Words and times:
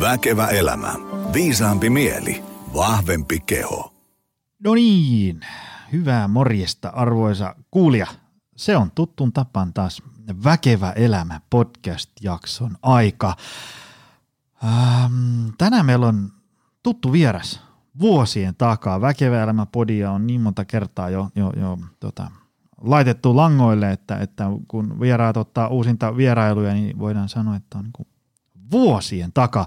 Väkevä 0.00 0.46
elämä. 0.46 0.94
Viisaampi 1.34 1.90
mieli. 1.90 2.44
Vahvempi 2.74 3.40
keho. 3.40 3.94
No 4.64 4.74
niin, 4.74 5.40
hyvää 5.92 6.28
morjesta 6.28 6.88
arvoisa 6.88 7.54
kuulija. 7.70 8.06
Se 8.56 8.76
on 8.76 8.90
tuttun 8.90 9.32
tapaan 9.32 9.72
taas 9.72 10.02
Väkevä 10.44 10.90
elämä 10.90 11.40
podcast-jakson 11.50 12.76
aika. 12.82 13.36
Ähm, 14.64 15.48
tänään 15.58 15.86
meillä 15.86 16.06
on 16.06 16.32
tuttu 16.82 17.12
vieras 17.12 17.60
vuosien 18.00 18.54
takaa. 18.54 19.00
Väkevä 19.00 19.42
elämä 19.42 19.66
podia 19.66 20.10
on 20.10 20.26
niin 20.26 20.40
monta 20.40 20.64
kertaa 20.64 21.10
jo, 21.10 21.30
jo, 21.34 21.52
jo 21.60 21.78
tota, 22.00 22.30
laitettu 22.80 23.36
langoille, 23.36 23.92
että, 23.92 24.16
että 24.16 24.44
kun 24.68 25.00
vieraat 25.00 25.36
ottaa 25.36 25.68
uusinta 25.68 26.16
vierailuja, 26.16 26.74
niin 26.74 26.98
voidaan 26.98 27.28
sanoa, 27.28 27.56
että 27.56 27.78
on 27.78 27.84
niin 27.84 28.06
vuosien 28.70 29.32
takaa. 29.32 29.66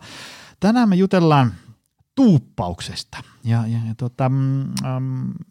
Tänään 0.59 0.89
me 0.89 0.95
jutellaan 0.95 1.53
tuuppauksesta. 2.15 3.17
Ja, 3.43 3.63
ja, 3.67 3.79
ja 3.87 3.95
tota, 3.97 4.29
mm, 4.29 4.73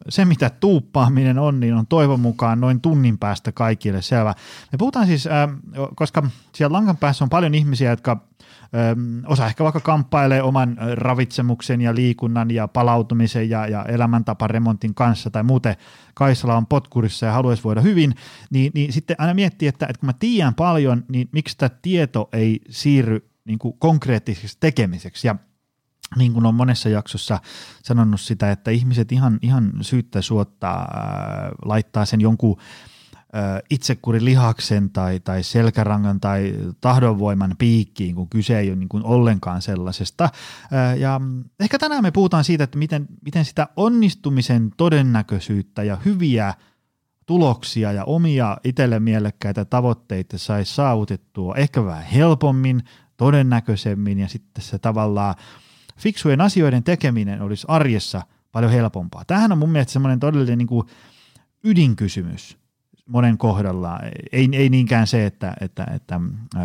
se, 0.09 0.25
mitä 0.25 0.51
tuuppaaminen 0.51 1.39
on, 1.39 1.61
niin 1.61 1.75
on 1.75 1.87
toivon 1.87 2.21
mukaan 2.21 2.61
noin 2.61 2.81
tunnin 2.81 3.19
päästä 3.19 3.53
kaikille 3.53 4.03
selvä. 4.03 4.35
Me 4.73 4.79
puhutaan 4.79 5.07
siis, 5.07 5.27
äh, 5.27 5.49
koska 5.95 6.23
siellä 6.55 6.73
langan 6.73 6.97
päässä 6.97 7.25
on 7.25 7.31
paljon 7.31 7.55
ihmisiä, 7.55 7.91
jotka 7.91 8.21
osa 9.27 9.47
ehkä 9.47 9.65
vaikka 9.65 9.81
kamppailee 9.81 10.43
oman 10.43 10.77
ravitsemuksen 10.95 11.81
ja 11.81 11.95
liikunnan 11.95 12.51
ja 12.51 12.69
palautumisen 12.69 13.51
ja, 13.51 13.67
ja 13.67 13.85
elämäntaparemontin 13.85 14.95
kanssa 14.95 15.31
tai 15.31 15.43
muuten 15.43 15.77
Kaisala 16.15 16.57
on 16.57 16.67
potkurissa 16.67 17.27
ja 17.27 17.33
haluaisi 17.33 17.65
voida 17.65 17.81
hyvin, 17.81 18.15
niin, 18.51 18.73
niin 18.75 18.93
sitten 18.93 19.17
aina 19.19 19.35
miettii, 19.35 19.69
että, 19.69 19.87
että 19.87 20.01
kun 20.01 20.07
mä 20.07 20.13
tiedän 20.13 20.55
paljon, 20.55 21.05
niin 21.09 21.29
miksi 21.33 21.59
tämä 21.59 21.71
tieto 21.83 22.29
ei 22.33 22.61
siirry 22.71 23.32
niin 23.45 23.59
kuin 23.59 23.79
konkreettiseksi 23.79 24.57
tekemiseksi 24.61 25.27
ja 25.27 25.37
niin 26.17 26.33
kuin 26.33 26.47
on 26.47 26.55
monessa 26.55 26.89
jaksossa 26.89 27.41
sanonut 27.83 28.21
sitä, 28.21 28.51
että 28.51 28.71
ihmiset 28.71 29.13
ihan, 29.13 29.39
ihan 29.43 29.73
syyttä 29.81 30.23
suottaa, 30.23 30.89
laittaa 31.65 32.05
sen 32.05 32.21
jonkun 32.21 32.57
itsekurin 33.71 34.25
lihaksen 34.25 34.91
tai, 34.91 35.21
tai 35.21 35.43
selkärangan 35.43 36.21
tai 36.21 36.55
tahdonvoiman 36.81 37.55
piikkiin, 37.59 38.15
kun 38.15 38.29
kyse 38.29 38.59
ei 38.59 38.69
ole 38.69 38.77
niin 38.77 38.89
kuin 38.89 39.05
ollenkaan 39.05 39.63
sellaisesta. 39.63 40.29
Ja 40.99 41.21
ehkä 41.61 41.79
tänään 41.79 42.03
me 42.03 42.11
puhutaan 42.11 42.45
siitä, 42.45 42.65
että 42.65 42.79
miten, 42.79 43.07
miten 43.25 43.45
sitä 43.45 43.69
onnistumisen 43.77 44.71
todennäköisyyttä 44.77 45.83
ja 45.83 45.97
hyviä 46.05 46.55
tuloksia 47.27 47.93
ja 47.93 48.05
omia 48.05 48.57
itselle 48.65 49.01
mielekkäitä 49.01 49.65
tavoitteita 49.65 50.39
saisi 50.39 50.75
saavutettua 50.75 51.55
ehkä 51.55 51.85
vähän 51.85 52.05
helpommin, 52.05 52.83
todennäköisemmin 53.17 54.19
ja 54.19 54.29
sitten 54.29 54.65
se 54.65 54.79
tavallaan 54.79 55.35
fiksujen 55.99 56.41
asioiden 56.41 56.85
tekeminen 56.85 57.43
olisi 57.43 57.67
arjessa 57.69 58.23
paljon 58.53 58.73
helpompaa. 58.73 59.25
Tämähän 59.25 59.53
on 59.53 59.59
mun 59.59 59.71
mielestä 59.71 59.93
semmoinen 59.93 60.21
todellinen 60.21 60.59
niin 60.59 60.69
kuin 60.69 60.87
ydinkysymys 61.65 62.62
monen 63.07 63.39
kohdalla. 63.39 64.01
Ei, 64.33 64.49
ei 64.53 64.69
niinkään 64.69 65.07
se, 65.07 65.27
että, 65.27 65.55
että, 65.61 65.87
että 65.95 66.21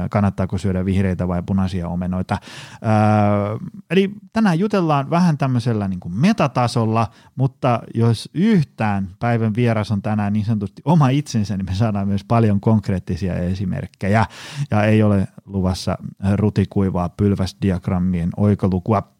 kannattaako 0.10 0.58
syödä 0.58 0.86
vihreitä 0.86 1.28
vai 1.28 1.44
punaisia 1.46 1.88
omenoita. 1.88 2.38
Öö, 2.84 3.70
eli 3.90 4.12
tänään 4.34 4.60
jutellaan 4.60 5.10
vähän 5.10 5.38
tämmöisellä 5.38 5.88
niin 5.88 6.00
kuin 6.00 6.14
metatasolla, 6.14 7.08
mutta 7.36 7.82
jos 7.94 8.30
yhtään 8.34 9.10
päivän 9.20 9.56
vieras 9.56 9.92
on 9.92 10.02
tänään 10.02 10.34
niin 10.34 10.46
sanotusti 10.46 10.82
oma 10.86 11.10
itsensä, 11.10 11.58
niin 11.58 11.66
me 11.66 11.74
saadaan 11.74 12.08
myös 12.08 12.24
paljon 12.24 12.60
konkreettisia 12.60 13.34
esimerkkejä 13.34 14.26
ja 14.72 14.84
ei 14.84 15.04
ole 15.04 15.28
luvassa 15.46 15.98
rutikuivaa 16.36 17.10
pylväsdiagrammien 17.10 18.30
oikolukua. 18.38 19.17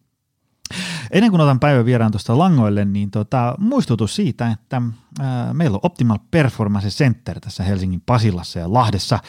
Ennen 1.12 1.32
kuin 1.32 1.42
otan 1.42 1.60
päivän 1.60 1.86
vieraan 1.86 2.12
tuosta 2.12 2.38
langoille, 2.38 2.86
niin 2.86 3.12
tota, 3.12 3.56
muistutus 3.60 4.16
siitä, 4.16 4.52
että 4.52 4.82
ää, 5.20 5.54
meillä 5.54 5.76
on 5.76 5.80
Optimal 5.84 6.18
Performance 6.32 6.90
Center 6.90 7.40
tässä 7.40 7.64
Helsingin 7.64 8.02
Pasilassa 8.06 8.60
ja 8.60 8.74
Lahdessa. 8.74 9.20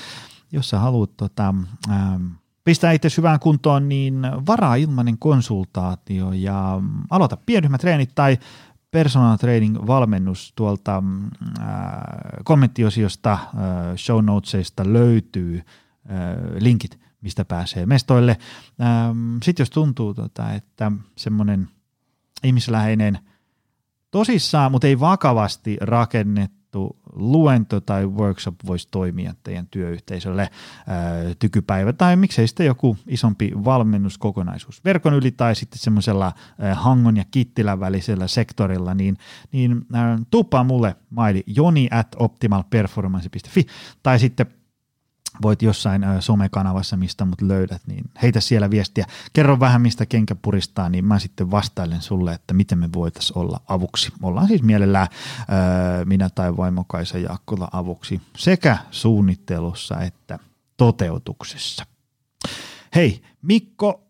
Jos 0.53 0.71
sä 0.71 0.79
haluat 0.79 1.17
tota, 1.17 1.55
ää, 1.89 2.21
pistää 2.65 2.93
itse 2.93 3.09
hyvään 3.17 3.41
kuntoon, 3.41 3.89
niin 3.89 4.23
varaa 4.47 4.75
ilmainen 4.75 5.19
konsultaatio 5.19 6.33
ja 6.33 6.81
aloita 7.11 7.37
pienryhmätreenit 7.47 8.15
tai 8.15 8.39
personal 8.91 9.37
training 9.37 9.87
valmennus 9.87 10.53
tuolta 10.57 11.03
ää, 11.61 12.41
kommenttiosiosta, 12.45 13.31
ää, 13.31 13.97
show 13.97 14.25
notesista 14.25 14.93
löytyy 14.93 15.63
ää, 16.09 16.37
linkit– 16.59 16.99
mistä 17.21 17.45
pääsee 17.45 17.87
mestoille. 17.87 18.37
Ähm, 18.81 19.37
Sitten 19.43 19.63
jos 19.63 19.71
tuntuu, 19.71 20.15
tota, 20.15 20.53
että 20.53 20.93
semmoinen 21.17 21.69
ihmisläheinen 22.45 23.19
tosissaan, 24.11 24.73
mutta 24.73 24.87
ei 24.87 25.01
vakavasti 25.01 25.77
rakennettu 25.81 26.59
luento 27.13 27.81
tai 27.81 28.07
workshop 28.07 28.55
voisi 28.67 28.89
toimia 28.91 29.35
teidän 29.43 29.67
työyhteisölle 29.67 30.51
ää, 30.87 31.21
äh, 31.21 31.37
tykypäivä 31.39 31.93
tai 31.93 32.17
miksei 32.17 32.49
sitten 32.49 32.67
joku 32.67 32.97
isompi 33.07 33.53
valmennuskokonaisuus 33.65 34.85
verkon 34.85 35.15
yli 35.15 35.31
tai 35.31 35.55
sitten 35.55 35.79
semmoisella 35.79 36.27
äh, 36.27 36.79
Hangon 36.79 37.17
ja 37.17 37.25
Kittilän 37.31 37.81
välisellä 37.81 38.27
sektorilla, 38.27 38.95
niin, 38.95 39.17
niin 39.53 39.87
ää, 39.93 40.13
äh, 40.13 40.21
tuppaa 40.31 40.65
mulle 40.65 40.97
maili 41.11 41.45
joni 41.47 41.89
at 41.91 42.09
optimalperformance.fi 42.19 43.67
tai 44.03 44.19
sitten 44.19 44.47
voit 45.43 45.63
jossain 45.63 46.03
somekanavassa, 46.21 46.97
mistä 46.97 47.25
mut 47.25 47.43
löydät, 47.43 47.83
niin 47.87 48.05
heitä 48.23 48.41
siellä 48.41 48.71
viestiä. 48.71 49.07
Kerro 49.33 49.61
vähän, 49.61 49.83
mistä 49.83 50.07
kenkä 50.07 50.35
puristaa, 50.35 50.89
niin 50.89 51.05
mä 51.05 51.19
sitten 51.19 51.51
vastailen 51.51 52.03
sulle, 52.03 52.33
että 52.33 52.55
miten 52.55 52.79
me 52.79 52.89
voitaisiin 52.93 53.39
olla 53.39 53.61
avuksi. 53.69 54.13
Ollaan 54.23 54.49
siis 54.49 54.63
mielellään 54.63 55.09
minä 56.05 56.31
tai 56.31 56.57
vaimokaisa 56.57 57.19
Jaakkola 57.19 57.69
avuksi 57.73 58.21
sekä 58.37 58.79
suunnittelussa 58.91 60.01
että 60.01 60.39
toteutuksessa. 60.77 61.87
Hei, 62.95 63.23
Mikko 63.43 64.03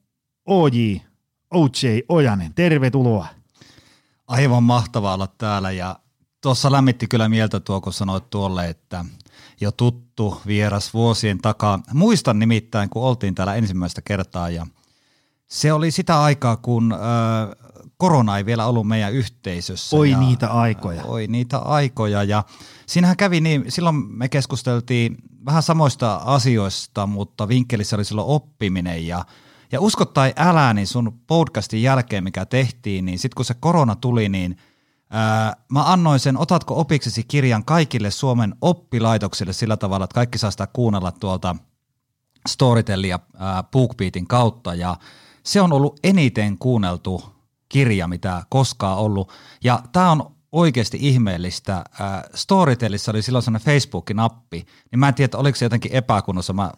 OJ, 0.47 0.97
OJ 1.51 2.01
Ojanen, 2.09 2.55
tervetuloa. 2.55 3.27
Aivan 4.27 4.63
mahtavaa 4.63 5.15
olla 5.15 5.29
täällä 5.39 5.71
ja 5.71 5.99
tuossa 6.41 6.73
lämmitti 6.73 7.07
kyllä 7.07 7.29
mieltä 7.29 7.61
tuo, 7.61 7.81
kun 7.81 7.93
sanoit 7.93 8.31
tuolle, 8.31 8.69
että– 8.69 9.05
jo 9.61 9.73
tuttu 9.73 10.41
vieras 10.47 10.95
vuosien 10.95 11.39
takaa. 11.39 11.81
Muistan 11.95 12.39
nimittäin, 12.39 12.91
kun 12.91 13.03
oltiin 13.03 13.35
täällä 13.35 13.55
ensimmäistä 13.55 14.03
kertaa 14.03 14.51
ja 14.51 14.67
se 15.47 15.73
oli 15.73 15.91
sitä 15.91 16.23
aikaa, 16.23 16.57
kun 16.57 16.93
äh, 16.93 16.99
korona 17.97 18.39
ei 18.39 18.47
vielä 18.47 18.67
ollut 18.67 18.89
meidän 18.89 19.13
yhteisössä. 19.13 19.97
Oi 19.97 20.11
ja, 20.11 20.19
niitä 20.19 20.49
aikoja. 20.49 21.05
Oi 21.05 21.27
niitä 21.27 21.59
aikoja 21.59 22.23
ja 22.23 22.45
siinähän 22.87 23.17
kävi 23.17 23.41
niin, 23.41 23.65
silloin 23.69 23.97
me 23.97 24.29
keskusteltiin 24.29 25.17
vähän 25.47 25.63
samoista 25.63 26.15
asioista, 26.15 27.07
mutta 27.07 27.49
vinkkelissä 27.49 27.97
oli 27.97 28.05
silloin 28.05 28.29
oppiminen 28.29 29.07
ja 29.07 29.25
ja 29.73 29.81
usko 29.81 30.05
tai 30.05 30.33
älä, 30.37 30.75
niin 30.75 30.87
sun 30.87 31.21
podcastin 31.27 31.83
jälkeen, 31.83 32.25
mikä 32.25 32.47
tehtiin, 32.47 33.05
niin 33.05 33.19
sitten 33.19 33.37
kun 33.37 33.45
se 33.45 33.55
korona 33.61 33.97
tuli, 33.97 34.29
niin– 34.29 34.57
mä 35.73 35.93
annoin 35.93 36.21
sen 36.21 36.37
Otatko 36.37 36.81
opiksesi 36.81 37.25
kirjan 37.25 37.65
kaikille 37.65 38.11
Suomen 38.11 38.55
oppilaitoksille 38.61 39.53
sillä 39.53 39.77
tavalla, 39.77 40.05
että 40.05 40.15
kaikki 40.15 40.39
saa 40.39 40.51
sitä 40.51 40.69
kuunnella 40.73 41.13
tuolta 41.13 41.57
Storytellia 42.49 43.19
BookBeatin 43.73 44.27
kautta 44.27 44.75
ja 44.75 44.97
se 45.43 45.61
on 45.61 45.73
ollut 45.73 46.01
eniten 46.05 46.59
kuunneltu 46.59 47.25
kirja, 47.69 48.09
mitä 48.09 48.43
koskaan 48.49 48.99
ollut. 48.99 49.33
Ja 49.65 49.83
tämä 49.93 50.11
on 50.11 50.35
oikeasti 50.53 50.99
ihmeellistä. 51.01 51.85
Storytellissa 52.35 53.13
oli 53.13 53.23
silloin 53.23 53.43
sellainen 53.43 53.67
Facebook-nappi, 53.67 54.67
niin 54.91 54.99
mä 54.99 55.09
en 55.09 55.15
tiedä, 55.15 55.39
oliko 55.39 55.57
se 55.57 55.65
jotenkin 55.65 55.93
epäkunnossa, 55.93 56.53
mä 56.53 56.71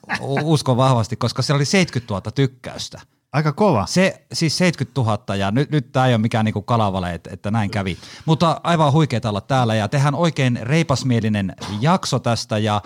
uskon 0.42 0.76
vahvasti, 0.76 1.16
koska 1.16 1.42
siellä 1.42 1.58
oli 1.58 1.64
70 1.64 2.14
000 2.14 2.30
tykkäystä. 2.30 3.00
Aika 3.32 3.52
kova. 3.52 3.86
Se 3.86 4.26
siis 4.32 4.58
70 4.58 5.00
000 5.00 5.36
ja 5.36 5.50
nyt, 5.50 5.70
nyt 5.70 5.92
tämä 5.92 6.06
ei 6.06 6.14
ole 6.14 6.20
mikään 6.20 6.44
niinku 6.44 6.62
kalavale, 6.62 7.14
että, 7.14 7.30
että 7.32 7.50
näin 7.50 7.70
kävi. 7.70 7.98
Mutta 8.26 8.60
aivan 8.64 8.92
huikeaa 8.92 9.20
olla 9.24 9.40
täällä 9.40 9.74
ja 9.74 9.88
tehdään 9.88 10.14
oikein 10.14 10.58
reipasmielinen 10.62 11.54
jakso 11.80 12.18
tästä 12.18 12.58
ja 12.58 12.82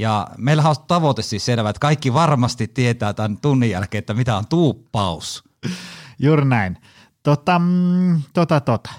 ja 0.00 0.26
meillä 0.36 0.68
on 0.68 0.76
tavoite 0.86 1.22
siis 1.22 1.46
selvä, 1.46 1.70
että 1.70 1.80
kaikki 1.80 2.14
varmasti 2.14 2.68
tietää 2.68 3.12
tämän 3.12 3.38
tunnin 3.38 3.70
jälkeen, 3.70 3.98
että 3.98 4.14
mitä 4.14 4.36
on 4.36 4.46
tuuppaus. 4.46 5.44
Juuri 6.18 6.44
näin. 6.44 6.78
Tota, 7.22 7.58
mm, 7.58 8.22
tota, 8.32 8.60
tota. 8.60 8.90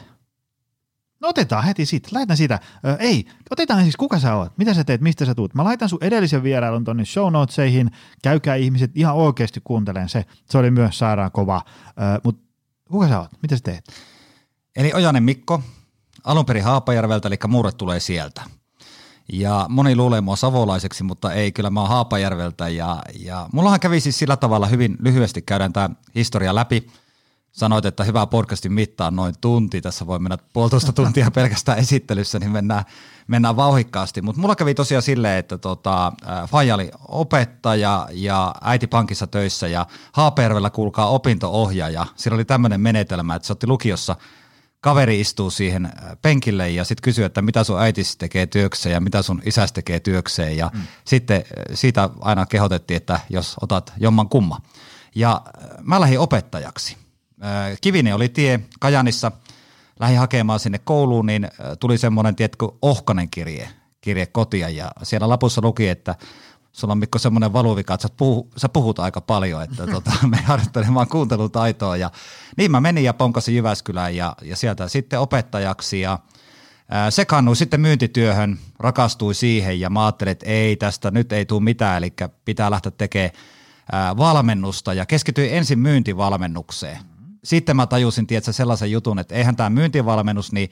No 1.22 1.30
otetaan 1.30 1.64
heti 1.64 1.86
siitä, 1.86 2.10
laitan 2.12 2.38
sitä. 2.38 2.60
Ö, 2.86 2.96
ei, 3.00 3.26
otetaan 3.50 3.84
siis 3.84 3.96
kuka 3.96 4.20
sä 4.20 4.36
oot, 4.36 4.58
mitä 4.58 4.74
sä 4.74 4.84
teet, 4.84 5.02
mistä 5.02 5.26
sä 5.26 5.36
tuut. 5.36 5.54
Mä 5.54 5.64
laitan 5.64 5.90
sun 5.90 6.00
edellisen 6.02 6.44
vierailun 6.44 6.84
tonne 6.84 7.06
show 7.06 7.34
notesihin, 7.34 7.92
käykää 8.24 8.56
ihmiset 8.56 8.92
ihan 8.96 9.16
oikeasti 9.16 9.62
kuuntelen 9.64 10.10
se. 10.10 10.26
Se 10.50 10.58
oli 10.58 10.72
myös 10.72 11.00
sairaan 11.00 11.32
kova. 11.32 11.62
Mutta 12.24 12.44
kuka 12.92 13.08
sä 13.08 13.20
oot, 13.20 13.32
mitä 13.42 13.56
sä 13.56 13.64
teet? 13.64 13.90
Eli 14.76 14.94
Ojanen 14.94 15.24
Mikko, 15.24 15.62
alun 16.24 16.46
perin 16.46 16.64
Haapajärveltä, 16.64 17.28
eli 17.28 17.38
murre 17.48 17.72
tulee 17.72 18.00
sieltä. 18.00 18.42
Ja 19.34 19.66
moni 19.70 19.96
luulee 19.96 20.22
mua 20.22 20.36
savolaiseksi, 20.36 21.04
mutta 21.04 21.34
ei, 21.34 21.52
kyllä 21.52 21.70
mä 21.70 21.80
oon 21.80 21.90
Haapajärveltä. 21.90 22.70
Ja, 22.70 23.02
ja 23.20 23.50
mullahan 23.54 23.80
kävi 23.80 24.00
siis 24.00 24.20
sillä 24.20 24.38
tavalla 24.38 24.68
hyvin 24.68 24.98
lyhyesti 25.00 25.42
käydään 25.42 25.74
tämä 25.74 25.90
historia 26.16 26.56
läpi. 26.56 26.88
Sanoit, 27.60 27.86
että 27.86 28.04
hyvä 28.04 28.28
podcastin 28.28 28.74
mittaan 28.74 29.16
noin 29.16 29.36
tunti. 29.42 29.82
Tässä 29.82 30.08
voi 30.08 30.20
mennä 30.20 30.38
puolitoista 30.54 30.94
tuntia 30.94 31.32
pelkästään 31.36 31.78
esittelyssä, 31.78 32.40
niin 32.40 32.52
mennään, 32.52 32.84
mennään 33.28 33.56
vauhikkaasti. 33.56 34.22
Mutta 34.22 34.42
mulla 34.42 34.56
kävi 34.56 34.74
tosiaan 34.74 35.02
silleen, 35.02 35.40
että 35.40 35.58
tota, 35.58 36.14
Faija 36.48 36.76
oli 36.76 36.92
opettaja 37.08 38.08
ja 38.12 38.56
äiti 38.62 38.88
pankissa 38.88 39.28
töissä 39.28 39.68
ja 39.68 39.86
Haapajärvellä 40.12 40.70
kuulkaa 40.70 41.10
opinto-ohjaaja. 41.10 42.06
Siinä 42.16 42.36
oli 42.36 42.46
tämmöinen 42.46 42.82
menetelmä, 42.82 43.36
että 43.36 43.46
se 43.46 43.54
otti 43.54 43.68
lukiossa– 43.68 44.16
kaveri 44.82 45.20
istuu 45.20 45.52
siihen 45.52 45.92
penkille 46.22 46.70
ja 46.70 46.84
sitten 46.84 47.02
kysyy, 47.04 47.26
että 47.26 47.42
mitä 47.42 47.64
sun 47.64 47.82
äitis 47.82 48.18
tekee 48.18 48.46
työkseen 48.46 48.94
ja 48.94 49.00
mitä 49.00 49.22
sun 49.22 49.42
isäs 49.46 49.72
tekee 49.72 50.00
työkseen. 50.00 50.58
Ja 50.58 50.72
mm. 50.74 50.82
sitten 51.06 51.44
siitä 51.74 52.10
aina 52.22 52.46
kehotettiin, 52.46 52.98
että 52.98 53.20
jos 53.30 53.56
otat 53.62 53.94
jomman 53.98 54.30
kumma. 54.30 54.62
Ja 55.16 55.42
mä 55.82 56.02
lähdin 56.02 56.20
opettajaksi. 56.20 57.09
Kivini 57.82 58.14
oli 58.14 58.30
tie 58.30 58.60
Kajanissa, 58.80 59.32
lähdin 60.00 60.20
hakemaan 60.20 60.60
sinne 60.60 60.80
kouluun, 60.84 61.26
niin 61.26 61.48
tuli 61.80 61.98
semmoinen, 61.98 62.36
tiedätkö, 62.36 62.68
ohkanen 62.82 63.30
kirje, 63.30 63.70
kirje 64.02 64.26
kotia. 64.26 64.70
Ja 64.70 64.92
siellä 65.04 65.30
lapussa 65.30 65.62
luki, 65.64 65.88
että 65.88 66.16
sulla 66.72 66.92
on 66.92 66.98
Mikko 66.98 67.20
semmoinen 67.20 67.54
valuvika, 67.54 67.94
että 67.94 68.08
sä, 68.08 68.14
puhu, 68.18 68.50
sä 68.58 68.70
puhut 68.70 69.00
aika 69.00 69.22
paljon, 69.22 69.64
että 69.64 69.88
tota, 69.94 70.12
me 70.28 70.38
harjoittelemaan 70.38 71.08
kuuntelutaitoa. 71.08 71.98
Ja 71.98 72.12
niin 72.58 72.72
mä 72.72 72.82
menin 72.82 73.04
ja 73.04 73.14
ponkasin 73.14 73.56
Jyväskylään 73.56 74.16
ja, 74.16 74.36
ja 74.42 74.56
sieltä 74.56 74.88
sitten 74.88 75.20
opettajaksi 75.20 76.02
ja 76.02 76.20
ää, 76.90 77.12
sekannui 77.12 77.56
sitten 77.56 77.82
myyntityöhön, 77.82 78.60
rakastui 78.80 79.34
siihen 79.34 79.80
ja 79.80 79.90
mä 79.90 80.06
ajattelin, 80.06 80.32
että 80.32 80.46
ei 80.46 80.76
tästä 80.76 81.12
nyt 81.12 81.32
ei 81.32 81.46
tule 81.46 81.64
mitään, 81.64 81.98
eli 81.98 82.14
pitää 82.46 82.72
lähteä 82.72 82.92
tekemään 82.92 83.32
ää, 83.92 84.18
valmennusta. 84.18 84.94
Ja 84.94 85.06
keskityin 85.06 85.54
ensin 85.54 85.80
myyntivalmennukseen. 85.80 87.00
Sitten 87.44 87.76
mä 87.76 87.88
tajusin, 87.88 88.28
tiedätkö, 88.28 88.54
sellaisen 88.54 88.92
jutun, 88.92 89.20
että 89.20 89.36
eihän 89.36 89.56
tämä 89.56 89.70
myyntivalmennus, 89.70 90.52
niin 90.52 90.70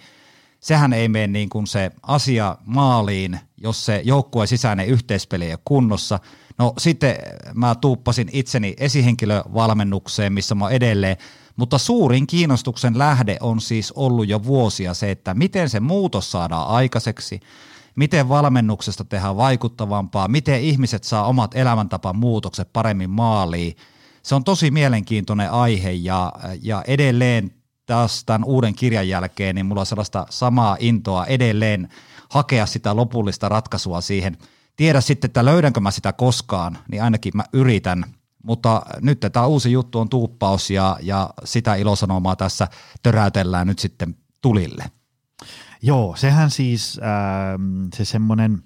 sehän 0.60 0.94
ei 0.94 1.10
mene 1.10 1.28
niin 1.28 1.50
kuin 1.50 1.68
se 1.68 1.92
asia 2.04 2.58
maaliin, 2.66 3.40
jos 3.58 3.86
se 3.86 4.02
joukkueen 4.06 4.48
sisäinen 4.48 4.88
yhteispeli 4.88 5.46
ei 5.46 5.52
ole 5.52 5.60
kunnossa. 5.66 6.20
No 6.58 6.74
sitten 6.78 7.16
mä 7.54 7.76
tuuppasin 7.76 8.30
itseni 8.34 8.74
esihenkilövalmennukseen, 8.78 10.34
missä 10.34 10.56
mä 10.56 10.70
edelleen, 10.70 11.18
mutta 11.56 11.78
suurin 11.78 12.28
kiinnostuksen 12.28 12.98
lähde 12.98 13.38
on 13.42 13.62
siis 13.62 13.92
ollut 13.92 14.28
jo 14.28 14.44
vuosia 14.44 14.94
se, 14.94 15.12
että 15.12 15.34
miten 15.34 15.70
se 15.70 15.80
muutos 15.80 16.32
saadaan 16.32 16.68
aikaiseksi, 16.68 17.40
miten 17.96 18.30
valmennuksesta 18.30 19.06
tehdään 19.06 19.38
vaikuttavampaa, 19.38 20.28
miten 20.28 20.62
ihmiset 20.62 21.04
saa 21.04 21.28
omat 21.28 21.56
elämäntapamuutokset 21.56 22.74
paremmin 22.74 23.10
maaliin. 23.10 23.76
Se 24.28 24.36
on 24.36 24.44
tosi 24.44 24.72
mielenkiintoinen 24.72 25.52
aihe 25.52 25.92
ja, 25.92 26.34
ja 26.62 26.84
edelleen 26.88 27.52
taas 27.86 28.24
tämän 28.26 28.44
uuden 28.44 28.76
kirjan 28.76 29.08
jälkeen, 29.08 29.56
niin 29.56 29.66
mulla 29.66 29.82
on 29.82 29.86
sellaista 29.86 30.26
samaa 30.30 30.78
intoa 30.80 31.26
edelleen 31.26 31.90
hakea 32.30 32.66
sitä 32.66 32.96
lopullista 32.96 33.50
ratkaisua 33.50 34.02
siihen. 34.02 34.38
Tiedä 34.76 35.02
sitten, 35.02 35.28
että 35.28 35.46
löydänkö 35.46 35.80
mä 35.80 35.92
sitä 35.92 36.14
koskaan, 36.14 36.78
niin 36.92 37.04
ainakin 37.04 37.32
mä 37.36 37.44
yritän. 37.54 38.06
Mutta 38.44 38.82
nyt 39.02 39.20
tämä 39.20 39.46
uusi 39.46 39.72
juttu 39.72 40.00
on 40.00 40.10
tuuppaus 40.10 40.70
ja, 40.70 40.98
ja 41.02 41.30
sitä 41.44 41.76
ilosanomaa 41.76 42.36
tässä 42.36 42.68
töräytellään 43.04 43.68
nyt 43.68 43.80
sitten 43.80 44.16
tulille. 44.42 44.86
Joo, 45.82 46.16
sehän 46.16 46.52
siis 46.52 47.00
äh, 47.04 47.10
se 47.96 48.06
semmoinen 48.06 48.64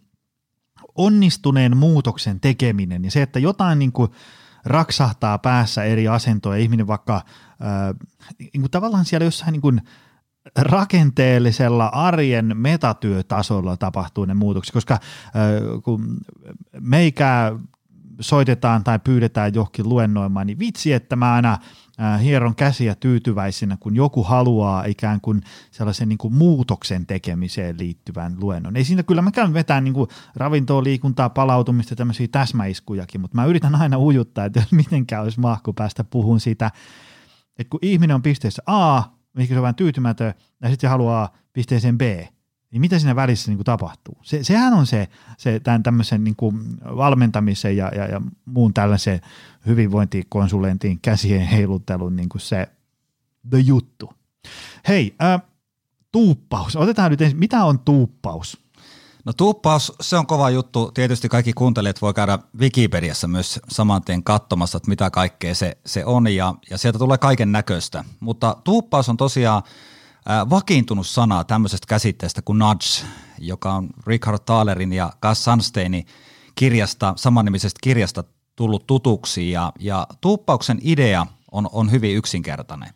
onnistuneen 0.95 1.77
muutoksen 1.77 2.39
tekeminen 2.39 3.03
ja 3.03 3.11
se, 3.11 3.21
että 3.21 3.39
jotain 3.39 3.79
niin 3.79 3.91
kuin 3.91 4.11
raksahtaa 4.65 5.37
päässä 5.37 5.83
eri 5.83 6.07
asentoja, 6.07 6.59
ihminen 6.59 6.87
vaikka 6.87 7.15
äh, 7.15 7.21
niin 8.39 8.61
kuin 8.61 8.71
tavallaan 8.71 9.05
siellä 9.05 9.25
jossain 9.25 9.51
niin 9.51 9.61
kuin 9.61 9.81
rakenteellisella 10.57 11.85
arjen 11.85 12.57
metatyötasolla 12.57 13.77
tapahtuu 13.77 14.25
ne 14.25 14.33
muutokset, 14.33 14.73
koska 14.73 14.93
äh, 14.93 15.01
kun 15.83 16.17
meikää 16.79 17.51
soitetaan 18.19 18.83
tai 18.83 18.99
pyydetään 18.99 19.53
johonkin 19.53 19.89
luennoimaan, 19.89 20.47
niin 20.47 20.59
vitsi, 20.59 20.93
että 20.93 21.15
mä 21.15 21.33
aina 21.33 21.57
hieron 22.23 22.55
käsiä 22.55 22.95
tyytyväisenä, 22.95 23.77
kun 23.79 23.95
joku 23.95 24.23
haluaa 24.23 24.85
ikään 24.85 25.21
kuin 25.21 25.41
sellaisen 25.71 26.09
niin 26.09 26.17
kuin 26.17 26.33
muutoksen 26.33 27.05
tekemiseen 27.05 27.79
liittyvän 27.79 28.37
luennon. 28.39 28.75
Ei 28.75 28.83
siinä 28.83 29.03
kyllä, 29.03 29.21
mä 29.21 29.31
käyn 29.31 29.53
vetämään 29.53 29.83
niin 29.83 30.07
ravintoa, 30.35 30.83
liikuntaa, 30.83 31.29
palautumista, 31.29 31.95
tämmöisiä 31.95 32.27
täsmäiskujakin, 32.31 33.21
mutta 33.21 33.35
mä 33.35 33.45
yritän 33.45 33.75
aina 33.75 33.99
ujuttaa, 33.99 34.45
että 34.45 34.63
mitenkään 34.71 35.23
olisi 35.23 35.39
mahku 35.39 35.73
päästä 35.73 36.03
puhun 36.03 36.39
siitä, 36.39 36.71
että 37.59 37.69
kun 37.69 37.79
ihminen 37.81 38.15
on 38.15 38.21
pisteessä 38.21 38.63
A, 38.65 39.03
mihin 39.33 39.47
se 39.47 39.55
on 39.55 39.61
vähän 39.61 39.75
tyytymätön, 39.75 40.33
ja 40.61 40.69
sitten 40.69 40.87
se 40.87 40.87
haluaa 40.87 41.29
pisteeseen 41.53 41.97
B, 41.97 42.01
niin 42.71 42.81
mitä 42.81 42.99
siinä 42.99 43.15
välissä 43.15 43.51
niin 43.51 43.57
kuin 43.57 43.65
tapahtuu? 43.65 44.17
Se, 44.21 44.43
sehän 44.43 44.73
on 44.73 44.85
se, 44.85 45.07
se 45.37 45.59
tämän 45.59 45.83
tämmöisen 45.83 46.23
niin 46.23 46.35
kuin 46.35 46.77
valmentamisen 46.83 47.77
ja, 47.77 47.91
ja, 47.95 48.05
ja 48.05 48.21
muun 48.45 48.73
tällaisen 48.73 49.21
hyvinvointikonsulentin 49.65 50.99
käsien 51.01 51.47
heiluttelun 51.47 52.15
niin 52.15 52.29
kuin 52.29 52.41
se 52.41 52.67
the 53.49 53.59
juttu. 53.59 54.13
Hei, 54.87 55.15
äh, 55.23 55.41
tuuppaus. 56.11 56.75
Otetaan 56.75 57.11
nyt 57.11 57.21
ensin, 57.21 57.39
mitä 57.39 57.63
on 57.63 57.79
tuuppaus? 57.79 58.61
No 59.25 59.33
tuuppaus, 59.33 59.93
se 60.01 60.17
on 60.17 60.27
kova 60.27 60.49
juttu. 60.49 60.91
Tietysti 60.91 61.29
kaikki 61.29 61.53
kuuntelijat 61.53 62.01
voi 62.01 62.13
käydä 62.13 62.39
Wikipediassa 62.59 63.27
myös 63.27 63.59
saman 63.69 64.03
tien 64.03 64.23
katsomassa, 64.23 64.77
että 64.77 64.89
mitä 64.89 65.09
kaikkea 65.09 65.55
se, 65.55 65.77
se 65.85 66.05
on 66.05 66.35
ja, 66.35 66.55
ja 66.69 66.77
sieltä 66.77 66.99
tulee 66.99 67.17
kaiken 67.17 67.51
näköistä. 67.51 68.03
Mutta 68.19 68.57
tuuppaus 68.63 69.09
on 69.09 69.17
tosiaan 69.17 69.63
vakiintunut 70.25 71.07
sana 71.07 71.43
tämmöisestä 71.43 71.87
käsitteestä 71.87 72.41
kuin 72.41 72.59
nudge, 72.59 73.07
joka 73.39 73.73
on 73.73 73.89
Richard 74.07 74.39
Thalerin 74.45 74.93
ja 74.93 75.13
Gus 75.21 75.43
Sunsteinin 75.43 76.05
kirjasta, 76.55 77.13
samannimisestä 77.17 77.79
kirjasta 77.83 78.23
tullut 78.55 78.87
tutuksi 78.87 79.51
ja, 79.51 79.71
ja 79.79 80.07
tuuppauksen 80.21 80.79
idea 80.81 81.27
on, 81.51 81.69
on 81.71 81.91
hyvin 81.91 82.15
yksinkertainen. 82.15 82.93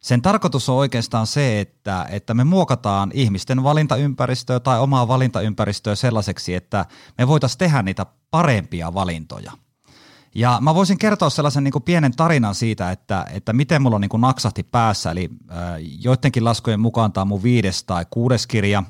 Sen 0.00 0.22
tarkoitus 0.22 0.68
on 0.68 0.76
oikeastaan 0.76 1.26
se, 1.26 1.60
että, 1.60 2.06
että 2.10 2.34
me 2.34 2.44
muokataan 2.44 3.10
ihmisten 3.14 3.62
valintaympäristöä 3.62 4.60
tai 4.60 4.80
omaa 4.80 5.08
valintaympäristöä 5.08 5.94
sellaiseksi, 5.94 6.54
että 6.54 6.86
me 7.18 7.28
voitaisiin 7.28 7.58
tehdä 7.58 7.82
niitä 7.82 8.06
parempia 8.30 8.94
valintoja. 8.94 9.52
Ja 10.34 10.58
mä 10.60 10.74
voisin 10.74 10.98
kertoa 10.98 11.30
sellaisen 11.30 11.64
niin 11.64 11.72
kuin 11.72 11.82
pienen 11.82 12.16
tarinan 12.16 12.54
siitä, 12.54 12.90
että, 12.90 13.26
että 13.30 13.52
miten 13.52 13.82
mulla 13.82 13.98
niin 13.98 14.08
kuin 14.08 14.20
naksahti 14.20 14.62
päässä. 14.62 15.10
Eli 15.10 15.30
äh, 15.50 15.56
joidenkin 16.00 16.44
laskujen 16.44 16.80
mukaan 16.80 17.12
tämä 17.12 17.22
on 17.22 17.28
mun 17.28 17.42
viides 17.42 17.84
tai 17.84 18.06
kuudes 18.10 18.46
kirja. 18.46 18.82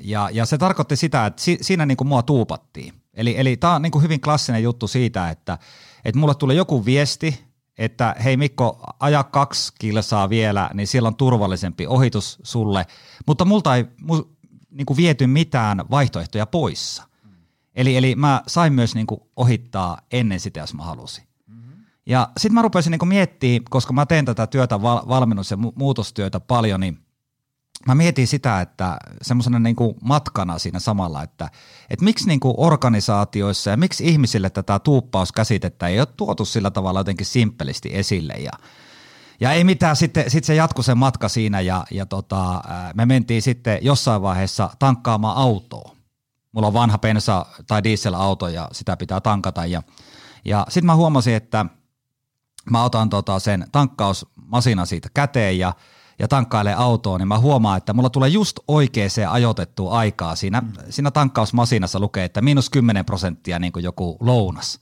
ja, 0.00 0.28
ja 0.32 0.46
se 0.46 0.58
tarkoitti 0.58 0.96
sitä, 0.96 1.26
että 1.26 1.42
si, 1.42 1.58
siinä 1.60 1.86
niinku 1.86 2.04
mua 2.04 2.22
tuupattiin. 2.22 2.94
Eli, 3.14 3.34
eli 3.38 3.56
tämä 3.56 3.74
on 3.74 3.82
niinku 3.82 4.00
hyvin 4.00 4.20
klassinen 4.20 4.62
juttu 4.62 4.88
siitä, 4.88 5.30
että, 5.30 5.58
että 6.04 6.18
mulle 6.18 6.34
tulee 6.34 6.56
joku 6.56 6.84
viesti, 6.84 7.44
että 7.78 8.16
hei 8.24 8.36
Mikko, 8.36 8.80
aja 9.00 9.24
kaksi 9.24 9.72
kilsaa 9.78 10.28
vielä, 10.28 10.70
niin 10.74 10.86
siellä 10.86 11.06
on 11.06 11.16
turvallisempi 11.16 11.86
ohitus 11.86 12.38
sulle, 12.42 12.86
mutta 13.26 13.44
multa 13.44 13.76
ei, 13.76 13.84
niin 14.70 14.86
kuin 14.86 14.96
viety 14.96 15.26
mitään 15.26 15.84
vaihtoehtoja 15.90 16.46
poissa. 16.46 17.11
Eli, 17.74 17.96
eli 17.96 18.14
mä 18.14 18.42
sain 18.46 18.72
myös 18.72 18.94
niin 18.94 19.06
kuin 19.06 19.20
ohittaa 19.36 19.98
ennen 20.12 20.40
sitä, 20.40 20.60
jos 20.60 20.74
mä 20.74 20.82
halusin. 20.82 21.24
Ja 22.06 22.28
sitten 22.36 22.54
mä 22.54 22.62
rupesin 22.62 22.90
niinku 22.90 23.06
miettimään, 23.06 23.62
koska 23.70 23.92
mä 23.92 24.06
teen 24.06 24.24
tätä 24.24 24.46
työtä, 24.46 24.82
val- 24.82 25.08
valmennus- 25.08 25.50
ja 25.50 25.56
mu- 25.56 25.72
muutostyötä 25.74 26.40
paljon, 26.40 26.80
niin 26.80 26.98
mä 27.86 27.94
mietin 27.94 28.26
sitä, 28.26 28.60
että 28.60 28.96
semmoisena 29.22 29.58
niinku 29.58 29.96
matkana 30.02 30.58
siinä 30.58 30.78
samalla, 30.78 31.22
että, 31.22 31.50
että 31.90 32.04
miksi 32.04 32.26
niinku 32.26 32.54
organisaatioissa 32.56 33.70
ja 33.70 33.76
miksi 33.76 34.08
ihmisille 34.08 34.50
tätä 34.50 34.78
tuuppauskäsitettä 34.78 35.88
ei 35.88 36.00
ole 36.00 36.06
tuotu 36.06 36.44
sillä 36.44 36.70
tavalla 36.70 37.00
jotenkin 37.00 37.26
simppelisti 37.26 37.90
esille 37.92 38.34
ja 38.34 38.52
ja 39.40 39.52
ei 39.52 39.64
mitään, 39.64 39.96
sitten, 39.96 40.30
sitten 40.30 40.46
se 40.46 40.54
jatkui 40.54 40.84
se 40.84 40.94
matka 40.94 41.28
siinä 41.28 41.60
ja, 41.60 41.84
ja 41.90 42.06
tota, 42.06 42.62
me 42.94 43.06
mentiin 43.06 43.42
sitten 43.42 43.78
jossain 43.82 44.22
vaiheessa 44.22 44.70
tankkaamaan 44.78 45.36
autoa. 45.36 45.96
Mulla 46.52 46.66
on 46.66 46.74
vanha 46.74 46.98
pensa- 46.98 47.46
tai 47.66 47.84
dieselauto 47.84 48.48
ja 48.48 48.68
sitä 48.72 48.96
pitää 48.96 49.20
tankata 49.20 49.66
ja, 49.66 49.82
ja 50.44 50.66
sitten 50.68 50.86
mä 50.86 50.96
huomasin, 50.96 51.34
että 51.34 51.66
mä 52.70 52.84
otan 52.84 53.10
tota 53.10 53.38
sen 53.38 53.66
tankkausmasina 53.72 54.86
siitä 54.86 55.08
käteen 55.14 55.58
ja, 55.58 55.72
ja 56.18 56.28
tankkailen 56.28 56.78
autoon, 56.78 57.20
niin 57.20 57.28
mä 57.28 57.38
huomaan, 57.38 57.78
että 57.78 57.92
mulla 57.92 58.10
tulee 58.10 58.28
just 58.28 58.58
oikeaan 58.68 59.10
ajoitettua 59.28 59.92
aikaa. 59.92 60.36
Siinä, 60.36 60.60
mm. 60.60 60.72
siinä 60.90 61.10
tankkausmasinassa 61.10 62.00
lukee, 62.00 62.24
että 62.24 62.40
miinus 62.40 62.70
10 62.70 63.04
prosenttia 63.04 63.58
niin 63.58 63.72
kuin 63.72 63.84
joku 63.84 64.16
lounas. 64.20 64.80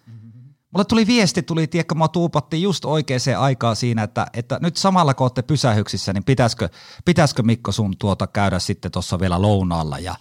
Mulle 0.70 0.84
tuli 0.84 1.06
viesti, 1.06 1.42
tuli, 1.42 1.66
tiedätkö, 1.66 1.94
mä 1.94 2.08
tuupattiin 2.08 2.62
just 2.62 2.84
oikeaan 2.84 3.20
aikaa 3.38 3.74
siinä, 3.74 4.02
että, 4.02 4.26
että 4.32 4.58
nyt 4.62 4.76
samalla 4.76 5.14
kun 5.14 5.24
olette 5.24 5.42
pysähyksissä, 5.42 6.12
niin 6.12 6.24
pitäisikö, 6.24 6.68
pitäisikö 7.04 7.42
Mikko 7.42 7.72
sun 7.72 7.96
tuota 7.98 8.26
käydä 8.26 8.58
sitten 8.58 8.90
tuossa 8.90 9.20
vielä 9.20 9.42
lounaalla 9.42 9.98
ja 9.98 10.14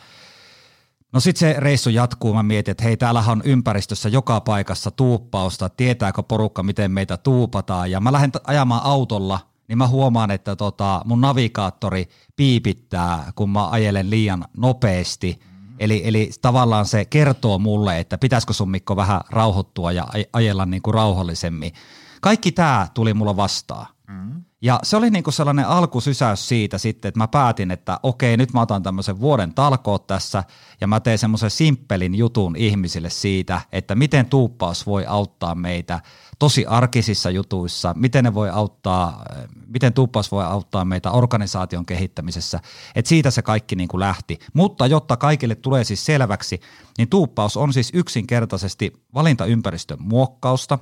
No 1.13 1.19
sitten 1.19 1.39
se 1.39 1.59
reissu 1.59 1.89
jatkuu, 1.89 2.33
mä 2.33 2.43
mietin, 2.43 2.71
että 2.71 2.83
hei 2.83 2.97
täällähän 2.97 3.37
on 3.37 3.41
ympäristössä 3.45 4.09
joka 4.09 4.41
paikassa 4.41 4.91
tuuppausta, 4.91 5.69
tietääkö 5.69 6.23
porukka 6.23 6.63
miten 6.63 6.91
meitä 6.91 7.17
tuupataan 7.17 7.91
ja 7.91 7.99
mä 7.99 8.11
lähden 8.11 8.31
ajamaan 8.43 8.81
autolla, 8.83 9.39
niin 9.67 9.77
mä 9.77 9.87
huomaan, 9.87 10.31
että 10.31 10.55
tota, 10.55 11.01
mun 11.05 11.21
navigaattori 11.21 12.09
piipittää, 12.35 13.31
kun 13.35 13.49
mä 13.49 13.69
ajelen 13.69 14.09
liian 14.09 14.45
nopeasti– 14.57 15.39
Eli, 15.79 16.01
eli 16.05 16.31
tavallaan 16.41 16.85
se 16.85 17.05
kertoo 17.05 17.59
mulle, 17.59 17.99
että 17.99 18.17
pitäisikö 18.17 18.53
sun 18.53 18.71
Mikko 18.71 18.95
vähän 18.95 19.21
rauhoittua 19.29 19.91
ja 19.91 20.07
ajella 20.33 20.65
niin 20.65 20.81
kuin 20.81 20.93
rauhallisemmin. 20.93 21.73
Kaikki 22.21 22.51
tämä 22.51 22.87
tuli 22.93 23.13
mulla 23.13 23.35
vastaan. 23.35 23.85
Mm. 24.07 24.43
Ja 24.61 24.79
se 24.83 24.97
oli 24.97 25.09
niinku 25.09 25.31
sellainen 25.31 25.67
alkusysäys 25.67 26.47
siitä 26.47 26.77
sitten, 26.77 27.09
että 27.09 27.19
mä 27.19 27.27
päätin, 27.27 27.71
että 27.71 27.99
okei, 28.03 28.37
nyt 28.37 28.53
mä 28.53 28.61
otan 28.61 28.83
tämmöisen 28.83 29.19
vuoden 29.19 29.53
talkoot 29.53 30.07
tässä 30.07 30.43
ja 30.81 30.87
mä 30.87 30.99
teen 30.99 31.17
semmoisen 31.17 31.51
simppelin 31.51 32.15
jutun 32.15 32.55
ihmisille 32.55 33.09
siitä, 33.09 33.61
että 33.71 33.95
miten 33.95 34.25
tuuppaus 34.25 34.85
voi 34.85 35.05
auttaa 35.05 35.55
meitä 35.55 35.99
tosi 36.39 36.65
arkisissa 36.65 37.29
jutuissa, 37.29 37.93
miten 37.97 38.23
ne 38.23 38.33
voi 38.33 38.49
auttaa, 38.49 39.25
miten 39.67 39.93
tuuppaus 39.93 40.31
voi 40.31 40.45
auttaa 40.45 40.85
meitä 40.85 41.11
organisaation 41.11 41.85
kehittämisessä, 41.85 42.59
että 42.95 43.09
siitä 43.09 43.31
se 43.31 43.41
kaikki 43.41 43.75
niinku 43.75 43.99
lähti. 43.99 44.39
Mutta 44.53 44.87
jotta 44.87 45.17
kaikille 45.17 45.55
tulee 45.55 45.83
siis 45.83 46.05
selväksi, 46.05 46.59
niin 46.97 47.09
tuuppaus 47.09 47.57
on 47.57 47.73
siis 47.73 47.91
yksinkertaisesti 47.93 48.93
valintaympäristön 49.13 49.97
muokkausta. 50.01 50.79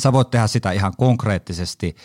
Sä 0.00 0.12
voit 0.12 0.30
tehdä 0.30 0.46
sitä 0.46 0.72
ihan 0.72 0.92
konkreettisesti 0.96 1.96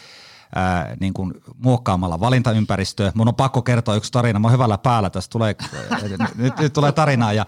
ää, 0.55 0.95
niin 0.99 1.13
kuin 1.13 1.33
muokkaamalla 1.57 2.19
valintaympäristöä. 2.19 3.11
Mun 3.15 3.27
on 3.27 3.35
pakko 3.35 3.61
kertoa 3.61 3.95
yksi 3.95 4.11
tarina, 4.11 4.39
mä 4.39 4.47
oon 4.47 4.53
hyvällä 4.53 4.77
päällä, 4.77 5.09
tässä. 5.09 5.29
Tulee, 5.29 5.55
nyt, 6.35 6.57
nyt 6.59 6.73
tulee 6.73 6.91
tarinaa. 6.91 7.33
Ja, 7.33 7.45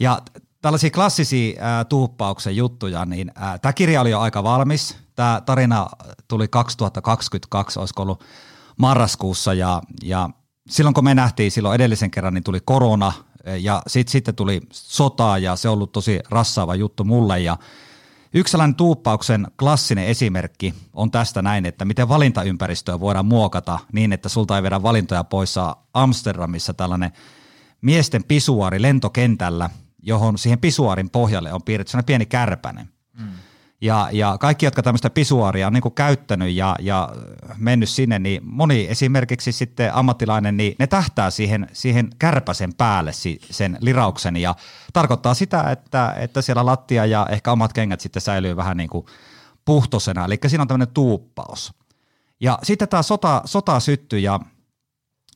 ja 0.00 0.22
tällaisia 0.62 0.90
klassisia 0.90 1.62
ää, 1.62 1.84
tuuppauksen 1.84 2.56
juttuja, 2.56 3.04
niin 3.04 3.32
tämä 3.62 3.72
kirja 3.72 4.00
oli 4.00 4.10
jo 4.10 4.20
aika 4.20 4.42
valmis. 4.42 4.96
Tämä 5.14 5.42
tarina 5.46 5.86
tuli 6.28 6.48
2022, 6.48 7.78
olisiko 7.78 8.02
ollut 8.02 8.24
marraskuussa. 8.76 9.54
Ja, 9.54 9.82
ja 10.02 10.30
silloin 10.68 10.94
kun 10.94 11.04
me 11.04 11.14
nähtiin 11.14 11.50
silloin 11.50 11.74
edellisen 11.74 12.10
kerran, 12.10 12.34
niin 12.34 12.44
tuli 12.44 12.60
korona 12.64 13.12
ja 13.60 13.82
sitten 13.86 14.12
sit 14.12 14.36
tuli 14.36 14.60
sota 14.72 15.38
ja 15.38 15.56
se 15.56 15.68
on 15.68 15.72
ollut 15.72 15.92
tosi 15.92 16.20
rassaava 16.30 16.74
juttu 16.74 17.04
mulle. 17.04 17.40
Ja 17.40 17.56
Yksi 18.34 18.50
sellainen 18.50 18.74
tuuppauksen 18.74 19.46
klassinen 19.58 20.06
esimerkki 20.06 20.74
on 20.92 21.10
tästä 21.10 21.42
näin, 21.42 21.66
että 21.66 21.84
miten 21.84 22.08
valintaympäristöä 22.08 23.00
voidaan 23.00 23.26
muokata 23.26 23.78
niin, 23.92 24.12
että 24.12 24.28
sulta 24.28 24.56
ei 24.56 24.62
vedä 24.62 24.82
valintoja 24.82 25.24
poissa 25.24 25.76
Amsterdamissa 25.94 26.74
tällainen 26.74 27.12
miesten 27.80 28.24
pisuaari 28.24 28.82
lentokentällä, 28.82 29.70
johon 30.02 30.38
siihen 30.38 30.58
pisuaarin 30.58 31.10
pohjalle 31.10 31.52
on 31.52 31.62
piirretty 31.62 31.98
pieni 32.06 32.26
kärpänen. 32.26 32.88
Mm. 33.18 33.28
Ja, 33.82 34.08
ja 34.12 34.38
kaikki, 34.38 34.66
jotka 34.66 34.82
tämmöistä 34.82 35.10
pisuaaria 35.10 35.66
on 35.66 35.72
niin 35.72 35.94
käyttänyt 35.94 36.54
ja, 36.54 36.76
ja 36.80 37.08
mennyt 37.56 37.88
sinne, 37.88 38.18
niin 38.18 38.40
moni 38.44 38.86
esimerkiksi 38.88 39.52
sitten 39.52 39.94
ammattilainen, 39.94 40.56
niin 40.56 40.76
ne 40.78 40.86
tähtää 40.86 41.30
siihen, 41.30 41.68
siihen 41.72 42.10
kärpäsen 42.18 42.74
päälle 42.74 43.12
sen 43.50 43.78
lirauksen 43.80 44.36
ja 44.36 44.54
tarkoittaa 44.92 45.34
sitä, 45.34 45.70
että, 45.70 46.14
että 46.18 46.42
siellä 46.42 46.66
lattia 46.66 47.06
ja 47.06 47.26
ehkä 47.30 47.52
omat 47.52 47.72
kengät 47.72 48.00
sitten 48.00 48.22
säilyy 48.22 48.56
vähän 48.56 48.76
niin 48.76 48.90
kuin 48.90 49.06
puhtosena, 49.64 50.24
eli 50.24 50.38
siinä 50.46 50.62
on 50.62 50.68
tämmöinen 50.68 50.94
tuuppaus. 50.94 51.74
Ja 52.40 52.58
sitten 52.62 52.88
tämä 52.88 53.02
sota, 53.02 53.42
sota 53.44 53.80
syttyi 53.80 54.22
ja, 54.22 54.40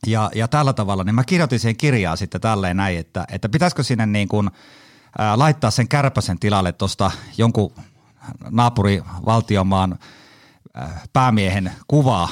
ja, 0.07 0.31
ja 0.35 0.47
tällä 0.47 0.73
tavalla, 0.73 1.03
niin 1.03 1.15
mä 1.15 1.23
kirjoitin 1.23 1.59
siihen 1.59 1.77
kirjaan 1.77 2.17
sitten 2.17 2.41
tälleen 2.41 2.77
näin, 2.77 2.97
että, 2.97 3.25
että 3.31 3.49
pitäisikö 3.49 3.83
sinne 3.83 4.05
niin 4.05 4.27
kuin, 4.27 4.51
ää, 5.17 5.39
laittaa 5.39 5.71
sen 5.71 5.87
kärpäsen 5.87 6.39
tilalle 6.39 6.71
tuosta 6.71 7.11
jonkun 7.37 7.73
naapurivaltiomaan 8.49 9.99
äh, 10.77 11.03
päämiehen 11.13 11.71
kuvaa 11.87 12.29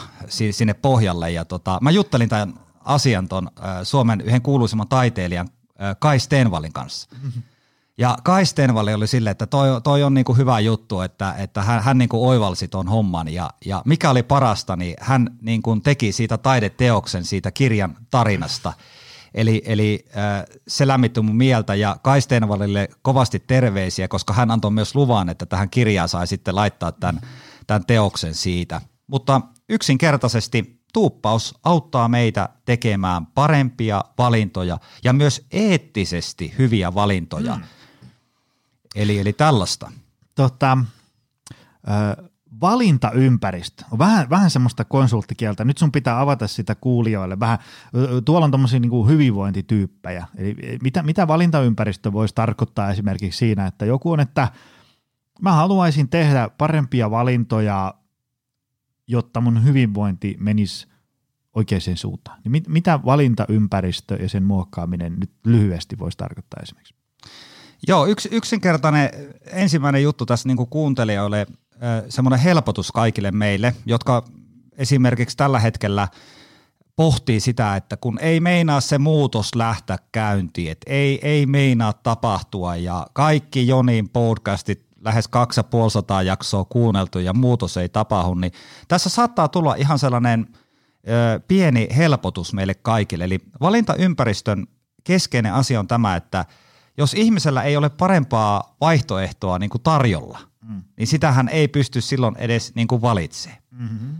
sinne 0.51 0.73
pohjalle. 0.73 1.31
Ja 1.31 1.45
tota, 1.45 1.77
mä 1.81 1.91
juttelin 1.91 2.29
tämän 2.29 2.53
asian 2.85 3.27
ton 3.27 3.49
äh, 3.59 3.77
Suomen 3.83 4.21
yhden 4.21 4.41
kuuluisimman 4.41 4.87
taiteilijan 4.87 5.49
äh, 5.81 5.95
Kai 5.99 6.19
Stenvalin 6.19 6.73
kanssa. 6.73 7.09
Ja 7.97 8.17
Kai 8.23 8.45
Stenvali 8.45 8.93
oli 8.93 9.07
silleen, 9.07 9.31
että 9.31 9.45
toi, 9.45 9.81
toi 9.81 10.03
on 10.03 10.13
niinku 10.13 10.33
hyvä 10.33 10.59
juttu, 10.59 11.01
että, 11.01 11.35
että 11.37 11.63
hän, 11.63 11.83
hän 11.83 11.97
niinku 11.97 12.27
oivalsi 12.27 12.67
tuon 12.67 12.87
homman. 12.87 13.33
Ja, 13.33 13.49
ja 13.65 13.81
mikä 13.85 14.09
oli 14.09 14.23
parasta, 14.23 14.75
niin 14.75 14.95
hän 14.99 15.37
niinku 15.41 15.79
teki 15.83 16.11
siitä 16.11 16.37
taideteoksen 16.37 17.25
siitä 17.25 17.51
kirjan 17.51 17.97
tarinasta– 18.11 18.73
Eli, 19.33 19.61
eli 19.65 20.05
äh, 20.17 20.43
se 20.67 20.87
lämmitti 20.87 21.21
mun 21.21 21.35
mieltä 21.35 21.75
ja 21.75 21.97
Kai 22.03 22.21
Stenvalille 22.21 22.89
kovasti 23.01 23.39
terveisiä, 23.39 24.07
koska 24.07 24.33
hän 24.33 24.51
antoi 24.51 24.71
myös 24.71 24.95
luvan, 24.95 25.29
että 25.29 25.45
tähän 25.45 25.69
kirjaan 25.69 26.09
sai 26.09 26.27
sitten 26.27 26.55
laittaa 26.55 26.91
tämän, 26.91 27.21
tämän 27.67 27.85
teoksen 27.85 28.33
siitä. 28.33 28.81
Mutta 29.07 29.41
yksinkertaisesti 29.69 30.81
tuuppaus 30.93 31.55
auttaa 31.63 32.07
meitä 32.07 32.49
tekemään 32.65 33.25
parempia 33.25 34.03
valintoja 34.17 34.77
ja 35.03 35.13
myös 35.13 35.45
eettisesti 35.51 36.53
hyviä 36.57 36.93
valintoja. 36.93 37.55
Mm. 37.55 37.63
Eli, 38.95 39.19
eli 39.19 39.33
tällaista. 39.33 39.91
Tota, 40.35 40.77
äh, 41.89 42.29
valintaympäristö 42.61 43.85
on 43.91 43.99
vähän, 43.99 44.29
vähän 44.29 44.49
semmoista 44.49 44.85
konsulttikieltä. 44.85 45.65
Nyt 45.65 45.77
sun 45.77 45.91
pitää 45.91 46.21
avata 46.21 46.47
sitä 46.47 46.75
kuulijoille. 46.75 47.39
Vähän, 47.39 47.59
tuolla 48.25 48.45
on 48.45 48.51
tommosia 48.51 48.79
niin 48.79 49.07
hyvinvointityyppejä. 49.07 50.27
Eli 50.37 50.55
mitä, 50.83 51.03
mitä 51.03 51.27
valintaympäristö 51.27 52.13
voisi 52.13 52.35
tarkoittaa 52.35 52.91
esimerkiksi 52.91 53.37
siinä, 53.37 53.67
että 53.67 53.85
joku 53.85 54.11
on, 54.11 54.19
että 54.19 54.47
mä 55.41 55.51
haluaisin 55.51 56.09
tehdä 56.09 56.49
parempia 56.57 57.11
valintoja, 57.11 57.93
jotta 59.07 59.41
mun 59.41 59.63
hyvinvointi 59.63 60.37
menisi 60.39 60.87
oikeaan 61.55 61.81
suuntaan. 61.95 62.39
Niin 62.43 62.51
mit, 62.51 62.67
mitä 62.67 62.99
valintaympäristö 63.05 64.15
ja 64.15 64.29
sen 64.29 64.43
muokkaaminen 64.43 65.15
nyt 65.19 65.31
lyhyesti 65.45 65.99
voisi 65.99 66.17
tarkoittaa 66.17 66.59
esimerkiksi? 66.63 66.95
Joo, 67.87 68.07
yks, 68.07 68.27
yksinkertainen 68.31 69.09
ensimmäinen 69.45 70.03
juttu 70.03 70.25
tässä 70.25 70.47
niin 70.47 70.67
kuuntelijoille– 70.69 71.47
semmoinen 72.09 72.39
helpotus 72.39 72.91
kaikille 72.91 73.31
meille, 73.31 73.75
jotka 73.85 74.23
esimerkiksi 74.77 75.37
tällä 75.37 75.59
hetkellä 75.59 76.07
pohtii 76.95 77.39
sitä, 77.39 77.75
että 77.75 77.97
kun 77.97 78.19
ei 78.19 78.39
meinaa 78.39 78.81
se 78.81 78.97
muutos 78.97 79.55
lähteä 79.55 79.97
käyntiin, 80.11 80.71
että 80.71 80.91
ei, 80.91 81.19
ei 81.27 81.45
meinaa 81.45 81.93
tapahtua 81.93 82.75
ja 82.75 83.07
kaikki 83.13 83.67
Jonin 83.67 84.09
podcastit 84.09 84.85
lähes 85.01 85.27
2500 85.27 86.21
jaksoa 86.21 86.65
kuunneltu 86.65 87.19
ja 87.19 87.33
muutos 87.33 87.77
ei 87.77 87.89
tapahdu, 87.89 88.33
niin 88.33 88.51
tässä 88.87 89.09
saattaa 89.09 89.47
tulla 89.47 89.75
ihan 89.75 89.99
sellainen 89.99 90.47
ö, 91.07 91.39
pieni 91.47 91.87
helpotus 91.95 92.53
meille 92.53 92.73
kaikille. 92.73 93.23
Eli 93.23 93.39
valintaympäristön 93.61 94.67
keskeinen 95.03 95.53
asia 95.53 95.79
on 95.79 95.87
tämä, 95.87 96.15
että 96.15 96.45
jos 96.97 97.13
ihmisellä 97.13 97.63
ei 97.63 97.77
ole 97.77 97.89
parempaa 97.89 98.75
vaihtoehtoa 98.81 99.59
niin 99.59 99.69
kuin 99.69 99.83
tarjolla– 99.83 100.39
mm. 100.63 100.83
niin 100.97 101.07
sitähän 101.07 101.49
ei 101.49 101.67
pysty 101.67 102.01
silloin 102.01 102.35
edes 102.37 102.75
niin 102.75 102.87
kuin 102.87 103.01
valitsemaan. 103.01 103.61
Mm-hmm. 103.71 104.15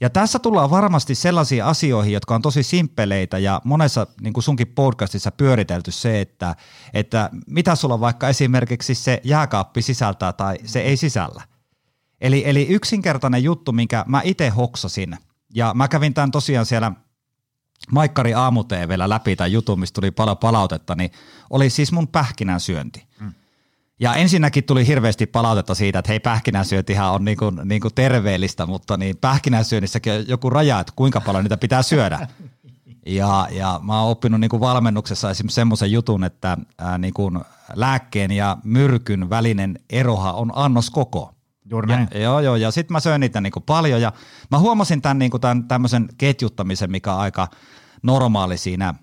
Ja 0.00 0.10
tässä 0.10 0.38
tullaan 0.38 0.70
varmasti 0.70 1.14
sellaisiin 1.14 1.64
asioihin, 1.64 2.12
jotka 2.12 2.34
on 2.34 2.42
tosi 2.42 2.62
simppeleitä 2.62 3.38
ja 3.38 3.60
monessa 3.64 4.06
niin 4.20 4.32
kuin 4.32 4.44
sunkin 4.44 4.66
podcastissa 4.66 5.30
pyöritelty 5.30 5.90
se, 5.90 6.20
että, 6.20 6.56
että 6.94 7.30
mitä 7.46 7.74
sulla 7.74 8.00
vaikka 8.00 8.28
esimerkiksi 8.28 8.94
se 8.94 9.20
jääkaappi 9.24 9.82
sisältää 9.82 10.32
tai 10.32 10.58
se 10.64 10.80
ei 10.80 10.96
sisällä. 10.96 11.42
Eli, 12.20 12.42
eli 12.46 12.66
yksinkertainen 12.68 13.44
juttu, 13.44 13.72
minkä 13.72 14.04
mä 14.08 14.20
itse 14.24 14.48
hoksasin, 14.48 15.16
ja 15.54 15.74
mä 15.74 15.88
kävin 15.88 16.14
tämän 16.14 16.30
tosiaan 16.30 16.66
siellä 16.66 16.92
Maikkari 17.90 18.34
aamu 18.34 18.64
vielä 18.88 19.08
läpi 19.08 19.36
tai 19.36 19.52
jutun, 19.52 19.80
mistä 19.80 19.94
tuli 19.94 20.10
paljon 20.10 20.36
palautetta, 20.36 20.94
niin 20.94 21.10
oli 21.50 21.70
siis 21.70 21.92
mun 21.92 22.08
pähkinän 22.08 22.60
syönti. 22.60 23.06
Mm. 23.20 23.32
Ja 24.00 24.14
ensinnäkin 24.14 24.64
tuli 24.64 24.86
hirveästi 24.86 25.26
palautetta 25.26 25.74
siitä, 25.74 25.98
että 25.98 26.08
hei 26.08 26.20
pähkinänsyöntihän 26.20 27.12
on 27.12 27.24
niinku, 27.24 27.50
niinku 27.64 27.90
terveellistä, 27.90 28.66
mutta 28.66 28.96
niin 28.96 29.16
pähkinänsyönnissäkin 29.16 30.12
on 30.12 30.28
joku 30.28 30.50
raja, 30.50 30.80
että 30.80 30.92
kuinka 30.96 31.20
paljon 31.20 31.44
niitä 31.44 31.56
pitää 31.56 31.82
syödä. 31.82 32.28
Ja, 33.06 33.48
ja 33.50 33.80
mä 33.82 34.00
oon 34.00 34.10
oppinut 34.10 34.40
niinku 34.40 34.60
valmennuksessa 34.60 35.30
esimerkiksi 35.30 35.54
semmoisen 35.54 35.92
jutun, 35.92 36.24
että 36.24 36.58
ää, 36.78 36.98
niinku 36.98 37.32
lääkkeen 37.74 38.30
ja 38.30 38.56
myrkyn 38.64 39.30
välinen 39.30 39.78
eroha 39.90 40.32
on 40.32 40.52
annos 40.54 40.90
koko. 40.90 41.34
Juuri 41.70 41.88
näin. 41.88 42.08
Ja, 42.14 42.20
joo, 42.20 42.40
joo, 42.40 42.56
ja 42.56 42.70
sitten 42.70 42.92
mä 42.92 43.00
söin 43.00 43.20
niitä 43.20 43.40
niinku 43.40 43.60
paljon 43.60 44.00
ja 44.00 44.12
mä 44.50 44.58
huomasin 44.58 45.02
tämän, 45.02 45.18
niinku 45.18 45.38
tämän 45.38 45.68
tämmöisen 45.68 46.08
ketjuttamisen, 46.18 46.90
mikä 46.90 47.14
on 47.14 47.20
aika 47.20 47.48
normaali 48.02 48.56
siinä, 48.58 48.94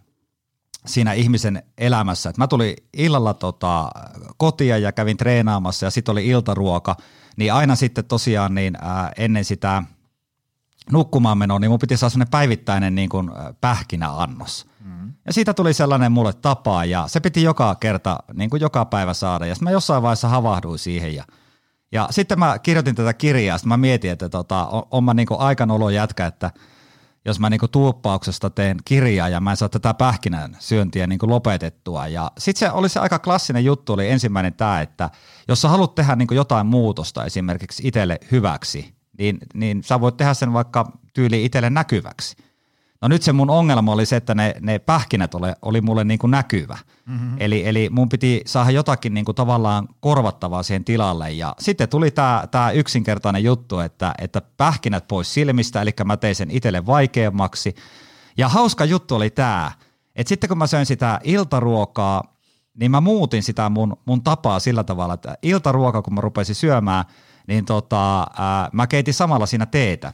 siinä 0.85 1.13
ihmisen 1.13 1.63
elämässä. 1.77 2.29
Et 2.29 2.37
mä 2.37 2.47
tulin 2.47 2.75
illalla 2.93 3.33
tota, 3.33 3.91
kotia 4.37 4.77
ja 4.77 4.91
kävin 4.91 5.17
treenaamassa 5.17 5.85
ja 5.85 5.89
sitten 5.89 6.11
oli 6.11 6.27
iltaruoka, 6.27 6.95
niin 7.37 7.53
aina 7.53 7.75
sitten 7.75 8.05
tosiaan 8.05 8.55
niin, 8.55 8.77
ää, 8.81 9.11
ennen 9.17 9.45
sitä 9.45 9.83
nukkumaan 10.91 11.37
menoa, 11.37 11.59
niin 11.59 11.71
mun 11.71 11.79
piti 11.79 11.97
saada 11.97 12.09
sellainen 12.09 12.31
päivittäinen 12.31 12.95
niin 12.95 13.09
kuin 13.09 13.31
pähkinäannos. 13.61 14.65
Mm. 14.79 15.13
Ja 15.25 15.33
siitä 15.33 15.53
tuli 15.53 15.73
sellainen 15.73 16.11
mulle 16.11 16.33
tapa 16.33 16.85
ja 16.85 17.07
se 17.07 17.19
piti 17.19 17.43
joka 17.43 17.75
kerta, 17.75 18.17
niin 18.33 18.49
kuin 18.49 18.61
joka 18.61 18.85
päivä 18.85 19.13
saada. 19.13 19.45
Ja 19.45 19.55
sitten 19.55 19.65
mä 19.65 19.71
jossain 19.71 20.03
vaiheessa 20.03 20.27
havahduin 20.27 20.79
siihen 20.79 21.15
ja– 21.15 21.23
ja 21.95 22.07
sitten 22.11 22.39
mä 22.39 22.59
kirjoitin 22.59 22.95
tätä 22.95 23.13
kirjaa, 23.13 23.57
sitten 23.57 23.69
mä 23.69 23.77
mietin, 23.77 24.11
että 24.11 24.29
tota, 24.29 24.67
on, 24.67 24.83
on 24.91 25.03
mä 25.03 25.13
niinku 25.13 25.35
aikanolo 25.39 25.89
jätkä, 25.89 26.25
että 26.25 26.51
jos 27.25 27.39
mä 27.39 27.49
niinku 27.49 27.67
tuuppauksesta 27.67 28.49
teen 28.49 28.77
kirjaa 28.85 29.29
ja 29.29 29.39
mä 29.39 29.51
en 29.51 29.57
saa 29.57 29.69
tätä 29.69 29.93
pähkinän 29.93 30.57
syöntiä 30.59 31.07
niinku 31.07 31.29
lopetettua. 31.29 32.07
Ja 32.07 32.31
sitten 32.37 32.59
se 32.59 32.71
oli 32.71 32.89
se 32.89 32.99
aika 32.99 33.19
klassinen 33.19 33.65
juttu, 33.65 33.93
oli 33.93 34.09
ensimmäinen 34.09 34.53
tämä, 34.53 34.81
että 34.81 35.09
jos 35.47 35.61
sä 35.61 35.69
haluat 35.69 35.95
tehdä 35.95 36.15
niinku 36.15 36.33
jotain 36.33 36.67
muutosta 36.67 37.25
esimerkiksi 37.25 37.87
itselle 37.87 38.19
hyväksi, 38.31 38.95
niin, 39.17 39.37
niin 39.53 39.83
sä 39.83 40.01
voit 40.01 40.17
tehdä 40.17 40.33
sen 40.33 40.53
vaikka 40.53 40.91
tyyli 41.13 41.45
itselle 41.45 41.69
näkyväksi. 41.69 42.35
No 43.05 43.09
nyt 43.09 43.23
se 43.23 43.33
mun 43.33 43.49
ongelma 43.49 43.91
oli 43.91 44.05
se, 44.05 44.15
että 44.15 44.35
ne, 44.35 44.55
ne 44.61 44.79
pähkinät 44.79 45.35
oli, 45.35 45.47
oli 45.61 45.81
mulle 45.81 46.03
niin 46.03 46.19
kuin 46.19 46.31
näkyvä. 46.31 46.77
Mm-hmm. 47.05 47.35
Eli, 47.39 47.67
eli 47.67 47.89
mun 47.91 48.09
piti 48.09 48.41
saada 48.45 48.71
jotakin 48.71 49.13
niin 49.13 49.25
kuin 49.25 49.35
tavallaan 49.35 49.87
korvattavaa 49.99 50.63
siihen 50.63 50.85
tilalle. 50.85 51.31
Ja 51.31 51.55
sitten 51.59 51.89
tuli 51.89 52.11
tämä 52.11 52.43
tää 52.51 52.71
yksinkertainen 52.71 53.43
juttu, 53.43 53.79
että, 53.79 54.13
että 54.21 54.41
pähkinät 54.57 55.07
pois 55.07 55.33
silmistä, 55.33 55.81
eli 55.81 55.91
mä 56.05 56.17
tein 56.17 56.35
sen 56.35 56.51
itselle 56.51 56.85
vaikeammaksi. 56.85 57.75
Ja 58.37 58.49
hauska 58.49 58.85
juttu 58.85 59.15
oli 59.15 59.29
tämä, 59.29 59.71
että 60.15 60.29
sitten 60.29 60.47
kun 60.47 60.57
mä 60.57 60.67
söin 60.67 60.85
sitä 60.85 61.19
iltaruokaa, 61.23 62.23
niin 62.79 62.91
mä 62.91 63.01
muutin 63.01 63.43
sitä 63.43 63.69
mun, 63.69 63.97
mun 64.05 64.23
tapaa 64.23 64.59
sillä 64.59 64.83
tavalla, 64.83 65.13
että 65.13 65.37
iltaruoka 65.41 66.01
kun 66.01 66.13
mä 66.13 66.21
rupesin 66.21 66.55
syömään, 66.55 67.05
niin 67.47 67.65
tota, 67.65 68.19
ää, 68.19 68.69
mä 68.73 68.87
keitin 68.87 69.13
samalla 69.13 69.45
siinä 69.45 69.65
teetä. 69.65 70.13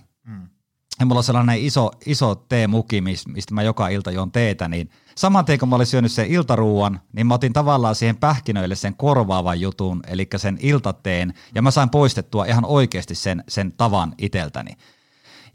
Ja 1.01 1.05
mulla 1.05 1.19
on 1.19 1.23
sellainen 1.23 1.59
iso, 1.59 1.91
iso 2.05 2.35
teemuki, 2.35 3.01
mistä 3.01 3.53
mä 3.53 3.63
joka 3.63 3.87
ilta 3.87 4.11
juon 4.11 4.31
teetä, 4.31 4.67
niin 4.67 4.89
saman 5.15 5.45
tien 5.45 5.59
kun 5.59 5.69
mä 5.69 5.75
olin 5.75 5.87
syönyt 5.87 6.11
sen 6.11 6.27
iltaruuan, 6.27 7.01
niin 7.13 7.27
mä 7.27 7.33
otin 7.33 7.53
tavallaan 7.53 7.95
siihen 7.95 8.17
pähkinöille 8.17 8.75
sen 8.75 8.95
korvaavan 8.95 9.61
jutun, 9.61 10.01
eli 10.07 10.27
sen 10.37 10.57
iltateen, 10.61 11.33
ja 11.55 11.61
mä 11.61 11.71
sain 11.71 11.89
poistettua 11.89 12.45
ihan 12.45 12.65
oikeasti 12.65 13.15
sen, 13.15 13.43
sen 13.47 13.71
tavan 13.71 14.13
iteltäni. 14.17 14.71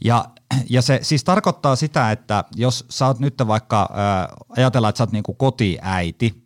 Ja, 0.05 0.25
ja 0.71 0.83
se 0.83 0.99
siis 1.03 1.25
tarkoittaa 1.25 1.77
sitä, 1.77 2.11
että 2.11 2.45
jos 2.57 2.85
sä 2.89 3.07
oot 3.07 3.19
nyt 3.19 3.35
vaikka, 3.47 3.89
ää, 3.93 4.29
ajatellaan, 4.57 4.89
että 4.89 4.99
sä 4.99 5.05
oot 5.05 5.13
niinku 5.13 5.35
kotiäiti, 5.35 6.46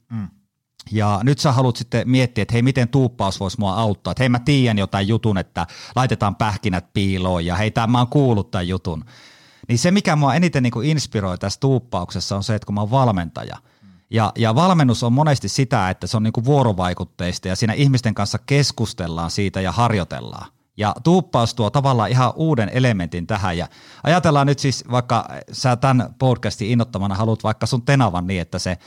ja 0.90 1.20
nyt 1.22 1.38
sä 1.38 1.52
haluat 1.52 1.76
sitten 1.76 2.11
miettiä, 2.11 2.42
että 2.42 2.52
hei, 2.52 2.62
miten 2.62 2.88
tuuppaus 2.88 3.40
voisi 3.40 3.61
mua 3.61 3.74
auttaa. 3.74 4.11
Että 4.11 4.22
hei, 4.22 4.28
mä 4.28 4.38
tiedän 4.38 4.78
jotain 4.78 5.09
jutun, 5.09 5.38
että 5.38 5.66
laitetaan 5.96 6.37
pähkinät 6.37 6.92
piiloon 6.92 7.46
ja 7.46 7.57
hei, 7.57 7.70
tämä 7.70 7.87
mä 7.87 7.98
oon 7.98 8.09
kuullut 8.09 8.50
tämän 8.50 8.68
jutun. 8.68 9.05
Niin 9.68 9.78
se, 9.78 9.90
mikä 9.90 10.16
mua 10.16 10.35
eniten 10.35 10.62
niin 10.62 10.70
kuin 10.70 10.88
inspiroi 10.88 11.38
tässä 11.38 11.61
tuuppauksessa 11.61 12.37
on 12.37 12.44
se, 12.44 12.55
että 12.55 12.66
kun 12.66 12.74
mä 12.74 12.81
oon 12.81 12.90
valmentaja. 12.90 13.57
Ja, 14.11 14.33
ja 14.37 14.55
valmennus 14.55 15.02
on 15.02 15.12
monesti 15.12 15.48
sitä, 15.48 15.90
että 15.90 16.07
se 16.07 16.16
on 16.16 16.22
niin 16.22 16.33
kuin 16.33 16.44
vuorovaikutteista 16.44 17.48
ja 17.48 17.57
siinä 17.57 17.72
ihmisten 17.72 18.14
kanssa 18.14 18.38
keskustellaan 18.38 19.31
siitä 19.31 19.61
ja 19.61 19.72
harjoitellaan. 19.72 20.46
Ja 20.76 20.94
tuuppaus 21.05 21.55
tuo 21.55 21.70
tavallaan 21.70 22.11
ihan 22.11 22.33
uuden 22.37 22.68
elementin 22.72 23.26
tähän. 23.26 23.59
Ja 23.59 23.68
ajatellaan 24.02 24.46
nyt 24.46 24.59
siis, 24.59 24.85
vaikka 24.90 25.28
sä 25.52 25.76
tämän 25.76 26.14
podcastin 26.18 26.70
innottamana 26.70 27.14
haluat 27.14 27.44
vaikka 27.44 27.66
sun 27.66 27.83
tenavan 27.83 28.26
niin, 28.26 28.40
että 28.40 28.59
se, 28.59 28.78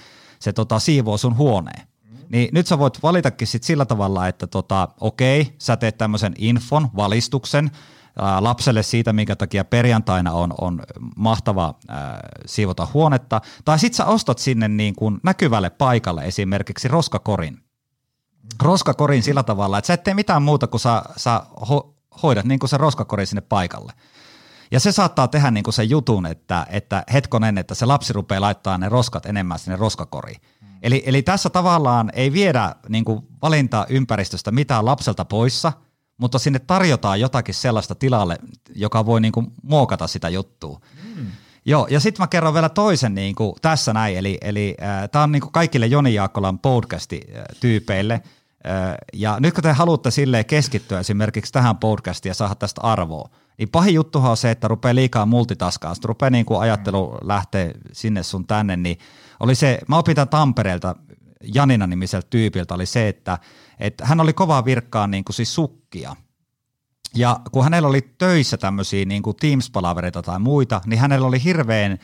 se 0.44 0.54
tota, 0.54 0.80
siivoo 0.80 1.18
sun 1.18 1.38
huoneen. 1.38 1.88
Niin 2.30 2.50
nyt 2.52 2.68
sä 2.68 2.80
voit 2.80 3.04
valitakin 3.04 3.48
sit 3.48 3.64
sillä 3.64 3.86
tavalla, 3.86 4.28
että 4.28 4.48
tota, 4.48 4.88
okei, 5.00 5.56
sä 5.58 5.78
teet 5.78 5.98
tämmöisen 5.98 6.34
infon, 6.38 6.90
valistuksen 6.96 7.72
ää, 8.20 8.44
lapselle 8.44 8.84
siitä, 8.84 9.14
minkä 9.14 9.36
takia 9.36 9.66
perjantaina 9.66 10.32
on, 10.32 10.54
on 10.62 10.82
mahtava 11.16 11.74
ää, 11.88 12.20
siivota 12.46 12.88
huonetta, 12.94 13.42
tai 13.66 13.80
sit 13.80 13.94
sä 13.94 14.06
ostat 14.06 14.40
sinne 14.40 14.68
niin 14.68 14.96
kuin 14.96 15.20
näkyvälle 15.24 15.70
paikalle 15.70 16.26
esimerkiksi 16.26 16.88
roskakorin. 16.88 17.60
Roskakorin 18.62 19.24
sillä 19.24 19.44
tavalla, 19.44 19.78
että 19.78 19.88
sä 19.88 19.94
et 19.94 20.04
tee 20.04 20.14
mitään 20.14 20.42
muuta 20.42 20.68
kuin 20.68 20.82
sä, 20.82 21.04
sä 21.18 21.42
ho, 21.70 21.96
hoidat 22.24 22.46
niin 22.46 22.60
kuin 22.60 22.70
se 22.70 22.78
roskakori 22.78 23.26
sinne 23.26 23.42
paikalle. 23.42 23.94
Ja 24.74 24.80
se 24.80 24.92
saattaa 24.92 25.28
tehdä 25.28 25.52
niin 25.52 25.64
kuin 25.64 25.74
sen 25.74 25.90
jutun, 25.90 26.26
että, 26.26 26.68
että 26.70 27.04
hetkonen, 27.14 27.58
että 27.58 27.76
se 27.76 27.86
lapsi 27.86 28.14
rupeaa 28.14 28.42
laittaa 28.42 28.78
ne 28.78 28.90
roskat 28.90 29.26
enemmän 29.26 29.60
sinne 29.60 29.76
roskakoriin. 29.76 30.42
Eli, 30.84 31.04
eli 31.06 31.22
tässä 31.22 31.50
tavallaan 31.50 32.12
ei 32.14 32.34
viedä 32.34 32.76
niin 32.90 33.06
kuin 33.06 33.28
valintaympäristöstä 33.42 34.52
mitään 34.52 34.86
lapselta 34.86 35.26
poissa, 35.26 35.74
mutta 36.18 36.40
sinne 36.40 36.60
tarjotaan 36.60 37.20
jotakin 37.20 37.56
sellaista 37.56 37.96
tilalle, 37.96 38.38
joka 38.76 39.06
voi 39.06 39.22
niin 39.22 39.32
kuin 39.32 39.48
muokata 39.64 40.08
sitä 40.08 40.30
juttua. 40.30 40.80
Mm. 41.16 41.28
Joo, 41.66 41.88
ja 41.90 42.00
sitten 42.00 42.24
mä 42.24 42.28
kerron 42.28 42.54
vielä 42.54 42.70
toisen 42.70 43.16
niin 43.16 43.36
kuin 43.36 43.56
tässä 43.62 43.94
näin, 43.94 44.18
eli, 44.18 44.38
eli 44.42 44.76
äh, 44.82 45.10
tämä 45.10 45.24
on 45.24 45.32
niin 45.32 45.42
kuin 45.42 45.52
kaikille 45.52 45.86
Joni 45.86 46.14
Jaakkolan 46.14 46.60
podcasti-tyypeille, 46.60 48.14
äh, 48.14 48.22
ja 49.14 49.38
nyt 49.40 49.54
kun 49.54 49.64
te 49.64 49.72
haluatte 49.72 50.12
silleen 50.12 50.46
keskittyä 50.46 51.00
esimerkiksi 51.00 51.54
tähän 51.54 51.78
podcastiin 51.78 52.30
ja 52.30 52.34
saada 52.34 52.56
tästä 52.56 52.82
arvoa, 52.82 53.30
niin 53.58 53.70
pahin 53.70 53.94
juttuhan 53.94 54.32
on 54.32 54.38
se, 54.38 54.52
että 54.52 54.68
rupeaa 54.68 54.96
liikaa 54.96 55.26
multitaskaan, 55.26 55.96
sitten 55.96 56.10
rupeaa 56.10 56.30
niin 56.30 56.46
kuin 56.46 56.60
ajattelu 56.60 57.18
lähteä 57.24 57.72
sinne 57.92 58.24
sun 58.24 58.48
tänne, 58.48 58.78
niin 58.78 58.98
oli 59.40 59.56
se, 59.56 59.80
mä 59.88 59.98
opin 59.98 60.16
tämän 60.16 60.30
Tampereelta 60.30 60.96
Janina 61.54 61.88
nimiseltä 61.88 62.28
tyypiltä, 62.30 62.74
oli 62.74 62.86
se, 62.86 63.08
että, 63.08 63.40
että 63.80 64.06
hän 64.06 64.20
oli 64.20 64.34
kovaa 64.34 64.66
virkkaa 64.66 65.08
niin 65.08 65.24
kuin 65.24 65.36
siis 65.36 65.56
sukkia. 65.56 66.16
Ja 67.16 67.40
kun 67.52 67.64
hänellä 67.64 67.88
oli 67.88 68.02
töissä 68.18 68.58
tämmöisiä 68.58 69.06
niin 69.06 69.24
kuin 69.24 69.38
Teams-palavereita 69.38 70.22
tai 70.22 70.40
muita, 70.40 70.82
niin 70.86 71.00
hänellä 71.00 71.28
oli 71.28 71.44
hirveän 71.44 71.92
äh, 71.92 71.98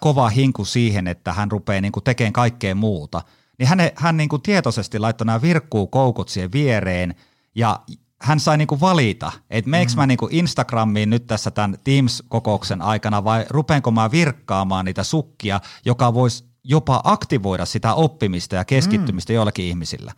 kova 0.00 0.28
hinku 0.28 0.64
siihen, 0.64 1.06
että 1.06 1.32
hän 1.32 1.50
rupeaa 1.50 1.80
niin 1.80 1.92
kuin 1.92 2.04
tekemään 2.04 2.32
kaikkea 2.32 2.74
muuta. 2.74 3.22
Niin 3.62 3.68
hän, 3.68 3.78
hän 3.94 4.16
niin 4.16 4.28
kuin 4.28 4.42
tietoisesti 4.42 4.98
laittoi 4.98 5.26
nämä 5.26 5.42
virkkuukoukut 5.42 6.28
siihen 6.28 6.52
viereen 6.52 7.14
ja 7.54 7.80
hän 8.20 8.40
sai 8.40 8.58
niinku 8.58 8.80
valita, 8.80 9.32
että 9.50 9.70
meekö 9.70 9.92
mm. 9.92 9.96
mä 9.96 10.06
niinku 10.06 10.28
Instagramiin 10.30 11.10
nyt 11.10 11.26
tässä 11.26 11.50
tämän 11.50 11.78
Teams-kokouksen 11.84 12.82
aikana 12.82 13.24
vai 13.24 13.46
rupeenko 13.50 13.90
mä 13.90 14.10
virkkaamaan 14.10 14.84
niitä 14.84 15.04
sukkia, 15.04 15.60
joka 15.84 16.14
voisi 16.14 16.44
jopa 16.64 17.00
aktivoida 17.04 17.64
sitä 17.64 17.94
oppimista 17.94 18.56
ja 18.56 18.64
keskittymistä 18.64 19.32
mm. 19.32 19.34
joillakin 19.34 19.64
ihmisillä. 19.64 20.12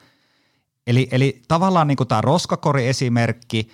Eli, 0.86 1.08
eli 1.10 1.42
tavallaan 1.48 1.88
niin 1.88 2.08
tämä 2.08 2.20
roskakori-esimerkki, 2.20 3.68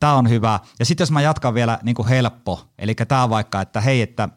tämä 0.00 0.14
on 0.14 0.28
hyvä. 0.28 0.60
Ja 0.78 0.84
sitten 0.84 1.02
jos 1.02 1.10
mä 1.10 1.20
jatkan 1.20 1.54
vielä 1.54 1.78
niin 1.82 1.94
kuin 1.94 2.08
helppo, 2.08 2.64
eli 2.78 2.94
tämä 2.94 3.30
vaikka, 3.30 3.60
että 3.60 3.80
hei, 3.80 4.02
että 4.02 4.28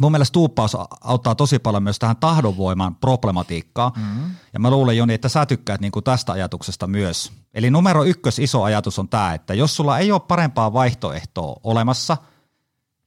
mun 0.00 0.12
mielestä 0.12 0.32
tuuppaus 0.32 0.76
auttaa 1.00 1.34
tosi 1.34 1.58
paljon 1.58 1.82
myös 1.82 1.98
tähän 1.98 2.16
tahdonvoiman 2.16 2.94
problematiikkaan. 2.94 3.92
Mm-hmm. 3.96 4.30
Ja 4.52 4.60
mä 4.60 4.70
luulen 4.70 4.96
Joni, 4.96 5.14
että 5.14 5.28
sä 5.28 5.46
tykkäät 5.46 5.80
niin 5.80 5.92
kuin 5.92 6.04
tästä 6.04 6.32
ajatuksesta 6.32 6.86
myös. 6.86 7.32
Eli 7.54 7.70
numero 7.70 8.04
ykkös 8.04 8.38
iso 8.38 8.62
ajatus 8.62 8.98
on 8.98 9.08
tämä, 9.08 9.34
että 9.34 9.54
jos 9.54 9.76
sulla 9.76 9.98
ei 9.98 10.12
ole 10.12 10.20
parempaa 10.20 10.72
vaihtoehtoa 10.72 11.56
olemassa, 11.64 12.16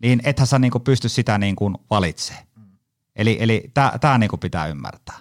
niin 0.02 0.22
ethän 0.24 0.48
sä 0.48 0.60
niin 0.60 0.72
kuin 0.72 0.84
pysty 0.84 1.10
sitä 1.10 1.38
niin 1.38 1.56
kuin 1.56 1.78
valitsemaan. 1.90 2.46
Eli, 3.16 3.38
eli 3.40 3.72
tämä 4.02 4.18
niinku 4.18 4.38
pitää 4.38 4.68
ymmärtää. 4.68 5.20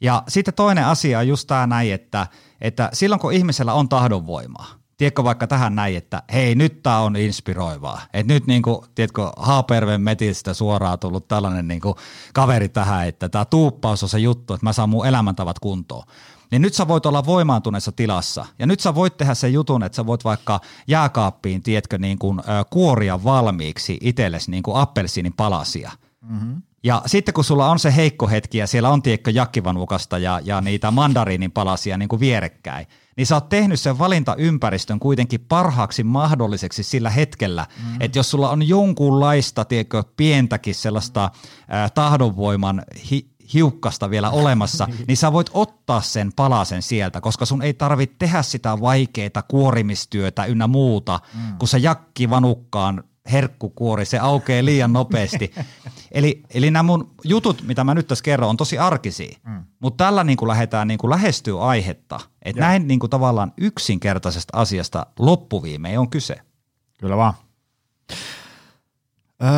Ja 0.00 0.22
sitten 0.28 0.54
toinen 0.54 0.86
asia 0.86 1.18
on 1.18 1.28
just 1.28 1.46
tämä 1.46 1.66
näin, 1.66 1.92
että, 1.92 2.26
että 2.60 2.90
silloin 2.92 3.20
kun 3.20 3.32
ihmisellä 3.32 3.72
on 3.72 3.88
tahdonvoimaa, 3.88 4.66
tiedätkö 4.98 5.24
vaikka 5.24 5.46
tähän 5.46 5.74
näin, 5.74 5.96
että 5.96 6.22
hei 6.32 6.54
nyt 6.54 6.82
tämä 6.82 6.98
on 6.98 7.16
inspiroivaa. 7.16 8.00
Että 8.12 8.32
nyt 8.32 8.46
niin 8.46 8.62
kuin, 8.62 8.78
tiedätkö, 8.94 9.30
Haaperven 9.36 10.00
metistä 10.00 10.54
suoraan 10.54 10.98
tullut 10.98 11.28
tällainen 11.28 11.68
niin 11.68 11.80
kuin 11.80 11.94
kaveri 12.34 12.68
tähän, 12.68 13.08
että 13.08 13.28
tämä 13.28 13.44
tuuppaus 13.44 14.02
on 14.02 14.08
se 14.08 14.18
juttu, 14.18 14.54
että 14.54 14.66
mä 14.66 14.72
saan 14.72 14.88
mun 14.88 15.06
elämäntavat 15.06 15.58
kuntoon. 15.58 16.04
niin 16.50 16.62
nyt 16.62 16.74
sä 16.74 16.88
voit 16.88 17.06
olla 17.06 17.26
voimaantuneessa 17.26 17.92
tilassa. 17.92 18.46
Ja 18.58 18.66
nyt 18.66 18.80
sä 18.80 18.94
voit 18.94 19.16
tehdä 19.16 19.34
sen 19.34 19.52
jutun, 19.52 19.82
että 19.82 19.96
sä 19.96 20.06
voit 20.06 20.24
vaikka 20.24 20.60
jääkaappiin, 20.86 21.62
tiedätkö, 21.62 21.98
niin 21.98 22.18
kuin, 22.18 22.40
kuoria 22.70 23.24
valmiiksi 23.24 23.98
itsellesi 24.00 24.50
niin 24.50 24.62
kuin 24.62 24.76
appelsiinin 24.76 25.32
palasia. 25.32 25.90
Mm-hmm. 26.22 26.62
Ja 26.84 27.02
sitten 27.06 27.34
kun 27.34 27.44
sulla 27.44 27.70
on 27.70 27.78
se 27.78 27.96
heikko 27.96 28.28
hetki 28.28 28.58
ja 28.58 28.66
siellä 28.66 28.88
on 28.88 29.02
tiedätkö 29.02 29.30
jakkivanukasta 29.30 30.18
ja, 30.18 30.40
ja 30.44 30.60
niitä 30.60 30.90
mandariinin 30.90 31.52
palasia 31.52 31.98
niin 31.98 32.08
kuin 32.08 32.20
vierekkäin, 32.20 32.86
niin 33.18 33.26
sä 33.26 33.34
oot 33.34 33.48
tehnyt 33.48 33.80
sen 33.80 33.98
valintaympäristön 33.98 35.00
kuitenkin 35.00 35.40
parhaaksi 35.40 36.04
mahdolliseksi 36.04 36.82
sillä 36.82 37.10
hetkellä, 37.10 37.66
mm. 37.84 37.96
että 38.00 38.18
jos 38.18 38.30
sulla 38.30 38.50
on 38.50 38.68
jonkunlaista, 38.68 39.64
tiedätkö, 39.64 40.04
pientäkin 40.16 40.74
sellaista 40.74 41.30
ää, 41.68 41.90
tahdonvoiman 41.90 42.82
hi- 43.10 43.30
hiukkasta 43.54 44.10
vielä 44.10 44.30
olemassa, 44.30 44.88
niin. 45.08 45.16
sä 45.16 45.32
voit 45.32 45.50
ottaa 45.54 46.00
sen 46.00 46.32
palasen 46.36 46.82
sieltä, 46.82 47.20
koska 47.20 47.46
sun 47.46 47.62
ei 47.62 47.74
tarvitse 47.74 48.16
tehdä 48.18 48.42
sitä 48.42 48.80
vaikeaa 48.80 49.42
kuorimistyötä 49.48 50.44
ynnä 50.44 50.66
muuta, 50.66 51.20
mm. 51.34 51.58
kun 51.58 51.68
se 51.68 51.78
jakki 51.78 52.30
vanukkaan 52.30 53.04
herkkukuori, 53.32 54.04
se 54.04 54.18
aukeaa 54.18 54.64
liian 54.64 54.92
nopeasti. 54.92 55.54
eli, 56.12 56.42
eli 56.54 56.70
nämä 56.70 56.82
mun 56.82 57.14
jutut, 57.24 57.62
mitä 57.62 57.84
mä 57.84 57.94
nyt 57.94 58.06
tässä 58.06 58.24
kerron, 58.24 58.50
on 58.50 58.56
tosi 58.56 58.78
arkisia, 58.78 59.38
mm. 59.46 59.64
mutta 59.80 60.04
tällä 60.04 60.24
niin 60.24 60.36
kuin 60.36 60.48
lähdetään 60.48 60.88
niin 60.88 60.98
kuin 60.98 61.10
lähestyä 61.10 61.60
aihetta, 61.60 62.20
että 62.42 62.60
näin 62.60 62.88
niin 62.88 63.00
kuin 63.00 63.10
tavallaan 63.10 63.52
yksinkertaisesta 63.56 64.58
asiasta 64.58 65.06
loppuviimein 65.18 65.98
on 65.98 66.10
kyse. 66.10 66.36
Kyllä 66.98 67.16
vaan. 67.16 67.34
Öö, 69.42 69.48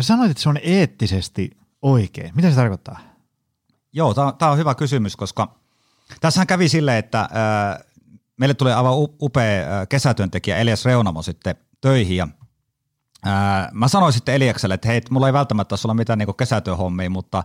sanoit, 0.00 0.30
että 0.30 0.42
se 0.42 0.48
on 0.48 0.58
eettisesti 0.62 1.50
oikein. 1.82 2.32
Mitä 2.34 2.50
se 2.50 2.56
tarkoittaa? 2.56 2.98
Joo, 3.92 4.14
tämä 4.14 4.52
on 4.52 4.58
hyvä 4.58 4.74
kysymys, 4.74 5.16
koska 5.16 5.54
tässähän 6.20 6.46
kävi 6.46 6.68
silleen, 6.68 6.98
että 6.98 7.20
äh, 7.20 7.28
meille 8.36 8.54
tuli 8.54 8.72
aivan 8.72 8.94
upea 9.22 9.86
kesätyöntekijä 9.88 10.56
Elias 10.56 10.84
Reunamo 10.84 11.22
sitten 11.22 11.54
töihin 11.80 12.16
ja 12.16 12.28
ää, 13.24 13.68
mä 13.72 13.88
sanoin 13.88 14.12
sitten 14.12 14.34
Eliakselle, 14.34 14.74
että 14.74 14.88
hei, 14.88 15.00
mulla 15.10 15.26
ei 15.26 15.32
välttämättä 15.32 15.76
sulla 15.76 15.94
mitään 15.94 16.18
niin 16.18 16.36
kesätyöhommia, 16.36 17.10
mutta 17.10 17.44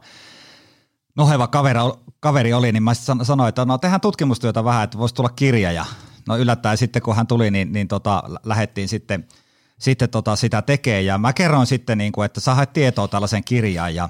noheva 1.17 1.47
kaveri, 1.47 1.79
kaveri 2.19 2.53
oli, 2.53 2.71
niin 2.71 2.83
mä 2.83 2.93
sanoin, 3.23 3.49
että 3.49 3.65
no 3.65 3.77
tehdään 3.77 4.01
tutkimustyötä 4.01 4.63
vähän, 4.63 4.83
että 4.83 4.97
voisi 4.97 5.15
tulla 5.15 5.29
kirja. 5.29 5.71
Ja 5.71 5.85
no 6.27 6.37
yllättäen 6.37 6.77
sitten 6.77 7.01
kun 7.01 7.15
hän 7.15 7.27
tuli, 7.27 7.51
niin, 7.51 7.73
niin 7.73 7.87
tota, 7.87 8.23
lähdettiin 8.43 8.87
sitten, 8.87 9.27
sitten 9.79 10.09
tota 10.09 10.35
sitä 10.35 10.61
tekemään. 10.61 11.05
Ja 11.05 11.17
mä 11.17 11.33
kerroin 11.33 11.67
sitten, 11.67 11.97
niin 11.97 12.11
kuin, 12.11 12.25
että 12.25 12.39
sä 12.39 12.65
tietoa 12.65 13.07
tällaisen 13.07 13.43
kirjaan. 13.43 13.95
Ja 13.95 14.09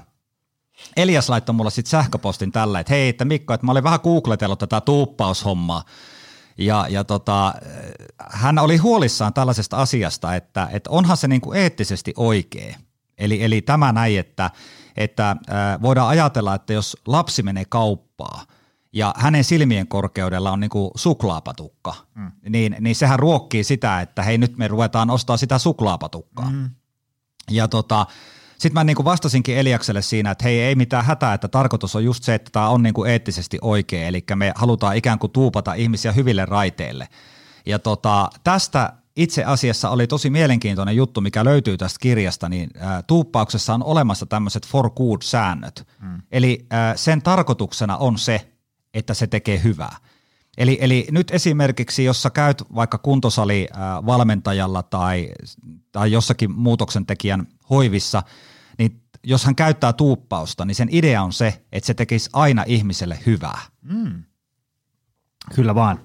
Elias 0.96 1.28
laittoi 1.28 1.54
mulle 1.54 1.70
sitten 1.70 1.90
sähköpostin 1.90 2.52
tällä, 2.52 2.80
että 2.80 2.92
hei, 2.92 3.08
että 3.08 3.24
Mikko, 3.24 3.54
että 3.54 3.66
mä 3.66 3.72
olin 3.72 3.84
vähän 3.84 4.00
googletellut 4.02 4.58
tätä 4.58 4.80
tuuppaushommaa, 4.80 5.84
ja, 6.58 6.86
ja 6.88 7.04
tota, 7.04 7.54
hän 8.30 8.58
oli 8.58 8.76
huolissaan 8.76 9.34
tällaisesta 9.34 9.76
asiasta, 9.76 10.34
että, 10.34 10.68
että 10.72 10.90
onhan 10.90 11.16
se 11.16 11.28
niin 11.28 11.40
kuin 11.40 11.58
eettisesti 11.58 12.14
oikea. 12.16 12.76
Eli, 13.18 13.44
eli 13.44 13.62
tämä 13.62 13.92
näin, 13.92 14.18
että, 14.18 14.50
että 14.96 15.36
voidaan 15.82 16.08
ajatella, 16.08 16.54
että 16.54 16.72
jos 16.72 16.96
lapsi 17.06 17.42
menee 17.42 17.64
kauppaan 17.64 18.46
ja 18.92 19.14
hänen 19.16 19.44
silmien 19.44 19.88
korkeudella 19.88 20.50
on 20.50 20.60
niin 20.60 20.70
kuin 20.70 20.90
suklaapatukka, 20.94 21.94
mm. 22.14 22.32
niin, 22.48 22.76
niin 22.80 22.96
sehän 22.96 23.18
ruokkii 23.18 23.64
sitä, 23.64 24.00
että 24.00 24.22
hei 24.22 24.38
nyt 24.38 24.56
me 24.56 24.68
ruvetaan 24.68 25.10
ostaa 25.10 25.36
sitä 25.36 25.58
suklaapatukkaa. 25.58 26.50
Mm. 26.50 26.70
Ja 27.50 27.68
tota, 27.68 28.06
sitten 28.58 28.74
mä 28.74 28.84
niin 28.84 28.96
kuin 28.96 29.04
vastasinkin 29.04 29.56
Eliakselle 29.56 30.02
siinä, 30.02 30.30
että 30.30 30.44
hei 30.44 30.60
ei 30.60 30.74
mitään 30.74 31.04
hätää, 31.04 31.34
että 31.34 31.48
tarkoitus 31.48 31.96
on 31.96 32.04
just 32.04 32.24
se, 32.24 32.34
että 32.34 32.50
tämä 32.52 32.68
on 32.68 32.82
niin 32.82 32.94
kuin 32.94 33.10
eettisesti 33.10 33.58
oikein, 33.62 34.06
eli 34.06 34.24
me 34.34 34.52
halutaan 34.54 34.96
ikään 34.96 35.18
kuin 35.18 35.32
tuupata 35.32 35.74
ihmisiä 35.74 36.12
hyville 36.12 36.44
raiteille. 36.44 37.08
Ja 37.66 37.78
tota, 37.78 38.30
tästä 38.44 38.92
itse 39.16 39.44
asiassa 39.44 39.90
oli 39.90 40.06
tosi 40.06 40.30
mielenkiintoinen 40.30 40.96
juttu, 40.96 41.20
mikä 41.20 41.44
löytyy 41.44 41.76
tästä 41.76 41.98
kirjasta, 42.00 42.48
niin 42.48 42.70
ä, 42.80 43.02
tuuppauksessa 43.02 43.74
on 43.74 43.82
olemassa 43.82 44.26
tämmöiset 44.26 44.66
for 44.66 44.90
good-säännöt. 44.90 45.86
Mm. 46.00 46.22
Eli 46.32 46.66
ä, 46.72 46.96
sen 46.96 47.22
tarkoituksena 47.22 47.96
on 47.96 48.18
se, 48.18 48.48
että 48.94 49.14
se 49.14 49.26
tekee 49.26 49.60
hyvää. 49.64 49.96
Eli, 50.58 50.78
eli 50.80 51.06
nyt 51.10 51.30
esimerkiksi, 51.30 52.04
jos 52.04 52.22
sä 52.22 52.30
käyt 52.30 52.62
vaikka 52.74 52.98
kuntosali 52.98 53.68
ä, 53.70 54.06
valmentajalla 54.06 54.82
tai, 54.82 55.28
tai 55.92 56.12
jossakin 56.12 56.52
muutoksen 56.52 57.06
tekijän 57.06 57.46
hoivissa– 57.70 58.22
niin 58.78 59.02
jos 59.24 59.44
hän 59.44 59.54
käyttää 59.54 59.92
tuuppausta, 59.92 60.64
niin 60.64 60.74
sen 60.74 60.88
idea 60.90 61.22
on 61.22 61.32
se, 61.32 61.62
että 61.72 61.86
se 61.86 61.94
tekisi 61.94 62.30
aina 62.32 62.64
ihmiselle 62.66 63.18
hyvää. 63.26 63.60
Mm. 63.82 64.22
Kyllä 65.54 65.74
vaan. 65.74 66.00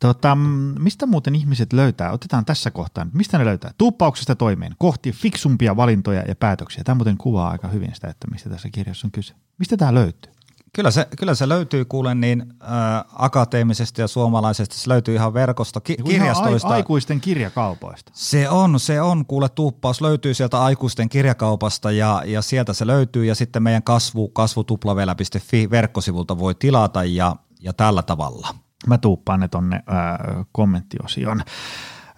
Tota, 0.00 0.34
mistä 0.78 1.06
muuten 1.06 1.34
ihmiset 1.34 1.72
löytää? 1.72 2.12
Otetaan 2.12 2.44
tässä 2.44 2.70
kohtaa. 2.70 3.06
Mistä 3.12 3.38
ne 3.38 3.44
löytää? 3.44 3.70
Tuuppauksesta 3.78 4.36
toimeen, 4.36 4.74
kohti 4.78 5.12
fiksumpia 5.12 5.76
valintoja 5.76 6.22
ja 6.28 6.34
päätöksiä. 6.34 6.84
Tämä 6.84 6.94
muuten 6.94 7.16
kuvaa 7.16 7.50
aika 7.50 7.68
hyvin 7.68 7.94
sitä, 7.94 8.08
että 8.08 8.28
mistä 8.30 8.50
tässä 8.50 8.68
kirjassa 8.72 9.06
on 9.06 9.10
kyse. 9.10 9.34
Mistä 9.58 9.76
tämä 9.76 9.94
löytyy? 9.94 10.32
Kyllä 10.72 10.90
se, 10.90 11.08
kyllä 11.18 11.34
se 11.34 11.48
löytyy 11.48 11.84
kuulen 11.84 12.20
niin 12.20 12.54
äh, 12.62 12.68
akateemisesta 13.12 14.00
ja 14.00 14.08
suomalaisesta, 14.08 14.74
se 14.76 14.88
löytyy 14.88 15.14
ihan 15.14 15.34
verkosta, 15.34 15.80
ki- 15.80 15.96
kirjastoista. 15.96 16.68
Ihan 16.68 16.76
aikuisten 16.76 17.20
kirjakaupoista. 17.20 18.12
Se 18.14 18.48
on, 18.48 18.80
se 18.80 19.00
on, 19.00 19.26
kuule 19.26 19.48
tuuppaus 19.48 20.00
löytyy 20.00 20.34
sieltä 20.34 20.62
aikuisten 20.62 21.08
kirjakaupasta 21.08 21.90
ja, 21.90 22.22
ja 22.26 22.42
sieltä 22.42 22.72
se 22.72 22.86
löytyy 22.86 23.24
ja 23.24 23.34
sitten 23.34 23.62
meidän 23.62 23.82
kasvu, 23.82 24.28
kasvutuplavela.fi 24.28 25.70
verkkosivulta 25.70 26.38
voi 26.38 26.54
tilata 26.54 27.04
ja, 27.04 27.36
ja 27.60 27.72
tällä 27.72 28.02
tavalla. 28.02 28.54
Mä 28.86 28.98
tuuppaan 28.98 29.40
ne 29.40 29.48
tonne 29.48 29.76
äh, 29.76 30.46
kommenttiosioon. 30.52 31.42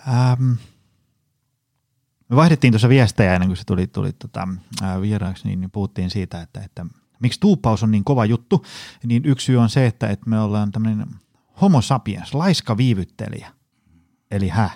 Ähm, 0.08 0.50
me 2.28 2.36
vaihdettiin 2.36 2.72
tuossa 2.72 2.88
viestejä 2.88 3.34
ennen 3.34 3.48
kuin 3.48 3.56
se 3.56 3.64
tuli, 3.66 3.86
tuli 3.86 4.12
tota, 4.12 4.48
äh, 4.82 5.00
vieraaksi, 5.00 5.48
niin, 5.48 5.60
niin 5.60 5.70
puhuttiin 5.70 6.10
siitä, 6.10 6.40
että, 6.40 6.60
että 6.60 6.86
miksi 7.20 7.40
tuuppaus 7.40 7.83
on 7.83 7.90
niin 7.90 8.04
kova 8.04 8.24
juttu, 8.24 8.64
niin 9.04 9.22
yksi 9.24 9.44
syy 9.44 9.56
on 9.56 9.70
se, 9.70 9.87
että, 9.87 10.09
että 10.09 10.30
me 10.30 10.40
ollaan 10.40 10.72
tämmöinen 10.72 11.06
homo 11.61 11.80
sapiens, 11.80 12.35
laiska 12.35 12.76
viivyttelijä. 12.76 13.52
Eli 14.30 14.48
hä? 14.48 14.70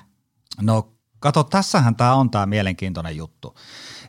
No 0.60 0.94
kato, 1.20 1.44
tässähän 1.44 1.96
tämä 1.96 2.14
on 2.14 2.30
tämä 2.30 2.46
mielenkiintoinen 2.46 3.16
juttu. 3.16 3.54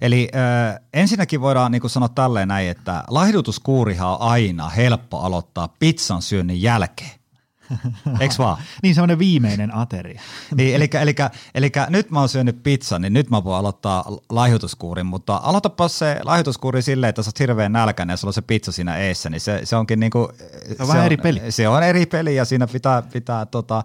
Eli 0.02 0.30
äh, 0.36 0.80
ensinnäkin 0.94 1.42
voidaan 1.42 1.72
niin 1.72 1.90
sanoa 1.90 2.10
tälleen 2.10 2.48
näin, 2.48 2.70
että 2.70 3.04
laihdutuskuurihan 3.08 4.10
on 4.10 4.22
aina 4.22 4.70
helppo 4.70 5.20
aloittaa 5.20 5.68
pizzan 5.80 6.22
syönnin 6.22 6.62
jälkeen. 6.62 7.25
Eikö 8.20 8.36
vaan? 8.38 8.58
niin 8.84 8.96
semmoinen 8.96 9.20
viimeinen 9.20 9.76
ateria. 9.76 10.22
niin, 10.58 10.76
eli, 10.76 10.90
eli, 11.02 11.16
eli, 11.56 11.72
nyt 11.90 12.12
mä 12.12 12.20
oon 12.20 12.30
syönyt 12.30 12.64
pizzan, 12.64 13.02
niin 13.02 13.14
nyt 13.14 13.30
mä 13.30 13.44
voin 13.44 13.60
aloittaa 13.60 14.06
laihutuskuurin, 14.30 15.06
mutta 15.06 15.40
aloitapa 15.44 15.88
se 15.88 16.20
laihutuskuuri 16.24 16.82
silleen, 16.82 17.10
että 17.10 17.24
sä 17.24 17.30
oot 17.30 17.40
hirveän 17.40 17.72
nälkäinen 17.72 18.14
ja 18.14 18.18
sulla 18.18 18.30
on 18.30 18.34
se 18.34 18.42
pizza 18.42 18.72
siinä 18.72 18.98
eessä, 18.98 19.30
niin 19.30 19.42
se, 19.42 19.62
se 19.64 19.76
onkin 19.76 20.00
niinku, 20.00 20.32
se 20.38 20.76
on 20.80 20.88
se 20.88 20.88
vähän 20.88 21.00
on, 21.00 21.06
eri 21.06 21.18
peli. 21.18 21.42
Se 21.52 21.68
on 21.68 21.84
eri 21.84 22.06
peli 22.06 22.36
ja 22.36 22.46
siinä 22.46 22.68
pitää, 22.68 23.02
pitää 23.02 23.46
tota, 23.46 23.84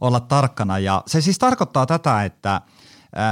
olla 0.00 0.20
tarkkana 0.20 0.78
ja 0.78 1.02
se 1.06 1.20
siis 1.20 1.38
tarkoittaa 1.38 1.86
tätä, 1.86 2.24
että 2.24 2.60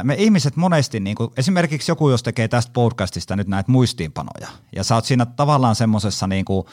me 0.02 0.14
ihmiset 0.18 0.56
monesti, 0.56 1.00
niin 1.00 1.16
kuin, 1.16 1.30
esimerkiksi 1.36 1.90
joku 1.90 2.10
jos 2.10 2.22
tekee 2.22 2.48
tästä 2.48 2.72
podcastista 2.72 3.36
nyt 3.36 3.48
näitä 3.48 3.72
muistiinpanoja 3.72 4.48
ja 4.76 4.84
sä 4.84 4.94
oot 4.94 5.04
siinä 5.04 5.26
tavallaan 5.26 5.74
semmoisessa 5.74 6.26
niin 6.26 6.44
kuin, 6.44 6.66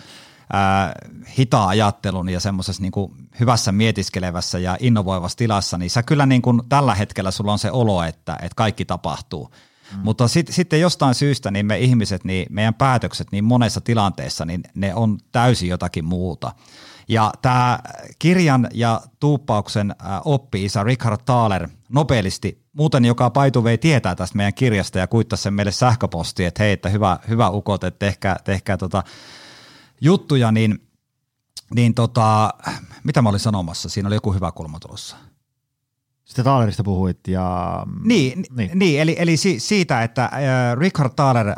ää, 0.54 0.94
hitaa 1.38 1.68
ajattelun 1.68 2.30
ja 2.30 2.40
semmoisessa 2.40 2.82
niin 2.82 2.92
hyvässä 3.40 3.72
mietiskelevässä 3.72 4.60
ja 4.60 4.78
innovoivassa 4.80 5.38
tilassa, 5.38 5.78
niin 5.78 5.90
sä 5.90 6.04
kyllä 6.04 6.26
niin 6.26 6.42
kuin 6.42 6.62
tällä 6.70 6.96
hetkellä 6.96 7.32
sulla 7.32 7.52
on 7.52 7.60
se 7.60 7.72
olo, 7.72 8.04
että, 8.04 8.34
että 8.34 8.56
kaikki 8.56 8.86
tapahtuu. 8.86 9.52
Mm. 9.96 10.00
Mutta 10.04 10.28
sit, 10.28 10.48
sitten 10.50 10.82
jostain 10.82 11.16
syystä 11.16 11.52
niin 11.52 11.66
me 11.66 11.80
ihmiset, 11.80 12.24
niin 12.24 12.48
meidän 12.50 12.74
päätökset 12.74 13.28
niin 13.32 13.44
monessa 13.44 13.82
tilanteessa, 13.82 14.46
niin 14.46 14.64
ne 14.76 14.96
on 14.96 15.18
täysin 15.32 15.70
jotakin 15.70 16.06
muuta. 16.06 16.52
Ja 17.08 17.32
tämä 17.42 17.80
kirjan 18.20 18.68
ja 18.74 19.02
tuuppauksen 19.20 19.96
oppi-isä 20.26 20.84
Richard 20.84 21.22
Thaler, 21.26 21.70
nobelisti, 21.90 22.64
muuten 22.74 23.06
joka 23.06 23.30
paituvei 23.30 23.78
tietää 23.78 24.16
tästä 24.16 24.38
meidän 24.38 24.54
kirjasta 24.54 25.00
ja 25.00 25.08
kuittasi 25.08 25.44
sen 25.44 25.54
meille 25.54 25.72
sähköpostiin, 25.72 26.48
että 26.48 26.64
hei, 26.64 26.72
että 26.72 26.90
hyvä, 26.90 27.20
hyvä 27.30 27.50
ukot, 27.50 27.84
että 27.84 28.00
tehkää, 28.00 28.36
tehkää 28.44 28.78
tota 28.78 29.04
juttuja, 30.02 30.52
niin, 30.52 30.90
niin 31.76 31.94
tota, 31.94 32.54
mitä 33.04 33.22
mä 33.22 33.30
olin 33.30 33.40
sanomassa? 33.40 33.90
Siinä 33.90 34.08
oli 34.08 34.16
joku 34.16 34.34
hyvä 34.34 34.52
kulma 34.52 34.80
tulossa. 34.80 35.18
Sitten 36.26 36.46
Thalerista 36.46 36.84
puhuit 36.84 37.28
ja... 37.28 37.84
Niin, 38.04 38.46
niin. 38.56 38.72
niin 38.80 39.02
eli, 39.02 39.16
eli 39.20 39.38
si, 39.38 39.60
siitä, 39.60 40.04
että 40.04 40.24
äh, 40.24 40.32
Richard 40.78 41.14
Thaler, 41.16 41.50
äh, 41.50 41.56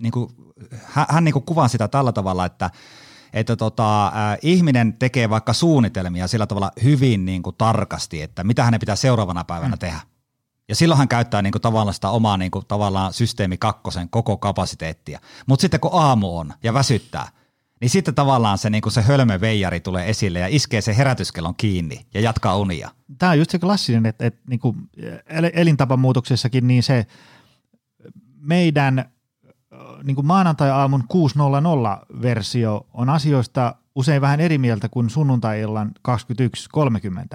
niinku, 0.00 0.32
hän, 0.84 1.06
hän 1.08 1.24
niinku 1.24 1.40
kuvaa 1.40 1.68
sitä 1.68 1.88
tällä 1.88 2.12
tavalla, 2.12 2.44
että 2.44 2.70
että 3.32 3.56
tota, 3.56 4.06
äh, 4.06 4.12
ihminen 4.42 4.92
tekee 4.92 5.30
vaikka 5.30 5.52
suunnitelmia 5.52 6.28
sillä 6.28 6.46
tavalla 6.46 6.70
hyvin 6.82 7.24
niin 7.24 7.42
kuin 7.42 7.56
tarkasti, 7.56 8.22
että 8.22 8.44
mitä 8.44 8.64
hänen 8.64 8.80
pitää 8.80 8.96
seuraavana 8.96 9.44
päivänä 9.44 9.74
mm. 9.74 9.78
tehdä. 9.78 10.00
Ja 10.68 10.74
silloin 10.74 10.98
hän 10.98 11.08
käyttää 11.08 11.42
niin 11.42 11.52
kuin 11.52 11.62
tavallaan 11.62 11.94
sitä 11.94 12.10
omaa 12.10 12.36
niin 12.36 12.50
kuin 12.50 12.66
tavallaan 12.68 13.12
systeemi 13.12 13.58
kakkosen 13.58 14.10
koko 14.10 14.36
kapasiteettia. 14.36 15.20
Mutta 15.46 15.60
sitten 15.60 15.80
kun 15.80 15.90
aamu 15.94 16.38
on 16.38 16.52
ja 16.62 16.74
väsyttää– 16.74 17.28
niin 17.84 17.90
sitten 17.90 18.14
tavallaan 18.14 18.58
se, 18.58 18.70
niin 18.70 18.82
kuin 18.82 18.92
se 18.92 19.02
hölmöveijari 19.02 19.80
tulee 19.80 20.10
esille 20.10 20.38
ja 20.38 20.46
iskee 20.50 20.80
se 20.80 20.96
herätyskellon 20.96 21.54
kiinni 21.54 22.06
ja 22.14 22.20
jatkaa 22.20 22.56
unia. 22.56 22.90
Tämä 23.18 23.32
on 23.32 23.38
just 23.38 23.50
se 23.50 23.58
klassinen, 23.58 24.06
että, 24.06 24.26
että 24.26 24.40
niin 24.48 24.60
kuin 24.60 24.76
elintapamuutoksessakin 25.52 26.66
niin 26.66 26.82
se 26.82 27.06
meidän 28.40 29.04
niin 30.04 30.14
kuin 30.14 30.26
maanantai-aamun 30.26 31.04
6.00 32.10 32.22
versio 32.22 32.86
on 32.94 33.10
asioista 33.10 33.74
usein 33.94 34.20
vähän 34.20 34.40
eri 34.40 34.58
mieltä 34.58 34.88
kuin 34.88 35.10
sunnuntai-illan 35.10 35.90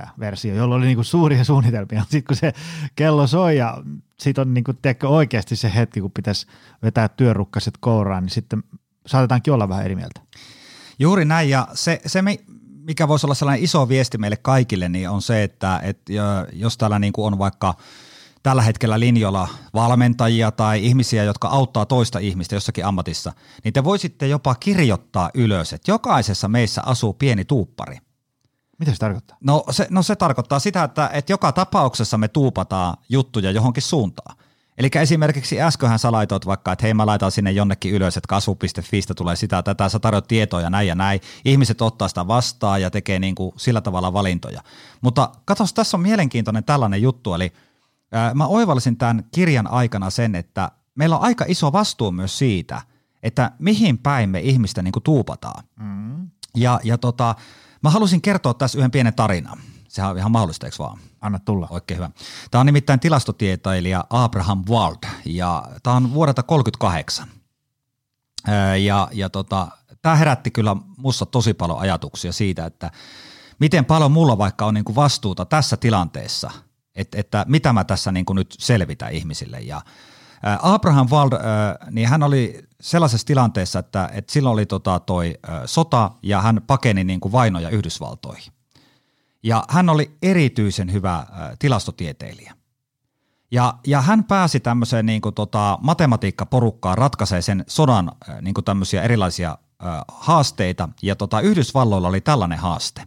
21.30 0.04 0.10
versio, 0.20 0.56
jolloin 0.56 0.80
oli 0.80 0.86
niin 0.86 0.98
kuin 0.98 1.06
suuria 1.06 1.44
suunnitelmia. 1.44 2.02
Sitten 2.02 2.24
kun 2.24 2.36
se 2.36 2.54
kello 2.96 3.28
soi 3.28 3.58
ja 3.58 3.84
sitten 4.20 4.42
on 4.42 4.54
niin 4.54 4.64
kuin, 4.64 4.78
tiedätkö, 4.82 5.10
oikeasti 5.10 5.56
se 5.56 5.72
hetki, 5.76 6.02
kun 6.02 6.12
pitäisi 6.12 6.48
vetää 6.84 7.08
työrukkaset 7.08 7.74
kouraan, 7.80 8.24
niin 8.24 8.34
sitten 8.34 8.64
saatetaankin 9.10 9.54
olla 9.54 9.70
vähän 9.70 9.86
eri 9.86 9.96
mieltä. 9.96 10.22
Juuri 11.00 11.26
näin, 11.26 11.50
ja 11.50 11.68
se, 11.74 12.02
se 12.06 12.22
mikä 12.90 13.08
voisi 13.08 13.26
olla 13.26 13.36
sellainen 13.36 13.64
iso 13.64 13.90
viesti 13.90 14.18
meille 14.18 14.38
kaikille, 14.38 14.90
niin 14.90 15.10
on 15.10 15.22
se, 15.22 15.44
että, 15.44 15.80
että 15.84 16.14
jos 16.54 16.78
täällä 16.78 17.00
niin 17.00 17.14
kuin 17.14 17.34
on 17.34 17.40
vaikka 17.40 17.74
tällä 18.44 18.62
hetkellä 18.62 19.00
linjoilla 19.00 19.48
valmentajia 19.74 20.52
tai 20.52 20.86
ihmisiä, 20.86 21.24
jotka 21.24 21.48
auttaa 21.48 21.86
toista 21.86 22.20
ihmistä 22.20 22.56
jossakin 22.56 22.86
ammatissa, 22.86 23.34
niin 23.64 23.74
te 23.74 23.84
voisitte 23.84 24.28
jopa 24.28 24.56
kirjoittaa 24.56 25.30
ylös, 25.34 25.74
että 25.74 25.92
jokaisessa 25.92 26.48
meissä 26.48 26.82
asuu 26.86 27.14
pieni 27.14 27.46
tuuppari. 27.46 27.98
Mitä 28.80 28.92
se 28.92 28.98
tarkoittaa? 28.98 29.38
No 29.44 29.64
se, 29.72 29.88
no 29.90 30.04
se 30.04 30.16
tarkoittaa 30.16 30.60
sitä, 30.60 30.84
että, 30.84 31.10
että 31.14 31.34
joka 31.34 31.52
tapauksessa 31.52 32.18
me 32.18 32.28
tuupataan 32.28 32.98
juttuja 33.10 33.52
johonkin 33.52 33.84
suuntaan. 33.84 34.38
Eli 34.80 34.90
esimerkiksi 34.96 35.62
äsköhän 35.62 36.00
sä 36.00 36.12
laitoit 36.12 36.46
vaikka, 36.46 36.72
että 36.72 36.86
hei 36.86 36.94
mä 36.94 37.06
laitan 37.06 37.32
sinne 37.32 37.52
jonnekin 37.52 37.94
ylös, 37.94 38.18
että 38.18 38.28
kasvu.fiistä 38.28 39.14
tulee 39.14 39.36
sitä, 39.36 39.64
tätä, 39.64 39.90
sä 39.90 40.00
tarjoat 40.00 40.28
tietoja 40.28 40.70
näin 40.70 40.88
ja 40.88 40.96
näin. 40.96 41.20
Ihmiset 41.46 41.82
ottaa 41.82 42.08
sitä 42.08 42.28
vastaan 42.28 42.82
ja 42.82 42.92
tekee 42.92 43.20
niin 43.20 43.36
kuin 43.36 43.52
sillä 43.58 43.82
tavalla 43.82 44.14
valintoja. 44.14 44.64
Mutta 45.02 45.32
katos, 45.46 45.74
tässä 45.74 45.98
on 45.98 46.02
mielenkiintoinen 46.02 46.64
tällainen 46.64 47.02
juttu, 47.02 47.34
eli 47.34 47.54
ää, 48.12 48.34
mä 48.34 48.48
oivallisin 48.48 48.98
tämän 48.98 49.24
kirjan 49.32 49.68
aikana 49.68 50.10
sen, 50.10 50.36
että 50.36 50.72
meillä 50.96 51.18
on 51.18 51.24
aika 51.24 51.46
iso 51.48 51.72
vastuu 51.72 52.12
myös 52.12 52.38
siitä, 52.38 52.82
että 53.24 53.52
mihin 53.60 53.98
päin 53.98 54.30
me 54.30 54.40
ihmistä 54.40 54.82
niin 54.82 54.92
kuin 54.92 55.04
tuupataan. 55.04 55.64
Mm. 55.80 56.30
Ja, 56.56 56.80
ja 56.84 56.98
tota, 56.98 57.36
mä 57.84 57.90
halusin 57.90 58.22
kertoa 58.22 58.54
tässä 58.54 58.78
yhden 58.78 58.92
pienen 58.92 59.14
tarinan. 59.14 59.58
Sehän 59.88 60.12
on 60.12 60.18
ihan 60.18 60.32
mahdollista, 60.32 60.68
eikö 60.68 60.78
vaan? 60.80 61.00
Anna 61.22 61.40
tulla. 61.40 61.68
Oikein 61.70 61.98
hyvä. 61.98 62.10
Tämä 62.52 62.60
on 62.60 62.66
nimittäin 62.66 63.00
tilastotieteilijä 63.00 64.04
Abraham 64.10 64.64
Wald 64.70 64.98
ja 65.26 65.68
tämä 65.84 65.96
on 65.96 66.14
vuodelta 66.14 66.44
38. 66.44 67.28
Ja, 68.84 69.08
ja 69.12 69.30
tota, 69.30 69.68
tämä 70.02 70.16
herätti 70.16 70.52
kyllä 70.52 70.76
musta 70.98 71.26
tosi 71.26 71.54
paljon 71.54 71.80
ajatuksia 71.80 72.34
siitä, 72.34 72.66
että 72.66 72.92
miten 73.60 73.86
paljon 73.86 74.12
mulla 74.12 74.38
vaikka 74.38 74.66
on 74.66 74.74
niinku 74.74 74.96
vastuuta 74.96 75.46
tässä 75.46 75.78
tilanteessa, 75.78 76.52
että, 76.96 77.20
että 77.20 77.46
mitä 77.48 77.74
mä 77.74 77.84
tässä 77.84 78.12
niinku 78.12 78.34
nyt 78.34 78.56
selvitä 78.60 79.08
ihmisille. 79.08 79.60
Ja 79.60 79.82
Abraham 80.62 81.08
Wald, 81.10 81.32
niin 81.92 82.08
hän 82.08 82.24
oli 82.24 82.64
sellaisessa 82.82 83.28
tilanteessa, 83.28 83.80
että, 83.80 84.10
että 84.14 84.34
silloin 84.34 84.54
oli 84.54 84.66
tota 84.66 85.00
toi 85.00 85.36
sota 85.66 86.12
ja 86.24 86.42
hän 86.42 86.62
pakeni 86.68 87.04
niinku 87.04 87.32
vainoja 87.32 87.70
Yhdysvaltoihin. 87.70 88.54
Ja 89.44 89.64
hän 89.70 89.90
oli 89.90 90.18
erityisen 90.22 90.94
hyvä 90.94 91.26
tilastotieteilijä. 91.60 92.56
Ja, 93.52 93.74
ja 93.88 94.02
hän 94.02 94.24
pääsi 94.24 94.60
tämmöiseen 94.60 95.06
niin 95.06 95.22
kuin, 95.22 95.36
tota, 95.36 95.78
matematiikkaporukkaan 95.82 96.98
ratkaisee 96.98 97.42
sen 97.42 97.64
sodan 97.68 98.12
niin 98.42 98.54
kuin 98.54 98.66
tämmöisiä 98.66 99.02
erilaisia 99.02 99.52
ä, 99.52 99.58
haasteita, 100.08 100.90
ja 101.02 101.16
tota, 101.16 101.42
Yhdysvalloilla 101.42 102.08
oli 102.08 102.22
tällainen 102.22 102.60
haaste. 102.60 103.04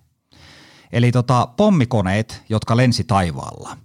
Eli 0.92 1.12
tota, 1.12 1.48
pommikoneet, 1.56 2.42
jotka 2.48 2.76
lensi 2.76 3.04
taivaalla. 3.04 3.76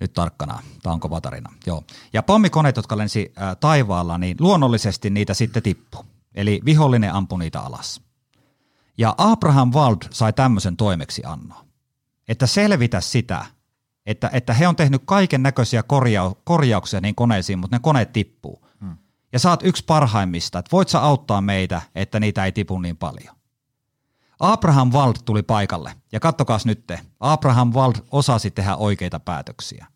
Nyt 0.00 0.12
tarkkana, 0.12 0.62
tämä 0.82 0.92
on 0.92 1.00
kova 1.00 1.20
tarina. 1.20 1.52
Joo. 1.66 1.84
Ja 2.12 2.22
pommikoneet, 2.22 2.76
jotka 2.76 2.96
lensi 2.96 3.32
ä, 3.38 3.54
taivaalla, 3.54 4.18
niin 4.18 4.36
luonnollisesti 4.40 5.10
niitä 5.10 5.34
sitten 5.34 5.62
tippu. 5.62 6.06
Eli 6.34 6.60
vihollinen 6.64 7.14
ampui 7.14 7.38
niitä 7.38 7.60
alas. 7.60 8.00
Ja 8.98 9.14
Abraham 9.18 9.72
Wald 9.72 9.96
sai 10.10 10.32
tämmöisen 10.32 10.76
toimeksiannon, 10.76 11.66
että 12.28 12.46
selvitä 12.46 13.00
sitä, 13.00 13.46
että, 14.06 14.30
että 14.32 14.54
he 14.54 14.68
on 14.68 14.76
tehnyt 14.76 15.02
kaiken 15.04 15.42
näköisiä 15.42 15.82
korjau, 15.82 16.34
korjauksia 16.44 17.00
niin 17.00 17.14
koneisiin, 17.14 17.58
mutta 17.58 17.76
ne 17.76 17.80
koneet 17.82 18.12
tippuu. 18.12 18.66
Hmm. 18.80 18.96
Ja 19.32 19.38
saat 19.38 19.60
yksi 19.62 19.84
parhaimmista, 19.84 20.58
että 20.58 20.72
voit 20.72 20.88
sä 20.88 21.00
auttaa 21.00 21.40
meitä, 21.40 21.82
että 21.94 22.20
niitä 22.20 22.44
ei 22.44 22.52
tipu 22.52 22.78
niin 22.78 22.96
paljon. 22.96 23.36
Abraham 24.40 24.92
Wald 24.92 25.14
tuli 25.24 25.42
paikalle, 25.42 25.96
ja 26.12 26.20
kattokaas 26.20 26.66
nyt 26.66 26.86
te, 26.86 27.00
Abraham 27.20 27.72
Wald 27.72 27.94
osasi 28.10 28.50
tehdä 28.50 28.76
oikeita 28.76 29.20
päätöksiä. 29.20 29.86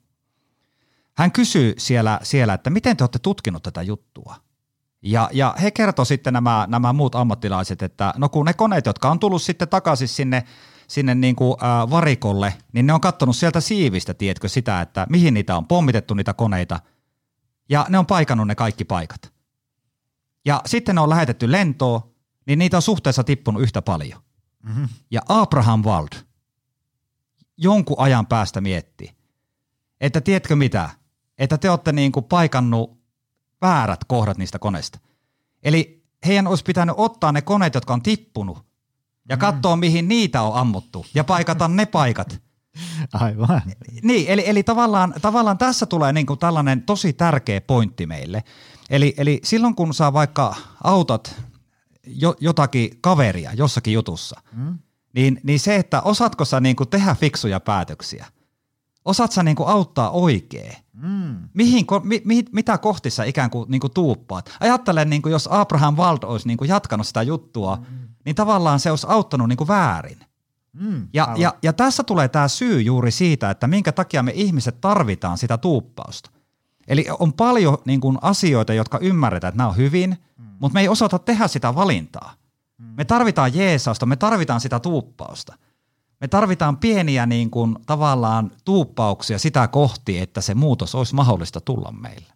Hän 1.16 1.32
kysyy 1.32 1.74
siellä, 1.78 2.20
siellä, 2.22 2.54
että 2.54 2.70
miten 2.70 2.96
te 2.96 3.04
olette 3.04 3.18
tutkinut 3.18 3.62
tätä 3.62 3.82
juttua– 3.82 4.36
ja, 5.02 5.28
ja 5.32 5.54
he 5.62 5.70
kertoi 5.70 6.06
sitten 6.06 6.32
nämä, 6.32 6.66
nämä 6.68 6.92
muut 6.92 7.14
ammattilaiset, 7.14 7.82
että 7.82 8.14
no 8.16 8.28
kun 8.28 8.46
ne 8.46 8.54
koneet, 8.54 8.86
jotka 8.86 9.10
on 9.10 9.18
tullut 9.18 9.42
sitten 9.42 9.68
takaisin 9.68 10.08
sinne, 10.08 10.44
sinne 10.88 11.14
niin 11.14 11.36
kuin, 11.36 11.56
äh, 11.62 11.90
varikolle, 11.90 12.54
niin 12.72 12.86
ne 12.86 12.92
on 12.92 13.00
katsonut 13.00 13.36
sieltä 13.36 13.60
siivistä, 13.60 14.14
tiedätkö, 14.14 14.48
sitä, 14.48 14.80
että 14.80 15.06
mihin 15.10 15.34
niitä 15.34 15.56
on 15.56 15.66
pommitettu 15.66 16.14
niitä 16.14 16.34
koneita, 16.34 16.80
ja 17.68 17.86
ne 17.88 17.98
on 17.98 18.06
paikannut 18.06 18.46
ne 18.46 18.54
kaikki 18.54 18.84
paikat. 18.84 19.32
Ja 20.44 20.62
sitten 20.66 20.94
ne 20.94 21.00
on 21.00 21.10
lähetetty 21.10 21.52
lentoon, 21.52 22.00
niin 22.46 22.58
niitä 22.58 22.76
on 22.76 22.82
suhteessa 22.82 23.24
tippunut 23.24 23.62
yhtä 23.62 23.82
paljon. 23.82 24.20
Mm-hmm. 24.62 24.88
Ja 25.10 25.20
Abraham 25.28 25.84
Wald 25.84 26.08
jonkun 27.56 27.96
ajan 27.98 28.26
päästä 28.26 28.60
mietti, 28.60 29.16
että 30.00 30.20
tiedätkö 30.20 30.56
mitä, 30.56 30.90
että 31.38 31.58
te 31.58 31.70
olette 31.70 31.92
niin 31.92 32.12
kuin 32.12 32.24
paikannut 32.24 32.99
väärät 33.62 34.04
kohdat 34.04 34.38
niistä 34.38 34.58
koneista. 34.58 34.98
Eli 35.62 36.04
heidän 36.26 36.46
olisi 36.46 36.64
pitänyt 36.64 36.94
ottaa 36.98 37.32
ne 37.32 37.42
koneet, 37.42 37.74
jotka 37.74 37.94
on 37.94 38.02
tippunut, 38.02 38.58
ja 39.28 39.36
mm. 39.36 39.40
katsoa, 39.40 39.76
mihin 39.76 40.08
niitä 40.08 40.42
on 40.42 40.54
ammuttu, 40.54 41.06
ja 41.14 41.24
paikata 41.24 41.68
ne 41.68 41.86
paikat. 41.86 42.40
Aivan. 43.12 43.62
Niin, 44.02 44.28
eli, 44.28 44.42
eli 44.46 44.62
tavallaan, 44.62 45.14
tavallaan 45.22 45.58
tässä 45.58 45.86
tulee 45.86 46.12
niin 46.12 46.26
kuin 46.26 46.38
tällainen 46.38 46.82
tosi 46.82 47.12
tärkeä 47.12 47.60
pointti 47.60 48.06
meille. 48.06 48.44
Eli, 48.90 49.14
eli 49.16 49.40
silloin 49.44 49.74
kun 49.74 49.94
sä 49.94 50.12
vaikka 50.12 50.54
autat 50.84 51.42
jo, 52.06 52.34
jotakin 52.40 52.98
kaveria 53.00 53.52
jossakin 53.52 53.94
jutussa, 53.94 54.40
mm. 54.52 54.78
niin, 55.14 55.40
niin 55.42 55.60
se, 55.60 55.76
että 55.76 56.02
osaatko 56.02 56.44
sä 56.44 56.60
niin 56.60 56.76
kuin 56.76 56.88
tehdä 56.88 57.14
fiksuja 57.14 57.60
päätöksiä– 57.60 58.26
Osaat 59.04 59.32
sä 59.32 59.42
niinku 59.42 59.64
auttaa 59.64 60.10
oikein? 60.10 60.76
Mm. 61.02 61.48
Mihin, 61.54 61.86
mi, 62.02 62.22
mi, 62.24 62.44
mitä 62.52 62.78
kohti 62.78 63.10
sä 63.10 63.24
ikään 63.24 63.50
kuin 63.50 63.70
niinku 63.70 63.88
tuuppaat? 63.88 64.50
Ajattelen, 64.60 65.10
niinku, 65.10 65.28
jos 65.28 65.48
Abraham 65.52 65.96
Wald 65.96 66.18
olisi 66.22 66.48
niinku 66.48 66.64
jatkanut 66.64 67.06
sitä 67.06 67.22
juttua, 67.22 67.76
mm. 67.76 68.08
niin 68.24 68.34
tavallaan 68.34 68.80
se 68.80 68.90
olisi 68.90 69.06
auttanut 69.10 69.48
niinku 69.48 69.68
väärin. 69.68 70.18
Mm, 70.72 71.08
ja, 71.12 71.34
ja, 71.36 71.54
ja 71.62 71.72
tässä 71.72 72.04
tulee 72.04 72.28
tämä 72.28 72.48
syy 72.48 72.80
juuri 72.80 73.10
siitä, 73.10 73.50
että 73.50 73.66
minkä 73.66 73.92
takia 73.92 74.22
me 74.22 74.32
ihmiset 74.34 74.80
tarvitaan 74.80 75.38
sitä 75.38 75.58
tuuppausta. 75.58 76.30
Eli 76.88 77.06
on 77.18 77.32
paljon 77.32 77.78
niin 77.84 78.00
kuin, 78.00 78.18
asioita, 78.22 78.74
jotka 78.74 78.98
ymmärretään, 78.98 79.48
että 79.48 79.58
nämä 79.58 79.68
on 79.68 79.76
hyvin, 79.76 80.10
mm. 80.38 80.44
mutta 80.60 80.74
me 80.74 80.80
ei 80.80 80.88
osata 80.88 81.18
tehdä 81.18 81.48
sitä 81.48 81.74
valintaa. 81.74 82.34
Mm. 82.78 82.86
Me 82.96 83.04
tarvitaan 83.04 83.54
Jeesausta, 83.54 84.06
me 84.06 84.16
tarvitaan 84.16 84.60
sitä 84.60 84.80
tuuppausta– 84.80 85.54
me 86.20 86.28
tarvitaan 86.28 86.76
pieniä 86.76 87.26
niin 87.26 87.50
kuin, 87.50 87.76
tavallaan 87.86 88.50
tuuppauksia 88.64 89.38
sitä 89.38 89.68
kohti, 89.68 90.18
että 90.18 90.40
se 90.40 90.54
muutos 90.54 90.94
olisi 90.94 91.14
mahdollista 91.14 91.60
tulla 91.60 91.92
meille. 91.92 92.32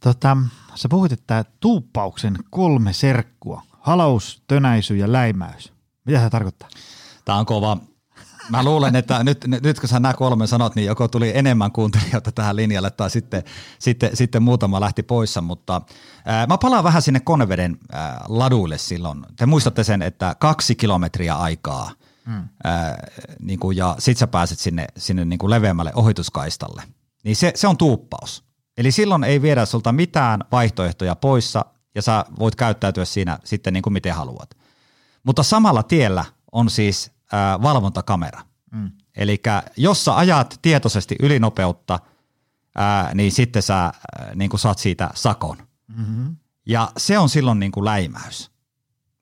Tota, 0.00 0.36
sä 0.74 0.88
puhuit, 0.88 1.12
että 1.12 1.44
tuuppauksen 1.60 2.36
kolme 2.50 2.92
serkkua, 2.92 3.62
halaus, 3.80 4.42
tönäisy 4.46 4.96
ja 4.96 5.12
läimäys. 5.12 5.72
Mitä 6.04 6.20
se 6.20 6.30
tarkoittaa? 6.30 6.68
Tämä 7.24 7.38
on 7.38 7.46
kova. 7.46 7.76
Mä 8.48 8.64
luulen, 8.64 8.96
että 8.96 9.24
nyt, 9.24 9.44
nyt 9.62 9.80
kun 9.80 9.88
sä 9.88 10.00
nämä 10.00 10.14
kolme 10.14 10.46
sanot, 10.46 10.74
niin 10.74 10.86
joko 10.86 11.08
tuli 11.08 11.32
enemmän 11.34 11.72
kuuntelijoita 11.72 12.32
tähän 12.32 12.56
linjalle 12.56 12.90
tai 12.90 13.10
sitten, 13.10 13.42
sitten, 13.78 14.16
sitten 14.16 14.42
muutama 14.42 14.80
lähti 14.80 15.02
poissa, 15.02 15.40
mutta 15.40 15.82
ää, 16.24 16.46
mä 16.46 16.58
palaan 16.58 16.84
vähän 16.84 17.02
sinne 17.02 17.20
Koneveden 17.20 17.78
ää, 17.92 18.24
laduille 18.28 18.78
silloin. 18.78 19.26
Te 19.36 19.46
muistatte 19.46 19.84
sen, 19.84 20.02
että 20.02 20.36
kaksi 20.38 20.74
kilometriä 20.74 21.34
aikaa– 21.34 21.90
mm. 22.26 22.48
ää, 22.64 23.06
niin 23.40 23.58
kuin, 23.58 23.76
ja 23.76 23.96
sit 23.98 24.18
sä 24.18 24.26
pääset 24.26 24.58
sinne, 24.58 24.86
sinne 24.96 25.24
niin 25.24 25.38
kuin 25.38 25.50
leveämmälle 25.50 25.92
ohituskaistalle. 25.94 26.82
Niin 27.24 27.36
se, 27.36 27.52
se 27.54 27.68
on 27.68 27.76
tuuppaus. 27.76 28.44
Eli 28.76 28.92
silloin 28.92 29.24
ei 29.24 29.42
viedä 29.42 29.66
sulta 29.66 29.92
mitään 29.92 30.44
vaihtoehtoja 30.52 31.16
poissa 31.16 31.64
ja 31.94 32.02
sä 32.02 32.24
voit 32.38 32.56
käyttäytyä 32.56 33.04
siinä 33.04 33.38
sitten 33.44 33.72
niin 33.72 33.82
kuin 33.82 33.92
miten 33.92 34.14
haluat. 34.14 34.50
Mutta 35.22 35.42
samalla 35.42 35.82
tiellä 35.82 36.24
on 36.52 36.70
siis 36.70 37.10
ää, 37.32 37.62
valvontakamera. 37.62 38.42
Mm. 38.72 38.90
Eli 39.16 39.42
jos 39.76 40.04
sä 40.04 40.16
ajat 40.16 40.58
tietoisesti 40.62 41.16
ylinopeutta, 41.22 41.98
ää, 42.74 43.14
niin 43.14 43.32
sitten 43.32 43.62
sä 43.62 43.78
ää, 43.78 43.92
niin 44.34 44.50
kuin 44.50 44.60
saat 44.60 44.78
siitä 44.78 45.10
sakon. 45.14 45.56
Mm-hmm. 45.96 46.36
Ja 46.66 46.92
se 46.96 47.18
on 47.18 47.28
silloin 47.28 47.60
niin 47.60 47.72
kuin 47.72 47.84
läimäys. 47.84 48.49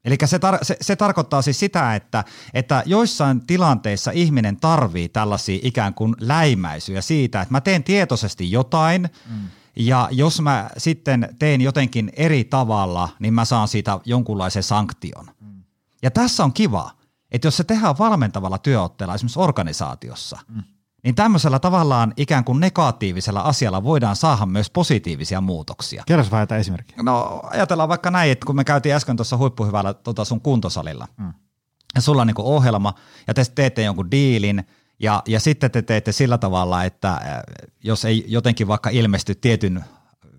Eli 0.05 0.17
se, 0.25 0.37
tar- 0.37 0.59
se, 0.63 0.77
se 0.81 0.97
tarkoittaa 0.97 1.43
siis 1.43 1.59
sitä, 1.59 1.95
että, 1.95 2.25
että 2.55 2.83
joissain 2.87 3.47
tilanteissa 3.47 4.11
ihminen 4.11 4.57
tarvii 4.57 5.09
tällaisia 5.09 5.59
ikään 5.63 5.95
kuin 5.95 6.15
läimäisyjä 6.21 7.01
siitä, 7.01 7.43
että 7.43 7.55
mä 7.55 7.61
teen 7.61 7.85
tietoisesti 7.85 8.51
jotain, 8.51 9.09
mm. 9.31 9.49
ja 9.77 10.09
jos 10.13 10.41
mä 10.41 10.71
sitten 10.77 11.37
teen 11.39 11.61
jotenkin 11.61 12.13
eri 12.17 12.45
tavalla, 12.45 13.09
niin 13.19 13.35
mä 13.35 13.45
saan 13.45 13.69
siitä 13.69 14.01
jonkunlaisen 14.05 14.63
sanktion. 14.63 15.27
Mm. 15.41 15.63
Ja 16.03 16.11
tässä 16.11 16.45
on 16.45 16.53
kiva, 16.53 16.91
että 17.31 17.47
jos 17.47 17.57
se 17.57 17.65
tehdään 17.65 17.99
valmentavalla 17.99 18.59
työotteella 18.59 19.15
esimerkiksi 19.15 19.41
organisaatiossa, 19.41 20.39
mm 20.49 20.63
niin 21.05 21.15
tämmöisellä 21.15 21.59
tavallaan 21.59 22.15
ikään 22.17 22.45
kuin 22.45 22.61
negatiivisella 22.61 23.41
asialla 23.41 23.85
voidaan 23.85 24.17
saada 24.17 24.47
myös 24.47 24.71
positiivisia 24.71 25.41
muutoksia. 25.41 26.03
Kerros 26.07 26.31
vähän 26.31 26.49
esimerkkiä. 26.61 27.03
No 27.03 27.41
ajatellaan 27.43 27.89
vaikka 27.89 28.11
näin, 28.11 28.33
että 28.33 28.47
kun 28.47 28.57
me 28.57 28.65
käytiin 28.65 28.95
äsken 28.95 29.17
tuossa 29.17 29.37
huippuhyvällä 29.37 29.95
tota 29.95 30.25
sun 30.25 30.41
kuntosalilla, 30.41 31.09
mm. 31.17 31.33
ja 31.95 32.01
sulla 32.01 32.23
on 32.23 32.27
niin 32.27 32.37
ohjelma, 32.39 32.95
ja 33.27 33.35
te 33.35 33.45
teette 33.55 33.83
jonkun 33.83 34.11
diilin, 34.11 34.65
ja, 35.01 35.23
ja 35.27 35.41
sitten 35.41 35.71
te 35.71 35.83
teette 35.83 36.13
sillä 36.13 36.39
tavalla, 36.39 36.85
että 36.85 37.13
äh, 37.13 37.21
jos 37.85 38.05
ei 38.05 38.25
jotenkin 38.29 38.69
vaikka 38.69 38.91
ilmesty 38.91 39.35
tietyn 39.35 39.85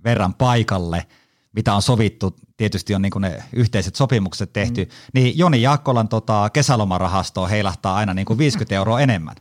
verran 0.04 0.34
paikalle, 0.34 1.06
mitä 1.56 1.74
on 1.74 1.82
sovittu, 1.82 2.36
tietysti 2.58 2.96
on 2.96 3.02
niin 3.02 3.12
kuin 3.12 3.22
ne 3.22 3.44
yhteiset 3.54 3.96
sopimukset 3.96 4.54
tehty, 4.54 4.86
mm. 4.86 4.90
niin 5.14 5.38
Joni 5.38 5.62
Jaakkolan 5.62 6.08
tota, 6.08 6.50
kesälomarahastoa 6.50 7.48
heilahtaa 7.48 7.96
aina 7.96 8.14
niin 8.14 8.26
kuin 8.26 8.40
50 8.50 8.76
euroa 8.76 9.00
enemmän. 9.00 9.36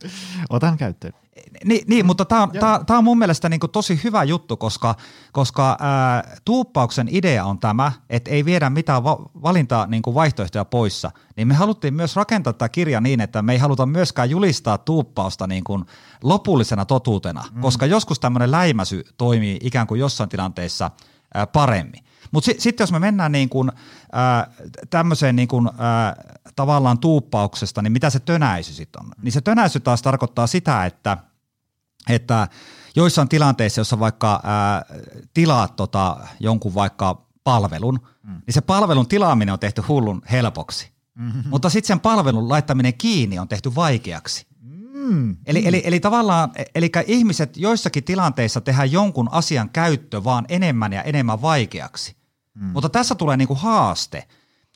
Otan 0.50 0.76
käyttöön. 0.76 1.12
Niin, 1.64 1.84
niin 1.86 2.06
mutta 2.06 2.24
tämä 2.24 2.42
on, 2.42 2.50
tää, 2.50 2.84
tää 2.84 2.98
on 2.98 3.04
mun 3.04 3.18
mielestä 3.18 3.48
niin 3.48 3.60
kuin 3.60 3.70
tosi 3.70 4.00
hyvä 4.04 4.24
juttu, 4.24 4.56
koska, 4.56 4.94
koska 5.32 5.76
ää, 5.80 6.36
tuuppauksen 6.44 7.08
idea 7.10 7.44
on 7.44 7.58
tämä, 7.58 7.92
että 8.10 8.30
ei 8.30 8.44
viedä 8.44 8.70
mitään 8.70 9.04
va- 9.04 9.30
valintaa 9.42 9.86
niin 9.86 10.02
kuin 10.02 10.14
vaihtoehtoja 10.14 10.64
poissa. 10.64 11.10
Niin 11.36 11.48
me 11.48 11.54
haluttiin 11.54 11.94
myös 11.94 12.16
rakentaa 12.16 12.52
tämä 12.52 12.68
kirja 12.68 13.00
niin, 13.00 13.20
että 13.20 13.42
me 13.42 13.52
ei 13.52 13.58
haluta 13.58 13.86
myöskään 13.86 14.30
julistaa 14.30 14.78
tuuppausta 14.78 15.46
niin 15.46 15.64
kuin 15.64 15.84
lopullisena 16.22 16.84
totuutena, 16.84 17.44
mm. 17.54 17.60
koska 17.60 17.86
joskus 17.86 18.20
tämmöinen 18.20 18.50
läimäsy 18.50 19.04
toimii 19.16 19.58
ikään 19.62 19.86
kuin 19.86 20.00
jossain 20.00 20.30
paremmin. 21.52 22.04
Mutta 22.30 22.46
sitten 22.46 22.62
sit 22.62 22.80
jos 22.80 22.92
me 22.92 22.98
mennään 22.98 23.32
niin 23.32 23.48
kun, 23.48 23.72
ää, 24.12 24.50
tämmöiseen 24.90 25.36
niin 25.36 25.48
kun, 25.48 25.70
ää, 25.78 26.16
tavallaan 26.56 26.98
tuuppauksesta, 26.98 27.82
niin 27.82 27.92
mitä 27.92 28.10
se 28.10 28.18
tönäisy 28.18 28.72
sitten 28.72 29.02
on? 29.04 29.10
Niin 29.22 29.32
se 29.32 29.40
tönäisy 29.40 29.80
taas 29.80 30.02
tarkoittaa 30.02 30.46
sitä, 30.46 30.86
että, 30.86 31.18
että 32.08 32.48
joissain 32.96 33.28
tilanteissa, 33.28 33.80
jossa 33.80 34.00
vaikka 34.00 34.40
ää, 34.44 34.84
tilaat 35.34 35.76
tota, 35.76 36.16
jonkun 36.40 36.74
vaikka 36.74 37.26
palvelun, 37.44 38.00
mm. 38.22 38.32
niin 38.46 38.54
se 38.54 38.60
palvelun 38.60 39.08
tilaaminen 39.08 39.52
on 39.52 39.58
tehty 39.58 39.82
hullun 39.88 40.22
helpoksi. 40.30 40.92
Mm-hmm. 41.14 41.42
Mutta 41.48 41.70
sitten 41.70 41.88
sen 41.88 42.00
palvelun 42.00 42.48
laittaminen 42.48 42.94
kiinni 42.94 43.38
on 43.38 43.48
tehty 43.48 43.74
vaikeaksi. 43.74 44.47
Mm. 44.98 45.36
Eli, 45.46 45.62
eli, 45.66 45.82
eli 45.84 46.00
tavallaan, 46.00 46.52
eli 46.74 46.90
ihmiset 47.06 47.56
joissakin 47.56 48.04
tilanteissa 48.04 48.60
tehdään 48.60 48.92
jonkun 48.92 49.28
asian 49.32 49.70
käyttö 49.70 50.24
vaan 50.24 50.44
enemmän 50.48 50.92
ja 50.92 51.02
enemmän 51.02 51.42
vaikeaksi. 51.42 52.16
Mm. 52.54 52.66
Mutta 52.66 52.88
tässä 52.88 53.14
tulee 53.14 53.36
niinku 53.36 53.54
haaste. 53.54 54.28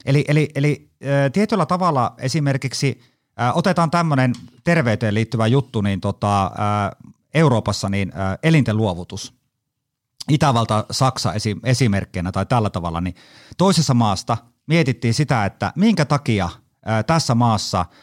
Eli, 0.04 0.24
eli, 0.28 0.48
eli 0.54 0.90
äh, 1.02 1.32
tietyllä 1.32 1.66
tavalla 1.66 2.14
esimerkiksi 2.18 3.00
äh, 3.40 3.56
otetaan 3.56 3.90
tämmöinen 3.90 4.32
terveyteen 4.64 5.14
liittyvä 5.14 5.46
juttu, 5.46 5.80
niin 5.80 6.00
tota, 6.00 6.44
äh, 6.44 7.12
Euroopassa 7.34 7.88
niin 7.88 8.12
äh, 8.16 8.38
elinten 8.42 8.76
luovutus. 8.76 9.34
Itävalta, 10.30 10.84
Saksa 10.90 11.32
esi- 11.32 11.60
esimerkkinä 11.64 12.32
tai 12.32 12.46
tällä 12.46 12.70
tavalla, 12.70 13.00
niin 13.00 13.14
toisessa 13.58 13.94
maasta 13.94 14.36
mietittiin 14.66 15.14
sitä, 15.14 15.44
että 15.44 15.72
minkä 15.76 16.04
takia 16.04 16.44
äh, 16.44 17.04
tässä 17.06 17.34
maassa– 17.34 17.86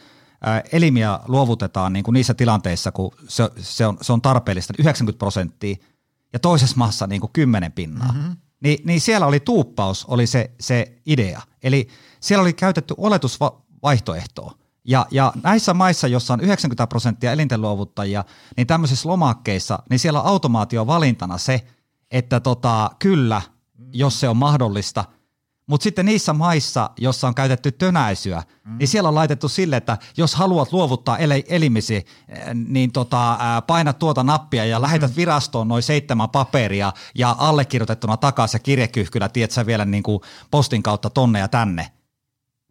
elimiä 0.72 1.20
luovutetaan 1.28 1.92
niin 1.92 2.02
kuin 2.02 2.12
niissä 2.12 2.34
tilanteissa, 2.34 2.92
kun 2.92 3.12
se, 3.28 3.50
se, 3.58 3.86
on, 3.86 3.98
se 4.00 4.12
on 4.12 4.22
tarpeellista, 4.22 4.74
90 4.78 5.18
prosenttia, 5.18 5.76
ja 6.32 6.38
toisessa 6.38 6.76
maassa 6.76 7.06
niin 7.06 7.20
kuin 7.20 7.30
10 7.32 7.72
pinnaa. 7.72 8.12
Mm-hmm. 8.12 8.36
Ni, 8.60 8.78
niin 8.84 9.00
siellä 9.00 9.26
oli 9.26 9.40
tuuppaus, 9.40 10.04
oli 10.04 10.26
se, 10.26 10.50
se 10.60 10.96
idea. 11.06 11.42
Eli 11.62 11.88
siellä 12.20 12.42
oli 12.42 12.52
käytetty 12.52 12.94
oletusvaihtoehtoa. 12.96 14.54
Ja, 14.84 15.06
ja 15.10 15.32
näissä 15.42 15.74
maissa, 15.74 16.08
jossa 16.08 16.34
on 16.34 16.40
90 16.40 16.86
prosenttia 16.86 17.32
elintenluovuttajia, 17.32 18.24
niin 18.56 18.66
tämmöisissä 18.66 19.08
lomakkeissa, 19.08 19.82
niin 19.90 19.98
siellä 19.98 20.20
on 20.20 20.26
automaatio 20.26 20.86
valintana 20.86 21.38
se, 21.38 21.66
että 22.10 22.40
tota, 22.40 22.90
kyllä, 22.98 23.42
jos 23.92 24.20
se 24.20 24.28
on 24.28 24.36
mahdollista– 24.36 25.04
mutta 25.70 25.84
sitten 25.84 26.06
niissä 26.06 26.32
maissa, 26.32 26.90
jossa 26.98 27.28
on 27.28 27.34
käytetty 27.34 27.72
tönäisyä, 27.72 28.42
mm. 28.64 28.78
niin 28.78 28.88
siellä 28.88 29.08
on 29.08 29.14
laitettu 29.14 29.48
sille, 29.48 29.76
että 29.76 29.98
jos 30.16 30.34
haluat 30.34 30.72
luovuttaa 30.72 31.18
el- 31.18 31.42
elimisi, 31.48 31.96
eh, 31.96 32.06
niin 32.54 32.92
tota, 32.92 33.38
paina 33.66 33.92
tuota 33.92 34.22
nappia 34.22 34.64
ja 34.64 34.82
lähetät 34.82 35.10
mm. 35.10 35.16
virastoon 35.16 35.68
noin 35.68 35.82
seitsemän 35.82 36.30
paperia 36.30 36.92
ja 37.14 37.36
allekirjoitettuna 37.38 38.16
takaisin 38.16 38.58
ja 38.58 38.62
kirjekyhkylä, 38.62 39.28
tiedät 39.28 39.66
vielä 39.66 39.84
niin 39.84 40.02
kuin 40.02 40.20
postin 40.50 40.82
kautta 40.82 41.10
tonne 41.10 41.38
ja 41.38 41.48
tänne. 41.48 41.92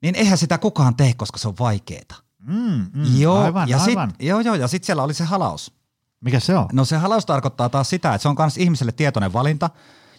Niin 0.02 0.16
eihän 0.16 0.38
sitä 0.38 0.58
kukaan 0.58 0.96
tee, 0.96 1.14
koska 1.14 1.38
se 1.38 1.48
on 1.48 1.56
vaikeeta. 1.60 2.16
Mm, 2.40 2.86
mm, 2.94 3.20
joo, 3.20 3.38
aivan, 3.38 3.70
ja 3.70 3.78
aivan. 3.78 4.10
Sit, 4.10 4.22
joo, 4.28 4.40
joo, 4.40 4.56
ja 4.56 4.68
sitten 4.68 4.86
siellä 4.86 5.04
oli 5.04 5.14
se 5.14 5.24
halaus. 5.24 5.74
Mikä 6.22 6.40
se 6.40 6.58
on? 6.58 6.68
No 6.74 6.86
se 6.86 6.98
halaus 6.98 7.26
tarkoittaa 7.26 7.70
taas 7.70 7.90
sitä, 7.90 8.14
että 8.14 8.22
se 8.22 8.30
on 8.30 8.36
myös 8.40 8.58
ihmiselle 8.58 8.92
tietoinen 8.92 9.34
valinta, 9.34 9.70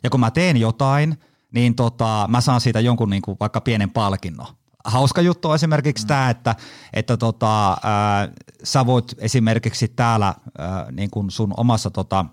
ja 0.03 0.11
kun 0.11 0.21
mä 0.21 0.31
teen 0.31 0.57
jotain– 0.57 1.17
niin 1.55 1.75
tota, 1.75 2.27
mä 2.29 2.41
saan 2.41 2.61
siitä 2.61 2.81
jonkun 2.81 3.11
niin 3.11 3.23
kuin 3.23 3.37
vaikka 3.41 3.61
pienen 3.61 3.91
palkinnon. 3.91 4.47
Hauska 4.85 5.21
juttu 5.21 5.49
on 5.49 5.55
esimerkiksi 5.55 6.05
mm. 6.05 6.09
tämä, 6.09 6.31
että, 6.31 6.55
että 6.93 7.17
tota, 7.17 7.77
ää, 7.83 8.29
sä 8.65 8.87
voit 8.87 9.15
esimerkiksi 9.19 9.89
täällä 9.89 10.35
ää, 10.59 10.87
niin 10.93 11.11
kuin 11.11 11.31
sun 11.31 11.55
omassa 11.57 11.91
tota, 11.91 12.25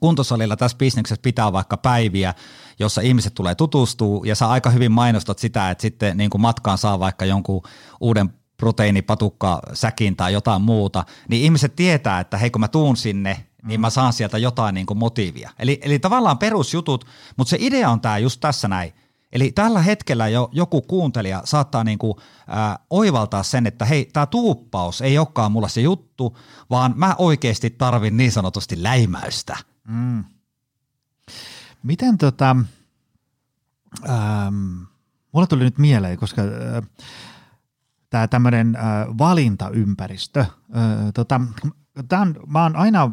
kuntosalilla 0.00 0.56
tässä 0.56 0.76
bisneksessä 0.76 1.22
pitää 1.22 1.52
vaikka 1.52 1.76
päiviä, 1.76 2.34
jossa 2.78 3.00
ihmiset 3.00 3.34
tulee 3.34 3.54
tutustua 3.54 4.22
ja 4.24 4.34
sä 4.34 4.48
aika 4.48 4.70
hyvin 4.70 4.92
mainostat 4.92 5.38
sitä, 5.38 5.70
että 5.70 5.82
sitten 5.82 6.16
niin 6.16 6.30
kuin 6.30 6.42
matkaan 6.42 6.78
saa 6.78 6.98
vaikka 6.98 7.24
jonkun 7.24 7.62
uuden 8.00 8.30
proteiinipatukka 8.56 9.60
säkin 9.72 10.16
tai 10.16 10.32
jotain 10.32 10.62
muuta, 10.62 11.04
niin 11.28 11.42
ihmiset 11.42 11.76
tietää, 11.76 12.20
että 12.20 12.36
hei 12.36 12.50
kun 12.50 12.60
mä 12.60 12.68
tuun 12.68 12.96
sinne, 12.96 13.46
niin 13.62 13.80
mä 13.80 13.90
saan 13.90 14.12
sieltä 14.12 14.38
jotain 14.38 14.74
niin 14.74 14.86
kuin 14.86 14.98
motiivia. 14.98 15.50
Eli, 15.58 15.80
eli 15.82 15.98
tavallaan 15.98 16.38
perusjutut, 16.38 17.04
mutta 17.36 17.50
se 17.50 17.56
idea 17.60 17.90
on 17.90 18.00
tämä 18.00 18.18
just 18.18 18.40
tässä 18.40 18.68
näin. 18.68 18.92
Eli 19.32 19.52
tällä 19.52 19.82
hetkellä 19.82 20.28
jo 20.28 20.48
joku 20.52 20.82
kuuntelija 20.82 21.42
saattaa 21.44 21.84
niin 21.84 21.98
kuin, 21.98 22.14
äh, 22.38 22.78
oivaltaa 22.90 23.42
sen, 23.42 23.66
että 23.66 23.84
hei, 23.84 24.04
tämä 24.12 24.26
tuuppaus 24.26 25.00
ei 25.00 25.18
olekaan 25.18 25.52
mulla 25.52 25.68
se 25.68 25.80
juttu, 25.80 26.38
vaan 26.70 26.94
mä 26.96 27.14
oikeasti 27.18 27.70
tarvin 27.70 28.16
niin 28.16 28.32
sanotusti 28.32 28.82
läimäystä. 28.82 29.56
Mm. 29.88 30.24
Miten 31.82 32.18
tota, 32.18 32.56
ähm, 34.08 34.82
mulla 35.32 35.46
tuli 35.46 35.64
nyt 35.64 35.78
mieleen, 35.78 36.18
koska 36.18 36.42
äh, 36.42 36.88
tämä 38.10 38.28
tämmöinen 38.28 38.76
äh, 38.76 38.82
valintaympäristö, 39.18 40.40
äh, 40.40 40.48
tota, 41.14 41.40
tämän, 42.08 42.34
mä 42.46 42.62
oon 42.62 42.76
aina 42.76 43.10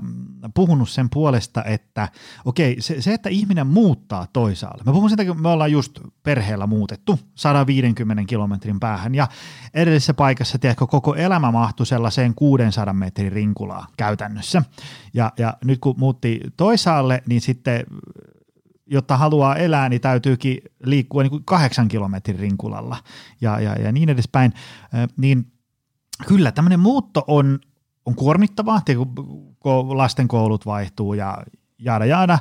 puhunut 0.53 0.89
sen 0.89 1.09
puolesta, 1.09 1.63
että 1.63 2.09
okei, 2.45 2.81
se, 2.81 3.01
se, 3.01 3.13
että 3.13 3.29
ihminen 3.29 3.67
muuttaa 3.67 4.27
toisaalle. 4.33 4.83
Mä 4.85 4.91
puhun 4.91 5.09
sitä, 5.09 5.25
kun 5.25 5.41
me 5.41 5.49
ollaan 5.49 5.71
just 5.71 5.99
perheellä 6.23 6.67
muutettu 6.67 7.19
150 7.35 8.23
kilometrin 8.27 8.79
päähän 8.79 9.15
ja 9.15 9.27
edellisessä 9.73 10.13
paikassa, 10.13 10.59
tiedätkö, 10.59 10.87
koko 10.87 11.15
elämä 11.15 11.51
mahtui 11.51 11.85
sellaiseen 11.85 12.35
600 12.35 12.93
metrin 12.93 13.31
rinkulaa 13.31 13.87
käytännössä. 13.97 14.63
Ja, 15.13 15.31
ja 15.37 15.57
nyt 15.65 15.79
kun 15.79 15.95
muutti 15.97 16.39
toisaalle, 16.57 17.23
niin 17.27 17.41
sitten 17.41 17.83
jotta 18.91 19.17
haluaa 19.17 19.55
elää, 19.55 19.89
niin 19.89 20.01
täytyykin 20.01 20.57
liikkua 20.83 21.23
niin 21.23 21.31
kuin 21.31 21.45
kahdeksan 21.45 21.87
kilometrin 21.87 22.39
rinkulalla 22.39 22.97
ja, 23.41 23.59
ja, 23.59 23.73
ja 23.73 23.91
niin 23.91 24.09
edespäin. 24.09 24.53
Niin 25.17 25.51
kyllä 26.27 26.51
tämmöinen 26.51 26.79
muutto 26.79 27.23
on, 27.27 27.59
on 28.09 28.15
kuormittavaa, 28.15 28.81
kun 29.59 29.97
lasten 29.97 30.27
koulut 30.27 30.65
vaihtuu 30.65 31.13
ja 31.13 31.37
jaada 31.79 32.05
jaada, 32.05 32.39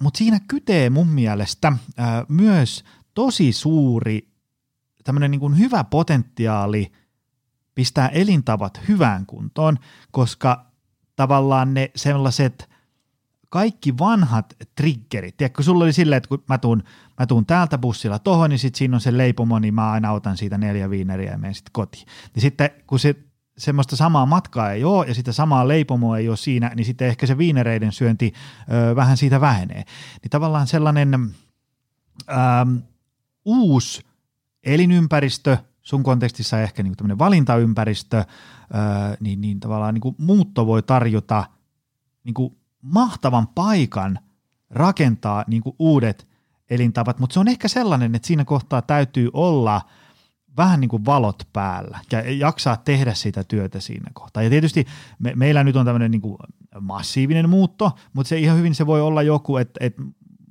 mutta 0.00 0.18
siinä 0.18 0.40
kytee 0.48 0.90
mun 0.90 1.08
mielestä 1.08 1.72
myös 2.28 2.84
tosi 3.14 3.52
suuri 3.52 4.28
tämmöinen 5.04 5.30
niin 5.30 5.58
hyvä 5.58 5.84
potentiaali 5.84 6.92
pistää 7.74 8.08
elintavat 8.08 8.80
hyvään 8.88 9.26
kuntoon, 9.26 9.78
koska 10.10 10.66
tavallaan 11.16 11.74
ne 11.74 11.90
sellaiset 11.96 12.70
kaikki 13.48 13.98
vanhat 13.98 14.56
triggerit, 14.74 15.36
tiedätkö, 15.36 15.62
sulla 15.62 15.84
oli 15.84 15.92
silleen, 15.92 16.16
että 16.16 16.28
kun 16.28 16.44
mä 16.48 16.58
tuun, 16.58 16.82
mä 17.18 17.26
tuun 17.26 17.46
täältä 17.46 17.78
bussilla 17.78 18.18
tohon, 18.18 18.50
niin 18.50 18.58
sitten 18.58 18.78
siinä 18.78 18.96
on 18.96 19.00
se 19.00 19.16
leipomo, 19.16 19.58
niin 19.58 19.74
mä 19.74 19.90
aina 19.90 20.12
otan 20.12 20.36
siitä 20.36 20.58
neljä 20.58 20.90
viineriä 20.90 21.30
ja 21.30 21.38
menen 21.38 21.54
sitten 21.54 21.72
kotiin. 21.72 22.06
Niin 22.34 22.40
sitten 22.40 22.70
kun 22.86 22.98
se 22.98 23.14
semmoista 23.60 23.96
samaa 23.96 24.26
matkaa 24.26 24.72
ei 24.72 24.84
ole 24.84 25.06
ja 25.06 25.14
sitä 25.14 25.32
samaa 25.32 25.68
leipomoa 25.68 26.18
ei 26.18 26.28
ole 26.28 26.36
siinä, 26.36 26.72
niin 26.76 26.84
sitten 26.84 27.08
ehkä 27.08 27.26
se 27.26 27.38
viinereiden 27.38 27.92
syönti 27.92 28.32
ö, 28.72 28.96
vähän 28.96 29.16
siitä 29.16 29.40
vähenee. 29.40 29.84
Niin 30.22 30.30
tavallaan 30.30 30.66
sellainen 30.66 31.34
ö, 32.28 32.34
uusi 33.44 34.02
elinympäristö, 34.64 35.56
sun 35.82 36.02
kontekstissa 36.02 36.60
ehkä 36.60 36.82
niin 36.82 36.96
tämmöinen 36.96 37.18
valintaympäristö, 37.18 38.16
öö, 38.16 39.16
niin, 39.20 39.40
niin 39.40 39.60
tavallaan 39.60 39.94
niin 39.94 40.14
muutto 40.18 40.66
voi 40.66 40.82
tarjota 40.82 41.44
niin 42.24 42.34
kuin 42.34 42.56
mahtavan 42.82 43.48
paikan 43.48 44.18
rakentaa 44.70 45.44
niin 45.46 45.62
kuin 45.62 45.76
uudet 45.78 46.28
elintavat, 46.70 47.18
mutta 47.18 47.34
se 47.34 47.40
on 47.40 47.48
ehkä 47.48 47.68
sellainen, 47.68 48.14
että 48.14 48.26
siinä 48.26 48.44
kohtaa 48.44 48.82
täytyy 48.82 49.30
olla 49.32 49.82
vähän 50.56 50.80
niin 50.80 50.88
kuin 50.88 51.04
valot 51.04 51.48
päällä 51.52 51.98
ja 52.12 52.32
jaksaa 52.32 52.76
tehdä 52.76 53.14
sitä 53.14 53.44
työtä 53.44 53.80
siinä 53.80 54.10
kohtaa. 54.14 54.42
Ja 54.42 54.50
tietysti 54.50 54.86
me, 55.18 55.32
meillä 55.36 55.64
nyt 55.64 55.76
on 55.76 55.86
tämmöinen 55.86 56.10
niin 56.10 56.20
kuin 56.20 56.38
massiivinen 56.80 57.48
muutto, 57.48 57.90
mutta 58.12 58.28
se 58.28 58.38
ihan 58.38 58.58
hyvin 58.58 58.74
se 58.74 58.86
voi 58.86 59.00
olla 59.00 59.22
joku, 59.22 59.56
että, 59.56 59.84
että 59.84 60.02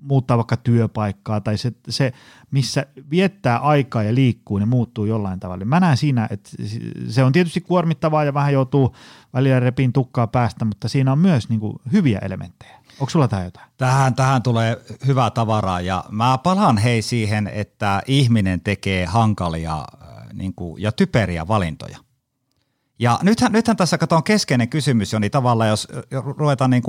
muuttaa 0.01 0.37
vaikka 0.37 0.57
työpaikkaa 0.57 1.41
tai 1.41 1.57
se, 1.57 1.73
se, 1.89 2.13
missä 2.51 2.85
viettää 3.11 3.57
aikaa 3.57 4.03
ja 4.03 4.15
liikkuu, 4.15 4.57
ne 4.57 4.65
muuttuu 4.65 5.05
jollain 5.05 5.39
tavalla. 5.39 5.65
Mä 5.65 5.79
näen 5.79 5.97
siinä, 5.97 6.27
että 6.31 6.49
se 7.07 7.23
on 7.23 7.31
tietysti 7.31 7.61
kuormittavaa 7.61 8.23
ja 8.23 8.33
vähän 8.33 8.53
joutuu 8.53 8.95
välillä 9.33 9.59
repiin 9.59 9.93
tukkaa 9.93 10.27
päästä, 10.27 10.65
mutta 10.65 10.89
siinä 10.89 11.11
on 11.11 11.19
myös 11.19 11.49
niin 11.49 11.59
kuin 11.59 11.75
hyviä 11.91 12.19
elementtejä. 12.19 12.78
Onko 12.99 13.09
sulla 13.09 13.27
tähän 13.27 13.45
jotain? 13.45 13.69
Tähän, 13.77 14.15
tähän 14.15 14.43
tulee 14.43 14.81
hyvää 15.07 15.29
tavaraa 15.29 15.81
ja 15.81 16.03
mä 16.09 16.37
palaan 16.37 16.77
hei 16.77 17.01
siihen, 17.01 17.47
että 17.47 18.01
ihminen 18.07 18.61
tekee 18.61 19.05
hankalia 19.05 19.77
äh, 19.77 20.07
niin 20.33 20.53
kuin, 20.55 20.81
ja 20.81 20.91
typeriä 20.91 21.47
valintoja. 21.47 21.97
Ja 22.99 23.19
nythän, 23.23 23.51
nythän 23.51 23.77
tässä 23.77 23.97
katon 23.97 24.23
keskeinen 24.23 24.69
kysymys, 24.69 25.13
Joni, 25.13 25.29
tavallaan 25.29 25.69
jos 25.69 25.87
ruvetaan 26.11 26.69
niin 26.69 26.83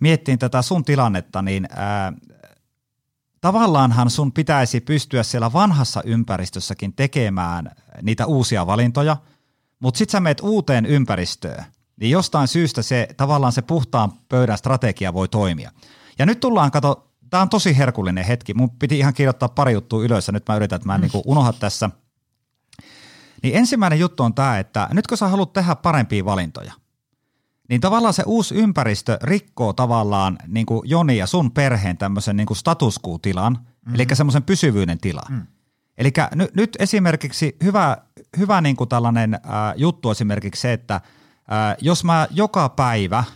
miettimään 0.00 0.38
tätä 0.38 0.62
sun 0.62 0.84
tilannetta, 0.84 1.42
niin 1.42 1.68
ää, 1.76 2.12
tavallaanhan 3.40 4.10
sun 4.10 4.32
pitäisi 4.32 4.80
pystyä 4.80 5.22
siellä 5.22 5.52
vanhassa 5.52 6.02
ympäristössäkin 6.04 6.92
tekemään 6.92 7.70
niitä 8.02 8.26
uusia 8.26 8.66
valintoja, 8.66 9.16
mutta 9.80 9.98
sitten 9.98 10.12
sä 10.12 10.20
meet 10.20 10.40
uuteen 10.40 10.86
ympäristöön, 10.86 11.64
niin 12.00 12.10
jostain 12.10 12.48
syystä 12.48 12.82
se 12.82 13.08
tavallaan 13.16 13.52
se 13.52 13.62
puhtaan 13.62 14.12
pöydän 14.28 14.58
strategia 14.58 15.14
voi 15.14 15.28
toimia. 15.28 15.70
Ja 16.18 16.26
nyt 16.26 16.40
tullaan, 16.40 16.70
kato, 16.70 17.10
tämä 17.30 17.42
on 17.42 17.48
tosi 17.48 17.78
herkullinen 17.78 18.24
hetki, 18.24 18.54
mun 18.54 18.70
piti 18.70 18.98
ihan 18.98 19.14
kirjoittaa 19.14 19.48
pari 19.48 19.72
juttua 19.72 20.02
ylös 20.02 20.26
ja 20.26 20.32
nyt 20.32 20.48
mä 20.48 20.56
yritän, 20.56 20.76
että 20.76 20.86
mä 20.86 20.94
en 20.94 21.00
mm. 21.00 21.08
niin 21.12 21.22
unohda 21.26 21.52
tässä. 21.52 21.90
Niin 23.42 23.56
ensimmäinen 23.56 23.98
juttu 23.98 24.22
on 24.22 24.34
tämä, 24.34 24.58
että 24.58 24.88
nyt 24.92 25.06
kun 25.06 25.18
sä 25.18 25.28
haluat 25.28 25.52
tehdä 25.52 25.76
parempia 25.76 26.24
valintoja, 26.24 26.72
niin 27.68 27.80
tavallaan 27.80 28.14
se 28.14 28.22
uusi 28.26 28.54
ympäristö 28.54 29.18
rikkoo 29.22 29.72
tavallaan 29.72 30.38
niin 30.46 30.66
kuin 30.66 30.82
Joni 30.84 31.16
ja 31.16 31.26
sun 31.26 31.50
perheen 31.50 31.98
tämmöisen 31.98 32.36
niin 32.36 32.56
status 32.56 33.00
tilan 33.22 33.52
mm-hmm. 33.52 33.94
eli 33.94 34.06
semmoisen 34.12 34.42
pysyvyyden 34.42 34.98
tilan. 34.98 35.32
Mm. 35.32 35.46
Eli 35.98 36.12
n- 36.34 36.48
nyt 36.56 36.76
esimerkiksi 36.78 37.56
hyvä, 37.64 37.96
hyvä 38.38 38.60
niin 38.60 38.76
kuin 38.76 38.88
tällainen 38.88 39.34
äh, 39.34 39.40
juttu 39.76 40.10
esimerkiksi 40.10 40.60
se, 40.60 40.72
että 40.72 41.00
äh, 41.52 41.76
jos 41.80 42.04
mä 42.04 42.28
joka 42.30 42.68
päivä 42.68 43.18
äh, 43.18 43.26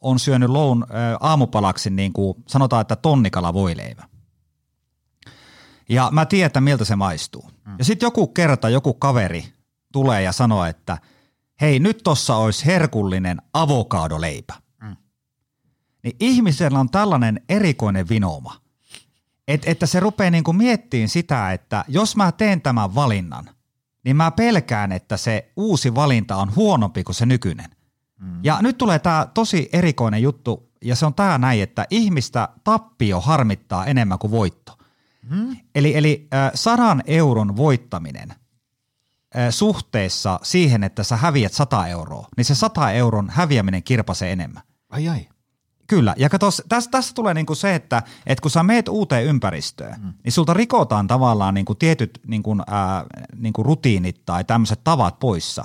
on 0.00 0.18
syönyt 0.18 0.50
loun 0.50 0.82
äh, 0.82 1.16
aamupalaksi 1.20 1.90
niin 1.90 2.12
kuin 2.12 2.34
sanotaan, 2.46 2.80
että 2.80 2.96
tonnikala 2.96 3.54
voileivä. 3.54 4.04
Ja 5.88 6.08
mä 6.12 6.26
tiedän, 6.26 6.46
että 6.46 6.60
miltä 6.60 6.84
se 6.84 6.96
maistuu. 6.96 7.50
Mm. 7.66 7.74
Ja 7.78 7.84
sitten 7.84 8.06
joku 8.06 8.26
kerta 8.26 8.68
joku 8.68 8.94
kaveri 8.94 9.52
tulee 9.92 10.22
ja 10.22 10.32
sanoo, 10.32 10.64
että– 10.64 10.98
hei 11.60 11.78
nyt 11.78 12.00
tossa 12.04 12.36
olisi 12.36 12.66
herkullinen 12.66 13.42
avokadoleipä. 13.52 14.54
Mm. 14.82 14.96
Niin 16.02 16.16
ihmisellä 16.20 16.80
on 16.80 16.90
tällainen 16.90 17.40
erikoinen 17.48 18.08
vinooma, 18.08 18.60
et, 19.48 19.62
että 19.66 19.86
se 19.86 20.00
rupeaa 20.00 20.30
niinku 20.30 20.52
miettimään 20.52 21.08
sitä, 21.08 21.52
että 21.52 21.84
jos 21.88 22.16
mä 22.16 22.32
teen 22.32 22.60
tämän 22.60 22.94
valinnan, 22.94 23.50
niin 24.06 24.16
mä 24.16 24.30
pelkään, 24.30 24.92
että 24.92 25.16
se 25.16 25.52
uusi 25.56 25.94
valinta 25.94 26.36
on 26.36 26.56
huonompi 26.56 27.04
kuin 27.04 27.14
se 27.14 27.26
nykyinen. 27.26 27.70
Mm. 28.20 28.40
Ja 28.42 28.58
nyt 28.62 28.78
tulee 28.78 28.98
tämä 28.98 29.28
tosi 29.34 29.68
erikoinen 29.72 30.22
juttu, 30.22 30.70
ja 30.84 30.96
se 30.96 31.06
on 31.06 31.14
tämä 31.14 31.38
näin, 31.38 31.62
että 31.62 31.86
ihmistä 31.90 32.48
tappio 32.64 33.20
harmittaa 33.20 33.86
enemmän 33.86 34.18
kuin 34.18 34.30
voitto. 34.30 34.78
Mm. 35.30 35.56
Eli, 35.74 35.96
eli 35.96 36.28
äh, 36.34 36.50
sadan 36.54 37.02
euron 37.06 37.56
voittaminen– 37.56 38.34
suhteessa 39.50 40.40
siihen, 40.42 40.84
että 40.84 41.02
sä 41.04 41.16
häviät 41.16 41.52
100 41.52 41.86
euroa, 41.86 42.28
niin 42.36 42.44
se 42.44 42.54
100 42.54 42.92
euron 42.92 43.30
häviäminen 43.30 43.82
kirpasee 43.82 44.32
enemmän. 44.32 44.62
Ai 44.90 45.08
ai. 45.08 45.28
Kyllä, 45.86 46.14
ja 46.18 46.28
kato, 46.28 46.48
tässä, 46.68 46.90
tässä 46.90 47.14
tulee 47.14 47.34
niinku 47.34 47.54
se, 47.54 47.74
että, 47.74 48.02
että 48.26 48.42
kun 48.42 48.50
sä 48.50 48.62
meet 48.62 48.88
uuteen 48.88 49.24
ympäristöön, 49.24 50.00
mm. 50.00 50.12
niin 50.24 50.32
sulta 50.32 50.54
rikotaan 50.54 51.06
tavallaan 51.06 51.54
niinku 51.54 51.74
tietyt 51.74 52.20
niinku, 52.26 52.56
ää, 52.66 53.04
niinku 53.36 53.62
rutiinit 53.62 54.24
tai 54.24 54.44
tämmöiset 54.44 54.84
tavat 54.84 55.18
poissa. 55.18 55.64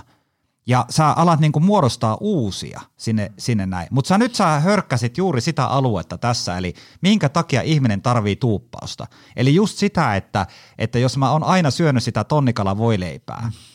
Ja 0.67 0.85
sä 0.89 1.11
alat 1.11 1.39
niinku 1.39 1.59
muodostaa 1.59 2.17
uusia 2.19 2.81
sinne, 2.97 3.31
sinne 3.37 3.65
näin. 3.65 3.87
Mutta 3.91 4.07
sä 4.07 4.17
nyt 4.17 4.35
sä 4.35 4.45
hörkkäsit 4.45 5.17
juuri 5.17 5.41
sitä 5.41 5.65
aluetta 5.65 6.17
tässä, 6.17 6.57
eli 6.57 6.73
minkä 7.01 7.29
takia 7.29 7.61
ihminen 7.61 8.01
tarvii 8.01 8.35
tuuppausta. 8.35 9.07
Eli 9.35 9.55
just 9.55 9.77
sitä, 9.77 10.15
että, 10.15 10.47
että 10.77 10.99
jos 10.99 11.17
mä 11.17 11.31
oon 11.31 11.43
aina 11.43 11.71
syönyt 11.71 12.03
sitä 12.03 12.23
tonnikala 12.23 12.77
voileipää, 12.77 13.41
mm 13.43 13.70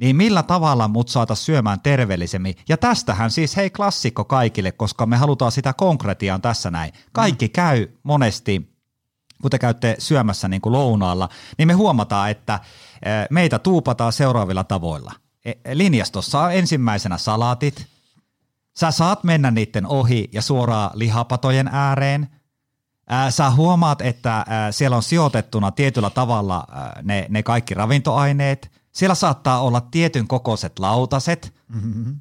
niin 0.00 0.16
millä 0.16 0.42
tavalla 0.42 0.88
mut 0.88 1.08
saata 1.08 1.34
syömään 1.34 1.80
terveellisemmin? 1.80 2.54
Ja 2.68 2.76
tästähän 2.76 3.30
siis 3.30 3.56
hei 3.56 3.70
klassikko 3.70 4.24
kaikille, 4.24 4.72
koska 4.72 5.06
me 5.06 5.16
halutaan 5.16 5.52
sitä 5.52 5.72
konkretiaan 5.72 6.42
tässä 6.42 6.70
näin. 6.70 6.92
Kaikki 7.12 7.46
mm. 7.46 7.52
käy 7.52 7.88
monesti, 8.02 8.76
kun 9.42 9.50
te 9.50 9.58
käytte 9.58 9.96
syömässä 9.98 10.48
niin 10.48 10.60
kuin 10.60 10.72
lounaalla, 10.72 11.28
niin 11.58 11.68
me 11.68 11.72
huomataan, 11.72 12.30
että 12.30 12.60
meitä 13.30 13.58
tuupataan 13.58 14.12
seuraavilla 14.12 14.64
tavoilla. 14.64 15.12
E, 15.44 15.52
linjastossa 15.72 16.40
on 16.40 16.52
ensimmäisenä 16.52 17.18
salaatit. 17.18 17.86
Sä 18.78 18.90
saat 18.90 19.24
mennä 19.24 19.50
niiden 19.50 19.86
ohi 19.86 20.28
ja 20.32 20.42
suoraan 20.42 20.90
lihapatojen 20.94 21.68
ääreen. 21.72 22.28
Sä 23.30 23.50
huomaat, 23.50 24.00
että 24.00 24.46
siellä 24.70 24.96
on 24.96 25.02
sijoitettuna 25.02 25.70
tietyllä 25.70 26.10
tavalla 26.10 26.66
ne, 27.02 27.26
ne 27.28 27.42
kaikki 27.42 27.74
ravintoaineet– 27.74 28.70
siellä 28.92 29.14
saattaa 29.14 29.60
olla 29.60 29.80
tietyn 29.80 30.28
kokoiset 30.28 30.78
lautaset. 30.78 31.54
Mm-hmm. 31.68 32.20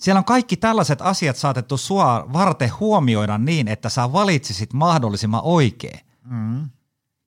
Siellä 0.00 0.18
on 0.18 0.24
kaikki 0.24 0.56
tällaiset 0.56 1.02
asiat 1.02 1.36
saatettu 1.36 1.76
sua 1.76 2.26
varten 2.32 2.70
huomioida 2.80 3.38
niin, 3.38 3.68
että 3.68 3.88
sä 3.88 4.12
valitsisit 4.12 4.72
mahdollisimman 4.72 5.40
oikein. 5.44 6.00
Mm-hmm. 6.24 6.70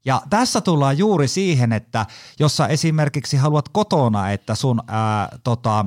Ja 0.06 0.22
tässä 0.30 0.62
tullaan 0.62 0.98
juuri 0.98 1.28
siihen, 1.28 1.74
että 1.74 2.06
jos 2.40 2.58
sä 2.58 2.68
esimerkiksi 2.68 3.38
haluat 3.38 3.70
kotona, 3.70 4.32
että 4.32 4.56
sun 4.56 4.82
ää, 4.88 5.38
tota, 5.44 5.86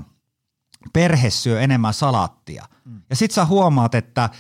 perhe 0.92 1.30
syö 1.30 1.60
enemmän 1.60 1.94
salattia, 1.94 2.64
mm. 2.84 3.02
ja 3.10 3.16
sit 3.16 3.30
sä 3.30 3.44
huomaat, 3.44 3.94
että 3.94 4.30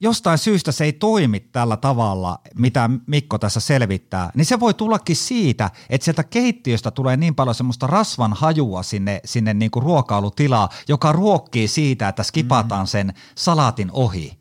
jostain 0.00 0.38
syystä 0.38 0.72
se 0.72 0.84
ei 0.84 0.92
toimi 0.92 1.40
tällä 1.40 1.76
tavalla, 1.76 2.38
mitä 2.54 2.90
Mikko 3.06 3.38
tässä 3.38 3.60
selvittää, 3.60 4.30
niin 4.34 4.44
se 4.44 4.60
voi 4.60 4.74
tullakin 4.74 5.16
siitä, 5.16 5.70
että 5.90 6.04
sieltä 6.04 6.24
keittiöstä 6.24 6.90
tulee 6.90 7.16
niin 7.16 7.34
paljon 7.34 7.54
semmoista 7.54 7.86
rasvan 7.86 8.32
hajua 8.32 8.82
sinne, 8.82 9.20
sinne 9.24 9.54
niin 9.54 9.70
kuin 9.70 9.82
ruokailutilaa, 9.82 10.68
joka 10.88 11.12
ruokkii 11.12 11.68
siitä, 11.68 12.08
että 12.08 12.22
skipataan 12.22 12.84
mm. 12.84 12.88
sen 12.88 13.14
salaatin 13.34 13.90
ohi. 13.92 14.38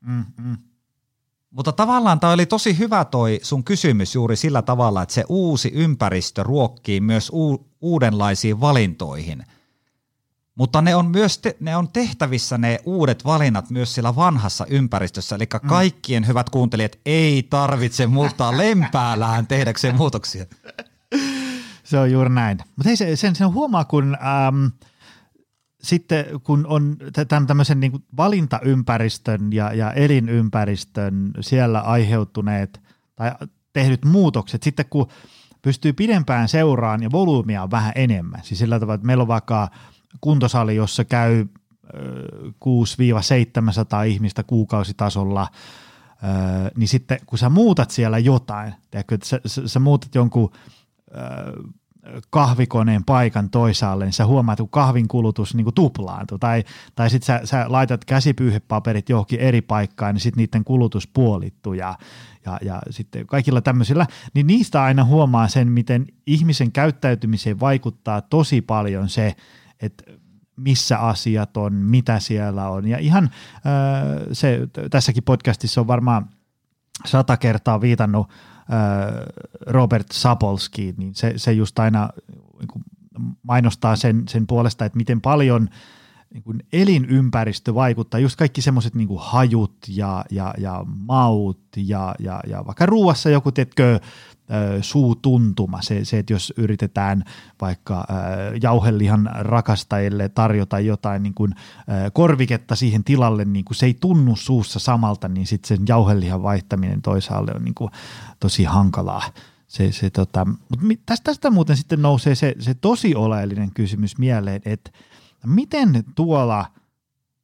Mm-hmm. 0.00 0.56
Mutta 1.50 1.72
tavallaan 1.72 2.20
tämä 2.20 2.32
oli 2.32 2.46
tosi 2.46 2.78
hyvä 2.78 3.04
toi 3.04 3.40
sun 3.42 3.64
kysymys 3.64 4.14
juuri 4.14 4.36
sillä 4.36 4.62
tavalla, 4.62 5.02
että 5.02 5.14
se 5.14 5.24
uusi 5.28 5.70
ympäristö 5.74 6.42
ruokkii 6.42 7.00
myös 7.00 7.30
u- 7.34 7.66
uudenlaisiin 7.80 8.60
valintoihin– 8.60 9.44
mutta 10.56 10.82
ne 10.82 10.94
on 10.94 11.06
myös 11.06 11.38
te, 11.38 11.56
ne 11.60 11.76
on 11.76 11.88
tehtävissä 11.88 12.58
ne 12.58 12.78
uudet 12.84 13.24
valinnat 13.24 13.70
myös 13.70 13.94
siellä 13.94 14.16
vanhassa 14.16 14.66
ympäristössä. 14.68 15.36
Eli 15.36 15.44
mm. 15.62 15.68
kaikkien 15.68 16.26
hyvät 16.26 16.50
kuuntelijat 16.50 16.98
ei 17.06 17.42
tarvitse 17.42 18.06
muuttaa 18.06 18.56
lempäälään 18.62 19.46
tehdäkseen 19.46 19.96
muutoksia. 19.96 20.46
Se 21.84 21.98
on 21.98 22.12
juuri 22.12 22.30
näin. 22.30 22.58
Mutta 22.76 22.88
hei, 22.88 23.16
sen, 23.16 23.36
sen 23.36 23.52
huomaa, 23.52 23.84
kun 23.84 24.16
äm, 24.48 24.70
sitten 25.82 26.24
kun 26.42 26.66
on 26.66 26.96
tämän 27.28 27.46
tämmöisen 27.46 27.80
niin 27.80 28.04
valintaympäristön 28.16 29.52
ja, 29.52 29.72
ja 29.72 29.92
elinympäristön 29.92 31.30
siellä 31.40 31.80
aiheutuneet 31.80 32.80
tai 33.16 33.32
tehdyt 33.72 34.04
muutokset, 34.04 34.62
sitten 34.62 34.86
kun 34.90 35.08
pystyy 35.62 35.92
pidempään 35.92 36.48
seuraan 36.48 37.02
ja 37.02 37.10
volyymia 37.10 37.62
on 37.62 37.70
vähän 37.70 37.92
enemmän. 37.94 38.40
Siis 38.44 38.58
sillä 38.58 38.80
tavalla, 38.80 38.94
että 38.94 39.06
meillä 39.06 39.22
on 39.22 39.28
vaikka– 39.28 39.68
kuntosali, 40.20 40.76
jossa 40.76 41.04
käy 41.04 41.46
6-700 42.64 44.06
ihmistä 44.06 44.42
kuukausitasolla, 44.42 45.48
niin 46.76 46.88
sitten 46.88 47.18
kun 47.26 47.38
sä 47.38 47.48
muutat 47.48 47.90
siellä 47.90 48.18
jotain, 48.18 48.74
tiedätkö, 48.90 49.14
että 49.14 49.26
sä, 49.26 49.40
sä, 49.46 49.68
sä 49.68 49.80
muutat 49.80 50.14
jonkun 50.14 50.50
kahvikoneen 52.30 53.04
paikan 53.04 53.50
toisaalle, 53.50 54.04
niin 54.04 54.12
sä 54.12 54.26
huomaat, 54.26 54.58
kun 54.58 54.68
kahvin 54.68 55.08
kulutus 55.08 55.54
niin 55.54 55.74
tuplaantuu. 55.74 56.38
Tai, 56.38 56.64
tai 56.94 57.10
sitten 57.10 57.26
sä, 57.26 57.46
sä 57.46 57.64
laitat 57.68 58.04
käsipyyhepaperit 58.04 59.08
johonkin 59.08 59.40
eri 59.40 59.62
paikkaan, 59.62 60.14
niin 60.14 60.20
sitten 60.20 60.42
niiden 60.42 60.64
kulutus 60.64 61.06
puolittuu 61.06 61.72
ja, 61.72 61.94
ja, 62.46 62.58
ja 62.62 62.82
sitten 62.90 63.26
kaikilla 63.26 63.60
tämmöisillä, 63.60 64.06
niin 64.34 64.46
niistä 64.46 64.82
aina 64.82 65.04
huomaa 65.04 65.48
sen, 65.48 65.72
miten 65.72 66.06
ihmisen 66.26 66.72
käyttäytymiseen 66.72 67.60
vaikuttaa 67.60 68.20
tosi 68.20 68.60
paljon 68.60 69.08
se, 69.08 69.36
että 69.80 70.04
missä 70.56 70.98
asiat 70.98 71.56
on, 71.56 71.72
mitä 71.72 72.20
siellä 72.20 72.68
on. 72.68 72.88
Ja 72.88 72.98
ihan 72.98 73.24
äh, 73.24 73.30
se, 74.32 74.68
tässäkin 74.90 75.22
podcastissa 75.22 75.80
on 75.80 75.86
varmaan 75.86 76.28
sata 77.06 77.36
kertaa 77.36 77.80
viitannut 77.80 78.28
äh, 78.30 78.36
Robert 79.66 80.06
Sapolski, 80.12 80.94
niin 80.96 81.14
se, 81.14 81.32
se 81.36 81.52
just 81.52 81.78
aina 81.78 82.08
niin 82.58 82.84
mainostaa 83.42 83.96
sen, 83.96 84.28
sen 84.28 84.46
puolesta, 84.46 84.84
että 84.84 84.96
miten 84.96 85.20
paljon 85.20 85.68
niin 86.34 86.42
kuin 86.42 86.62
elinympäristö 86.72 87.74
vaikuttaa, 87.74 88.20
just 88.20 88.36
kaikki 88.36 88.62
semmoiset 88.62 88.94
niin 88.94 89.08
hajut 89.18 89.76
ja, 89.88 90.24
ja, 90.30 90.54
ja 90.58 90.84
maut 90.86 91.60
ja, 91.76 92.14
ja, 92.18 92.40
ja 92.46 92.66
vaikka 92.66 92.86
ruuassa 92.86 93.30
joku, 93.30 93.52
teetkö, 93.52 94.00
suutuntuma, 94.80 95.82
se, 95.82 96.04
se, 96.04 96.18
että 96.18 96.32
jos 96.32 96.52
yritetään 96.56 97.24
vaikka 97.60 98.06
jauhelihan 98.62 99.30
rakastajille 99.32 100.28
tarjota 100.28 100.80
jotain 100.80 101.22
niin 101.22 101.34
kuin, 101.34 101.54
korviketta 102.12 102.76
siihen 102.76 103.04
tilalle, 103.04 103.44
niin 103.44 103.64
kuin 103.64 103.76
se 103.76 103.86
ei 103.86 103.94
tunnu 104.00 104.36
suussa 104.36 104.78
samalta, 104.78 105.28
niin 105.28 105.46
sitten 105.46 105.68
sen 105.68 105.84
jauhelihan 105.88 106.42
vaihtaminen 106.42 107.02
toisaalle 107.02 107.52
on 107.54 107.64
niin 107.64 107.74
kuin 107.74 107.90
tosi 108.40 108.64
hankalaa. 108.64 109.22
Se, 109.66 109.92
se, 109.92 110.10
tota, 110.10 110.44
mutta 110.44 111.02
tästä, 111.06 111.24
tästä 111.24 111.50
muuten 111.50 111.76
sitten 111.76 112.02
nousee 112.02 112.34
se, 112.34 112.54
se 112.58 112.74
tosi 112.74 113.14
oleellinen 113.14 113.70
kysymys 113.74 114.18
mieleen, 114.18 114.62
että 114.64 114.90
miten 115.46 116.04
tuolla 116.14 116.66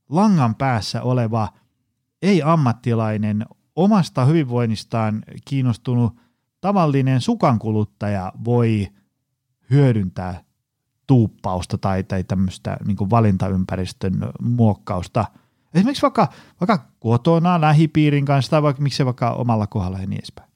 langan 0.09 0.55
päässä 0.55 1.03
oleva 1.03 1.49
ei-ammattilainen 2.23 3.47
omasta 3.77 4.25
hyvinvoinnistaan 4.25 5.23
kiinnostunut 5.45 6.17
tavallinen 6.63 7.21
sukankuluttaja 7.21 8.33
voi 8.45 8.89
hyödyntää 9.71 10.45
tuuppausta 11.07 11.79
tai, 11.79 12.05
tai 12.05 12.25
tämmöistä 12.25 12.77
niin 12.87 13.11
valintaympäristön 13.11 14.15
muokkausta. 14.41 15.25
Esimerkiksi 15.75 16.03
vaikka, 16.03 16.29
vaikka 16.61 16.89
kotona, 17.01 17.61
lähipiirin 17.61 18.25
kanssa 18.25 18.51
tai 18.51 18.63
vaikka 18.63 18.83
miksei 18.83 19.07
vaikka 19.07 19.31
omalla 19.31 19.67
kohdalla 19.67 19.99
ja 19.99 20.07
niin 20.07 20.19
edespäin. 20.19 20.53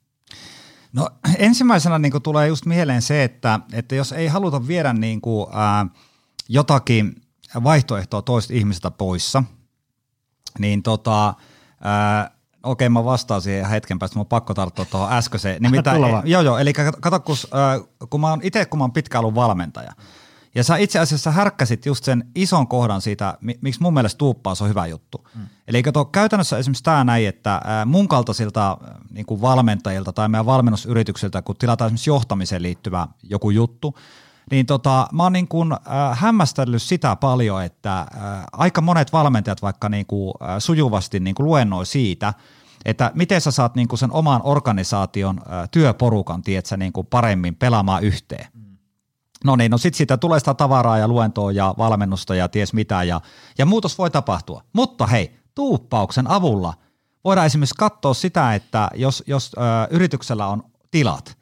No 0.93 1.09
ensimmäisenä 1.39 1.99
niin 1.99 2.23
tulee 2.23 2.49
just 2.49 2.67
mieleen 2.67 3.03
se, 3.03 3.25
että, 3.25 3.61
että 3.73 3.95
jos 3.95 4.13
ei 4.13 4.27
haluta 4.27 4.67
viedä 4.67 4.93
niin 4.93 5.21
kuin, 5.21 5.47
ää, 5.53 5.87
jotakin 6.49 7.23
vaihtoehtoa 7.63 8.23
toista 8.23 8.55
ihmisestä 8.55 8.91
poissa, 8.91 9.43
niin 10.59 10.83
tota, 10.83 11.35
ää, 11.81 12.36
okei, 12.67 12.89
mä 12.89 13.05
vastaan 13.05 13.43
siihen 13.43 13.67
hetken 13.67 13.99
päästä, 13.99 14.17
mä 14.17 14.21
oon 14.21 14.27
pakko 14.27 14.55
tarttua 14.55 14.85
tuohon 14.85 15.13
äskeiseen. 15.13 15.63
Nimittäin, 15.63 16.03
joo, 16.25 16.43
joo, 16.43 16.59
eli 16.59 16.73
kato, 17.01 17.21
kun, 17.21 17.37
äh, 17.55 18.09
kun 18.11 18.21
mä 18.21 18.31
oon 18.31 18.41
itse, 18.43 18.65
kun 18.65 18.79
mä 18.79 18.85
oon 18.85 18.93
pitkä 18.93 19.19
ollut 19.19 19.35
valmentaja, 19.35 19.93
ja 20.55 20.65
sä 20.65 20.77
itse 20.77 20.99
asiassa 20.99 21.31
härkkäsit 21.31 21.87
just 21.87 22.05
sen 22.05 22.25
ison 22.35 22.69
kohdan 22.69 23.01
siitä, 23.01 23.39
miksi 23.61 23.83
mun 23.83 23.95
mielestä 23.95 24.19
tuuppaus 24.19 24.63
on 24.63 24.69
hyvä 24.69 24.87
juttu. 24.87 25.29
Mm. 25.35 25.47
Eli 25.69 25.83
kato, 25.83 26.05
käytännössä 26.05 26.59
esimerkiksi 26.59 26.85
tämä 26.85 27.05
näin, 27.05 27.29
että 27.29 27.63
mun 27.87 28.09
kaltaisilta 28.09 28.79
niin 29.11 29.27
kuin 29.27 29.41
valmentajilta 29.41 30.13
tai 30.13 30.29
meidän 30.29 30.47
valmennusyrityksiltä, 30.47 31.43
kun 31.43 31.57
tilataan 31.57 31.89
esimerkiksi 31.89 32.11
johtamiseen 32.11 32.63
liittyvä 32.63 33.09
joku 33.23 33.51
juttu, 33.51 33.95
niin 34.51 34.67
tota, 34.67 35.09
mä 35.13 35.23
oon 35.23 35.33
niin 35.33 35.49
kuin, 35.49 35.73
äh, 35.73 35.79
hämmästellyt 36.13 36.83
sitä 36.83 37.17
paljon, 37.17 37.65
että 37.65 38.01
äh, 38.01 38.09
aika 38.53 38.81
monet 38.81 39.13
valmentajat 39.13 39.63
vaikka 39.63 39.89
niin 39.89 40.07
kuin, 40.07 40.35
äh, 40.43 40.49
sujuvasti 40.59 41.21
niin 41.21 41.35
kuin 41.35 41.47
luennoi 41.47 41.87
siitä, 41.87 42.35
että 42.85 43.11
miten 43.15 43.41
sä 43.41 43.51
saat 43.51 43.75
niin 43.75 43.89
kuin 43.89 43.99
sen 43.99 44.13
oman 44.13 44.41
organisaation 44.45 45.41
äh, 45.41 45.69
työporukan 45.71 46.43
tiedätkö, 46.43 46.77
niin 46.77 46.93
kuin 46.93 47.07
paremmin 47.07 47.57
pelaamaan 47.57 48.05
yhteen. 48.05 48.47
No 49.45 49.57
niin, 49.57 49.71
no 49.71 49.79
sitten 49.79 49.97
siitä 49.97 50.17
tulee 50.17 50.39
sitä 50.39 50.55
tavaraa 50.55 50.99
ja 50.99 51.09
luentoa 51.09 51.53
ja 51.53 51.75
valmennusta 51.79 52.35
ja 52.35 52.49
ties 52.49 52.73
mitä 52.73 53.03
ja, 53.03 53.21
ja 53.59 53.67
muutos 53.67 53.99
voi 53.99 54.11
tapahtua. 54.11 54.63
Mutta 54.73 55.07
hei, 55.07 55.37
tuuppauksen 55.55 56.31
avulla 56.31 56.75
voidaan 57.25 57.47
esimerkiksi 57.47 57.75
katsoa 57.79 58.15
sitä, 58.15 58.55
että 58.55 58.91
jos, 58.95 59.25
jos 59.27 59.53
ö, 59.57 59.61
yrityksellä 59.91 60.47
on 60.47 60.63
tilat. 60.91 61.36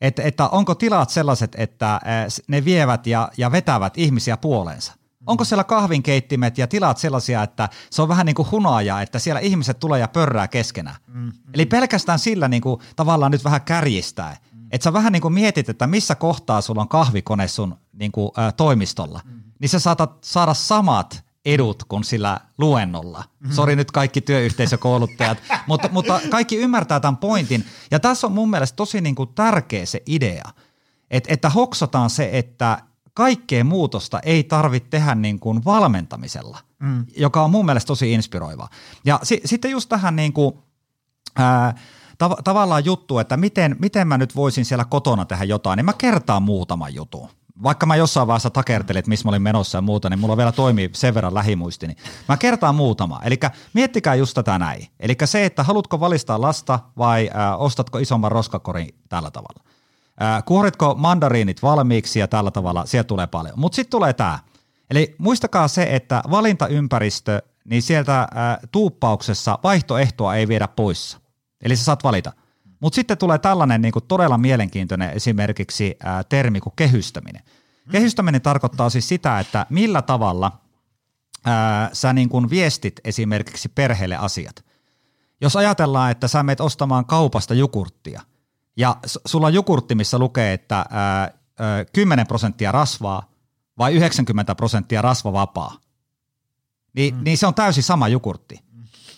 Että, 0.00 0.22
että 0.22 0.48
onko 0.48 0.74
tilat 0.74 1.10
sellaiset, 1.10 1.54
että 1.58 2.00
ne 2.48 2.64
vievät 2.64 3.06
ja, 3.06 3.28
ja 3.36 3.52
vetävät 3.52 3.98
ihmisiä 3.98 4.36
puoleensa. 4.36 4.92
Onko 5.26 5.44
siellä 5.44 5.64
kahvinkeittimet 5.64 6.58
ja 6.58 6.66
tilat 6.66 6.98
sellaisia, 6.98 7.42
että 7.42 7.68
se 7.90 8.02
on 8.02 8.08
vähän 8.08 8.26
niin 8.26 8.34
kuin 8.34 8.50
hunaaja, 8.50 9.00
että 9.00 9.18
siellä 9.18 9.40
ihmiset 9.40 9.78
tulee 9.78 10.00
ja 10.00 10.08
pörrää 10.08 10.48
keskenään. 10.48 10.96
Mm-hmm. 11.06 11.32
Eli 11.54 11.66
pelkästään 11.66 12.18
sillä 12.18 12.48
niin 12.48 12.62
kuin, 12.62 12.80
tavallaan 12.96 13.32
nyt 13.32 13.44
vähän 13.44 13.62
kärjistää. 13.62 14.36
Mm-hmm. 14.52 14.68
Että 14.70 14.84
sä 14.84 14.92
vähän 14.92 15.12
niin 15.12 15.22
kuin 15.22 15.34
mietit, 15.34 15.68
että 15.68 15.86
missä 15.86 16.14
kohtaa 16.14 16.60
sulla 16.60 16.80
on 16.80 16.88
kahvikone 16.88 17.48
sun 17.48 17.76
niin 17.92 18.12
kuin, 18.12 18.30
ä, 18.38 18.52
toimistolla, 18.52 19.20
mm-hmm. 19.24 19.42
niin 19.60 19.68
sä 19.68 19.78
saatat 19.78 20.24
saada 20.24 20.54
samat 20.54 21.24
edut 21.52 21.84
kuin 21.84 22.04
sillä 22.04 22.40
luennolla. 22.58 23.18
Mm-hmm. 23.18 23.54
Sori 23.54 23.76
nyt 23.76 23.90
kaikki 23.90 24.20
työyhteisökouluttajat, 24.20 25.38
mutta, 25.68 25.88
mutta 25.92 26.20
kaikki 26.30 26.56
ymmärtää 26.56 27.00
tämän 27.00 27.16
pointin. 27.16 27.64
Ja 27.90 28.00
tässä 28.00 28.26
on 28.26 28.32
mun 28.32 28.50
mielestä 28.50 28.76
tosi 28.76 29.00
niin 29.00 29.14
kuin 29.14 29.28
tärkeä 29.34 29.86
se 29.86 30.02
idea, 30.06 30.44
että, 31.10 31.32
että 31.32 31.50
hoksataan 31.50 32.10
se, 32.10 32.30
että 32.32 32.78
kaikkea 33.14 33.64
muutosta 33.64 34.20
ei 34.20 34.44
tarvitse 34.44 34.88
tehdä 34.88 35.14
niin 35.14 35.40
kuin 35.40 35.64
valmentamisella, 35.64 36.58
mm. 36.78 37.06
joka 37.16 37.42
on 37.44 37.50
mun 37.50 37.66
mielestä 37.66 37.86
tosi 37.86 38.12
inspiroiva. 38.12 38.68
Ja 39.04 39.20
si- 39.22 39.40
sitten 39.44 39.70
just 39.70 39.88
tähän 39.88 40.16
niin 40.16 40.32
kuin, 40.32 40.54
ää, 41.36 41.74
tav- 42.24 42.42
tavallaan 42.44 42.84
juttu, 42.84 43.18
että 43.18 43.36
miten, 43.36 43.76
miten 43.78 44.08
mä 44.08 44.18
nyt 44.18 44.36
voisin 44.36 44.64
siellä 44.64 44.84
kotona 44.84 45.24
tehdä 45.24 45.44
jotain, 45.44 45.76
niin 45.76 45.84
mä 45.84 45.92
kertaan 45.92 46.42
muutaman 46.42 46.94
jutun. 46.94 47.28
Vaikka 47.62 47.86
mä 47.86 47.96
jossain 47.96 48.26
vaiheessa 48.26 48.50
takertelin, 48.50 48.98
että 48.98 49.08
missä 49.08 49.24
mä 49.24 49.28
olin 49.28 49.42
menossa 49.42 49.78
ja 49.78 49.82
muuta, 49.82 50.10
niin 50.10 50.18
mulla 50.18 50.36
vielä 50.36 50.52
toimii 50.52 50.90
sen 50.92 51.14
verran 51.14 51.34
lähimuisti. 51.34 51.86
Niin 51.86 51.96
mä 52.28 52.36
kertaan 52.36 52.74
muutama. 52.74 53.20
Eli 53.24 53.38
miettikää 53.72 54.14
just 54.14 54.34
tätä 54.34 54.58
näin. 54.58 54.86
Eli 55.00 55.16
se, 55.24 55.44
että 55.44 55.62
haluatko 55.62 56.00
valistaa 56.00 56.40
lasta 56.40 56.78
vai 56.98 57.30
äh, 57.36 57.60
ostatko 57.60 57.98
isomman 57.98 58.32
roskakorin 58.32 58.94
tällä 59.08 59.30
tavalla. 59.30 59.64
Äh, 60.22 60.44
kuoritko 60.44 60.94
mandariinit 60.94 61.62
valmiiksi 61.62 62.18
ja 62.18 62.28
tällä 62.28 62.50
tavalla, 62.50 62.86
sieltä 62.86 63.08
tulee 63.08 63.26
paljon. 63.26 63.54
Mutta 63.58 63.76
sitten 63.76 63.90
tulee 63.90 64.12
tämä. 64.12 64.38
Eli 64.90 65.14
muistakaa 65.18 65.68
se, 65.68 65.86
että 65.90 66.22
valintaympäristö, 66.30 67.42
niin 67.64 67.82
sieltä 67.82 68.20
äh, 68.20 68.28
tuuppauksessa 68.72 69.58
vaihtoehtoa 69.62 70.34
ei 70.34 70.48
viedä 70.48 70.68
pois. 70.68 71.18
Eli 71.62 71.76
sä 71.76 71.84
saat 71.84 72.04
valita. 72.04 72.32
Mutta 72.80 72.94
sitten 72.94 73.18
tulee 73.18 73.38
tällainen 73.38 73.82
niin 73.82 73.92
kuin 73.92 74.04
todella 74.08 74.38
mielenkiintoinen 74.38 75.10
esimerkiksi 75.10 75.96
äh, 76.06 76.24
termi 76.28 76.60
kuin 76.60 76.72
kehystäminen. 76.76 77.42
Kehystäminen 77.90 78.42
tarkoittaa 78.42 78.90
siis 78.90 79.08
sitä, 79.08 79.40
että 79.40 79.66
millä 79.70 80.02
tavalla 80.02 80.60
ää, 81.44 81.90
sä 81.92 82.12
niin 82.12 82.28
kuin 82.28 82.50
viestit 82.50 83.00
esimerkiksi 83.04 83.68
perheelle 83.68 84.16
asiat. 84.16 84.64
Jos 85.40 85.56
ajatellaan, 85.56 86.10
että 86.10 86.28
sä 86.28 86.42
menet 86.42 86.60
ostamaan 86.60 87.04
kaupasta 87.06 87.54
jukurttia– 87.54 88.22
ja 88.78 88.96
sulla 89.26 89.46
on 89.46 89.54
jukurtti, 89.54 89.94
missä 89.94 90.18
lukee, 90.18 90.52
että 90.52 90.86
ää, 90.90 91.30
ää, 91.58 91.84
10 91.92 92.26
prosenttia 92.26 92.72
rasvaa 92.72 93.30
vai 93.78 93.94
90 93.94 94.54
prosenttia 94.54 95.02
rasvavapaa, 95.02 95.76
niin, 96.92 97.14
mm. 97.14 97.24
niin 97.24 97.38
se 97.38 97.46
on 97.46 97.54
täysin 97.54 97.82
sama 97.82 98.08
jukurtti. 98.08 98.60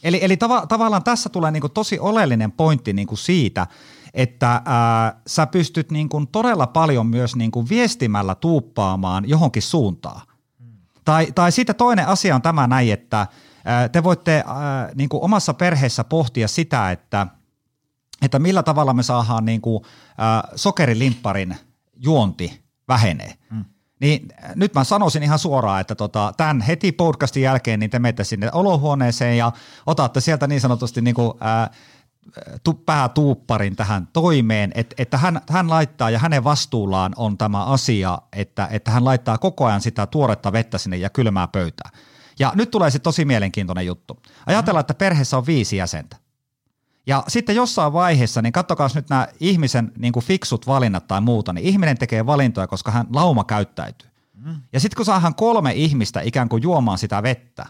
Eli, 0.03 0.19
eli 0.23 0.37
tava, 0.37 0.67
tavallaan 0.67 1.05
tässä 1.05 1.29
tulee 1.29 1.51
niinku 1.51 1.69
tosi 1.69 1.99
oleellinen 1.99 2.53
pointti 2.53 2.93
niinku 2.93 3.17
siitä, 3.17 3.67
että 4.15 4.63
ää, 4.65 5.21
sä 5.27 5.47
pystyt 5.47 5.91
niinku 5.91 6.27
todella 6.33 6.67
paljon 6.67 7.07
myös 7.07 7.37
niinku 7.37 7.69
viestimällä 7.69 8.35
tuuppaamaan 8.35 9.29
johonkin 9.29 9.63
suuntaan. 9.63 10.21
Tai, 11.05 11.33
tai 11.35 11.53
sitten 11.53 11.77
toinen 11.77 12.07
asia 12.07 12.35
on 12.35 12.43
tämä 12.43 12.67
näin, 12.67 12.93
että 12.93 13.27
ää, 13.65 13.89
te 13.89 14.05
voitte 14.05 14.45
ää, 14.47 14.91
niinku 14.95 15.25
omassa 15.25 15.55
perheessä 15.55 16.05
pohtia 16.05 16.49
sitä, 16.49 16.91
että– 16.91 17.27
että 18.23 18.39
millä 18.39 18.63
tavalla 18.63 18.95
me 18.95 19.03
saadaan 19.03 19.45
niin 19.45 19.61
kuin, 19.61 19.85
äh, 20.09 20.51
sokerilimpparin 20.57 21.57
juonti 21.97 22.65
vähenee. 22.89 23.35
Mm. 23.51 23.65
Niin 24.01 24.29
nyt 24.55 24.75
mä 24.75 24.85
sanoisin 24.85 25.23
ihan 25.23 25.39
suoraan, 25.39 25.81
että 25.81 25.95
tota, 25.95 26.33
tämän 26.37 26.61
heti 26.61 26.93
podcastin 26.93 27.43
jälkeen 27.43 27.81
niin 27.81 27.91
te 27.91 27.99
menette 27.99 28.25
sinne 28.25 28.51
olohuoneeseen 28.53 29.39
ja 29.39 29.53
otatte 29.87 30.21
sieltä 30.21 30.47
niin 30.47 30.61
sanotusti 30.61 31.03
niin 31.03 31.15
kuin, 31.15 31.33
ää, 31.41 31.71
tu, 32.65 32.75
päätuupparin 32.75 33.77
tähän 33.77 34.09
toimeen, 34.13 34.73
että, 34.75 34.95
että 34.99 35.19
hän, 35.19 35.41
hän 35.51 35.71
laittaa 35.71 36.11
ja 36.11 36.19
hänen 36.19 36.45
vastuullaan 36.45 37.13
on 37.17 37.39
tämä 37.39 37.65
asia, 37.65 38.19
että, 38.33 38.69
että 38.71 38.91
hän 38.91 39.05
laittaa 39.05 39.39
koko 39.39 39.67
ajan 39.67 39.81
sitä 39.81 40.07
tuoretta 40.07 40.53
vettä 40.53 40.79
sinne 40.79 40.97
ja 40.97 41.11
kylmää 41.11 41.49
pöytää. 41.49 41.91
Ja 42.39 42.53
nyt 42.55 42.71
tulee 42.71 42.91
se 42.91 42.99
tosi 42.99 43.25
mielenkiintoinen 43.25 43.87
juttu. 43.87 44.23
Ajatellaan, 44.47 44.81
että 44.81 44.95
perheessä 44.95 45.37
on 45.37 45.47
viisi 45.47 45.77
jäsentä. 45.77 46.17
Ja 47.11 47.25
sitten 47.29 47.57
jossain 47.57 47.93
vaiheessa, 47.93 48.43
niin 48.43 48.53
kattokaa 48.53 48.89
nyt 48.95 49.09
nämä 49.09 49.29
ihmisen 49.41 49.93
niin 49.99 50.13
kuin 50.13 50.25
fiksut 50.25 50.67
valinnat 50.67 51.07
tai 51.07 51.21
muuta, 51.21 51.53
niin 51.53 51.67
ihminen 51.67 51.99
tekee 51.99 52.27
valintoja, 52.27 52.67
koska 52.67 52.91
hän 52.91 53.07
lauma 53.15 53.45
käyttäytyy. 53.45 54.11
Mm. 54.35 54.57
Ja 54.73 54.81
sitten 54.81 54.97
kun 54.97 55.07
saadaan 55.07 55.35
kolme 55.35 55.73
ihmistä 55.73 56.21
ikään 56.21 56.49
kuin 56.49 56.63
juomaan 56.63 56.99
sitä 56.99 57.23
vettä, 57.23 57.67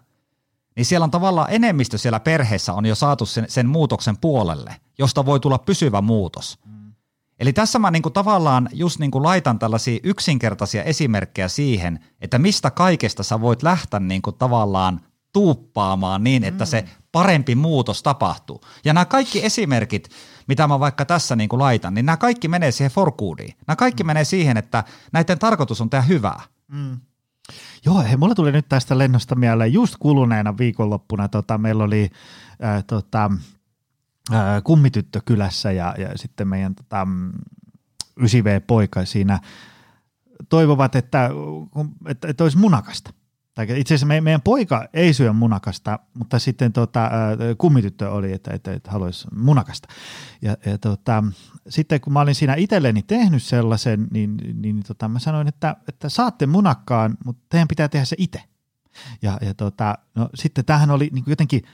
niin 0.77 0.87
siellä 0.87 1.05
on 1.05 1.11
tavallaan 1.11 1.49
enemmistö 1.51 1.99
siellä 1.99 2.21
perheessä 2.21 2.73
on 2.73 2.87
jo 2.87 2.95
saatu 2.95 3.27
sen, 3.27 3.45
sen 3.49 3.69
muutoksen 3.69 4.17
puolelle, 4.17 4.77
josta 4.99 5.27
voi 5.27 5.41
tulla 5.41 5.59
pysyvä 5.59 6.01
muutos. 6.01 6.59
Mm. 6.65 6.93
Eli 7.39 7.53
tässä 7.53 7.79
mä 7.79 7.91
niin 7.91 8.03
kuin 8.03 8.13
tavallaan 8.13 8.69
just 8.73 8.99
niin 8.99 9.11
kuin 9.11 9.23
laitan 9.23 9.59
tällaisia 9.59 10.01
yksinkertaisia 10.03 10.83
esimerkkejä 10.83 11.49
siihen, 11.49 12.05
että 12.21 12.39
mistä 12.39 12.71
kaikesta 12.71 13.23
sä 13.23 13.41
voit 13.41 13.63
lähteä 13.63 14.01
niin 14.01 14.23
kuin 14.23 14.37
tavallaan 14.37 15.01
tuuppaamaan 15.33 16.25
niin, 16.25 16.45
että 16.45 16.65
se 16.65 16.85
parempi 17.13 17.55
muutos 17.55 18.03
tapahtuu. 18.03 18.61
Ja 18.85 18.93
nämä 18.93 19.05
kaikki 19.05 19.45
esimerkit, 19.45 20.09
mitä 20.47 20.69
mä 20.69 20.81
vaikka 20.81 21.05
tässä 21.05 21.37
niin 21.37 21.49
kuin 21.49 21.61
laitan, 21.61 21.95
niin 21.95 22.07
nämä 22.07 22.17
kaikki 22.17 22.49
menee 22.49 22.71
siihen 22.71 22.91
forkuudiin. 22.91 23.55
Nämä 23.67 23.77
kaikki 23.77 24.03
mm. 24.03 24.07
menee 24.07 24.25
siihen, 24.25 24.57
että 24.57 24.85
näiden 25.13 25.39
tarkoitus 25.39 25.81
on 25.81 25.91
tehdä 25.91 26.03
hyvää. 26.03 26.41
Mm. 26.69 27.01
Joo, 27.85 28.03
hei, 28.03 28.17
mulla 28.17 28.35
tuli 28.35 28.53
nyt 28.53 28.69
tästä 28.69 28.99
lennosta 28.99 29.35
mieleen 29.35 29.73
just 29.73 29.97
kuluneena 29.99 30.59
viikonloppuna, 30.59 31.29
tota, 31.29 31.59
meillä 31.59 31.85
oli 31.85 32.11
äh, 32.65 32.85
tota, 32.85 33.31
äh, 34.33 34.41
kummityttö 34.65 35.21
kylässä 35.25 35.73
ja, 35.73 35.95
ja 35.99 36.19
sitten 36.19 36.49
meidän 36.49 36.75
tota, 36.75 37.07
9V-poika 38.21 39.05
siinä 39.05 39.41
toivovat, 40.49 40.97
että, 40.97 41.31
että, 42.07 42.29
että 42.29 42.45
olisi 42.45 42.59
munakasta. 42.59 43.11
Tai 43.67 43.81
itse 43.81 43.95
asiassa 43.95 44.21
meidän 44.21 44.43
poika 44.43 44.89
ei 44.93 45.15
syö 45.15 45.33
munakasta, 45.33 45.99
mutta 46.15 46.39
sitten 46.39 46.73
tota, 46.73 47.11
kummityttö 47.59 48.11
oli, 48.11 48.33
että, 48.33 48.51
että, 48.55 48.73
että 48.73 48.91
haluaisi 48.91 49.29
munakasta. 49.35 49.89
Ja, 50.43 50.57
ja 50.67 50.79
tota, 50.79 51.25
sitten 51.69 52.01
kun 52.01 52.13
mä 52.13 52.21
olin 52.21 52.35
siinä 52.35 52.55
itselleni 52.55 53.03
tehnyt 53.03 53.43
sellaisen, 53.43 54.09
niin, 54.11 54.37
niin, 54.37 54.63
niin 54.63 54.83
tota, 54.87 55.09
mä 55.09 55.19
sanoin, 55.19 55.49
että, 55.49 55.77
että 55.89 56.09
saatte 56.09 56.47
munakkaan, 56.47 57.17
mutta 57.25 57.43
teidän 57.49 57.69
pitää 57.69 57.89
tehdä 57.89 58.05
se 58.05 58.17
itse. 58.19 58.43
Ja, 59.23 59.39
ja 59.41 59.55
tota, 59.55 59.99
no, 60.15 60.29
sitten 60.35 60.65
tähän 60.65 60.91
oli 60.91 61.11
niin 61.13 61.25
jotenkin– 61.27 61.63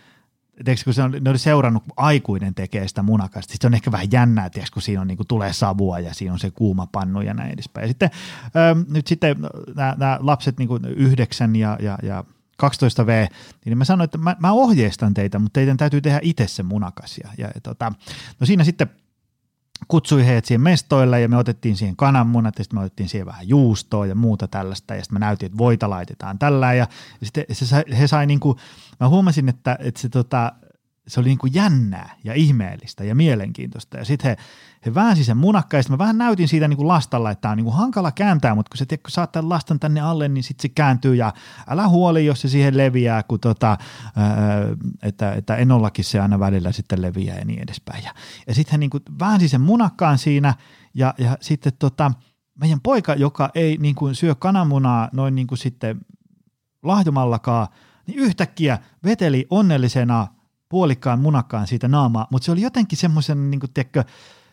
tiedätkö, 0.64 0.84
kun 0.84 0.94
se 0.94 1.02
on, 1.02 1.14
ne 1.20 1.30
oli 1.30 1.38
seurannut, 1.38 1.82
kun 1.82 1.92
aikuinen 1.96 2.54
tekee 2.54 2.88
sitä 2.88 3.02
munakasta, 3.02 3.52
sitten 3.52 3.68
on 3.68 3.74
ehkä 3.74 3.92
vähän 3.92 4.12
jännää, 4.12 4.50
tiedätkö, 4.50 4.74
kun 4.74 4.82
siinä 4.82 5.00
on, 5.00 5.06
niin 5.06 5.16
kuin, 5.16 5.26
tulee 5.26 5.52
savua 5.52 5.98
ja 5.98 6.14
siinä 6.14 6.32
on 6.32 6.38
se 6.38 6.50
kuuma 6.50 6.86
pannu 6.86 7.20
ja 7.20 7.34
näin 7.34 7.52
edespäin. 7.52 7.84
Ja 7.84 7.88
sitten 7.88 8.10
ähm, 8.56 8.92
nyt 8.92 9.06
sitten 9.06 9.36
nämä 9.74 10.18
lapset 10.20 10.58
niin 10.58 10.68
kuin 10.68 10.84
9 10.84 11.56
ja, 11.56 11.78
ja, 11.80 11.98
ja 12.02 12.24
12V, 12.62 13.34
niin 13.64 13.78
mä 13.78 13.84
sanoin, 13.84 14.04
että 14.04 14.18
mä, 14.18 14.36
mä 14.38 14.52
ohjeistan 14.52 15.14
teitä, 15.14 15.38
mutta 15.38 15.60
teidän 15.60 15.76
täytyy 15.76 16.00
tehdä 16.00 16.20
itse 16.22 16.46
se 16.48 16.62
munakas. 16.62 17.18
Ja, 17.24 17.30
ja, 17.38 17.48
tota, 17.62 17.92
no 18.40 18.46
siinä 18.46 18.64
sitten 18.64 18.90
kutsui 19.88 20.26
heidät 20.26 20.44
siihen 20.44 20.60
mestoille 20.60 21.20
ja 21.20 21.28
me 21.28 21.36
otettiin 21.36 21.76
siihen 21.76 21.96
kananmunat 21.96 22.58
ja 22.58 22.64
sitten 22.64 22.78
me 22.78 22.84
otettiin 22.84 23.08
siihen 23.08 23.26
vähän 23.26 23.48
juustoa 23.48 24.06
ja 24.06 24.14
muuta 24.14 24.48
tällaista. 24.48 24.94
Ja 24.94 25.02
sitten 25.02 25.14
mä 25.14 25.26
näytin, 25.26 25.46
että 25.46 25.58
voita 25.58 25.90
laitetaan 25.90 26.38
tällä 26.38 26.74
ja, 26.74 26.86
sitten 27.22 27.44
se 27.52 27.84
he 27.98 28.06
sai 28.06 28.26
niin 28.26 28.40
kuin, 28.40 28.58
mä 29.00 29.08
huomasin, 29.08 29.48
että, 29.48 29.76
että 29.80 30.00
se, 30.00 30.08
tota, 30.08 30.52
se 31.08 31.20
oli 31.20 31.28
niin 31.28 31.38
kuin 31.38 31.54
jännää 31.54 32.14
ja 32.24 32.34
ihmeellistä 32.34 33.04
ja 33.04 33.14
mielenkiintoista 33.14 33.96
ja 33.96 34.04
sitten 34.04 34.28
he, 34.28 34.36
he 34.86 34.94
väänsi 34.94 35.24
sen 35.24 35.36
munakka 35.36 35.76
ja 35.76 35.82
mä 35.88 35.98
vähän 35.98 36.18
näytin 36.18 36.48
siitä 36.48 36.68
niin 36.68 36.76
kuin 36.76 36.88
lastalla, 36.88 37.30
että 37.30 37.40
tämä 37.40 37.52
on 37.52 37.56
niin 37.56 37.64
kuin 37.64 37.76
hankala 37.76 38.12
kääntää, 38.12 38.54
mutta 38.54 38.70
kun 38.70 38.78
sä 38.78 38.86
tiedät, 38.86 39.02
kun 39.02 39.10
saat 39.10 39.32
tämän 39.32 39.48
lastan 39.48 39.80
tänne 39.80 40.00
alle, 40.00 40.28
niin 40.28 40.44
sitten 40.44 40.62
se 40.62 40.68
kääntyy 40.68 41.14
ja 41.14 41.32
älä 41.68 41.88
huoli, 41.88 42.26
jos 42.26 42.40
se 42.40 42.48
siihen 42.48 42.76
leviää, 42.76 43.22
kun 43.22 43.40
tota, 43.40 43.78
että, 45.02 45.32
että 45.32 45.56
enollakin 45.56 46.04
se 46.04 46.20
aina 46.20 46.40
välillä 46.40 46.72
sitten 46.72 47.02
leviää 47.02 47.38
ja 47.38 47.44
niin 47.44 47.62
edespäin. 47.62 48.04
Ja, 48.04 48.14
ja 48.46 48.54
sitten 48.54 48.72
hän 48.72 48.80
niin 48.80 48.90
kuin 48.90 49.02
väänsi 49.20 49.48
sen 49.48 49.60
munakkaan 49.60 50.18
siinä 50.18 50.54
ja, 50.94 51.14
ja 51.18 51.38
sitten 51.40 51.72
tota, 51.78 52.12
meidän 52.60 52.80
poika, 52.80 53.14
joka 53.14 53.50
ei 53.54 53.76
niin 53.80 53.94
kuin 53.94 54.14
syö 54.14 54.34
kananmunaa 54.34 55.08
noin 55.12 55.34
niin 55.34 55.46
kuin 55.46 55.58
sitten 55.58 56.00
lahjomallakaan, 56.82 57.68
niin 58.06 58.18
yhtäkkiä 58.18 58.78
veteli 59.04 59.46
onnellisena 59.50 60.26
puolikkaan 60.68 61.20
munakkaan 61.20 61.66
siitä 61.66 61.88
naamaa, 61.88 62.26
mutta 62.30 62.46
se 62.46 62.52
oli 62.52 62.62
jotenkin 62.62 62.98
semmoisen, 62.98 63.50
niin 63.50 63.60
kuin, 63.60 63.72
tiedätkö, 63.72 64.04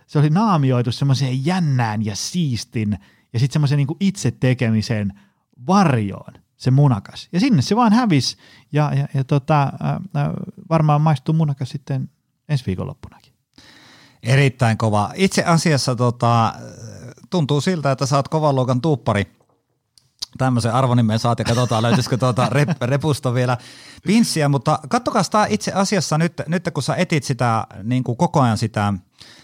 se 0.08 0.20
oli 0.20 0.30
naamioitu 0.30 0.92
semmoiseen 0.92 1.46
jännään 1.46 2.06
ja 2.06 2.16
siistin 2.16 2.98
ja 3.34 3.40
sitten 3.40 3.54
semmoisen 3.54 3.78
niin 3.78 3.88
itse 4.00 4.32
tekemiseen 4.32 5.20
varjoon 5.68 6.34
se 6.58 6.72
munakas. 6.72 7.30
Ja 7.32 7.40
sinne 7.40 7.62
se 7.62 7.76
vaan 7.76 7.94
hävisi 7.94 8.38
ja, 8.72 8.92
ja, 8.96 9.08
ja 9.14 9.24
tota, 9.24 9.64
äh, 9.64 10.30
varmaan 10.70 11.02
maistuu 11.02 11.34
munakas 11.36 11.70
sitten 11.70 12.10
ensi 12.50 12.66
viikonloppunakin. 12.66 13.34
Erittäin 14.24 14.78
kova. 14.78 15.12
Itse 15.16 15.44
asiassa 15.44 15.96
tota, 15.96 16.54
tuntuu 17.30 17.62
siltä, 17.62 17.92
että 17.92 18.06
oot 18.16 18.28
kovan 18.28 18.56
luokan 18.56 18.82
tuuppari– 18.82 19.26
tämmöisen 20.38 20.74
arvonimen 20.74 21.20
saat 21.20 21.40
ja 21.40 21.46
katsotaan 21.46 21.84
löytyisikö 21.84 22.18
tuota 22.18 22.48
rep, 22.52 22.70
repusta 22.82 23.34
vielä 23.34 23.58
pinssiä, 24.08 24.50
mutta 24.50 24.80
kattokaa 24.90 25.24
tämä 25.32 25.46
itse 25.50 25.72
asiassa 25.72 26.18
nyt, 26.18 26.34
nyt 26.48 26.70
kun 26.74 26.84
sä 26.84 26.96
etit 26.96 27.24
sitä 27.24 27.68
niin 27.84 28.04
kuin 28.04 28.18
koko 28.18 28.42
ajan 28.42 28.58
sitä 28.58 28.94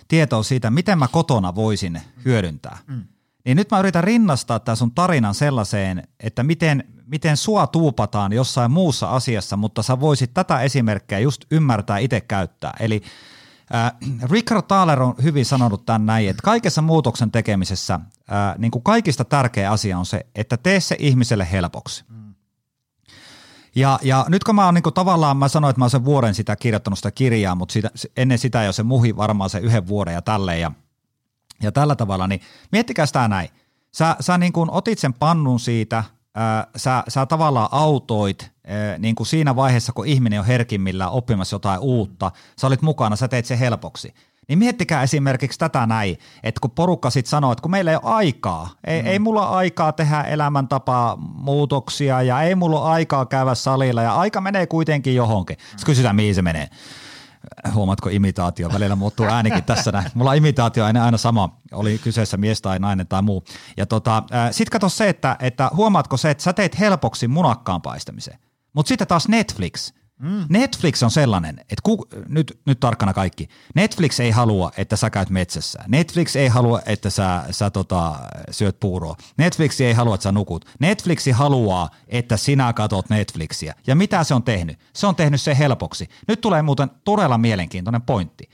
tietoa 0.07 0.43
siitä, 0.43 0.69
miten 0.69 0.99
mä 0.99 1.07
kotona 1.07 1.55
voisin 1.55 2.01
hyödyntää, 2.25 2.77
mm. 2.87 3.03
niin 3.45 3.57
nyt 3.57 3.71
mä 3.71 3.79
yritän 3.79 4.03
rinnastaa 4.03 4.59
tämä 4.59 4.75
sun 4.75 4.91
tarinan 4.91 5.35
sellaiseen, 5.35 6.07
että 6.19 6.43
miten, 6.43 6.83
miten 7.05 7.37
sua 7.37 7.67
tuupataan 7.67 8.33
jossain 8.33 8.71
muussa 8.71 9.09
asiassa, 9.09 9.57
mutta 9.57 9.83
sä 9.83 9.99
voisit 9.99 10.33
tätä 10.33 10.61
esimerkkiä 10.61 11.19
just 11.19 11.41
ymmärtää 11.51 11.97
itse 11.97 12.21
käyttää. 12.21 12.73
Eli 12.79 13.01
Äh, 13.75 13.91
Richard 14.31 14.61
Thaler 14.67 15.01
on 15.01 15.15
hyvin 15.23 15.45
sanonut 15.45 15.85
tämän 15.85 16.05
näin, 16.05 16.29
että 16.29 16.41
kaikessa 16.43 16.81
muutoksen 16.81 17.31
tekemisessä 17.31 17.93
äh, 17.93 18.57
niin 18.57 18.71
kuin 18.71 18.83
kaikista 18.83 19.25
tärkeä 19.25 19.71
asia 19.71 19.97
on 19.97 20.05
se, 20.05 20.25
että 20.35 20.57
tee 20.57 20.79
se 20.79 20.95
ihmiselle 20.99 21.47
helpoksi. 21.51 22.03
Mm. 22.09 22.33
Ja, 23.75 23.99
ja 24.01 24.25
nyt 24.29 24.43
kun 24.43 24.55
mä 24.55 24.65
oon 24.65 24.73
niin 24.73 24.83
kuin, 24.83 24.93
tavallaan, 24.93 25.37
mä 25.37 25.47
sanoin, 25.47 25.69
että 25.69 25.79
mä 25.79 25.85
oon 25.85 25.89
sen 25.89 26.05
vuoden 26.05 26.35
sitä 26.35 26.55
kirjoittanut 26.55 26.99
sitä 26.99 27.11
kirjaa, 27.11 27.55
mutta 27.55 27.73
sitä, 27.73 27.89
ennen 28.17 28.37
sitä 28.37 28.63
jo 28.63 28.73
se 28.73 28.83
muhi 28.83 29.17
varmaan 29.17 29.49
se 29.49 29.59
yhden 29.59 29.87
vuoden 29.87 30.13
ja 30.13 30.21
tälleen 30.21 30.61
ja, 30.61 30.71
ja 31.61 31.71
tällä 31.71 31.95
tavalla, 31.95 32.27
niin 32.27 32.41
miettikää 32.71 33.05
sitä 33.05 33.27
näin. 33.27 33.49
Sä, 33.91 34.15
sä 34.19 34.37
niin 34.37 34.53
kuin 34.53 34.71
otit 34.71 34.99
sen 34.99 35.13
pannun 35.13 35.59
siitä– 35.59 36.03
sä, 36.75 37.03
sä 37.07 37.25
tavallaan 37.25 37.69
autoit 37.71 38.51
niin 38.97 39.15
kuin 39.15 39.27
siinä 39.27 39.55
vaiheessa, 39.55 39.93
kun 39.93 40.07
ihminen 40.07 40.39
on 40.39 40.45
herkimmillä 40.45 41.09
oppimassa 41.09 41.55
jotain 41.55 41.79
uutta, 41.79 42.31
sä 42.61 42.67
olit 42.67 42.81
mukana, 42.81 43.15
sä 43.15 43.27
teit 43.27 43.45
se 43.45 43.59
helpoksi. 43.59 44.13
Niin 44.47 44.59
miettikää 44.59 45.03
esimerkiksi 45.03 45.59
tätä 45.59 45.85
näin, 45.85 46.17
että 46.43 46.59
kun 46.61 46.71
porukka 46.71 47.09
sitten 47.09 47.29
sanoo, 47.29 47.51
että 47.51 47.61
kun 47.61 47.71
meillä 47.71 47.91
ei 47.91 47.97
ole 48.03 48.13
aikaa, 48.13 48.69
ei, 48.83 49.01
mm. 49.01 49.07
ei 49.07 49.19
mulla 49.19 49.49
ole 49.49 49.57
aikaa 49.57 49.91
tehdä 49.91 50.21
elämäntapaa 50.21 51.15
muutoksia 51.17 52.21
ja 52.21 52.41
ei 52.41 52.55
mulla 52.55 52.81
ole 52.81 52.89
aikaa 52.89 53.25
käydä 53.25 53.55
salilla 53.55 54.01
ja 54.01 54.15
aika 54.15 54.41
menee 54.41 54.67
kuitenkin 54.67 55.15
johonkin. 55.15 55.57
Sitten 55.59 55.85
kysytään, 55.85 56.15
mihin 56.15 56.35
se 56.35 56.41
menee 56.41 56.69
huomaatko 57.73 58.09
imitaatio, 58.09 58.69
välillä 58.73 58.95
muuttuu 58.95 59.25
äänikin 59.25 59.63
tässä 59.63 59.91
näin. 59.91 60.11
Mulla 60.13 60.31
on 60.31 60.37
imitaatio 60.37 60.85
aina, 60.85 61.05
aina 61.05 61.17
sama, 61.17 61.57
oli 61.71 61.97
kyseessä 61.97 62.37
mies 62.37 62.61
tai 62.61 62.79
nainen 62.79 63.07
tai 63.07 63.21
muu. 63.21 63.43
Ja 63.77 63.85
tota, 63.85 64.23
sitten 64.51 64.71
kato 64.71 64.89
se, 64.89 65.09
että, 65.09 65.37
että 65.39 65.69
huomaatko 65.75 66.17
se, 66.17 66.29
että 66.29 66.43
sä 66.43 66.53
teet 66.53 66.79
helpoksi 66.79 67.27
munakkaan 67.27 67.81
paistamisen. 67.81 68.39
Mutta 68.73 68.87
sitten 68.87 69.07
taas 69.07 69.27
Netflix– 69.27 69.91
Mm. 70.19 70.45
Netflix 70.49 71.03
on 71.03 71.11
sellainen, 71.11 71.59
että 71.59 71.81
ku, 71.83 72.07
nyt, 72.27 72.59
nyt 72.65 72.79
tarkkana 72.79 73.13
kaikki. 73.13 73.47
Netflix 73.75 74.19
ei 74.19 74.31
halua, 74.31 74.71
että 74.77 74.95
sä 74.95 75.09
käyt 75.09 75.29
metsässä. 75.29 75.83
Netflix 75.87 76.35
ei 76.35 76.47
halua, 76.47 76.81
että 76.85 77.09
sä, 77.09 77.43
sä 77.51 77.69
tota, 77.69 78.15
syöt 78.51 78.79
puuroa. 78.79 79.15
Netflix 79.37 79.81
ei 79.81 79.93
halua, 79.93 80.15
että 80.15 80.23
sä 80.23 80.31
nukut. 80.31 80.65
Netflix 80.79 81.31
haluaa, 81.31 81.89
että 82.07 82.37
sinä 82.37 82.73
katot 82.73 83.09
Netflixiä. 83.09 83.75
Ja 83.87 83.95
mitä 83.95 84.23
se 84.23 84.33
on 84.33 84.43
tehnyt? 84.43 84.79
Se 84.93 85.07
on 85.07 85.15
tehnyt 85.15 85.41
se 85.41 85.57
helpoksi. 85.57 86.09
Nyt 86.27 86.41
tulee 86.41 86.61
muuten 86.61 86.91
todella 87.03 87.37
mielenkiintoinen 87.37 88.01
pointti. 88.01 88.49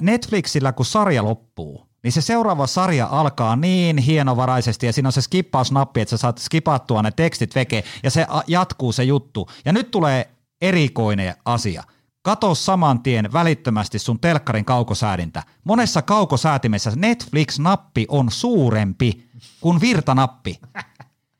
Netflixillä, 0.00 0.72
kun 0.72 0.86
sarja 0.86 1.24
loppuu, 1.24 1.88
niin 2.02 2.12
se 2.12 2.20
seuraava 2.20 2.66
sarja 2.66 3.08
alkaa 3.10 3.56
niin 3.56 3.98
hienovaraisesti 3.98 4.86
ja 4.86 4.92
siinä 4.92 5.08
on 5.08 5.12
se 5.12 5.20
skippausnappi, 5.20 6.00
että 6.00 6.10
sä 6.10 6.16
saat 6.16 6.38
skipattua 6.38 7.02
ne 7.02 7.10
tekstit 7.10 7.54
veke 7.54 7.84
ja 8.02 8.10
se 8.10 8.26
jatkuu 8.46 8.92
se 8.92 9.04
juttu. 9.04 9.48
Ja 9.64 9.72
nyt 9.72 9.90
tulee 9.90 10.37
erikoinen 10.60 11.34
asia. 11.44 11.82
Kato 12.22 12.54
saman 12.54 13.02
tien 13.02 13.32
välittömästi 13.32 13.98
sun 13.98 14.20
telkkarin 14.20 14.64
kaukosäädintä. 14.64 15.42
Monessa 15.64 16.02
kaukosäätimessä 16.02 16.92
Netflix-nappi 16.96 18.06
on 18.08 18.30
suurempi 18.30 19.28
kuin 19.60 19.80
virtanappi. 19.80 20.60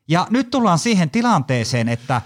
Ja 0.07 0.27
nyt 0.29 0.49
tullaan 0.49 0.79
siihen 0.79 1.09
tilanteeseen, 1.09 1.89
että, 1.89 2.21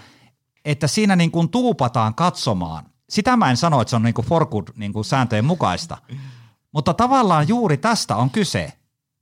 että 0.64 0.86
siinä 0.86 1.16
niin 1.16 1.30
kuin 1.30 1.48
tuupataan 1.48 2.14
katsomaan. 2.14 2.84
Sitä 3.08 3.36
mä 3.36 3.50
en 3.50 3.56
sano, 3.56 3.80
että 3.80 3.90
se 3.90 3.96
on 3.96 4.02
niin 4.02 4.14
kuin 4.14 4.26
for 4.26 4.46
good 4.46 4.68
niin 4.76 4.92
kuin 4.92 5.04
sääntöjen 5.04 5.44
mukaista. 5.44 5.98
Mutta 6.72 6.94
tavallaan 6.94 7.48
juuri 7.48 7.76
tästä 7.76 8.16
on 8.16 8.30
kyse. 8.30 8.72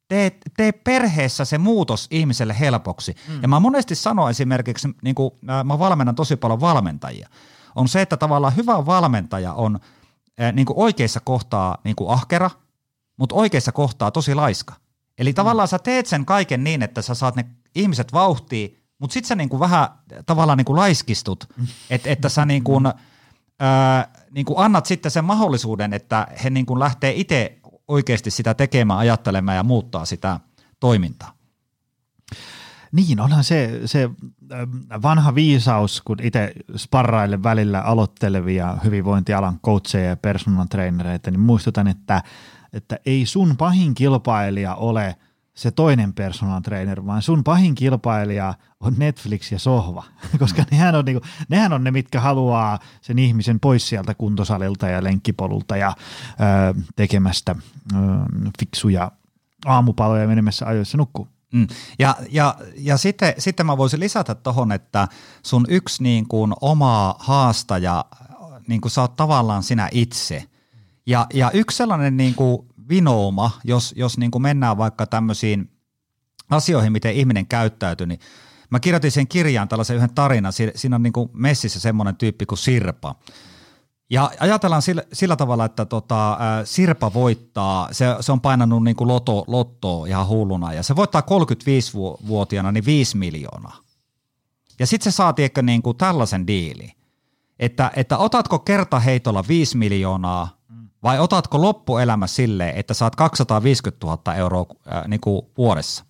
Tee, 0.08 0.38
tee 0.56 0.72
perheessä 0.72 1.44
se 1.44 1.58
muutos 1.58 2.06
ihmiselle 2.10 2.56
helpoksi. 2.60 3.14
Mm. 3.28 3.42
Ja 3.42 3.48
mä 3.48 3.60
monesti 3.60 3.94
sanon 3.94 4.30
esimerkiksi, 4.30 4.88
niin 5.02 5.14
kuin, 5.14 5.30
mä 5.64 5.78
valmennan 5.78 6.14
tosi 6.14 6.36
paljon 6.36 6.60
valmentajia– 6.60 7.28
on 7.74 7.88
se, 7.88 8.02
että 8.02 8.16
tavallaan 8.16 8.56
hyvä 8.56 8.86
valmentaja 8.86 9.52
on, 9.52 9.80
äh, 10.40 10.52
niin 10.52 10.66
kuin 10.66 10.78
oikeissa 10.78 11.20
kohtaa 11.20 11.78
niin 11.84 11.96
kuin 11.96 12.10
ahkera, 12.10 12.50
mutta 13.16 13.34
oikeissa 13.34 13.72
kohtaa 13.72 14.10
tosi 14.10 14.34
laiska. 14.34 14.74
Eli 15.18 15.32
tavallaan 15.32 15.68
sä 15.68 15.78
teet 15.78 16.06
sen 16.06 16.26
kaiken 16.26 16.64
niin, 16.64 16.82
että 16.82 17.02
sä 17.02 17.14
saat 17.14 17.36
ne 17.36 17.44
ihmiset 17.74 18.12
vauhtiin, 18.12 18.78
mutta 18.98 19.14
sitten 19.14 19.28
sä 19.28 19.34
niinku 19.34 19.60
vähän 19.60 19.88
tavallaan 20.26 20.56
niinku 20.56 20.76
laiskistut, 20.76 21.48
et, 21.90 22.06
että 22.06 22.28
sä 22.28 22.44
niinku, 22.46 22.80
ää, 23.60 24.08
niinku 24.30 24.54
annat 24.58 24.86
sitten 24.86 25.10
sen 25.10 25.24
mahdollisuuden, 25.24 25.92
että 25.92 26.26
he 26.44 26.50
niinku 26.50 26.78
lähtee 26.78 27.12
itse 27.16 27.58
oikeasti 27.88 28.30
sitä 28.30 28.54
tekemään, 28.54 28.98
ajattelemaan 28.98 29.56
ja 29.56 29.62
muuttaa 29.62 30.04
sitä 30.04 30.40
toimintaa. 30.80 31.32
Niin, 32.92 33.20
onhan 33.20 33.44
se, 33.44 33.80
se 33.84 34.10
vanha 35.02 35.34
viisaus, 35.34 36.02
kun 36.04 36.16
itse 36.22 36.52
sparraille 36.76 37.42
välillä 37.42 37.80
aloittelevia 37.80 38.76
hyvinvointialan 38.84 39.60
coacheja 39.60 40.08
ja 40.08 40.16
personal 40.16 40.66
trainereita, 40.70 41.30
niin 41.30 41.40
muistutan, 41.40 41.88
että, 41.88 42.22
että 42.72 42.98
ei 43.06 43.26
sun 43.26 43.56
pahin 43.56 43.94
kilpailija 43.94 44.74
ole 44.74 45.16
se 45.54 45.70
toinen 45.70 46.12
personal 46.12 46.60
trainer, 46.60 47.06
vaan 47.06 47.22
sun 47.22 47.44
pahin 47.44 47.74
kilpailija 47.74 48.54
on 48.80 48.94
Netflix 48.98 49.52
ja 49.52 49.58
sohva, 49.58 50.04
koska 50.38 50.64
nehän 50.70 50.94
on, 50.94 51.04
niinku, 51.04 51.26
nehän 51.48 51.72
on 51.72 51.84
ne, 51.84 51.90
mitkä 51.90 52.20
haluaa 52.20 52.78
sen 53.00 53.18
ihmisen 53.18 53.60
pois 53.60 53.88
sieltä 53.88 54.14
kuntosalilta 54.14 54.88
ja 54.88 55.04
lenkkipolulta 55.04 55.76
ja 55.76 55.96
ö, 55.96 56.80
tekemästä 56.96 57.56
ö, 57.92 57.96
fiksuja 58.58 59.12
aamupaloja 59.66 60.28
menemässä 60.28 60.66
ajoissa 60.66 60.98
nukkuu. 60.98 61.28
Mm. 61.52 61.66
Ja, 61.98 62.16
ja, 62.30 62.54
ja 62.76 62.96
sitten, 62.96 63.34
sitten 63.38 63.66
mä 63.66 63.76
voisin 63.76 64.00
lisätä 64.00 64.34
tuohon, 64.34 64.72
että 64.72 65.08
sun 65.42 65.66
yksi 65.68 66.02
niin 66.02 66.28
kuin 66.28 66.52
oma 66.60 67.16
haastaja, 67.18 68.04
niin 68.68 68.80
kuin 68.80 68.92
sä 68.92 69.00
oot 69.00 69.16
tavallaan 69.16 69.62
sinä 69.62 69.88
itse. 69.92 70.44
Ja, 71.06 71.26
ja 71.34 71.50
yksi 71.50 71.76
sellainen 71.76 72.16
niin 72.16 72.34
kuin 72.34 72.58
vinouma, 72.88 73.50
jos, 73.64 73.94
jos 73.96 74.18
niin 74.18 74.30
kuin 74.30 74.42
mennään 74.42 74.78
vaikka 74.78 75.06
tämmöisiin 75.06 75.70
asioihin, 76.50 76.92
miten 76.92 77.14
ihminen 77.14 77.46
käyttäytyy, 77.46 78.06
niin 78.06 78.20
mä 78.70 78.80
kirjoitin 78.80 79.12
sen 79.12 79.28
kirjaan 79.28 79.68
tällaisen 79.68 79.96
yhden 79.96 80.14
tarinan. 80.14 80.52
Siinä 80.74 80.96
on 80.96 81.02
niin 81.02 81.12
kuin 81.12 81.30
messissä 81.32 81.80
semmoinen 81.80 82.16
tyyppi 82.16 82.46
kuin 82.46 82.58
Sirpa. 82.58 83.14
Ja 84.12 84.30
ajatellaan 84.40 84.82
sillä, 84.82 85.02
sillä 85.12 85.36
tavalla, 85.36 85.64
että 85.64 85.84
tota, 85.84 86.38
Sirpa 86.64 87.14
voittaa, 87.14 87.88
se, 87.92 88.06
se 88.20 88.32
on 88.32 88.40
painanut 88.40 88.84
niin 88.84 88.96
kuin 88.96 89.08
loto, 89.08 89.44
lottoa 89.46 90.06
ihan 90.06 90.28
hulluna, 90.28 90.72
ja 90.72 90.82
se 90.82 90.96
voittaa 90.96 91.22
35-vuotiaana 91.22 92.72
niin 92.72 92.84
5 92.84 93.16
miljoonaa. 93.16 93.76
Ja 94.78 94.86
sitten 94.86 95.12
se 95.12 95.16
saa 95.16 95.32
tiedätkö, 95.32 95.62
niin 95.62 95.82
kuin 95.82 95.96
tällaisen 95.96 96.46
diili, 96.46 96.92
että, 97.58 97.90
että 97.96 98.18
otatko 98.18 98.58
kertaheitolla 98.58 99.44
5 99.48 99.76
miljoonaa 99.76 100.56
vai 101.02 101.18
otatko 101.18 101.62
loppuelämä 101.62 102.26
silleen, 102.26 102.76
että 102.76 102.94
saat 102.94 103.16
250 103.16 104.06
000 104.06 104.34
euroa 104.34 104.66
äh, 104.92 105.08
niin 105.08 105.20
kuin 105.20 105.42
vuodessa? 105.58 106.04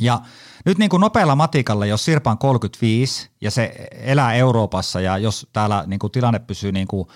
Ja 0.00 0.20
nyt 0.64 0.78
niin 0.78 0.90
kuin 0.90 1.00
nopealla 1.00 1.36
matikalla, 1.36 1.86
jos 1.86 2.04
Sirpa 2.04 2.30
on 2.30 2.38
35 2.38 3.30
ja 3.40 3.50
se 3.50 3.88
elää 3.92 4.34
Euroopassa 4.34 5.00
ja 5.00 5.18
jos 5.18 5.46
täällä 5.52 5.84
niin 5.86 5.98
kuin 5.98 6.10
tilanne 6.10 6.38
pysyy 6.38 6.72
niin 6.72 6.88
kuin 6.88 7.08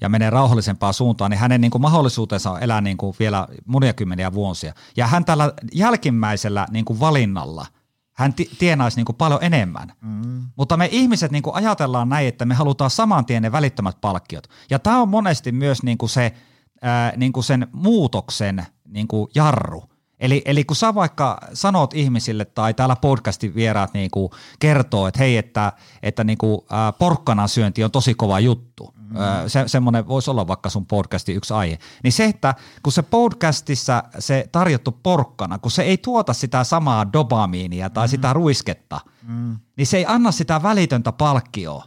ja 0.00 0.08
menee 0.08 0.30
rauhallisempaan 0.30 0.94
suuntaan, 0.94 1.30
niin 1.30 1.38
hänen 1.38 1.60
niin 1.60 1.70
kuin 1.70 1.82
mahdollisuutensa 1.82 2.50
on 2.50 2.62
elää 2.62 2.80
niin 2.80 2.96
kuin 2.96 3.16
vielä 3.18 3.48
monia 3.66 3.92
kymmeniä 3.92 4.32
vuosia. 4.32 4.74
Ja 4.96 5.06
hän 5.06 5.24
tällä 5.24 5.52
jälkimmäisellä 5.72 6.66
niin 6.70 6.84
kuin 6.84 7.00
valinnalla, 7.00 7.66
hän 8.12 8.34
tienaisi 8.58 8.96
niin 8.96 9.04
kuin 9.04 9.16
paljon 9.16 9.40
enemmän. 9.42 9.92
Mm. 10.00 10.42
Mutta 10.56 10.76
me 10.76 10.88
ihmiset 10.92 11.32
niin 11.32 11.42
kuin 11.42 11.56
ajatellaan 11.56 12.08
näin, 12.08 12.28
että 12.28 12.44
me 12.44 12.54
halutaan 12.54 12.90
saman 12.90 13.26
tien 13.26 13.42
ne 13.42 13.52
välittömät 13.52 14.00
palkkiot. 14.00 14.48
Ja 14.70 14.78
tämä 14.78 15.02
on 15.02 15.08
monesti 15.08 15.52
myös 15.52 15.82
niin 15.82 15.98
kuin 15.98 16.10
se, 16.10 16.34
ää, 16.82 17.12
niin 17.16 17.32
kuin 17.32 17.44
sen 17.44 17.66
muutoksen 17.72 18.66
niin 18.88 19.08
kuin 19.08 19.30
jarru. 19.34 19.91
Eli, 20.22 20.42
eli 20.44 20.64
kun 20.64 20.76
sä 20.76 20.94
vaikka 20.94 21.38
sanot 21.54 21.94
ihmisille 21.94 22.44
tai 22.44 22.74
täällä 22.74 22.96
podcastin 22.96 23.54
vieraat 23.54 23.94
niin 23.94 24.10
kuin 24.10 24.30
kertoo, 24.58 25.06
että 25.06 25.18
hei, 25.18 25.36
että, 25.36 25.72
että 26.02 26.24
niin 26.24 26.38
kuin, 26.38 26.60
ää, 26.70 26.92
porkkana 26.92 27.46
syönti 27.46 27.84
on 27.84 27.90
tosi 27.90 28.14
kova 28.14 28.40
juttu, 28.40 28.94
mm. 28.96 29.16
se, 29.46 29.64
semmoinen 29.66 30.08
voisi 30.08 30.30
olla 30.30 30.46
vaikka 30.46 30.70
sun 30.70 30.86
podcastin 30.86 31.36
yksi 31.36 31.54
aihe, 31.54 31.78
niin 32.02 32.12
se, 32.12 32.24
että 32.24 32.54
kun 32.82 32.92
se 32.92 33.02
podcastissa 33.02 34.02
se 34.18 34.48
tarjottu 34.52 34.98
porkkana, 35.02 35.58
kun 35.58 35.70
se 35.70 35.82
ei 35.82 35.98
tuota 35.98 36.32
sitä 36.32 36.64
samaa 36.64 37.12
dopamiinia 37.12 37.90
tai 37.90 38.06
mm. 38.06 38.10
sitä 38.10 38.32
ruisketta, 38.32 39.00
mm. 39.22 39.56
niin 39.76 39.86
se 39.86 39.96
ei 39.96 40.06
anna 40.06 40.32
sitä 40.32 40.62
välitöntä 40.62 41.12
palkkioa, 41.12 41.84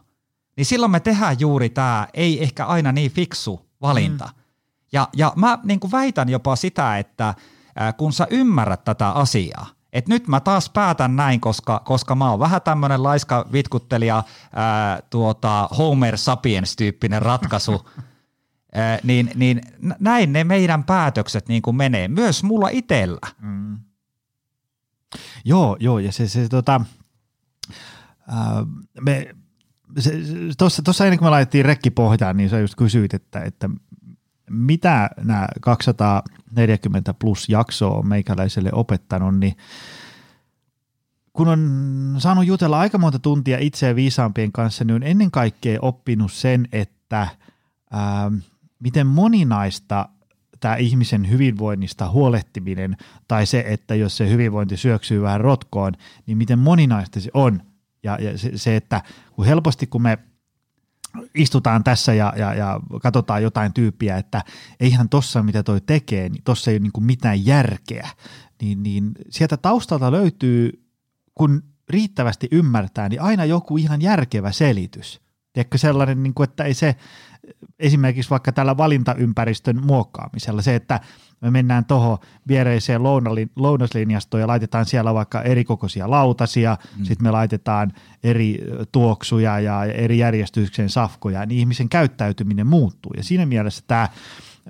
niin 0.58 0.66
silloin 0.66 0.92
me 0.92 1.00
tehdään 1.00 1.40
juuri 1.40 1.70
tämä 1.70 2.08
ei 2.14 2.44
ehkä 2.44 2.66
aina 2.66 2.92
niin 2.92 3.12
fiksu 3.12 3.70
valinta. 3.82 4.26
Mm. 4.26 4.42
Ja, 4.92 5.10
ja 5.16 5.34
mä 5.36 5.60
niin 5.64 5.80
kuin 5.80 5.92
väitän 5.92 6.30
jopa 6.30 6.56
sitä, 6.56 6.98
että– 6.98 7.34
kun 7.98 8.14
sä 8.14 8.28
ymmärrät 8.30 8.84
tätä 8.84 9.10
asiaa, 9.10 9.76
että 9.96 10.12
nyt 10.12 10.28
mä 10.28 10.40
taas 10.40 10.70
päätän 10.70 11.16
näin, 11.16 11.42
koska, 11.42 11.82
koska 11.86 12.16
mä 12.16 12.30
oon 12.30 12.40
vähän 12.40 12.62
tämmöinen 12.62 13.04
laiska 13.04 13.46
vitkuttelija, 13.52 14.24
ää, 14.54 15.02
tuota, 15.10 15.70
Homer 15.78 16.18
Sapiens-tyyppinen 16.18 17.22
ratkaisu, 17.22 17.90
ää, 18.74 19.00
niin, 19.04 19.32
niin 19.36 19.62
näin 20.00 20.34
ne 20.34 20.44
meidän 20.44 20.84
päätökset 20.84 21.48
niin 21.48 21.62
kuin 21.62 21.76
menee, 21.76 22.08
myös 22.08 22.44
mulla 22.44 22.70
itsellä. 22.70 23.28
Mm. 23.42 23.78
Joo, 25.46 25.78
joo, 25.80 26.00
ja 26.00 26.12
se, 26.12 26.28
se 26.28 26.50
tota, 26.50 26.82
ää, 28.28 28.66
me, 29.02 29.36
tuossa 30.84 31.06
ennen 31.06 31.20
kuin 31.20 31.26
me 31.26 31.30
laitettiin 31.30 31.66
rekki 31.66 31.92
pohjaan, 31.92 32.38
niin 32.38 32.50
sä 32.50 32.60
just 32.60 32.76
kysyit, 32.76 33.14
että, 33.14 33.40
että 33.42 33.70
mitä 34.50 35.10
nämä 35.24 35.48
240 35.62 37.14
plus 37.14 37.50
jaksoa 37.50 37.98
on 37.98 38.08
meikäläiselle 38.08 38.70
opettanut, 38.74 39.40
niin 39.40 39.58
kun 41.34 41.48
on 41.48 42.16
saanut 42.18 42.46
jutella 42.46 42.80
aika 42.80 42.98
monta 42.98 43.20
tuntia 43.20 43.58
itseä 43.60 43.96
viisaampien 43.96 44.52
kanssa, 44.52 44.84
niin 44.84 44.96
on 44.96 45.04
ennen 45.04 45.32
kaikkea 45.32 45.80
oppinut 45.82 46.32
sen, 46.32 46.68
että 46.72 47.28
ää, 47.92 48.32
miten 48.80 49.08
moninaista 49.08 50.10
tämä 50.60 50.76
ihmisen 50.76 51.30
hyvinvoinnista 51.30 52.10
huolehtiminen 52.10 52.98
tai 53.28 53.46
se, 53.46 53.64
että 53.68 53.96
jos 53.96 54.18
se 54.18 54.30
hyvinvointi 54.30 54.78
syöksyy 54.78 55.22
vähän 55.22 55.42
rotkoon, 55.42 55.94
niin 56.26 56.38
miten 56.38 56.60
moninaista 56.60 57.20
se 57.20 57.30
on. 57.34 57.62
Ja, 58.04 58.18
ja 58.22 58.38
se, 58.38 58.52
se, 58.56 58.76
että 58.76 59.02
kun 59.32 59.46
helposti 59.46 59.88
kun 59.88 60.02
me 60.02 60.18
istutaan 61.36 61.84
tässä 61.84 62.14
ja, 62.14 62.34
ja, 62.38 62.54
ja 62.54 62.80
katsotaan 63.02 63.44
jotain 63.44 63.74
tyyppiä, 63.74 64.18
että 64.18 64.44
eihän 64.80 65.10
tossa 65.10 65.44
mitä 65.44 65.64
toi 65.64 65.82
tekee, 65.82 66.30
niin 66.30 66.44
tossa 66.44 66.72
ei 66.72 66.78
ole 66.78 66.82
niin 66.96 67.06
mitään 67.06 67.46
järkeä, 67.46 68.10
niin, 68.62 68.84
niin 68.84 69.12
sieltä 69.30 69.58
taustalta 69.58 70.12
löytyy, 70.12 70.86
kun 71.36 71.64
riittävästi 71.90 72.48
ymmärtää, 72.52 73.10
niin 73.10 73.22
aina 73.22 73.46
joku 73.46 73.78
ihan 73.78 74.02
järkevä 74.02 74.52
selitys. 74.52 75.22
Tiedätkö 75.54 75.78
sellainen, 75.78 76.24
niin 76.24 76.34
kuin, 76.34 76.50
että 76.50 76.64
ei 76.64 76.74
se 76.74 76.96
esimerkiksi 77.80 78.30
vaikka 78.30 78.52
tällä 78.52 78.78
valintaympäristön 78.78 79.86
muokkaamisella, 79.86 80.62
se, 80.62 80.76
että 80.76 81.00
me 81.42 81.52
mennään 81.52 81.86
tuohon 81.86 82.18
viereiseen 82.48 83.02
lounaslinjastoon 83.56 84.42
ja 84.42 84.48
laitetaan 84.48 84.86
siellä 84.86 85.14
vaikka 85.14 85.42
erikokoisia 85.42 86.10
lautasia, 86.10 86.78
mm. 86.98 87.06
sitten 87.06 87.24
me 87.28 87.32
laitetaan 87.32 87.94
eri 88.24 88.60
tuoksuja 88.92 89.60
ja 89.60 89.86
eri 89.86 90.18
järjestyksen 90.18 90.90
safkoja, 90.90 91.46
niin 91.46 91.60
ihmisen 91.60 91.90
käyttäytyminen 91.90 92.68
muuttuu. 92.68 93.14
Ja 93.18 93.24
siinä 93.24 93.46
mielessä 93.46 93.84
tämä 93.88 94.10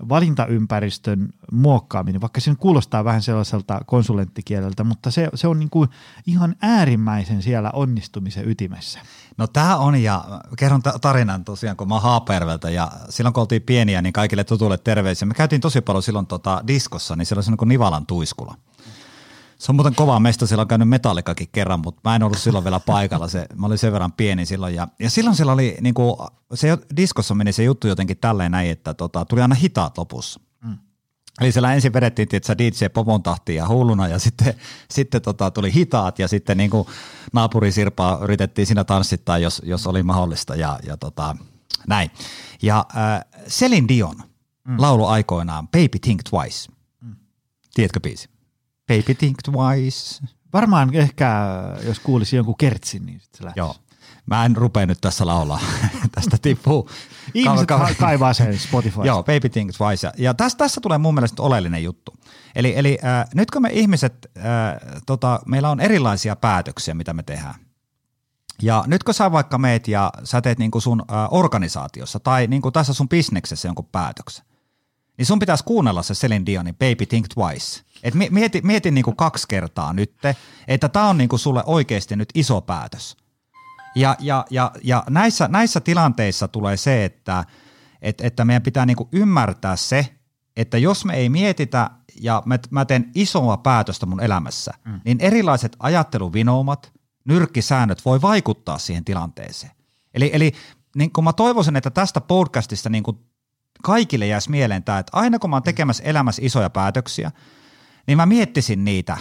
valintaympäristön 0.09 1.29
muokkaaminen, 1.51 2.21
vaikka 2.21 2.41
se 2.41 2.55
kuulostaa 2.55 3.03
vähän 3.03 3.21
sellaiselta 3.21 3.81
konsulenttikieleltä, 3.85 4.83
mutta 4.83 5.11
se, 5.11 5.29
se 5.33 5.47
on 5.47 5.59
niin 5.59 5.69
kuin 5.69 5.89
ihan 6.27 6.55
äärimmäisen 6.61 7.41
siellä 7.41 7.71
onnistumisen 7.71 8.49
ytimessä. 8.49 8.99
No 9.37 9.47
tämä 9.47 9.77
on, 9.77 10.03
ja 10.03 10.25
kerron 10.57 10.81
tarinan 11.01 11.45
tosiaan, 11.45 11.77
kun 11.77 11.87
mä 11.87 11.99
Haaperveltä, 11.99 12.69
ja 12.69 12.91
silloin 13.09 13.33
kun 13.33 13.41
oltiin 13.41 13.61
pieniä, 13.61 14.01
niin 14.01 14.13
kaikille 14.13 14.43
tutuille 14.43 14.77
terveisiä. 14.77 15.25
Me 15.25 15.33
käytiin 15.33 15.61
tosi 15.61 15.81
paljon 15.81 16.03
silloin 16.03 16.27
tota 16.27 16.63
diskossa, 16.67 17.15
niin 17.15 17.25
siellä 17.25 17.43
on 17.47 17.57
niin 17.59 17.69
Nivalan 17.69 18.05
tuiskula. 18.05 18.55
Se 19.57 19.71
on 19.71 19.75
muuten 19.75 19.95
kova 19.95 20.19
mesta, 20.19 20.47
siellä 20.47 20.61
on 20.61 20.67
käynyt 20.67 20.89
metallikakin 20.89 21.47
kerran, 21.51 21.79
mutta 21.79 22.01
mä 22.09 22.15
en 22.15 22.23
ollut 22.23 22.37
silloin 22.37 22.63
vielä 22.63 22.79
paikalla, 22.79 23.27
se, 23.27 23.47
mä 23.55 23.65
olin 23.67 23.77
sen 23.77 23.93
verran 23.93 24.11
pieni 24.11 24.45
silloin. 24.45 24.75
Ja, 24.75 24.87
ja 24.99 25.09
silloin 25.09 25.35
siellä 25.35 25.53
oli, 25.53 25.77
niin 25.81 25.93
kuin, 25.93 26.15
se 26.53 26.77
diskossa 26.97 27.35
meni 27.35 27.53
se 27.53 27.63
juttu 27.63 27.87
jotenkin 27.87 28.17
tälleen 28.17 28.51
näin, 28.51 28.71
että 28.71 28.93
tota, 28.93 29.25
tuli 29.25 29.41
aina 29.41 29.55
hitaat 29.55 29.97
lopussa. 29.97 30.39
Mm. 30.63 30.77
Eli 31.41 31.51
siellä 31.51 31.73
ensin 31.73 31.93
vedettiin 31.93 32.27
tietysti 32.27 32.57
DJ 32.57 32.85
Popon 32.93 33.23
tahtiin 33.23 33.55
ja 33.55 33.67
hulluna 33.67 34.07
ja 34.07 34.19
sitten, 34.19 34.53
sitten 34.91 35.21
tota, 35.21 35.51
tuli 35.51 35.73
hitaat 35.73 36.19
ja 36.19 36.27
sitten 36.27 36.57
niin 36.57 36.69
kuin 36.69 36.87
naapuri 37.33 37.71
Sirpaa 37.71 38.19
yritettiin 38.23 38.65
siinä 38.65 38.83
tanssittaa, 38.83 39.37
jos, 39.37 39.61
jos 39.65 39.87
oli 39.87 40.03
mahdollista 40.03 40.55
ja, 40.55 40.79
ja 40.87 40.97
tota, 40.97 41.37
näin. 41.87 42.11
Ja 42.61 42.85
äh, 42.97 43.25
Selin 43.47 43.87
Dion 43.87 44.15
mm. 44.63 44.75
laulu 44.77 45.05
aikoinaan 45.05 45.67
Baby 45.67 45.99
Think 46.01 46.21
Twice. 46.29 46.71
Mm. 47.01 47.15
Tiedätkö 47.73 47.99
biisi? 47.99 48.34
Baby 48.87 49.13
think 49.13 49.37
twice. 49.43 50.25
Varmaan 50.53 50.95
ehkä, 50.95 51.53
jos 51.83 51.99
kuulisi 51.99 52.35
jonkun 52.35 52.57
kertsin, 52.57 53.05
niin 53.05 53.19
sitten 53.19 53.37
se 53.37 53.43
lähtisi. 53.45 53.59
Joo. 53.59 53.75
Mä 54.25 54.45
en 54.45 54.55
rupea 54.55 54.85
nyt 54.85 55.01
tässä 55.01 55.25
laulaa. 55.25 55.59
Tästä 56.15 56.37
tippuu. 56.41 56.89
Ihmiset 57.33 57.67
ka- 57.67 57.89
kaivaa 57.99 58.33
sen 58.33 58.59
Spotify. 58.59 59.01
Joo, 59.03 59.23
Baby 59.23 59.49
Things 59.49 59.77
Twice. 59.77 60.11
Ja 60.17 60.33
tässä, 60.33 60.57
tässä 60.57 60.81
tulee 60.81 60.97
mun 60.97 61.13
mielestä 61.13 61.43
oleellinen 61.43 61.83
juttu. 61.83 62.13
Eli, 62.55 62.73
eli 62.75 62.97
äh, 63.03 63.25
nyt 63.33 63.51
kun 63.51 63.61
me 63.61 63.69
ihmiset, 63.71 64.31
äh, 64.37 64.43
tota, 65.05 65.39
meillä 65.45 65.69
on 65.69 65.79
erilaisia 65.79 66.35
päätöksiä, 66.35 66.93
mitä 66.93 67.13
me 67.13 67.23
tehdään. 67.23 67.55
Ja 68.61 68.83
nyt 68.87 69.03
kun 69.03 69.13
sä 69.13 69.31
vaikka 69.31 69.57
meet 69.57 69.87
ja 69.87 70.11
sä 70.23 70.41
teet 70.41 70.59
niin 70.59 70.71
kuin 70.71 70.81
sun 70.81 71.01
äh, 71.11 71.17
organisaatiossa 71.31 72.19
tai 72.19 72.47
niin 72.47 72.61
kuin 72.61 72.73
tässä 72.73 72.93
sun 72.93 73.09
bisneksessä 73.09 73.67
jonkun 73.67 73.89
päätöksen, 73.91 74.45
niin 75.17 75.25
sun 75.25 75.39
pitäisi 75.39 75.63
kuunnella 75.63 76.03
se 76.03 76.13
Celine 76.13 76.45
Dionin 76.45 76.75
Baby 76.75 77.05
Think 77.05 77.27
Twice. 77.27 77.84
Et 78.03 78.13
mieti, 78.29 78.61
mieti 78.63 78.91
niin 78.91 79.03
kuin 79.03 79.15
kaksi 79.15 79.47
kertaa 79.49 79.93
nyt, 79.93 80.13
että 80.67 80.89
tämä 80.89 81.09
on 81.09 81.17
niin 81.17 81.29
kuin 81.29 81.39
sulle 81.39 81.63
oikeasti 81.65 82.15
nyt 82.15 82.29
iso 82.35 82.61
päätös. 82.61 83.17
Ja, 83.95 84.15
ja, 84.19 84.45
ja, 84.49 84.71
ja 84.83 85.03
näissä, 85.09 85.47
näissä 85.47 85.79
tilanteissa 85.79 86.47
tulee 86.47 86.77
se, 86.77 87.05
että, 87.05 87.45
että, 88.01 88.27
että 88.27 88.45
meidän 88.45 88.61
pitää 88.61 88.85
niin 88.85 88.97
kuin 88.97 89.09
ymmärtää 89.11 89.75
se, 89.75 90.15
että 90.55 90.77
jos 90.77 91.05
me 91.05 91.13
ei 91.13 91.29
mietitä 91.29 91.89
ja 92.21 92.43
mä, 92.45 92.59
mä 92.69 92.85
teen 92.85 93.11
isoa 93.15 93.57
päätöstä 93.57 94.05
mun 94.05 94.23
elämässä, 94.23 94.73
mm. 94.85 95.01
niin 95.05 95.17
erilaiset 95.21 95.75
ajatteluvinoumat, 95.79 96.91
nyrkkisäännöt 97.25 98.05
voi 98.05 98.21
vaikuttaa 98.21 98.77
siihen 98.77 99.05
tilanteeseen. 99.05 99.71
Eli, 100.13 100.29
eli 100.33 100.51
niin 100.95 101.11
kun 101.11 101.23
mä 101.23 101.33
toivoisin, 101.33 101.75
että 101.75 101.89
tästä 101.89 102.21
podcastista 102.21 102.89
niin 102.89 103.03
kun 103.03 103.25
kaikille 103.83 104.27
jäisi 104.27 104.51
mieleen 104.51 104.83
tämä, 104.83 104.99
että 104.99 105.17
aina 105.17 105.39
kun 105.39 105.49
mä 105.49 105.55
oon 105.55 105.63
tekemässä 105.63 106.03
elämässä 106.03 106.41
isoja 106.45 106.69
päätöksiä, 106.69 107.31
niin 108.07 108.17
mä 108.17 108.25
miettisin 108.25 108.85
niitä. 108.85 109.17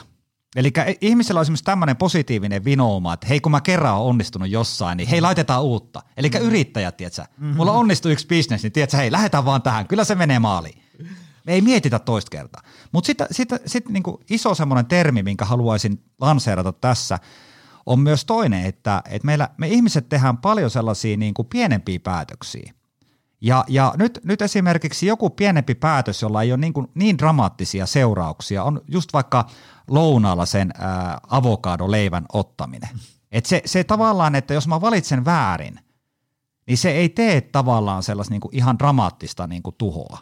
Eli 0.56 0.72
ihmisellä 1.00 1.38
on 1.38 1.42
esimerkiksi 1.42 1.64
tämmöinen 1.64 1.96
positiivinen 1.96 2.64
vinouma, 2.64 3.12
että 3.12 3.26
hei 3.26 3.40
kun 3.40 3.52
mä 3.52 3.60
kerran 3.60 3.94
oon 3.94 4.06
onnistunut 4.06 4.50
jossain, 4.50 4.96
niin 4.96 5.08
hei 5.08 5.20
laitetaan 5.20 5.62
uutta. 5.62 6.02
Eli 6.16 6.28
mm. 6.28 6.40
yrittäjät, 6.40 6.96
tiedätkö, 6.96 7.22
mm-hmm. 7.22 7.56
mulla 7.56 7.72
onnistui 7.72 8.12
yksi 8.12 8.26
bisnes, 8.26 8.62
niin 8.62 8.72
tiedätkö, 8.72 8.96
hei 8.96 9.12
lähdetään 9.12 9.44
vaan 9.44 9.62
tähän, 9.62 9.86
kyllä 9.86 10.04
se 10.04 10.14
menee 10.14 10.38
maaliin. 10.38 10.82
Me 11.46 11.52
ei 11.52 11.60
mietitä 11.60 11.98
toista 11.98 12.30
kertaa. 12.30 12.62
Mutta 12.92 13.06
sitten 13.06 13.26
sit, 13.30 13.48
sit, 13.66 13.88
niinku 13.88 14.20
iso 14.30 14.54
semmoinen 14.54 14.86
termi, 14.86 15.22
minkä 15.22 15.44
haluaisin 15.44 16.04
lanseerata 16.20 16.72
tässä, 16.72 17.18
on 17.86 18.00
myös 18.00 18.24
toinen, 18.24 18.66
että, 18.66 19.02
että 19.10 19.26
meillä, 19.26 19.48
me 19.56 19.68
ihmiset 19.68 20.08
tehdään 20.08 20.38
paljon 20.38 20.70
sellaisia 20.70 21.16
niin 21.16 21.34
kuin 21.34 21.48
pienempiä 21.48 22.00
päätöksiä. 22.00 22.72
Ja, 23.44 23.64
ja 23.68 23.94
nyt, 23.96 24.20
nyt 24.24 24.42
esimerkiksi 24.42 25.06
joku 25.06 25.30
pienempi 25.30 25.74
päätös, 25.74 26.22
jolla 26.22 26.42
ei 26.42 26.52
ole 26.52 26.60
niin, 26.60 26.72
kuin 26.72 26.90
niin 26.94 27.18
dramaattisia 27.18 27.86
seurauksia, 27.86 28.64
on 28.64 28.80
just 28.88 29.12
vaikka 29.12 29.46
lounaalla 29.88 30.46
sen 30.46 30.70
ää, 30.78 31.20
avokadoleivän 31.28 32.24
ottaminen. 32.32 33.00
Et 33.32 33.46
se, 33.46 33.62
se 33.64 33.84
tavallaan, 33.84 34.34
että 34.34 34.54
jos 34.54 34.68
mä 34.68 34.80
valitsen 34.80 35.24
väärin, 35.24 35.80
niin 36.66 36.78
se 36.78 36.90
ei 36.90 37.08
tee 37.08 37.40
tavallaan 37.40 38.02
sellaista 38.02 38.34
niin 38.34 38.40
kuin 38.40 38.56
ihan 38.56 38.78
dramaattista 38.78 39.46
niin 39.46 39.62
kuin 39.62 39.74
tuhoa. 39.78 40.18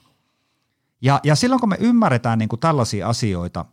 Ja, 1.03 1.21
ja 1.25 1.35
silloin 1.35 1.61
kun 1.61 1.69
me 1.69 1.77
ymmärretään 1.81 2.39
niin 2.39 2.49
kuin 2.49 2.61
tällaisia 2.61 3.09
asioita, 3.09 3.65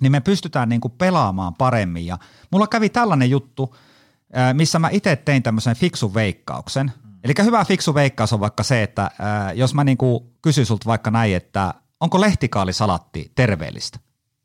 niin 0.00 0.12
me 0.12 0.20
pystytään 0.20 0.68
niin 0.68 0.80
kuin 0.80 0.92
pelaamaan 0.98 1.54
paremmin. 1.54 2.06
Ja 2.06 2.18
mulla 2.50 2.66
kävi 2.66 2.88
tällainen 2.88 3.30
juttu, 3.30 3.76
missä 4.52 4.78
mä 4.78 4.88
itse 4.92 5.16
tein 5.16 5.42
tämmöisen 5.42 5.76
fiksun 5.76 6.14
veikkauksen. 6.14 6.92
Eli 7.24 7.34
hyvä 7.44 7.64
fiksu 7.64 7.94
veikkaus 7.94 8.32
on 8.32 8.40
vaikka 8.40 8.62
se, 8.62 8.82
että 8.82 9.10
jos 9.54 9.74
mä 9.74 9.84
niin 9.84 9.98
kuin 9.98 10.24
kysyn 10.42 10.66
sulta 10.66 10.86
vaikka 10.86 11.10
näin, 11.10 11.36
että 11.36 11.74
onko 12.00 12.20
lehtikaalisalatti 12.20 13.32
terveellistä? 13.34 13.98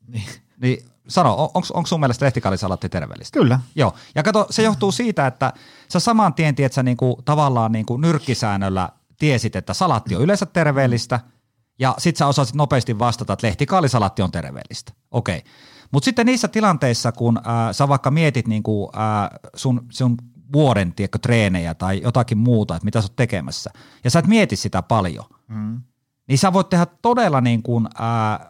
Niin. 0.08 0.24
niin 0.60 0.84
sano, 1.08 1.50
onko 1.54 1.86
sun 1.86 2.00
mielestä 2.00 2.24
lehtikaalisalatti 2.24 2.88
terveellistä? 2.88 3.38
Kyllä. 3.38 3.60
Joo, 3.74 3.94
ja 4.14 4.22
kato, 4.22 4.46
se 4.50 4.62
johtuu 4.62 4.92
siitä, 4.92 5.26
että 5.26 5.52
sä 5.88 6.00
saman 6.00 6.34
tien 6.34 6.54
tiedät, 6.54 6.72
sä 6.72 6.82
niinku, 6.82 7.22
tavallaan 7.24 7.72
niinku 7.72 7.96
nyrkkisäännöllä 7.96 8.88
tiesit, 9.18 9.56
että 9.56 9.74
salatti 9.74 10.16
on 10.16 10.22
yleensä 10.22 10.46
terveellistä– 10.46 11.20
ja 11.78 11.94
sit 11.98 12.16
sä 12.16 12.26
osasit 12.26 12.54
nopeasti 12.54 12.98
vastata, 12.98 13.32
että 13.32 13.46
lehtikaalisalatti 13.46 14.22
on 14.22 14.32
terveellistä. 14.32 14.92
Okei. 15.10 15.38
Okay. 15.38 15.50
Mutta 15.92 16.04
sitten 16.04 16.26
niissä 16.26 16.48
tilanteissa, 16.48 17.12
kun 17.12 17.38
äh, 17.38 17.44
sä 17.72 17.88
vaikka 17.88 18.10
mietit 18.10 18.48
niinku, 18.48 18.90
äh, 18.96 19.40
sun, 19.56 19.86
sun 19.88 20.16
vuoden 20.52 20.92
tiedätkö, 20.92 21.18
treenejä 21.18 21.74
tai 21.74 22.00
jotakin 22.02 22.38
muuta, 22.38 22.76
että 22.76 22.84
mitä 22.84 23.00
sä 23.00 23.04
oot 23.04 23.16
tekemässä, 23.16 23.70
ja 24.04 24.10
sä 24.10 24.18
et 24.18 24.26
mieti 24.26 24.56
sitä 24.56 24.82
paljon, 24.82 25.24
mm. 25.48 25.80
niin 26.28 26.38
sä 26.38 26.52
voit 26.52 26.68
tehdä 26.68 26.86
todella 27.02 27.40
niin 27.40 27.62
kuin, 27.62 27.86
äh, 28.00 28.48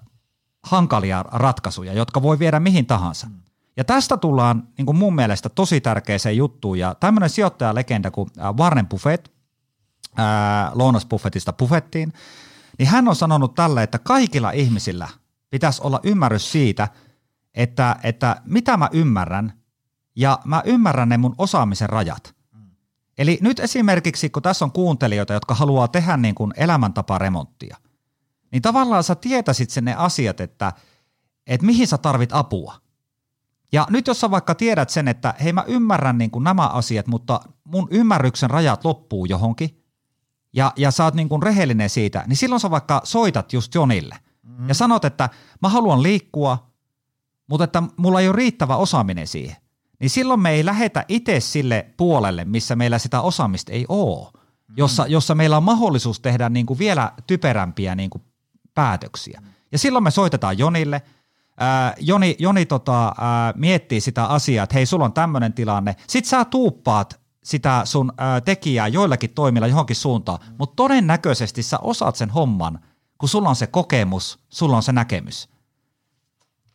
hankalia 0.63 1.25
ratkaisuja, 1.33 1.93
jotka 1.93 2.23
voi 2.23 2.39
viedä 2.39 2.61
mihin 2.61 2.87
tahansa. 2.87 3.27
Mm. 3.27 3.35
Ja 3.77 3.85
tästä 3.85 4.17
tullaan 4.17 4.69
niin 4.79 4.87
kuin 4.87 4.97
mun 4.97 5.15
mielestä 5.15 5.49
tosi 5.49 5.81
tärkeäseen 5.81 6.37
juttuun, 6.37 6.79
ja 6.79 6.95
tämmöinen 6.95 7.31
sijoittajalegenda 7.31 8.11
kuin 8.11 8.31
Warren 8.59 8.87
Buffett, 8.87 9.29
äh, 10.19 10.25
Lounas 10.75 11.07
Buffettista 11.07 11.53
Buffettiin, 11.53 12.13
niin 12.79 12.89
hän 12.89 13.09
on 13.09 13.17
sanonut 13.17 13.55
tälle, 13.55 13.83
että 13.83 13.99
kaikilla 13.99 14.51
ihmisillä 14.51 15.09
pitäisi 15.51 15.83
olla 15.85 16.01
ymmärrys 16.03 16.53
siitä, 16.53 16.89
että, 17.55 17.97
että 18.03 18.43
mitä 18.45 18.77
mä 18.77 18.89
ymmärrän 18.93 19.53
ja 20.17 20.39
mä 20.45 20.63
ymmärrän 20.65 21.09
ne 21.09 21.17
mun 21.17 21.35
osaamisen 21.39 21.89
rajat. 21.89 22.37
Eli 23.19 23.39
nyt 23.43 23.61
esimerkiksi, 23.61 24.31
kun 24.31 24.43
tässä 24.43 24.65
on 24.65 24.73
kuuntelijoita, 24.73 25.33
jotka 25.33 25.55
haluaa 25.55 25.89
tehdä 25.89 26.17
niin 26.17 26.35
kuin 26.35 26.53
elämäntaparemonttia, 26.57 27.77
niin 28.53 28.63
tavallaan 28.63 29.05
sä 29.05 29.15
tietäisit 29.15 29.71
sen 29.71 29.85
ne 29.85 29.95
asiat, 29.95 30.41
että, 30.41 30.73
että 31.47 31.67
mihin 31.67 31.87
sä 31.87 31.99
tarvit 31.99 32.31
apua. 32.33 32.75
Ja 33.73 33.87
nyt 33.91 34.07
jos 34.07 34.21
sä 34.21 34.31
vaikka 34.31 34.55
tiedät 34.55 34.91
sen, 34.91 35.09
että 35.09 35.35
hei 35.45 35.53
mä 35.53 35.65
ymmärrän 35.67 36.19
niin 36.19 36.31
kuin 36.31 36.45
nämä 36.45 36.67
asiat, 36.67 37.07
mutta 37.07 37.41
mun 37.65 37.89
ymmärryksen 37.91 38.51
rajat 38.51 38.85
loppuu 38.85 39.25
johonkin, 39.25 39.83
ja, 40.53 40.73
ja 40.77 40.91
sä 40.91 41.05
oot 41.05 41.15
niin 41.15 41.29
kuin 41.29 41.43
rehellinen 41.43 41.91
siitä, 41.91 42.25
niin 42.27 42.37
silloin 42.37 42.61
sä 42.61 42.71
vaikka 42.71 43.01
soitat 43.05 43.53
just 43.53 43.75
Jonille 43.75 44.19
mm. 44.43 44.69
ja 44.69 44.75
sanot, 44.75 45.05
että 45.05 45.29
mä 45.63 45.69
haluan 45.69 46.03
liikkua, 46.03 46.71
mutta 47.47 47.65
että 47.65 47.83
mulla 47.97 48.21
ei 48.21 48.29
ole 48.29 48.37
riittävä 48.37 48.77
osaaminen 48.77 49.27
siihen. 49.27 49.57
Niin 50.01 50.11
silloin 50.11 50.41
me 50.41 50.51
ei 50.51 50.65
lähetä 50.65 51.05
itse 51.09 51.41
sille 51.41 51.87
puolelle, 51.97 52.45
missä 52.45 52.77
meillä 52.77 52.99
sitä 52.99 53.21
osaamista 53.21 53.73
ei 53.73 53.87
ole, 53.89 54.29
mm. 54.35 54.75
jossa, 54.77 55.07
jossa 55.07 55.35
meillä 55.35 55.57
on 55.57 55.63
mahdollisuus 55.63 56.21
tehdä 56.21 56.49
niin 56.49 56.67
kuin 56.67 56.79
vielä 56.79 57.13
typerämpiä 57.27 57.95
niin 57.95 58.11
kuin 58.11 58.23
päätöksiä. 58.75 59.43
Ja 59.73 59.79
silloin 59.79 60.05
me 60.05 60.11
soitetaan 60.11 60.59
Jonille, 60.59 61.03
Ää, 61.61 61.95
Joni, 62.01 62.37
Joni 62.39 62.67
tota, 62.67 63.15
ää, 63.19 63.53
miettii 63.57 64.01
sitä 64.01 64.27
asiaa, 64.27 64.65
että 64.65 64.75
hei, 64.75 64.87
sulla 64.87 65.05
on 65.05 65.13
tämmöinen 65.13 65.53
tilanne. 65.53 65.97
Sitten 66.07 66.31
sä 66.31 66.45
tuuppaat 66.45 67.21
sitä 67.45 67.83
sun 67.85 68.13
ää, 68.19 68.41
tekijää 68.41 68.89
joillakin 68.89 69.31
toimilla 69.31 69.67
johonkin 69.67 69.97
suuntaan, 69.97 70.39
mutta 70.59 70.77
todennäköisesti 70.77 71.63
sä 71.63 71.79
osaat 71.79 72.17
sen 72.17 72.31
homman, 72.31 72.79
kun 73.19 73.29
sulla 73.29 73.49
on 73.49 73.57
se 73.57 73.67
kokemus, 73.67 74.39
sulla 74.49 74.77
on 74.77 74.83
se 74.83 74.93
näkemys. 74.93 75.49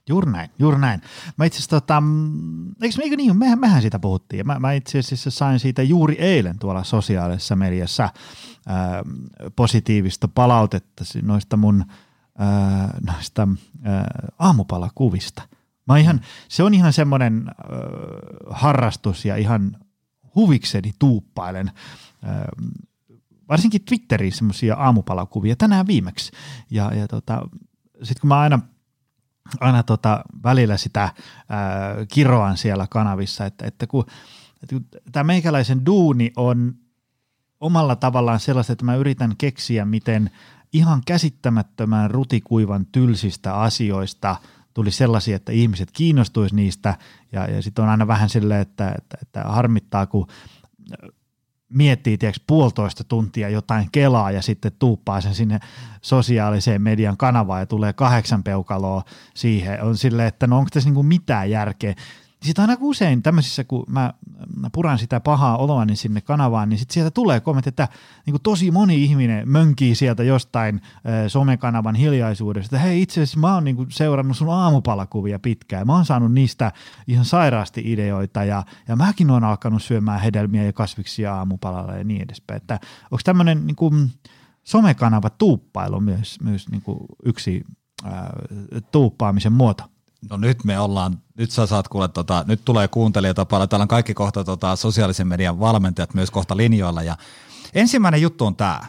Juuri 0.09 0.31
näin, 0.31 0.49
juuri 0.59 0.79
näin. 0.79 1.01
Mä 1.37 1.45
itse 1.45 1.57
asiassa, 1.57 1.81
tota, 1.81 2.03
eikö, 2.81 3.01
eikö 3.01 3.15
niin, 3.15 3.37
mehän, 3.37 3.59
mehän 3.59 3.81
siitä 3.81 3.99
puhuttiin. 3.99 4.47
Mä, 4.47 4.59
mä 4.59 4.73
itse 4.73 4.99
asiassa 4.99 5.31
sain 5.31 5.59
siitä 5.59 5.83
juuri 5.83 6.15
eilen 6.19 6.59
tuolla 6.59 6.83
sosiaalisessa 6.83 7.55
mediassa 7.55 8.09
ää, 8.67 9.03
positiivista 9.55 10.27
palautetta 10.27 11.03
noista 11.21 11.57
mun 11.57 11.85
ää, 12.37 12.97
noista 13.07 13.47
ää, 13.83 14.05
aamupalakuvista. 14.39 15.41
Mä 15.87 15.97
ihan, 15.97 16.21
se 16.49 16.63
on 16.63 16.73
ihan 16.73 16.93
semmoinen 16.93 17.45
äh, 17.47 17.55
harrastus 18.49 19.25
ja 19.25 19.35
ihan 19.35 19.77
huvikseni 20.35 20.91
tuuppailen 20.99 21.71
varsinkin 23.51 23.81
Twitteriin 23.85 24.31
semmoisia 24.31 24.75
aamupalakuvia 24.75 25.55
tänään 25.55 25.87
viimeksi. 25.87 26.31
Ja, 26.69 26.91
ja 26.93 27.07
tota, 27.07 27.41
sitten 28.03 28.21
kun 28.21 28.27
mä 28.27 28.39
aina, 28.39 28.59
aina 29.59 29.83
tota, 29.83 30.23
välillä 30.43 30.77
sitä 30.77 31.01
ää, 31.01 31.95
kiroan 32.13 32.57
siellä 32.57 32.87
kanavissa, 32.89 33.45
että, 33.45 33.65
että 33.65 33.87
kun, 33.87 34.05
että 34.63 34.75
kun 34.75 34.85
tämä 35.11 35.23
meikäläisen 35.23 35.85
duuni 35.85 36.31
on 36.35 36.73
omalla 37.59 37.95
tavallaan 37.95 38.39
sellaista, 38.39 38.73
että 38.73 38.85
mä 38.85 38.95
yritän 38.95 39.37
keksiä, 39.37 39.85
miten 39.85 40.31
ihan 40.73 41.01
käsittämättömän 41.05 42.11
rutikuivan 42.11 42.85
tylsistä 42.85 43.55
asioista– 43.55 44.35
tuli 44.73 44.91
sellaisia, 44.91 45.35
että 45.35 45.51
ihmiset 45.51 45.91
kiinnostuisi 45.91 46.55
niistä. 46.55 46.97
Ja, 47.31 47.51
ja 47.51 47.61
sitten 47.61 47.83
on 47.83 47.89
aina 47.89 48.07
vähän 48.07 48.29
silleen, 48.29 48.61
että, 48.61 48.95
että, 48.97 49.17
että 49.21 49.43
harmittaa, 49.43 50.05
kun 50.07 50.27
miettii 51.73 52.17
tiedätkö, 52.17 52.43
puolitoista 52.47 53.03
tuntia 53.03 53.49
jotain 53.49 53.89
kelaa 53.91 54.31
ja 54.31 54.41
sitten 54.41 54.71
tuuppaa 54.79 55.21
sen 55.21 55.35
sinne 55.35 55.59
sosiaaliseen 56.01 56.81
median 56.81 57.17
kanavaan 57.17 57.61
ja 57.61 57.65
tulee 57.65 57.93
kahdeksan 57.93 58.43
peukaloa 58.43 59.03
siihen. 59.33 59.83
On 59.83 59.97
silleen, 59.97 60.27
että 60.27 60.47
no 60.47 60.57
onko 60.57 60.69
tässä 60.73 60.89
niinku 60.89 61.03
mitään 61.03 61.49
järkeä. 61.49 61.95
Sitten 62.43 62.63
aina 62.69 62.77
usein 62.79 63.23
tämmöisissä, 63.23 63.63
kun 63.63 63.85
mä, 63.87 64.13
mä 64.55 64.69
puran 64.73 64.99
sitä 64.99 65.19
pahaa 65.19 65.57
oloa 65.57 65.85
niin 65.85 65.97
sinne 65.97 66.21
kanavaan, 66.21 66.69
niin 66.69 66.79
sitten 66.79 66.93
sieltä 66.93 67.11
tulee 67.11 67.39
kommentti, 67.39 67.69
että 67.69 67.87
niin 68.25 68.31
kuin 68.31 68.41
tosi 68.41 68.71
moni 68.71 69.03
ihminen 69.03 69.49
mönkii 69.49 69.95
sieltä 69.95 70.23
jostain 70.23 70.75
äh, 70.75 71.01
somekanavan 71.27 71.95
hiljaisuudesta, 71.95 72.75
että 72.75 72.87
hei 72.87 73.01
itse 73.01 73.21
asiassa 73.21 73.39
mä 73.39 73.53
oon 73.53 73.63
niin 73.63 73.75
kuin 73.75 73.91
seurannut 73.91 74.37
sun 74.37 74.49
aamupalakuvia 74.49 75.39
pitkään, 75.39 75.87
mä 75.87 75.93
oon 75.93 76.05
saanut 76.05 76.33
niistä 76.33 76.71
ihan 77.07 77.25
sairaasti 77.25 77.81
ideoita 77.85 78.43
ja, 78.43 78.63
ja 78.87 78.95
mäkin 78.95 79.31
oon 79.31 79.43
alkanut 79.43 79.83
syömään 79.83 80.21
hedelmiä 80.21 80.63
ja 80.63 80.73
kasviksia 80.73 81.35
aamupalalla 81.35 81.95
ja 81.95 82.03
niin 82.03 82.21
edespäin, 82.21 82.57
että 82.57 82.79
onko 83.03 83.21
tämmöinen 83.23 83.67
niin 83.67 83.75
kuin 83.75 84.11
somekanava 84.63 85.29
tuuppailu 85.29 85.99
myös, 85.99 86.37
myös 86.43 86.69
niin 86.69 86.81
kuin 86.81 86.99
yksi 87.25 87.63
äh, 88.05 88.13
tuuppaamisen 88.91 89.53
muoto? 89.53 89.90
No 90.29 90.37
nyt 90.37 90.63
me 90.63 90.79
ollaan, 90.79 91.21
nyt 91.37 91.51
sä 91.51 91.65
saat 91.65 91.87
kuule, 91.87 92.07
tota, 92.07 92.45
nyt 92.47 92.61
tulee 92.65 92.87
kuuntelijoita 92.87 93.45
paljon, 93.45 93.69
täällä 93.69 93.83
on 93.83 93.87
kaikki 93.87 94.13
kohta 94.13 94.43
tota, 94.43 94.75
sosiaalisen 94.75 95.27
median 95.27 95.59
valmentajat 95.59 96.13
myös 96.13 96.31
kohta 96.31 96.57
linjoilla. 96.57 97.03
Ja 97.03 97.17
ensimmäinen 97.73 98.21
juttu 98.21 98.45
on 98.45 98.55
tämä, 98.55 98.81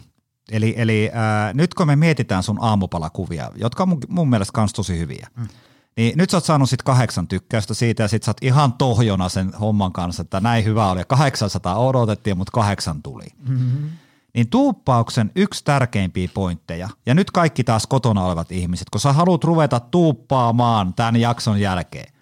eli, 0.50 0.74
eli 0.76 1.10
ää, 1.12 1.52
nyt 1.52 1.74
kun 1.74 1.86
me 1.86 1.96
mietitään 1.96 2.42
sun 2.42 2.58
aamupalakuvia, 2.60 3.50
jotka 3.56 3.82
on 3.82 3.88
mun, 3.88 4.00
mun 4.08 4.30
mielestä 4.30 4.52
kans 4.52 4.72
tosi 4.72 4.98
hyviä, 4.98 5.28
mm. 5.36 5.48
niin 5.96 6.18
nyt 6.18 6.30
sä 6.30 6.36
oot 6.36 6.44
saanut 6.44 6.70
sit 6.70 6.82
kahdeksan 6.82 7.28
tykkäystä 7.28 7.74
siitä 7.74 8.02
ja 8.02 8.08
sit 8.08 8.22
sä 8.22 8.30
oot 8.30 8.42
ihan 8.42 8.72
tohjona 8.72 9.28
sen 9.28 9.52
homman 9.54 9.92
kanssa, 9.92 10.22
että 10.22 10.40
näin 10.40 10.64
hyvä 10.64 10.90
oli. 10.90 11.00
Ja 11.00 11.04
800 11.04 11.78
odotettiin, 11.78 12.36
mutta 12.38 12.52
kahdeksan 12.52 13.02
tuli. 13.02 13.26
Mm-hmm 13.48 13.90
niin 14.34 14.50
tuuppauksen 14.50 15.30
yksi 15.36 15.64
tärkeimpiä 15.64 16.28
pointteja, 16.34 16.88
ja 17.06 17.14
nyt 17.14 17.30
kaikki 17.30 17.64
taas 17.64 17.86
kotona 17.86 18.24
olevat 18.24 18.52
ihmiset, 18.52 18.90
kun 18.90 19.00
sä 19.00 19.12
haluat 19.12 19.44
ruveta 19.44 19.80
tuuppaamaan 19.80 20.94
tämän 20.94 21.16
jakson 21.16 21.60
jälkeen, 21.60 22.12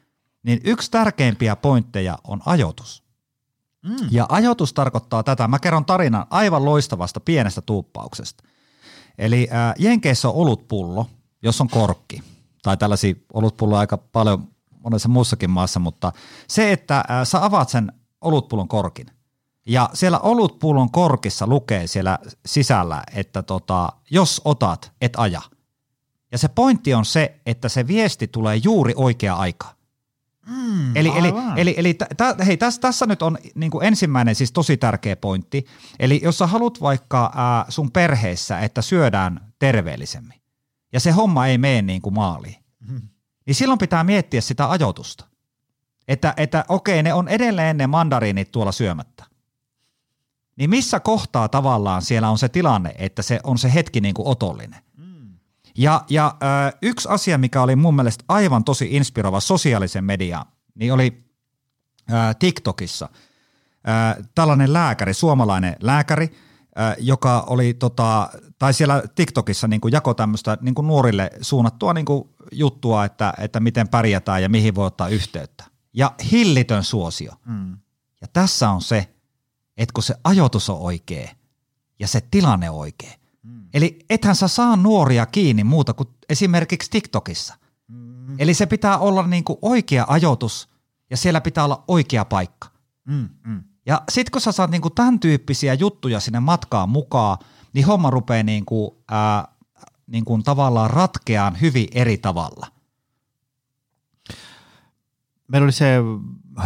niin 0.42 0.60
yksi 0.64 0.90
tärkeimpiä 0.90 1.56
pointteja 1.56 2.18
on 2.24 2.40
ajoitus. 2.46 3.02
Mm. 3.82 4.08
Ja 4.10 4.26
ajoitus 4.28 4.72
tarkoittaa 4.72 5.22
tätä, 5.22 5.48
mä 5.48 5.58
kerron 5.58 5.84
tarinan 5.84 6.26
aivan 6.30 6.64
loistavasta 6.64 7.20
pienestä 7.20 7.60
tuuppauksesta. 7.60 8.44
Eli 9.18 9.48
äh, 9.52 9.74
Jenkeissä 9.78 10.28
on 10.28 10.34
olutpullo, 10.34 11.06
jos 11.42 11.60
on 11.60 11.68
korkki, 11.68 12.22
tai 12.62 12.76
tällaisia 12.76 13.14
olutpulloja 13.32 13.80
aika 13.80 13.96
paljon 13.96 14.48
monessa 14.84 15.08
muussakin 15.08 15.50
maassa, 15.50 15.80
mutta 15.80 16.12
se, 16.48 16.72
että 16.72 16.96
äh, 16.98 17.04
sä 17.24 17.44
avaat 17.44 17.68
sen 17.68 17.92
olutpullon 18.20 18.68
korkin– 18.68 19.06
ja 19.66 19.90
siellä 19.94 20.18
olutpullon 20.18 20.90
korkissa 20.90 21.46
lukee 21.46 21.86
siellä 21.86 22.18
sisällä, 22.46 23.02
että 23.14 23.42
tota, 23.42 23.92
jos 24.10 24.40
otat, 24.44 24.92
et 25.00 25.12
aja. 25.16 25.42
Ja 26.32 26.38
se 26.38 26.48
pointti 26.48 26.94
on 26.94 27.04
se, 27.04 27.40
että 27.46 27.68
se 27.68 27.86
viesti 27.86 28.26
tulee 28.28 28.56
juuri 28.56 28.92
oikea 28.96 29.34
aika. 29.34 29.74
Mm, 30.46 30.96
eli, 30.96 31.12
eli, 31.16 31.32
eli, 31.56 31.74
eli 31.76 31.94
t- 31.94 32.16
t- 32.16 32.46
hei, 32.46 32.56
tässä, 32.56 32.80
tässä 32.80 33.06
nyt 33.06 33.22
on 33.22 33.38
niin 33.54 33.70
kuin 33.70 33.86
ensimmäinen 33.86 34.34
siis 34.34 34.52
tosi 34.52 34.76
tärkeä 34.76 35.16
pointti. 35.16 35.66
Eli 35.98 36.20
jos 36.24 36.38
sä 36.38 36.46
haluat 36.46 36.80
vaikka 36.80 37.32
ää, 37.34 37.64
sun 37.68 37.90
perheessä, 37.90 38.58
että 38.58 38.82
syödään 38.82 39.52
terveellisemmin, 39.58 40.40
ja 40.92 41.00
se 41.00 41.10
homma 41.10 41.46
ei 41.46 41.58
mene 41.58 41.82
niin 41.82 42.02
kuin 42.02 42.14
maaliin, 42.14 42.56
mm. 42.88 43.00
niin 43.46 43.54
silloin 43.54 43.78
pitää 43.78 44.04
miettiä 44.04 44.40
sitä 44.40 44.70
ajoitusta. 44.70 45.24
Että, 46.08 46.34
että 46.36 46.64
okei, 46.68 47.02
ne 47.02 47.14
on 47.14 47.28
edelleen 47.28 47.76
ne 47.76 47.86
mandariinit 47.86 48.52
tuolla 48.52 48.72
syömättä 48.72 49.29
niin 50.60 50.70
missä 50.70 51.00
kohtaa 51.00 51.48
tavallaan 51.48 52.02
siellä 52.02 52.30
on 52.30 52.38
se 52.38 52.48
tilanne, 52.48 52.94
että 52.98 53.22
se 53.22 53.40
on 53.44 53.58
se 53.58 53.74
hetki 53.74 54.00
niin 54.00 54.14
kuin 54.14 54.28
otollinen. 54.28 54.80
Mm. 54.96 55.34
Ja, 55.78 56.04
ja 56.10 56.36
ö, 56.42 56.76
yksi 56.82 57.08
asia, 57.08 57.38
mikä 57.38 57.62
oli 57.62 57.76
mun 57.76 57.94
mielestä 57.94 58.24
aivan 58.28 58.64
tosi 58.64 58.88
inspiroiva 58.90 59.40
sosiaalisen 59.40 60.04
mediaan, 60.04 60.46
niin 60.74 60.92
oli 60.92 61.24
ö, 62.10 62.14
TikTokissa 62.38 63.08
ö, 64.18 64.24
tällainen 64.34 64.72
lääkäri, 64.72 65.14
suomalainen 65.14 65.76
lääkäri, 65.80 66.24
ö, 66.24 66.96
joka 66.98 67.44
oli, 67.46 67.74
tota, 67.74 68.30
tai 68.58 68.74
siellä 68.74 69.02
TikTokissa 69.14 69.68
niin 69.68 69.80
kuin 69.80 69.92
jako 69.92 70.14
tämmöistä 70.14 70.58
niin 70.60 70.74
kuin 70.74 70.86
nuorille 70.86 71.30
suunnattua 71.40 71.94
niin 71.94 72.06
kuin 72.06 72.28
juttua, 72.52 73.04
että, 73.04 73.34
että 73.38 73.60
miten 73.60 73.88
pärjätään 73.88 74.42
ja 74.42 74.48
mihin 74.48 74.74
voi 74.74 74.86
ottaa 74.86 75.08
yhteyttä. 75.08 75.64
Ja 75.92 76.12
hillitön 76.32 76.84
suosio. 76.84 77.32
Mm. 77.44 77.78
Ja 78.20 78.28
tässä 78.32 78.70
on 78.70 78.82
se, 78.82 79.08
että 79.80 79.92
kun 79.92 80.02
se 80.02 80.14
ajoitus 80.24 80.70
on 80.70 80.78
oikea 80.78 81.28
ja 81.98 82.08
se 82.08 82.20
tilanne 82.30 82.70
on 82.70 82.76
oikea. 82.76 83.12
Mm. 83.42 83.68
Eli 83.74 83.98
ethän 84.10 84.36
sä 84.36 84.48
saa 84.48 84.76
nuoria 84.76 85.26
kiinni 85.26 85.64
muuta 85.64 85.94
kuin 85.94 86.08
esimerkiksi 86.28 86.90
TikTokissa. 86.90 87.54
Mm. 87.88 88.40
Eli 88.40 88.54
se 88.54 88.66
pitää 88.66 88.98
olla 88.98 89.26
niin 89.26 89.44
kuin 89.44 89.58
oikea 89.62 90.04
ajoitus 90.08 90.68
ja 91.10 91.16
siellä 91.16 91.40
pitää 91.40 91.64
olla 91.64 91.84
oikea 91.88 92.24
paikka. 92.24 92.68
Mm. 93.04 93.28
Mm. 93.46 93.62
Ja 93.86 94.02
sit 94.10 94.30
kun 94.30 94.40
sä 94.40 94.52
saat 94.52 94.70
niin 94.70 94.82
kuin 94.82 94.94
tämän 94.94 95.20
tyyppisiä 95.20 95.74
juttuja 95.74 96.20
sinne 96.20 96.40
matkaan 96.40 96.88
mukaan, 96.88 97.38
niin 97.72 97.86
homma 97.86 98.10
rupeaa 98.10 98.42
niin 98.42 98.64
kuin, 98.64 98.90
ää, 99.08 99.48
niin 100.06 100.24
kuin 100.24 100.42
tavallaan 100.42 100.90
ratkeaan 100.90 101.60
hyvin 101.60 101.88
eri 101.92 102.18
tavalla. 102.18 102.66
Meillä 105.48 105.64
oli 105.64 105.72
se 105.72 105.96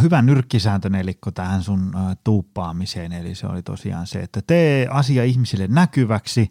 hyvä 0.02 0.22
nyrkkisääntönelikko 0.22 1.30
tähän 1.30 1.62
sun 1.62 1.92
tuuppaamiseen, 2.24 3.12
eli 3.12 3.34
se 3.34 3.46
oli 3.46 3.62
tosiaan 3.62 4.06
se, 4.06 4.20
että 4.20 4.42
tee 4.46 4.86
asia 4.90 5.24
ihmisille 5.24 5.68
näkyväksi, 5.68 6.50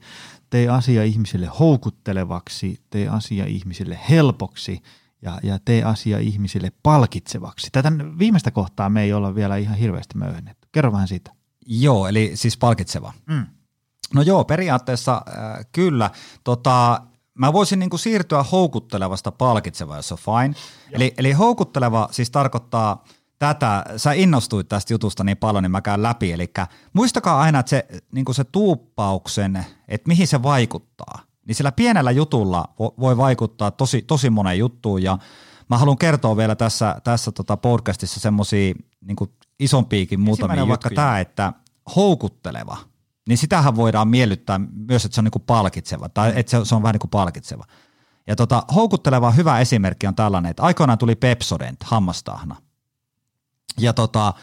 tee 0.50 0.70
asia 0.70 1.04
ihmisille 1.04 1.50
houkuttelevaksi, 1.60 2.80
tee 2.90 3.08
asia 3.08 3.46
ihmisille 3.46 4.00
helpoksi 4.10 4.82
ja, 5.22 5.40
ja 5.44 5.60
tee 5.66 5.84
asia 5.84 6.20
ihmisille 6.20 6.72
palkitsevaksi. 6.84 7.68
Tätä 7.72 7.92
viimeistä 8.20 8.52
kohtaa 8.52 8.90
me 8.90 9.04
ei 9.04 9.14
olla 9.14 9.36
vielä 9.36 9.58
ihan 9.58 9.78
hirveästi 9.78 10.18
möyhennetty. 10.18 10.68
Kerro 10.72 10.92
vähän 10.92 11.08
siitä. 11.08 11.32
Joo, 11.66 12.08
eli 12.08 12.32
siis 12.36 12.58
palkitseva. 12.58 13.14
Mm. 13.26 13.46
No 14.14 14.22
joo, 14.22 14.46
periaatteessa 14.46 15.14
äh, 15.28 15.66
kyllä. 15.72 16.10
Tota, 16.44 17.02
mä 17.34 17.54
voisin 17.54 17.80
niin 17.80 17.90
kuin 17.90 18.00
siirtyä 18.00 18.44
houkuttelevasta 18.44 19.32
palkitsevaan, 19.32 19.98
jos 19.98 20.12
on 20.12 20.18
fine. 20.18 20.56
Eli, 20.92 21.14
eli 21.18 21.32
houkutteleva 21.32 22.08
siis 22.12 22.32
tarkoittaa 22.32 23.04
tätä, 23.48 23.84
sä 23.98 24.14
innostuit 24.14 24.68
tästä 24.68 24.94
jutusta 24.94 25.24
niin 25.24 25.38
paljon, 25.38 25.64
niin 25.64 25.72
mä 25.72 25.82
käyn 25.82 26.04
läpi. 26.04 26.32
Eli 26.32 26.52
muistakaa 26.94 27.41
aina, 27.41 27.60
että 27.60 27.70
se, 27.70 27.86
niin 28.12 28.26
se 28.32 28.44
tuuppauksen, 28.44 29.66
että 29.88 30.08
mihin 30.08 30.28
se 30.28 30.44
vaikuttaa. 30.44 31.20
Niin 31.48 31.56
sillä 31.56 31.72
pienellä 31.72 32.12
jutulla 32.12 32.66
voi 32.80 33.18
vaikuttaa 33.18 33.72
tosi, 33.72 34.02
tosi 34.02 34.30
moneen 34.30 34.60
juttuun 34.60 35.04
ja 35.04 35.18
mä 35.70 35.78
haluan 35.78 35.98
kertoa 35.98 36.38
vielä 36.38 36.56
tässä, 36.56 37.02
tässä 37.04 37.32
tota 37.32 37.58
podcastissa 37.58 38.20
semmoisia 38.20 38.74
niin 39.02 39.18
isompiikin 39.60 40.20
muutamia 40.20 40.68
vaikka 40.68 40.89
tämä, 40.89 41.20
että 41.20 41.54
houkutteleva– 41.96 42.78
niin 43.28 43.38
sitähän 43.38 43.76
voidaan 43.76 44.08
miellyttää 44.08 44.60
myös, 44.88 45.06
että 45.06 45.16
se 45.16 45.22
on 45.22 45.26
niin 45.26 45.32
kuin 45.32 45.44
palkitseva, 45.48 46.10
tai 46.10 46.34
että 46.36 46.50
se, 46.50 46.66
se 46.66 46.76
on 46.76 46.84
vähän 46.84 46.94
niin 46.94 47.00
kuin 47.00 47.10
palkitseva. 47.10 47.64
Ja 48.28 48.36
tota, 48.36 48.64
houkutteleva 48.76 49.32
hyvä 49.32 49.60
esimerkki 49.60 50.08
on 50.08 50.16
tällainen, 50.16 50.50
että 50.50 50.64
aikoinaan 50.64 50.98
tuli 50.98 51.16
Pepsodent, 51.16 51.84
hammastahna. 51.84 52.56
Ja 53.80 53.93
tota, 53.93 54.34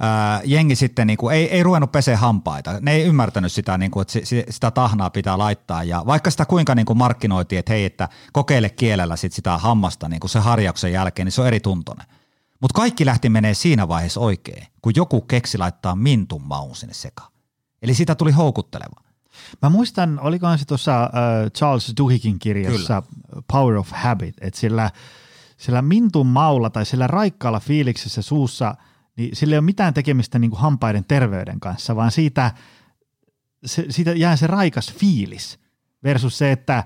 ää, 0.00 0.40
jengi 0.44 0.76
sitten 0.76 1.06
niin 1.06 1.16
kuin, 1.16 1.34
ei, 1.34 1.50
ei 1.50 1.62
ruvennut 1.62 1.92
pesee 1.92 2.14
hampaita. 2.14 2.80
Ne 2.80 2.92
ei 2.92 3.02
ymmärtänyt 3.02 3.52
sitä, 3.52 3.78
niin 3.78 3.90
kuin, 3.90 4.02
että 4.02 4.18
sitä 4.50 4.70
tahnaa 4.70 5.10
pitää 5.10 5.38
laittaa. 5.38 5.84
Ja 5.84 6.02
vaikka 6.06 6.30
sitä 6.30 6.44
kuinka 6.44 6.74
niin 6.74 6.86
kuin 6.86 6.98
markkinoitiin, 6.98 7.58
että 7.58 7.72
hei, 7.72 7.84
että 7.84 8.08
kokeile 8.32 8.70
kielellä 8.70 9.16
sit 9.16 9.32
sitä 9.32 9.58
hammasta 9.58 10.08
niin 10.08 10.20
kuin 10.20 10.30
se 10.30 10.38
harjauksen 10.38 10.92
jälkeen, 10.92 11.26
niin 11.26 11.32
se 11.32 11.40
on 11.40 11.46
eri 11.46 11.60
tuntoinen. 11.60 12.06
Mutta 12.60 12.74
kaikki 12.74 13.06
lähti 13.06 13.28
menee 13.28 13.54
siinä 13.54 13.88
vaiheessa 13.88 14.20
oikein, 14.20 14.66
kun 14.82 14.92
joku 14.96 15.20
keksi 15.20 15.58
laittaa 15.58 15.96
mintun 15.96 16.42
maun 16.42 16.76
sinne 16.76 16.94
sekaan. 16.94 17.32
Eli 17.82 17.94
sitä 17.94 18.14
tuli 18.14 18.32
houkutteleva. 18.32 19.06
Mä 19.62 19.70
muistan, 19.70 20.20
olikohan 20.20 20.58
se 20.58 20.64
tuossa 20.64 21.02
äh, 21.02 21.10
Charles 21.56 21.92
Duhikin 21.98 22.38
kirjassa 22.38 23.02
Kyllä. 23.02 23.42
Power 23.52 23.76
of 23.76 23.88
Habit, 23.90 24.34
että 24.40 24.60
sillä, 24.60 24.90
sillä 25.56 25.82
mintun 25.82 26.26
maulla 26.26 26.70
tai 26.70 26.86
sillä 26.86 27.06
raikkaalla 27.06 27.60
fiiliksessä 27.60 28.22
suussa, 28.22 28.74
niin 29.16 29.36
sillä 29.36 29.54
ei 29.54 29.58
ole 29.58 29.64
mitään 29.64 29.94
tekemistä 29.94 30.38
niin 30.38 30.50
kuin 30.50 30.60
hampaiden 30.60 31.04
terveyden 31.04 31.60
kanssa, 31.60 31.96
vaan 31.96 32.10
siitä, 32.10 32.52
se, 33.64 33.86
siitä 33.90 34.12
jää 34.12 34.36
se 34.36 34.46
raikas 34.46 34.92
fiilis 34.92 35.58
versus 36.04 36.38
se, 36.38 36.52
että 36.52 36.84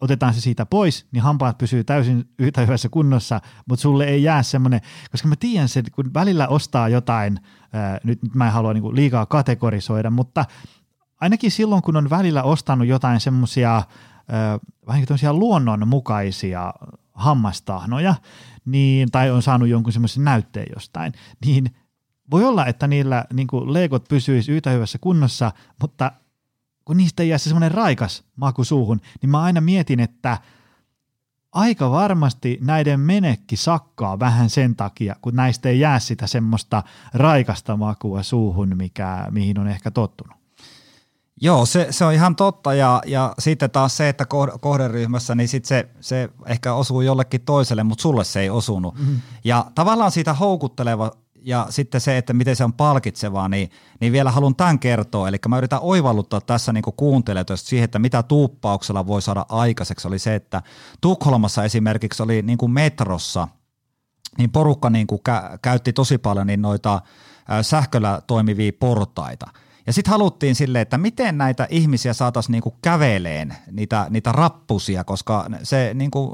otetaan 0.00 0.34
se 0.34 0.40
siitä 0.40 0.66
pois, 0.66 1.06
niin 1.12 1.22
hampaat 1.22 1.58
pysyy 1.58 1.84
täysin 1.84 2.24
yhtä 2.38 2.60
hyvässä 2.60 2.88
kunnossa, 2.88 3.40
mutta 3.68 3.82
sulle 3.82 4.04
ei 4.04 4.22
jää 4.22 4.42
semmoinen, 4.42 4.80
koska 5.10 5.28
mä 5.28 5.36
tiedän 5.36 5.68
sen, 5.68 5.84
kun 5.92 6.14
välillä 6.14 6.48
ostaa 6.48 6.88
jotain, 6.88 7.40
ää, 7.72 8.00
nyt, 8.04 8.22
nyt 8.22 8.34
mä 8.34 8.46
en 8.46 8.52
halua 8.52 8.72
niinku 8.72 8.94
liikaa 8.94 9.26
kategorisoida, 9.26 10.10
mutta 10.10 10.44
ainakin 11.20 11.50
silloin, 11.50 11.82
kun 11.82 11.96
on 11.96 12.10
välillä 12.10 12.42
ostanut 12.42 12.86
jotain 12.86 13.20
semmoisia 13.20 13.82
vähän 14.86 15.04
niin 15.10 15.38
luonnonmukaisia 15.38 16.74
hammastahnoja, 17.14 18.14
niin, 18.64 19.10
tai 19.10 19.30
on 19.30 19.42
saanut 19.42 19.68
jonkun 19.68 19.92
semmoisen 19.92 20.24
näytteen 20.24 20.66
jostain, 20.74 21.12
niin 21.44 21.76
voi 22.30 22.44
olla, 22.44 22.66
että 22.66 22.86
niillä 22.86 23.24
niin 23.32 23.48
legot 23.64 24.08
pysyisi 24.08 24.52
yhtä 24.52 24.70
hyvässä 24.70 24.98
kunnossa, 25.00 25.52
mutta 25.80 26.12
kun 26.84 26.96
niistä 26.96 27.22
ei 27.22 27.28
jää 27.28 27.38
se 27.38 27.44
semmoinen 27.44 27.70
raikas 27.70 28.24
maku 28.36 28.64
suuhun, 28.64 29.00
niin 29.22 29.30
mä 29.30 29.42
aina 29.42 29.60
mietin, 29.60 30.00
että 30.00 30.38
aika 31.52 31.90
varmasti 31.90 32.58
näiden 32.60 33.00
menekki 33.00 33.56
sakkaa 33.56 34.18
vähän 34.18 34.50
sen 34.50 34.76
takia, 34.76 35.16
kun 35.22 35.36
näistä 35.36 35.68
ei 35.68 35.80
jää 35.80 35.98
sitä 35.98 36.26
semmoista 36.26 36.82
raikasta 37.14 37.76
makua 37.76 38.22
suuhun, 38.22 38.76
mikä, 38.76 39.26
mihin 39.30 39.58
on 39.58 39.68
ehkä 39.68 39.90
tottunut. 39.90 40.43
Joo, 41.40 41.66
se, 41.66 41.86
se 41.90 42.04
on 42.04 42.12
ihan 42.12 42.36
totta 42.36 42.74
ja, 42.74 43.02
ja 43.06 43.34
sitten 43.38 43.70
taas 43.70 43.96
se, 43.96 44.08
että 44.08 44.26
kohderyhmässä, 44.60 45.34
niin 45.34 45.48
sit 45.48 45.64
se, 45.64 45.88
se 46.00 46.28
ehkä 46.46 46.74
osuu 46.74 47.00
jollekin 47.00 47.40
toiselle, 47.40 47.82
mutta 47.82 48.02
sulle 48.02 48.24
se 48.24 48.40
ei 48.40 48.50
osunut. 48.50 48.98
Mm-hmm. 48.98 49.20
Ja 49.44 49.70
tavallaan 49.74 50.10
siitä 50.10 50.34
houkutteleva 50.34 51.10
ja 51.42 51.66
sitten 51.70 52.00
se, 52.00 52.18
että 52.18 52.32
miten 52.32 52.56
se 52.56 52.64
on 52.64 52.72
palkitsevaa, 52.72 53.48
niin, 53.48 53.70
niin 54.00 54.12
vielä 54.12 54.30
haluan 54.30 54.56
tämän 54.56 54.78
kertoa. 54.78 55.28
Eli 55.28 55.36
mä 55.48 55.58
yritän 55.58 55.80
oivalluttaa 55.82 56.40
tässä 56.40 56.72
niin 56.72 56.84
kuuntelijoita 56.96 57.56
siihen, 57.56 57.84
että 57.84 57.98
mitä 57.98 58.22
tuuppauksella 58.22 59.06
voi 59.06 59.22
saada 59.22 59.46
aikaiseksi, 59.48 60.08
oli 60.08 60.18
se, 60.18 60.34
että 60.34 60.62
Tukholmassa 61.00 61.64
esimerkiksi 61.64 62.22
oli 62.22 62.42
niin 62.42 62.58
kuin 62.58 62.72
metrossa, 62.72 63.48
niin 64.38 64.50
porukka 64.50 64.90
niin 64.90 65.06
kuin 65.06 65.20
kä- 65.28 65.58
käytti 65.62 65.92
tosi 65.92 66.18
paljon 66.18 66.46
niin 66.46 66.62
noita 66.62 67.00
sähköllä 67.62 68.22
toimivia 68.26 68.72
portaita– 68.80 69.46
ja 69.86 69.92
sitten 69.92 70.10
haluttiin 70.10 70.54
sille, 70.54 70.80
että 70.80 70.98
miten 70.98 71.38
näitä 71.38 71.66
ihmisiä 71.70 72.12
saataisiin 72.12 72.52
niinku 72.52 72.76
käveleen, 72.82 73.54
niitä, 73.70 74.06
niitä 74.10 74.32
rappusia, 74.32 75.04
koska 75.04 75.46
se 75.62 75.90
niinku 75.94 76.32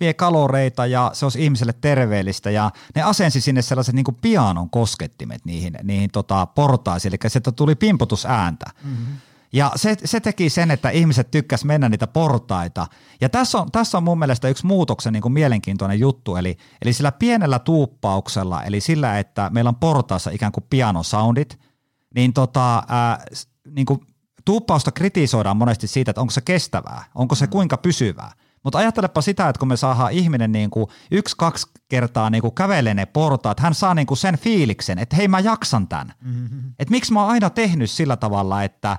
vie 0.00 0.14
kaloreita 0.14 0.86
ja 0.86 1.10
se 1.14 1.26
olisi 1.26 1.44
ihmiselle 1.44 1.72
terveellistä. 1.80 2.50
Ja 2.50 2.70
ne 2.94 3.02
asensi 3.02 3.40
sinne 3.40 3.62
sellaiset 3.62 3.94
niinku 3.94 4.12
pianon 4.12 4.70
koskettimet 4.70 5.44
niihin, 5.44 5.78
niihin 5.82 6.10
tota 6.10 6.46
portaisiin, 6.46 7.12
eli 7.12 7.30
sieltä 7.30 7.52
tuli 7.52 7.74
pimputusääntä. 7.74 8.66
Mm-hmm. 8.84 9.16
Ja 9.52 9.72
se, 9.76 9.96
se 10.04 10.20
teki 10.20 10.50
sen, 10.50 10.70
että 10.70 10.90
ihmiset 10.90 11.30
tykkäs 11.30 11.64
mennä 11.64 11.88
niitä 11.88 12.06
portaita. 12.06 12.86
Ja 13.20 13.28
tässä 13.28 13.58
on, 13.58 13.72
tässä 13.72 13.98
on 13.98 14.04
mun 14.04 14.18
mielestä 14.18 14.48
yksi 14.48 14.66
muutoksen 14.66 15.12
niin 15.12 15.22
kuin 15.22 15.32
mielenkiintoinen 15.32 16.00
juttu, 16.00 16.36
eli, 16.36 16.56
eli 16.82 16.92
sillä 16.92 17.12
pienellä 17.12 17.58
tuuppauksella, 17.58 18.62
eli 18.62 18.80
sillä, 18.80 19.18
että 19.18 19.50
meillä 19.52 19.68
on 19.68 19.76
portaassa 19.76 20.30
ikään 20.30 20.52
kuin 20.52 20.64
pianosoundit– 20.70 21.58
niin, 22.14 22.32
tota, 22.32 22.82
ää, 22.88 23.24
niin 23.70 23.86
kuin 23.86 24.00
tuuppausta 24.44 24.92
kritisoidaan 24.92 25.56
monesti 25.56 25.86
siitä, 25.86 26.10
että 26.10 26.20
onko 26.20 26.30
se 26.30 26.40
kestävää, 26.40 27.04
onko 27.14 27.34
se 27.34 27.46
mm. 27.46 27.50
kuinka 27.50 27.76
pysyvää. 27.76 28.32
Mutta 28.64 28.78
ajattelepa 28.78 29.20
sitä, 29.20 29.48
että 29.48 29.58
kun 29.58 29.68
me 29.68 29.76
saadaan 29.76 30.12
ihminen 30.12 30.52
niin 30.52 30.70
kuin 30.70 30.86
yksi, 31.10 31.36
kaksi 31.38 31.66
kertaa 31.88 32.30
niin 32.30 32.42
kuin 32.42 32.54
kävelee 32.54 32.94
ne 32.94 33.06
portaat, 33.06 33.60
hän 33.60 33.74
saa 33.74 33.94
niin 33.94 34.06
kuin 34.06 34.18
sen 34.18 34.38
fiiliksen, 34.38 34.98
että 34.98 35.16
hei 35.16 35.28
mä 35.28 35.40
jaksan 35.40 35.88
tämän. 35.88 36.12
Mm-hmm. 36.24 36.72
Että 36.78 36.90
miksi 36.92 37.12
mä 37.12 37.20
oon 37.20 37.30
aina 37.30 37.50
tehnyt 37.50 37.90
sillä 37.90 38.16
tavalla, 38.16 38.62
että, 38.62 38.98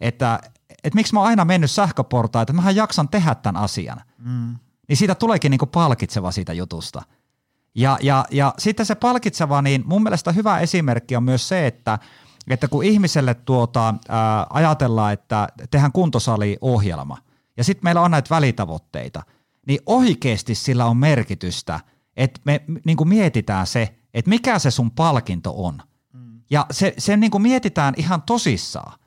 että, 0.00 0.40
että 0.84 0.94
miksi 0.94 1.14
mä 1.14 1.20
oon 1.20 1.28
aina 1.28 1.44
mennyt 1.44 1.70
sähköportaan, 1.70 2.42
että 2.42 2.52
mähän 2.52 2.76
jaksan 2.76 3.08
tehdä 3.08 3.34
tämän 3.34 3.62
asian. 3.62 4.00
Mm. 4.18 4.56
Niin 4.88 4.96
siitä 4.96 5.14
tuleekin 5.14 5.50
niin 5.50 5.58
kuin 5.58 5.68
palkitseva 5.68 6.30
siitä 6.30 6.52
jutusta. 6.52 7.02
Ja, 7.74 7.98
ja, 8.02 8.24
ja 8.30 8.54
sitten 8.58 8.86
se 8.86 8.94
palkitseva, 8.94 9.62
niin 9.62 9.82
mun 9.86 10.02
mielestä 10.02 10.32
hyvä 10.32 10.58
esimerkki 10.58 11.16
on 11.16 11.22
myös 11.22 11.48
se, 11.48 11.66
että– 11.66 11.98
että 12.50 12.68
kun 12.68 12.84
ihmiselle 12.84 13.34
tuota, 13.34 13.94
ää, 14.08 14.46
ajatellaan, 14.50 15.12
että 15.12 15.48
tehdään 15.70 15.92
kuntosaliohjelma 15.92 17.18
ja 17.56 17.64
sitten 17.64 17.84
meillä 17.84 18.00
on 18.00 18.10
näitä 18.10 18.34
välitavoitteita, 18.34 19.22
niin 19.66 19.80
oikeasti 19.86 20.54
sillä 20.54 20.86
on 20.86 20.96
merkitystä, 20.96 21.80
että 22.16 22.40
me 22.44 22.64
niin 22.86 22.96
kuin 22.96 23.08
mietitään 23.08 23.66
se, 23.66 23.94
että 24.14 24.28
mikä 24.28 24.58
se 24.58 24.70
sun 24.70 24.90
palkinto 24.90 25.54
on. 25.56 25.82
Mm. 26.12 26.40
Ja 26.50 26.66
se, 26.70 26.94
se 26.98 27.16
niin 27.16 27.30
kuin 27.30 27.42
mietitään 27.42 27.94
ihan 27.96 28.22
tosissaan. 28.22 28.98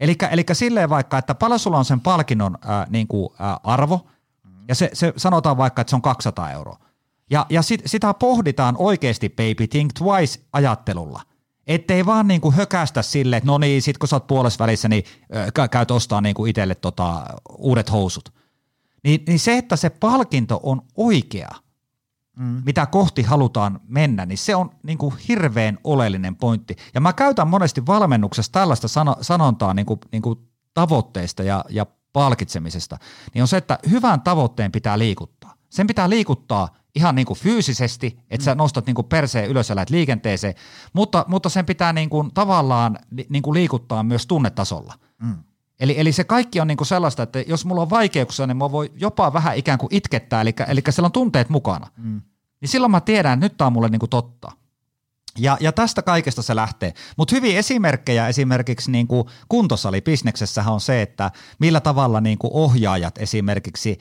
Eli 0.00 0.16
silleen 0.52 0.90
vaikka, 0.90 1.18
että 1.18 1.34
paljon 1.34 1.58
sulla 1.58 1.78
on 1.78 1.84
sen 1.84 2.00
palkinnon 2.00 2.58
ää, 2.64 2.86
niin 2.90 3.08
kuin, 3.08 3.28
ää, 3.38 3.60
arvo, 3.64 4.06
mm. 4.44 4.50
ja 4.68 4.74
se, 4.74 4.90
se 4.92 5.12
sanotaan 5.16 5.56
vaikka, 5.56 5.80
että 5.80 5.90
se 5.90 5.96
on 5.96 6.02
200 6.02 6.50
euroa. 6.50 6.78
Ja, 7.30 7.46
ja 7.48 7.62
sit, 7.62 7.82
sitä 7.86 8.14
pohditaan 8.14 8.74
oikeasti 8.78 9.28
baby 9.28 9.66
think 9.66 9.92
twice 9.92 10.40
ajattelulla. 10.52 11.22
Ettei 11.70 12.06
vaan 12.06 12.28
niinku 12.28 12.52
hökästä 12.52 13.02
sille, 13.02 13.36
että 13.36 13.46
no 13.46 13.58
niin, 13.58 13.82
sit 13.82 13.98
kun 13.98 14.08
sä 14.08 14.16
oot 14.16 14.26
puolessa 14.26 14.64
välissä, 14.64 14.88
niin 14.88 15.04
äh, 15.36 15.70
käyt 15.70 15.90
ostaa 15.90 16.20
niinku 16.20 16.46
itselle 16.46 16.74
tota, 16.74 17.26
uudet 17.58 17.92
housut. 17.92 18.32
Niin, 19.04 19.22
niin 19.26 19.38
se, 19.38 19.58
että 19.58 19.76
se 19.76 19.90
palkinto 19.90 20.60
on 20.62 20.82
oikea, 20.96 21.50
mm. 22.36 22.62
mitä 22.64 22.86
kohti 22.86 23.22
halutaan 23.22 23.80
mennä, 23.88 24.26
niin 24.26 24.38
se 24.38 24.56
on 24.56 24.70
niinku 24.82 25.14
hirveän 25.28 25.78
oleellinen 25.84 26.36
pointti. 26.36 26.76
Ja 26.94 27.00
mä 27.00 27.12
käytän 27.12 27.48
monesti 27.48 27.86
valmennuksessa 27.86 28.52
tällaista 28.52 28.88
sano, 28.88 29.16
sanontaa 29.20 29.74
niinku, 29.74 29.98
niinku 30.12 30.48
tavoitteista 30.74 31.42
ja, 31.42 31.64
ja 31.68 31.86
palkitsemisesta, 32.12 32.98
niin 33.34 33.42
on 33.42 33.48
se, 33.48 33.56
että 33.56 33.78
hyvän 33.90 34.20
tavoitteen 34.20 34.72
pitää 34.72 34.98
liikuttaa. 34.98 35.54
Sen 35.68 35.86
pitää 35.86 36.10
liikuttaa 36.10 36.68
ihan 36.94 37.14
niin 37.14 37.26
kuin 37.26 37.38
fyysisesti, 37.38 38.18
että 38.30 38.44
sä 38.44 38.54
mm. 38.54 38.58
nostat 38.58 38.86
niin 38.86 38.94
kuin 38.94 39.06
perseen 39.06 39.50
ylös 39.50 39.68
ja 39.68 39.76
lähdet 39.76 39.90
liikenteeseen, 39.90 40.54
mutta, 40.92 41.24
mutta 41.28 41.48
sen 41.48 41.66
pitää 41.66 41.92
niin 41.92 42.10
kuin 42.10 42.30
tavallaan 42.34 42.98
niin 43.28 43.42
kuin 43.42 43.54
liikuttaa 43.54 44.02
myös 44.02 44.26
tunnetasolla. 44.26 44.94
Mm. 45.22 45.36
Eli, 45.80 45.94
eli 45.98 46.12
se 46.12 46.24
kaikki 46.24 46.60
on 46.60 46.66
niin 46.66 46.76
kuin 46.76 46.86
sellaista, 46.86 47.22
että 47.22 47.40
jos 47.40 47.64
mulla 47.64 47.82
on 47.82 47.90
vaikeuksia, 47.90 48.46
niin 48.46 48.56
mä 48.56 48.72
voi 48.72 48.92
jopa 48.96 49.32
vähän 49.32 49.56
ikään 49.56 49.78
kuin 49.78 49.94
itkettää, 49.94 50.40
eli, 50.40 50.54
eli 50.68 50.82
siellä 50.90 51.06
on 51.06 51.12
tunteet 51.12 51.48
mukana. 51.48 51.86
Mm. 51.96 52.20
Niin 52.60 52.68
silloin 52.68 52.90
mä 52.90 53.00
tiedän, 53.00 53.32
että 53.32 53.44
nyt 53.44 53.56
tämä 53.56 53.66
on 53.66 53.72
mulle 53.72 53.88
niin 53.88 54.00
kuin 54.00 54.10
totta. 54.10 54.52
Ja, 55.38 55.56
ja 55.60 55.72
tästä 55.72 56.02
kaikesta 56.02 56.42
se 56.42 56.56
lähtee. 56.56 56.94
Mutta 57.16 57.34
hyviä 57.34 57.58
esimerkkejä 57.58 58.28
esimerkiksi 58.28 58.90
niin 58.90 59.06
kuin 59.06 59.24
kuntosalibisneksessä 59.48 60.64
on 60.66 60.80
se, 60.80 61.02
että 61.02 61.30
millä 61.58 61.80
tavalla 61.80 62.20
niin 62.20 62.38
kuin 62.38 62.50
ohjaajat 62.54 63.18
esimerkiksi 63.18 63.98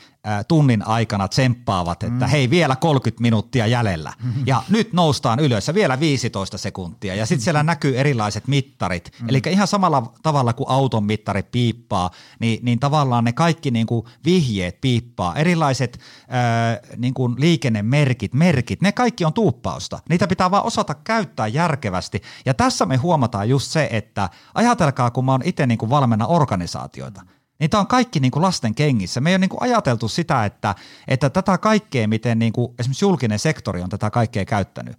tunnin 0.47 0.88
aikana 0.88 1.27
tsemppaavat, 1.27 2.03
että 2.03 2.25
mm. 2.25 2.32
hei 2.32 2.49
vielä 2.49 2.75
30 2.75 3.21
minuuttia 3.21 3.67
jäljellä 3.67 4.13
mm-hmm. 4.23 4.43
ja 4.45 4.63
nyt 4.69 4.93
noustaan 4.93 5.39
ylös 5.39 5.67
ja 5.67 5.73
vielä 5.73 5.99
15 5.99 6.57
sekuntia 6.57 7.15
ja 7.15 7.25
sitten 7.25 7.43
siellä 7.43 7.63
näkyy 7.63 7.99
erilaiset 7.99 8.47
mittarit. 8.47 9.11
Mm. 9.21 9.30
Eli 9.30 9.41
ihan 9.49 9.67
samalla 9.67 10.13
tavalla 10.23 10.53
kuin 10.53 10.69
auton 10.69 11.03
mittari 11.03 11.43
piippaa, 11.43 12.09
niin, 12.39 12.59
niin 12.61 12.80
tavallaan 12.80 13.23
ne 13.23 13.34
kaikki 13.34 13.71
niin 13.71 13.88
kuin 13.88 14.05
vihjeet 14.25 14.82
piippaa, 14.82 15.36
erilaiset 15.36 15.99
ää, 16.27 16.80
niin 16.97 17.13
kuin 17.13 17.36
liikennemerkit, 17.38 18.34
merkit, 18.34 18.82
ne 18.82 18.91
kaikki 18.91 19.25
on 19.25 19.34
tuuppausta. 19.34 19.99
Niitä 20.09 20.27
pitää 20.27 20.51
vaan 20.51 20.65
osata 20.65 20.95
käyttää 20.95 21.18
järkevästi 21.53 22.22
ja 22.45 22.53
tässä 22.53 22.86
me 22.86 22.97
huomataan 22.97 23.49
just 23.49 23.72
se, 23.72 23.89
että 23.91 24.30
ajatelkaa 24.55 25.11
kun 25.11 25.26
mä 25.26 25.32
oon 25.32 25.41
itse 25.43 25.67
niin 25.67 25.78
kuin 25.78 25.89
valmenna 25.89 26.28
organisaatioita– 26.28 27.22
niin 27.59 27.70
tämä 27.70 27.82
on 27.82 27.88
kaikki 27.88 28.20
niin 28.20 28.32
kuin 28.32 28.43
lasten 28.43 28.76
kengissä. 28.76 29.22
Me 29.22 29.30
ei 29.30 29.34
ole 29.34 29.39
niin 29.39 29.49
kuin 29.49 29.63
ajateltu 29.63 30.07
sitä, 30.07 30.45
että, 30.45 30.76
että 31.07 31.30
tätä 31.30 31.57
kaikkea, 31.57 32.07
miten 32.07 32.39
niin 32.39 32.53
kuin 32.53 32.74
esimerkiksi 32.80 33.05
julkinen 33.05 33.39
sektori 33.39 33.82
on 33.82 33.89
tätä 33.89 34.09
kaikkea 34.09 34.45
käyttänyt, 34.45 34.97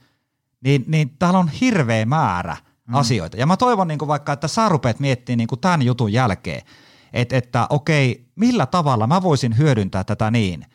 niin, 0.65 0.85
niin 0.87 1.17
täällä 1.19 1.39
on 1.39 1.49
hirveä 1.49 2.07
määrä 2.07 2.57
mm. 2.87 2.95
asioita. 2.95 3.37
Ja 3.37 3.47
mä 3.47 3.57
toivon 3.57 3.89
niin 3.89 3.99
kuin 3.99 4.09
vaikka, 4.09 4.33
että 4.33 4.49
sä 4.49 4.69
rupeat 4.69 5.01
miettimään 5.01 5.39
niin 5.39 5.49
kuin 5.49 5.61
tämän 5.61 5.83
jutun 5.83 6.13
jälkeen, 6.13 6.63
että, 7.13 7.37
että 7.37 7.67
okei, 7.71 8.27
millä 8.37 8.67
tavalla 8.67 9.07
mä 9.07 9.23
voisin 9.23 9.59
hyödyntää 9.59 10.05
tätä 10.05 10.31
niin, 10.31 10.67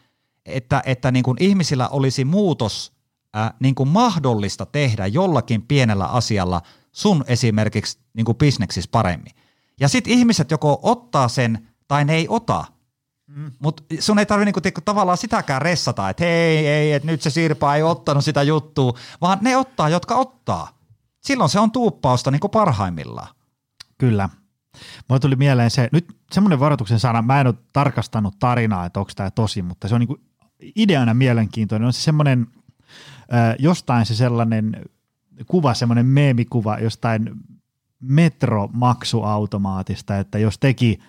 että, 0.46 0.84
että 0.86 1.12
niin 1.12 1.24
kuin 1.24 1.38
ihmisillä 1.40 1.88
olisi 1.88 2.26
muutos 2.26 2.95
äh, 3.38 3.54
niin 3.60 3.76
kuin 3.76 3.90
mahdollista 3.90 4.66
tehdä 4.66 5.08
jollakin 5.08 5.62
pienellä 5.62 6.06
asialla 6.06 6.62
sun 6.92 7.24
esimerkiksi 7.28 8.00
niin 8.14 8.26
kuin 8.26 8.38
bisneksissä 8.38 8.90
paremmin. 8.92 9.34
Ja 9.80 9.88
sitten 9.88 10.14
ihmiset 10.14 10.52
joko 10.52 10.80
ottaa 10.84 11.28
sen 11.28 11.68
tai 11.88 12.06
ne 12.06 12.14
ei 12.14 12.26
ota. 12.30 12.66
Mm. 13.28 13.52
Mutta 13.60 13.84
sun 14.00 14.20
ei 14.20 14.26
tarvitse 14.26 14.62
niinku, 14.64 14.82
tavallaan 14.86 15.18
sitäkään 15.18 15.62
ressata, 15.62 16.10
että 16.10 16.24
hei, 16.24 16.68
ei, 16.68 16.94
että 16.94 17.06
nyt 17.06 17.22
se 17.22 17.30
Sirpa 17.30 17.76
ei 17.76 17.84
ottanut 17.84 18.24
sitä 18.24 18.44
juttua, 18.44 18.94
vaan 19.22 19.38
ne 19.42 19.58
ottaa, 19.58 19.90
jotka 19.90 20.16
ottaa. 20.16 20.80
Silloin 21.24 21.50
se 21.50 21.60
on 21.60 21.72
tuuppausta 21.72 22.32
niinku 22.32 22.50
parhaimmillaan. 22.50 23.36
Kyllä. 23.98 24.30
Mulle 25.10 25.20
tuli 25.20 25.36
mieleen 25.36 25.72
se, 25.72 25.90
nyt 25.92 26.18
semmoinen 26.32 26.60
varoituksen 26.60 27.00
sana, 27.00 27.22
mä 27.22 27.42
en 27.42 27.48
ole 27.48 27.56
tarkastanut 27.74 28.40
tarinaa, 28.40 28.86
että 28.86 29.00
onko 29.00 29.12
tämä 29.16 29.32
tosi, 29.32 29.62
mutta 29.62 29.88
se 29.88 29.96
on 29.96 30.00
niinku 30.00 30.18
ideana 30.76 31.14
mielenkiintoinen. 31.14 31.86
On 31.86 31.94
se 31.94 32.02
semmoinen, 32.02 32.48
jostain 33.60 34.06
se 34.06 34.16
sellainen 34.16 34.82
kuva, 35.48 35.74
semmoinen 35.74 36.06
meemikuva 36.06 36.80
jostain 36.80 37.30
metromaksuautomaatista, 38.00 40.18
että 40.18 40.38
jos 40.38 40.60
teki– 40.60 41.00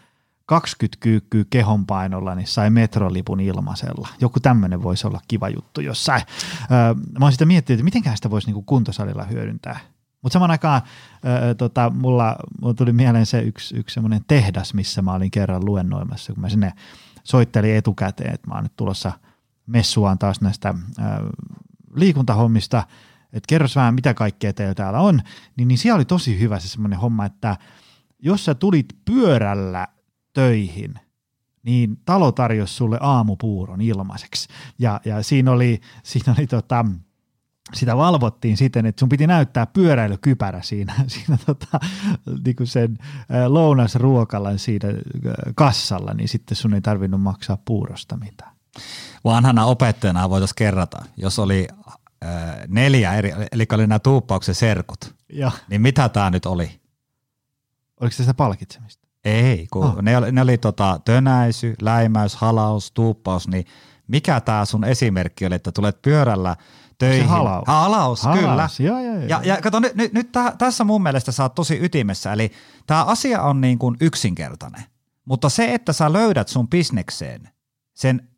20 0.47 0.97
kyykkyä 1.01 1.45
kehonpainolla, 1.51 2.35
niin 2.35 2.47
sai 2.47 2.71
metrolipun 2.71 3.41
ilmaisella. 3.41 4.09
Joku 4.21 4.41
tämmöinen 4.41 4.83
voisi 4.83 5.07
olla 5.07 5.21
kiva 5.29 5.49
juttu 5.49 5.81
jossain. 5.81 6.23
Öö, 6.63 6.95
mä 7.19 7.25
oon 7.25 7.33
sitä 7.33 7.47
miettinyt, 7.47 7.81
että 7.81 7.85
mitenkään 7.85 8.17
sitä 8.17 8.31
voisi 8.31 8.47
niinku 8.47 8.63
kuntosalilla 8.63 9.25
hyödyntää. 9.25 9.81
Mutta 10.23 10.33
saman 10.33 10.51
aikaan 10.51 10.83
öö, 11.25 11.55
tota, 11.55 11.93
mulla, 11.95 12.37
mulla 12.61 12.75
tuli 12.75 12.93
mieleen 12.93 13.27
se 13.27 13.41
yksi, 13.41 13.77
yksi 13.77 13.95
semmoinen 13.95 14.25
tehdas, 14.29 14.75
missä 14.75 15.03
mä 15.03 15.15
olin 15.15 15.31
kerran 15.31 15.65
luennoimassa, 15.65 16.33
kun 16.33 16.41
mä 16.41 16.49
sinne 16.49 16.73
soittelin 17.25 17.77
etukäteen, 17.77 18.35
että 18.35 18.49
mä 18.49 18.55
oon 18.55 18.63
nyt 18.63 18.77
tulossa 18.77 19.13
messuaan 19.67 20.19
taas 20.19 20.41
näistä 20.41 20.75
öö, 20.99 21.05
liikuntahommista, 21.97 22.87
että 23.33 23.47
kerros 23.49 23.77
vähän 23.77 23.95
mitä 23.95 24.15
kaikkea 24.15 24.53
teillä 24.53 24.75
täällä 24.75 25.01
on, 25.01 25.21
niin, 25.57 25.69
niin 25.69 25.79
siellä 25.79 25.97
oli 25.97 26.05
tosi 26.05 26.41
hyvä 26.41 26.59
se 26.59 26.69
semmoinen 26.69 26.99
homma, 26.99 27.25
että 27.25 27.57
jos 28.19 28.45
sä 28.45 28.55
tulit 28.55 28.87
pyörällä 29.05 29.87
töihin, 30.33 30.95
niin 31.63 31.97
talo 32.05 32.33
tarjosi 32.33 32.75
sulle 32.75 32.99
aamupuuron 33.01 33.81
ilmaiseksi. 33.81 34.49
Ja, 34.79 35.01
ja 35.05 35.23
siinä 35.23 35.53
oli, 35.53 35.81
siinä 36.03 36.35
oli 36.39 36.47
tota, 36.47 36.85
sitä 37.75 37.97
valvottiin 37.97 38.57
siten, 38.57 38.87
että 38.87 39.01
sun 39.01 39.09
piti 39.09 39.27
näyttää 39.27 39.67
pyöräilykypärä 39.67 40.63
siinä, 40.63 40.95
siinä 41.07 41.39
tota, 41.47 41.81
niin 42.45 42.57
kuin 42.57 42.67
sen 42.67 42.99
lounasruokalan 43.49 44.59
siinä 44.59 44.89
kassalla, 45.55 46.15
niin 46.15 46.29
sitten 46.29 46.57
sun 46.57 46.75
ei 46.75 46.81
tarvinnut 46.81 47.21
maksaa 47.21 47.59
puurosta 47.65 48.17
mitään. 48.17 48.56
Vanhana 49.25 49.65
opettajana 49.65 50.31
voitaisiin 50.31 50.57
kerrata, 50.57 50.99
jos 51.17 51.39
oli 51.39 51.69
äh, 52.25 52.31
neljä 52.69 53.15
eri, 53.15 53.33
eli 53.53 53.67
oli 53.73 53.87
nämä 53.87 53.99
tuuppauksen 53.99 54.55
serkut, 54.55 55.15
ja. 55.33 55.51
niin 55.71 55.81
mitä 55.83 56.09
tämä 56.09 56.31
nyt 56.31 56.47
oli? 56.47 56.81
Oliko 58.01 58.17
se 58.17 58.23
sitä 58.23 58.35
palkitsemista? 58.35 59.07
Ei, 59.25 59.67
kun 59.73 59.85
oh. 59.85 60.03
ne 60.03 60.17
oli, 60.17 60.33
ne 60.33 60.41
oli 60.41 60.59
tota, 60.59 61.01
tönäisy, 61.05 61.75
läimäys, 61.81 62.37
halaus, 62.37 62.93
tuuppaus, 62.93 63.49
niin 63.49 63.67
mikä 64.09 64.41
tämä 64.41 64.65
sun 64.65 64.85
esimerkki 64.85 65.47
oli, 65.47 65.55
että 65.55 65.73
tulet 65.73 66.03
pyörällä 66.03 66.57
töihin. 66.99 67.23
Se 67.23 67.29
halaus. 67.29 67.65
Halaus, 67.67 68.23
halaus 68.23 68.77
kyllä. 68.77 68.91
Joo, 68.91 68.99
joo, 69.01 69.15
joo. 69.15 69.29
Ja, 69.29 69.41
ja 69.45 69.57
kato, 69.63 69.81
nyt, 69.81 69.95
nyt, 69.95 70.13
nyt 70.13 70.33
täh, 70.33 70.57
tässä 70.59 70.85
mun 70.85 71.03
mielestä 71.03 71.33
sä 71.33 71.43
oot 71.43 71.55
tosi 71.55 71.79
ytimessä, 71.83 72.33
eli 72.33 72.53
tämä 72.87 73.05
asia 73.05 73.43
on 73.43 73.61
niin 73.61 73.79
kuin 73.79 73.97
yksinkertainen, 74.01 74.85
mutta 75.25 75.49
se, 75.49 75.75
että 75.75 75.93
sä 75.93 76.13
löydät 76.13 76.49
sun 76.49 76.69
bisnekseen 76.69 77.49
sen 77.95 78.29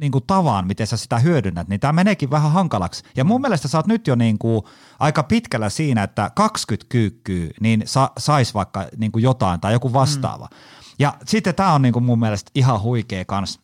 niin 0.00 0.12
kuin 0.12 0.24
tavan, 0.26 0.66
miten 0.66 0.86
sä 0.86 0.96
sitä 0.96 1.18
hyödynnät, 1.18 1.68
niin 1.68 1.80
tämä 1.80 1.92
meneekin 1.92 2.30
vähän 2.30 2.52
hankalaksi. 2.52 3.02
Ja 3.16 3.24
mun 3.24 3.40
mielestä 3.40 3.68
sä 3.68 3.78
oot 3.78 3.86
nyt 3.86 4.06
jo 4.06 4.14
niin 4.14 4.38
kuin 4.38 4.62
aika 4.98 5.22
pitkällä 5.22 5.70
siinä, 5.70 6.02
että 6.02 6.30
20 6.34 6.86
kyykkyä, 6.88 7.50
niin 7.60 7.82
sa, 7.84 8.10
sais 8.18 8.54
vaikka 8.54 8.86
niin 8.96 9.12
kuin 9.12 9.22
jotain 9.22 9.60
tai 9.60 9.72
joku 9.72 9.92
vastaava. 9.92 10.48
Mm. 10.50 10.56
Ja 10.98 11.14
sitten 11.26 11.54
tämä 11.54 11.72
on 11.72 11.82
niin 11.82 11.92
kuin 11.92 12.04
mun 12.04 12.18
mielestä 12.18 12.50
ihan 12.54 12.82
huikea 12.82 13.24
kans 13.24 13.60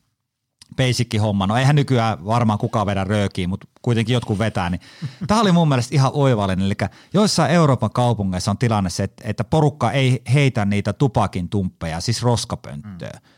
basic 0.76 1.20
homma. 1.20 1.46
No 1.46 1.56
eihän 1.56 1.76
nykyään 1.76 2.24
varmaan 2.24 2.58
kukaan 2.58 2.86
vedä 2.86 3.04
röökiä, 3.04 3.48
mutta 3.48 3.66
kuitenkin 3.82 4.14
jotkut 4.14 4.38
vetää. 4.38 4.70
Niin. 4.70 4.80
Tämä 5.26 5.40
oli 5.40 5.52
mun 5.52 5.68
mielestä 5.68 5.94
ihan 5.94 6.10
oivallinen. 6.14 6.66
Eli 6.66 6.74
joissain 7.14 7.50
Euroopan 7.50 7.90
kaupungeissa 7.90 8.50
on 8.50 8.58
tilanne 8.58 8.90
se, 8.90 9.08
että 9.24 9.44
porukka 9.44 9.90
ei 9.90 10.22
heitä 10.34 10.64
niitä 10.64 10.92
tupakin 10.92 11.48
tumppeja, 11.48 12.00
siis 12.00 12.22
roskapönttöä. 12.22 13.10
Mm 13.10 13.33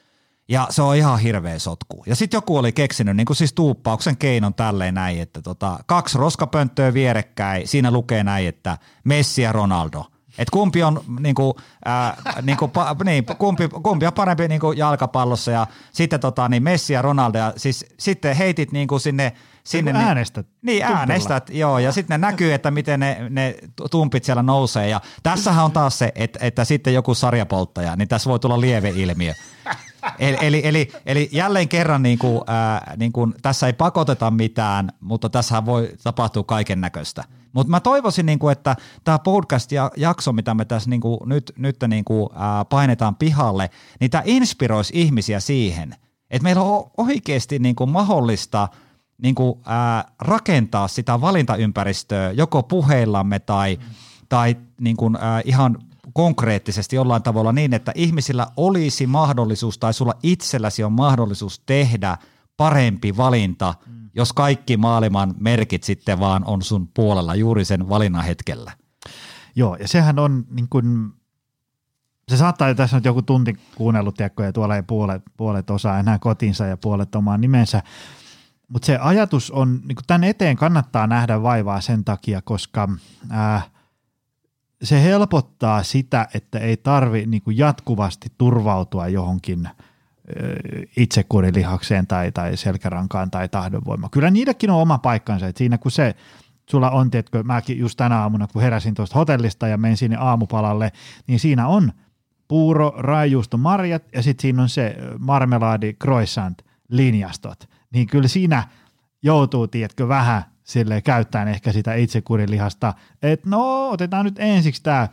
ja 0.48 0.66
se 0.70 0.82
on 0.82 0.96
ihan 0.96 1.18
hirveä 1.18 1.58
sotku. 1.58 2.02
Ja 2.06 2.16
sitten 2.16 2.36
joku 2.38 2.56
oli 2.56 2.72
keksinyt 2.72 3.16
niin 3.16 3.26
kuin 3.26 3.36
siis 3.36 3.52
tuuppauksen 3.52 4.16
keinon 4.16 4.54
tälleen 4.54 4.94
näin, 4.94 5.20
että 5.20 5.42
tota, 5.42 5.78
kaksi 5.86 6.18
roskapönttöä 6.18 6.94
vierekkäin, 6.94 7.68
siinä 7.68 7.90
lukee 7.90 8.24
näin, 8.24 8.48
että 8.48 8.78
Messi 9.04 9.42
ja 9.42 9.52
Ronaldo. 9.52 10.04
Et 10.38 10.50
kumpi 10.50 10.82
on 10.82 11.00
niinku, 11.20 11.56
ää, 11.84 12.16
niinku, 12.42 12.68
pa, 12.68 12.96
niin, 13.04 13.26
kumpi, 13.38 13.68
kumpi 13.68 14.06
on 14.06 14.12
parempi 14.12 14.48
niinku 14.48 14.72
jalkapallossa 14.72 15.50
ja 15.50 15.66
sitten 15.92 16.20
tota, 16.20 16.48
niin 16.48 16.62
Messi 16.62 16.92
ja 16.92 17.02
Ronaldo 17.02 17.38
ja 17.38 17.52
siis 17.56 17.86
sitten 17.98 18.36
heitit 18.36 18.72
niinku 18.72 18.98
sinne 18.98 19.32
sinne 19.64 19.92
niin 19.92 20.02
äänestät. 20.02 20.46
Niin, 20.62 20.82
tumpilla. 20.82 20.98
äänestät, 20.98 21.50
joo, 21.50 21.78
ja 21.78 21.92
sitten 21.92 22.20
ne 22.20 22.26
näkyy, 22.26 22.52
että 22.52 22.70
miten 22.70 23.00
ne, 23.00 23.26
ne 23.30 23.54
tumpit 23.90 24.24
siellä 24.24 24.42
nousee, 24.42 24.88
ja 24.88 25.00
tässähän 25.22 25.64
on 25.64 25.72
taas 25.72 25.98
se, 25.98 26.12
että, 26.14 26.38
että 26.42 26.64
sitten 26.64 26.94
joku 26.94 27.14
sarjapolttaja, 27.14 27.96
niin 27.96 28.08
tässä 28.08 28.30
voi 28.30 28.38
tulla 28.38 28.60
lieveilmiö. 28.60 29.34
Eli, 30.18 30.36
eli, 30.40 30.60
eli, 30.64 30.92
eli 31.06 31.28
jälleen 31.32 31.68
kerran 31.68 32.02
niin 32.02 32.18
kuin, 32.18 32.40
ää, 32.46 32.94
niin 32.96 33.12
kuin, 33.12 33.34
tässä 33.42 33.66
ei 33.66 33.72
pakoteta 33.72 34.30
mitään, 34.30 34.88
mutta 35.00 35.28
tässä 35.28 35.66
voi 35.66 35.92
tapahtua 36.04 36.42
kaiken 36.42 36.80
näköistä. 36.80 37.24
Mutta 37.52 37.70
mä 37.70 37.80
toivoisin, 37.80 38.26
niin 38.26 38.38
kuin, 38.38 38.52
että 38.52 38.76
tämä 39.04 39.18
podcast-jakso, 39.18 40.32
mitä 40.32 40.54
me 40.54 40.64
tässä 40.64 40.90
niin 40.90 41.00
kuin, 41.00 41.20
nyt, 41.26 41.52
nyt 41.58 41.76
niin 41.88 42.04
kuin, 42.04 42.28
ää, 42.34 42.64
painetaan 42.64 43.16
pihalle, 43.16 43.70
niin 44.00 44.10
tämä 44.10 44.22
inspiroisi 44.26 44.92
ihmisiä 44.96 45.40
siihen, 45.40 45.94
että 46.30 46.42
meillä 46.42 46.62
on 46.62 46.90
oikeasti 46.96 47.58
niin 47.58 47.76
kuin, 47.76 47.90
mahdollista 47.90 48.68
niin 49.22 49.34
kuin, 49.34 49.60
ää, 49.66 50.04
rakentaa 50.20 50.88
sitä 50.88 51.20
valintaympäristöä 51.20 52.30
joko 52.30 52.62
puheillamme 52.62 53.38
tai, 53.38 53.78
mm. 53.80 53.94
tai 54.28 54.56
niin 54.80 54.96
kuin, 54.96 55.16
ää, 55.20 55.42
ihan 55.44 55.78
konkreettisesti 56.16 56.96
jollain 56.96 57.22
tavalla 57.22 57.52
niin, 57.52 57.74
että 57.74 57.92
ihmisillä 57.94 58.46
olisi 58.56 59.06
mahdollisuus 59.06 59.78
tai 59.78 59.94
sulla 59.94 60.14
itselläsi 60.22 60.84
on 60.84 60.92
mahdollisuus 60.92 61.62
tehdä 61.66 62.18
parempi 62.56 63.16
valinta, 63.16 63.74
mm. 63.86 64.10
jos 64.14 64.32
kaikki 64.32 64.76
maailman 64.76 65.34
merkit 65.40 65.84
sitten 65.84 66.20
vaan 66.20 66.44
on 66.44 66.62
sun 66.62 66.88
puolella 66.94 67.34
juuri 67.34 67.64
sen 67.64 67.88
valinnan 67.88 68.24
hetkellä. 68.24 68.72
Joo, 69.56 69.76
ja 69.76 69.88
sehän 69.88 70.18
on 70.18 70.44
niin 70.50 70.68
kuin, 70.70 71.12
se 72.28 72.36
saattaa, 72.36 72.68
että 72.68 72.82
tässä 72.82 72.96
on 72.96 73.04
joku 73.04 73.22
tunti 73.22 73.56
kuunnellut, 73.74 74.14
tiedätkö, 74.14 74.44
ja 74.44 74.52
tuolla 74.52 74.76
ei 74.76 74.82
puolet, 74.82 75.22
puolet 75.36 75.70
osaa 75.70 75.98
enää 75.98 76.18
kotinsa 76.18 76.66
ja 76.66 76.76
puolet 76.76 77.14
omaan 77.14 77.40
nimensä, 77.40 77.82
mutta 78.68 78.86
se 78.86 78.96
ajatus 78.96 79.50
on, 79.50 79.80
niin 79.84 79.96
tämän 80.06 80.24
eteen 80.24 80.56
kannattaa 80.56 81.06
nähdä 81.06 81.42
vaivaa 81.42 81.80
sen 81.80 82.04
takia, 82.04 82.42
koska 82.42 82.88
äh, 83.32 83.70
se 84.82 85.02
helpottaa 85.02 85.82
sitä, 85.82 86.28
että 86.34 86.58
ei 86.58 86.76
tarvi 86.76 87.26
niin 87.26 87.42
kuin 87.42 87.58
jatkuvasti 87.58 88.28
turvautua 88.38 89.08
johonkin 89.08 89.68
itsekurilihakseen 90.96 92.06
tai, 92.06 92.32
tai 92.32 92.56
selkärankaan 92.56 93.30
tai 93.30 93.48
tahdonvoimaan. 93.48 94.10
Kyllä 94.10 94.30
niidenkin 94.30 94.70
on 94.70 94.80
oma 94.80 94.98
paikkansa, 94.98 95.46
että 95.46 95.58
siinä 95.58 95.78
kun 95.78 95.90
se 95.90 96.14
sulla 96.70 96.90
on, 96.90 97.10
tiedätkö, 97.10 97.42
mäkin 97.42 97.78
just 97.78 97.96
tänä 97.96 98.20
aamuna, 98.20 98.46
kun 98.46 98.62
heräsin 98.62 98.94
tuosta 98.94 99.18
hotellista 99.18 99.68
ja 99.68 99.78
menin 99.78 99.96
sinne 99.96 100.16
aamupalalle, 100.16 100.92
niin 101.26 101.40
siinä 101.40 101.66
on 101.66 101.92
puuro, 102.48 102.94
raijuusto, 102.96 103.56
marjat 103.56 104.02
ja 104.14 104.22
sitten 104.22 104.42
siinä 104.42 104.62
on 104.62 104.68
se 104.68 104.96
marmelaadi, 105.18 105.92
croissant, 105.92 106.62
linjastot. 106.88 107.68
Niin 107.92 108.06
kyllä 108.06 108.28
siinä 108.28 108.64
joutuu, 109.22 109.68
tiedätkö, 109.68 110.08
vähän 110.08 110.42
sille 110.66 111.02
käyttäen 111.02 111.48
ehkä 111.48 111.72
sitä 111.72 111.94
itsekurilihasta, 111.94 112.94
että 113.22 113.50
no 113.50 113.90
otetaan 113.90 114.24
nyt 114.24 114.38
ensiksi 114.38 114.82
tämä 114.82 115.08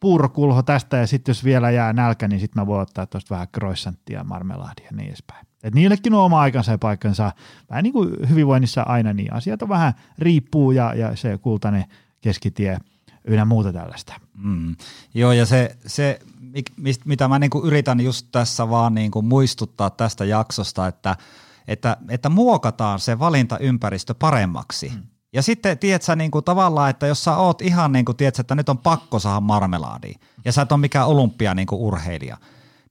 puurokulho 0.00 0.62
tästä 0.62 0.96
ja 0.96 1.06
sitten 1.06 1.30
jos 1.30 1.44
vielä 1.44 1.70
jää 1.70 1.92
nälkä, 1.92 2.28
niin 2.28 2.40
sitten 2.40 2.62
mä 2.62 2.66
voin 2.66 2.80
ottaa 2.80 3.06
tuosta 3.06 3.34
vähän 3.34 3.48
croissanttia, 3.48 4.24
marmelaadia 4.24 4.86
ja 4.86 4.96
niin 4.96 5.08
edespäin. 5.08 5.46
Et 5.62 5.74
niillekin 5.74 6.14
on 6.14 6.24
oma 6.24 6.40
aikansa 6.40 6.72
ja 6.72 6.78
paikkansa. 6.78 7.32
Vähän 7.70 7.82
niin 7.82 7.92
kuin 7.92 8.10
hyvinvoinnissa 8.28 8.82
aina, 8.82 9.12
niin 9.12 9.32
asiat 9.32 9.62
on 9.62 9.68
vähän 9.68 9.94
riippuu 10.18 10.70
ja, 10.70 10.94
ja 10.94 11.16
se 11.16 11.38
kultainen 11.38 11.84
keskitie 12.20 12.78
ynnä 13.24 13.44
muuta 13.44 13.72
tällaista. 13.72 14.14
Mm. 14.36 14.76
Joo, 15.14 15.32
ja 15.32 15.46
se, 15.46 15.76
se 15.86 16.20
mitä 17.04 17.28
mä 17.28 17.38
niinku 17.38 17.66
yritän 17.66 18.00
just 18.00 18.26
tässä 18.32 18.70
vaan 18.70 18.94
niinku 18.94 19.22
muistuttaa 19.22 19.90
tästä 19.90 20.24
jaksosta, 20.24 20.86
että– 20.86 21.16
että, 21.68 21.96
että 22.08 22.28
muokataan 22.28 23.00
se 23.00 23.18
valintaympäristö 23.18 24.14
paremmaksi. 24.14 24.92
Mm. 24.94 25.02
Ja 25.32 25.42
sitten 25.42 25.78
tiedätkö 25.78 26.16
niin 26.16 26.30
kuin 26.30 26.44
tavallaan, 26.44 26.90
että 26.90 27.06
jos 27.06 27.24
sä 27.24 27.36
oot 27.36 27.62
ihan 27.62 27.92
niin 27.92 28.04
kuin, 28.04 28.16
tiedätkö, 28.16 28.40
että 28.40 28.54
nyt 28.54 28.68
on 28.68 28.78
pakko 28.78 29.18
saada 29.18 29.40
marmelaadia 29.40 30.18
ja 30.44 30.52
sä 30.52 30.62
et 30.62 30.72
ole 30.72 30.80
mikään 30.80 31.06
olympia 31.06 31.54
niin 31.54 31.66
kuin 31.66 31.80
urheilija, 31.80 32.36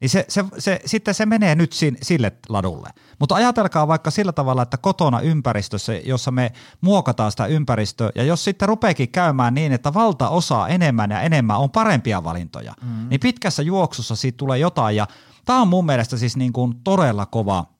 niin 0.02 0.10
se, 0.10 0.26
se, 0.30 0.46
se, 0.58 0.80
sitten 0.86 1.14
se 1.14 1.26
menee 1.26 1.56
nyt 1.56 1.74
sin, 1.74 1.98
sille 2.02 2.32
ladulle. 2.50 2.90
Mutta 3.20 3.36
ajatelkaa 3.36 3.88
vaikka 3.88 4.12
sillä 4.12 4.32
tavalla, 4.32 4.62
että 4.62 4.78
kotona 4.78 5.20
ympäristössä, 5.20 5.94
jossa 5.94 6.32
me 6.32 6.52
muokataan 6.82 7.32
sitä 7.32 7.46
ympäristöä, 7.46 8.10
ja 8.16 8.24
jos 8.24 8.44
sitten 8.44 8.68
rupeekin 8.68 9.10
käymään 9.10 9.54
niin, 9.54 9.72
että 9.72 9.94
valtaosa 9.94 10.68
enemmän 10.68 11.12
ja 11.12 11.22
enemmän 11.22 11.58
on 11.58 11.70
parempia 11.70 12.24
valintoja, 12.24 12.74
mm. 12.82 13.10
niin 13.10 13.20
pitkässä 13.20 13.64
juoksussa 13.64 14.16
siitä 14.16 14.38
tulee 14.38 14.58
jotain, 14.58 14.96
ja 14.96 15.08
tämä 15.46 15.62
on 15.62 15.68
mun 15.68 15.86
mielestä 15.86 16.18
siis 16.18 16.38
niin 16.38 16.54
kuin 16.54 16.74
todella 16.84 17.26
kova 17.26 17.73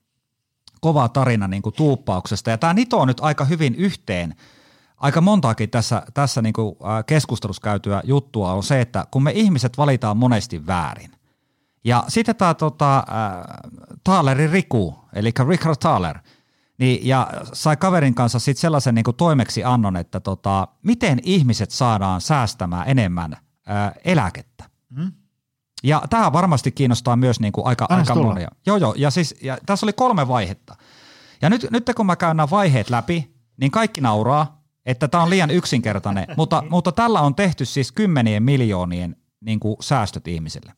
kova 0.84 1.08
tarina 1.08 1.48
niin 1.48 1.62
kuin 1.62 1.74
tuuppauksesta. 1.74 2.50
Ja 2.50 2.58
tämä 2.58 2.74
nitoo 2.74 3.06
nyt 3.06 3.20
aika 3.20 3.44
hyvin 3.44 3.74
yhteen. 3.74 4.34
Aika 4.96 5.20
montaakin 5.20 5.70
tässä, 5.70 6.02
tässä 6.14 6.42
niin 6.42 6.52
kuin 6.52 6.76
keskustelussa 7.06 7.62
käytyä 7.62 8.02
juttua 8.04 8.52
on 8.52 8.62
se, 8.62 8.80
että 8.80 9.06
kun 9.10 9.22
me 9.22 9.32
ihmiset 9.34 9.78
valitaan 9.78 10.16
monesti 10.16 10.66
väärin. 10.66 11.10
Ja 11.84 12.04
sitten 12.08 12.36
tämä 12.36 12.54
tota, 12.54 12.96
äh, 12.98 13.04
Thaalerin 14.04 14.50
Riku, 14.50 14.98
eli 15.12 15.30
Richard 15.48 15.76
Thaler, 15.80 16.18
niin, 16.78 17.06
ja 17.06 17.30
sai 17.52 17.76
kaverin 17.76 18.14
kanssa 18.14 18.38
sitten 18.38 18.60
sellaisen 18.60 18.94
niin 18.94 19.04
kuin 19.04 19.16
toimeksi 19.16 19.64
annon, 19.64 19.96
että 19.96 20.20
tota, 20.20 20.68
miten 20.82 21.18
ihmiset 21.22 21.70
saadaan 21.70 22.20
säästämään 22.20 22.88
enemmän 22.88 23.32
äh, 23.32 23.92
eläkettä. 24.04 24.64
Mm. 24.90 25.12
Ja 25.84 26.02
tämä 26.10 26.32
varmasti 26.32 26.72
kiinnostaa 26.72 27.16
myös 27.16 27.40
niin 27.40 27.52
kuin 27.52 27.66
aika, 27.66 27.86
aika 27.88 28.14
monia. 28.14 28.48
Joo, 28.66 28.76
joo. 28.76 28.94
Ja, 28.96 29.10
siis, 29.10 29.34
ja 29.42 29.58
tässä 29.66 29.86
oli 29.86 29.92
kolme 29.92 30.28
vaihetta. 30.28 30.76
Ja 31.42 31.50
nyt, 31.50 31.66
nyt 31.70 31.90
kun 31.96 32.06
mä 32.06 32.16
käyn 32.16 32.36
nämä 32.36 32.50
vaiheet 32.50 32.90
läpi, 32.90 33.34
niin 33.56 33.70
kaikki 33.70 34.00
nauraa, 34.00 34.62
että 34.86 35.08
tämä 35.08 35.22
on 35.22 35.30
liian 35.30 35.50
yksinkertainen, 35.50 36.26
mutta, 36.36 36.62
mutta 36.70 36.92
tällä 36.92 37.20
on 37.20 37.34
tehty 37.34 37.64
siis 37.64 37.92
kymmenien 37.92 38.42
miljoonien 38.42 39.16
niin 39.40 39.60
kuin 39.60 39.76
säästöt 39.80 40.28
ihmisille. 40.28 40.72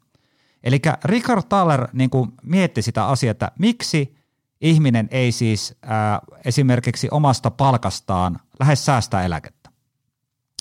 Eli 0.64 0.80
Richard 1.04 1.42
Thaler 1.48 1.88
niin 1.92 2.10
kuin 2.10 2.32
mietti 2.42 2.82
sitä 2.82 3.06
asiaa, 3.06 3.30
että 3.30 3.52
miksi 3.58 4.16
ihminen 4.60 5.08
ei 5.10 5.32
siis 5.32 5.74
ää, 5.82 6.20
esimerkiksi 6.44 7.08
omasta 7.10 7.50
palkastaan 7.50 8.40
lähes 8.60 8.84
säästää 8.84 9.24
eläkettä. 9.24 9.70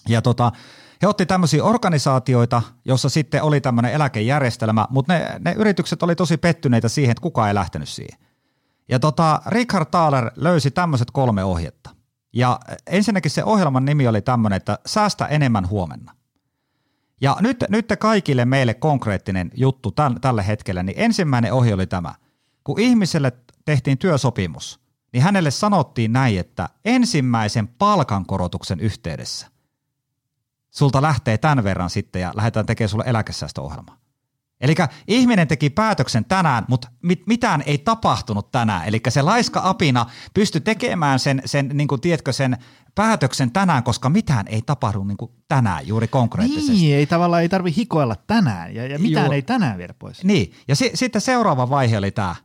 Ja 0.08 0.22
tota, 0.22 0.52
he 1.02 1.08
otti 1.08 1.26
tämmöisiä 1.26 1.64
organisaatioita, 1.64 2.62
jossa 2.86 3.10
sitten 3.10 3.44
oli 3.44 3.62
tämmöinen 3.62 3.94
eläkejärjestelmä, 3.94 4.88
mutta 4.90 5.14
ne, 5.14 5.40
ne 5.46 5.54
yritykset 5.54 6.04
oli 6.04 6.16
tosi 6.16 6.38
pettyneitä 6.38 6.90
siihen, 6.90 7.12
että 7.12 7.22
kukaan 7.22 7.48
ei 7.48 7.56
lähtenyt 7.56 7.90
siihen. 7.90 8.20
Ja 8.90 9.00
tota, 9.00 9.42
Richard 9.46 9.86
Thaler 9.86 10.32
löysi 10.36 10.72
tämmöiset 10.72 11.12
kolme 11.12 11.44
ohjetta. 11.44 11.90
Ja 12.34 12.60
ensinnäkin 12.88 13.32
se 13.32 13.44
ohjelman 13.44 13.86
nimi 13.86 14.08
oli 14.08 14.22
tämmöinen, 14.22 14.58
että 14.58 14.80
säästä 14.86 15.26
enemmän 15.26 15.70
huomenna. 15.70 16.16
Ja 17.22 17.38
nyt, 17.40 17.64
nyt 17.70 17.86
kaikille 18.00 18.46
meille 18.46 18.74
konkreettinen 18.74 19.52
juttu 19.54 19.92
täl, 19.92 20.14
tälle 20.22 20.48
hetkelle, 20.48 20.84
niin 20.84 21.00
ensimmäinen 21.00 21.54
ohje 21.54 21.74
oli 21.74 21.88
tämä. 21.88 22.16
Kun 22.64 22.80
ihmiselle 22.80 23.32
tehtiin 23.66 23.98
työsopimus, 23.98 24.80
niin 25.14 25.24
hänelle 25.24 25.52
sanottiin 25.52 26.14
näin, 26.14 26.40
että 26.40 26.70
ensimmäisen 26.86 27.68
palkankorotuksen 27.68 28.80
yhteydessä 28.80 29.55
sulta 30.76 31.02
lähtee 31.02 31.38
tämän 31.38 31.64
verran 31.64 31.90
sitten 31.90 32.22
ja 32.22 32.32
lähdetään 32.36 32.66
tekemään 32.66 32.90
sulle 32.90 33.04
eläkesäästöohjelma. 33.08 33.98
Eli 34.62 34.76
ihminen 35.08 35.48
teki 35.48 35.70
päätöksen 35.70 36.26
tänään, 36.26 36.66
mutta 36.68 36.88
mit, 37.04 37.28
mitään 37.28 37.64
ei 37.66 37.78
tapahtunut 37.78 38.52
tänään. 38.52 38.88
Eli 38.88 39.02
se 39.10 39.22
laiska 39.22 39.62
apina 39.64 40.06
pystyi 40.34 40.62
tekemään 40.62 41.20
sen, 41.20 41.42
sen 41.46 41.70
niin 41.74 41.88
kuin, 41.88 42.02
tiedätkö, 42.02 42.34
sen 42.34 42.58
päätöksen 42.96 43.52
tänään, 43.52 43.84
koska 43.84 44.10
mitään 44.10 44.48
ei 44.48 44.62
tapahdu 44.62 45.04
niin 45.04 45.18
kuin 45.18 45.32
tänään 45.48 45.88
juuri 45.88 46.08
konkreettisesti. 46.08 46.72
Niin, 46.72 46.96
ei 46.96 47.06
tavallaan 47.06 47.42
ei 47.42 47.50
tarvi 47.50 47.74
hikoilla 47.78 48.16
tänään 48.28 48.76
ja, 48.76 48.88
ja 48.88 49.00
mitään 49.00 49.26
Joo. 49.26 49.34
ei 49.34 49.42
tänään 49.42 49.78
viedä 49.78 49.94
pois. 50.00 50.24
Niin, 50.24 50.54
ja 50.68 50.76
si, 50.76 50.92
sitten 50.94 51.22
seuraava 51.22 51.70
vaihe 51.70 51.98
oli 51.98 52.12
tämä. 52.12 52.36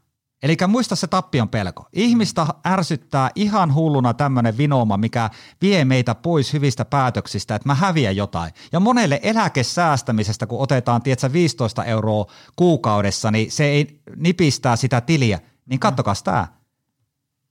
Eli 0.43 0.57
muista 0.69 0.97
se 0.97 1.07
tappion 1.07 1.49
pelko. 1.49 1.89
Ihmistä 1.93 2.47
ärsyttää 2.67 3.31
ihan 3.35 3.75
hulluna 3.75 4.15
tämmöinen 4.15 4.57
vinooma, 4.57 4.97
mikä 4.97 5.31
vie 5.63 5.85
meitä 5.85 6.15
pois 6.15 6.53
hyvistä 6.53 6.85
päätöksistä, 6.85 7.55
että 7.55 7.69
mä 7.69 7.75
häviän 7.75 8.17
jotain. 8.17 8.53
Ja 8.73 8.81
monelle 8.81 9.21
eläkesäästämisestä, 9.23 10.47
kun 10.47 10.61
otetaan 10.61 11.03
tietsä 11.03 11.33
15 11.33 11.85
euroa 11.85 12.27
kuukaudessa, 12.57 13.31
niin 13.31 13.53
se 13.53 13.65
ei 13.65 14.01
nipistää 14.17 14.77
sitä 14.77 15.01
tiliä. 15.01 15.41
Niin 15.67 15.81
kattokas 15.81 16.23
tämä. 16.23 16.49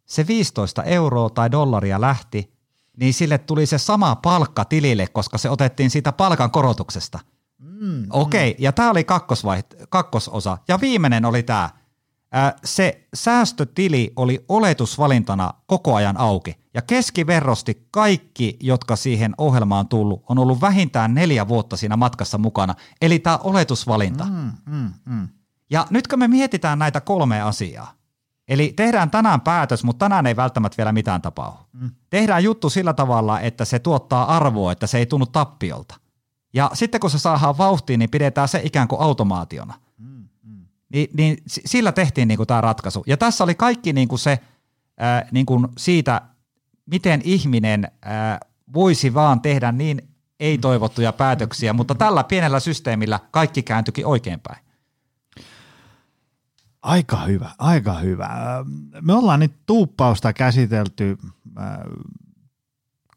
Se 0.06 0.28
15 0.28 0.84
euroa 0.84 1.30
tai 1.30 1.52
dollaria 1.52 2.02
lähti, 2.02 2.54
niin 2.98 3.14
sille 3.14 3.38
tuli 3.38 3.66
se 3.66 3.78
sama 3.78 4.16
palkka 4.16 4.66
tilille, 4.66 5.08
koska 5.08 5.38
se 5.38 5.50
otettiin 5.50 5.90
siitä 5.90 6.12
palkan 6.12 6.52
korotuksesta. 6.52 7.20
Mm, 7.58 8.06
Okei, 8.10 8.50
okay, 8.50 8.60
mm. 8.60 8.64
ja 8.64 8.72
tämä 8.72 8.92
oli 8.92 9.04
kakkososa. 9.90 10.58
Ja 10.68 10.82
viimeinen 10.82 11.26
oli 11.26 11.44
tämä 11.44 11.70
se 12.64 13.08
säästötili 13.14 14.14
oli 14.16 14.46
oletusvalintana 14.50 15.54
koko 15.66 15.96
ajan 15.96 16.18
auki. 16.18 16.56
Ja 16.74 16.82
keskiverrosti 16.82 17.88
kaikki, 17.92 18.58
jotka 18.60 18.96
siihen 18.96 19.34
ohjelmaan 19.38 19.88
tullut, 19.88 20.24
on 20.30 20.40
ollut 20.40 20.62
vähintään 20.62 21.14
neljä 21.14 21.48
vuotta 21.48 21.78
siinä 21.78 21.98
matkassa 21.98 22.38
mukana. 22.38 22.76
Eli 23.02 23.20
tämä 23.20 23.40
oletusvalinta. 23.44 24.26
Mm, 24.26 24.52
mm, 24.66 24.94
mm. 25.06 25.28
Ja 25.70 25.88
nyt 25.90 26.08
kun 26.08 26.20
me 26.20 26.28
mietitään 26.28 26.80
näitä 26.80 27.02
kolme 27.02 27.42
asiaa, 27.42 27.94
eli 28.48 28.74
tehdään 28.76 29.10
tänään 29.10 29.42
päätös, 29.42 29.84
mutta 29.84 30.06
tänään 30.06 30.28
ei 30.28 30.36
välttämättä 30.36 30.78
vielä 30.78 30.92
mitään 30.92 31.22
tapahdu. 31.22 31.60
Mm. 31.74 31.92
Tehdään 32.10 32.44
juttu 32.44 32.70
sillä 32.70 32.94
tavalla, 32.94 33.40
että 33.40 33.66
se 33.66 33.80
tuottaa 33.80 34.36
arvoa, 34.36 34.72
että 34.72 34.88
se 34.88 34.98
ei 34.98 35.06
tunnu 35.06 35.26
tappiolta. 35.26 35.96
Ja 36.54 36.72
sitten 36.74 37.02
kun 37.02 37.10
se 37.10 37.20
saadaan 37.20 37.58
vauhtiin, 37.58 38.00
niin 38.00 38.10
pidetään 38.10 38.48
se 38.48 38.62
ikään 38.64 38.88
kuin 38.88 39.02
automaationa– 39.02 39.74
niin, 40.90 41.10
niin 41.14 41.38
sillä 41.48 41.92
tehtiin 41.92 42.28
niin 42.28 42.38
kuin 42.38 42.48
tämä 42.48 42.62
ratkaisu. 42.62 43.04
Ja 43.08 43.18
tässä 43.18 43.44
oli 43.44 43.56
kaikki 43.56 43.94
niin 43.94 44.08
kuin 44.08 44.20
se 44.20 44.40
ää, 44.98 45.28
niin 45.32 45.46
kuin 45.46 45.68
siitä, 45.78 46.22
miten 46.86 47.22
ihminen 47.24 47.92
ää, 48.02 48.40
voisi 48.74 49.14
vaan 49.14 49.42
tehdä 49.42 49.72
niin 49.72 50.02
ei-toivottuja 50.40 51.14
päätöksiä, 51.14 51.74
mutta 51.74 51.96
tällä 51.96 52.24
pienellä 52.24 52.60
systeemillä 52.60 53.20
kaikki 53.32 53.64
kääntyikin 53.64 54.06
oikeinpäin. 54.06 54.66
Aika 56.82 57.18
hyvä, 57.26 57.52
aika 57.58 57.94
hyvä. 57.94 58.30
Me 59.02 59.14
ollaan 59.14 59.40
nyt 59.40 59.54
tuuppausta 59.66 60.34
käsitelty 60.34 61.18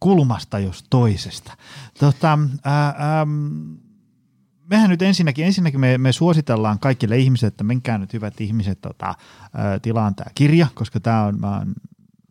kulmasta 0.01 0.59
jos 0.59 0.85
toisesta. 0.91 1.57
Tota, 1.99 2.39
ää, 2.65 2.95
ää, 2.99 3.27
mehän 4.73 4.91
nyt 4.91 5.03
ensinnäkin, 5.03 5.47
ensinnäkin 5.47 5.81
me, 5.81 5.99
me 5.99 6.13
suositellaan 6.13 6.79
kaikille 6.79 7.19
ihmisille, 7.19 7.49
että 7.49 7.65
menkää 7.65 7.99
nyt 7.99 8.13
hyvät 8.13 8.41
ihmiset 8.41 8.81
tota, 8.81 9.15
tilaan 9.83 10.15
tämä 10.15 10.31
kirja, 10.35 10.67
koska 10.75 11.01
tämä 11.01 11.23
on, 11.23 11.41
mä 11.41 11.59
oon 11.59 11.75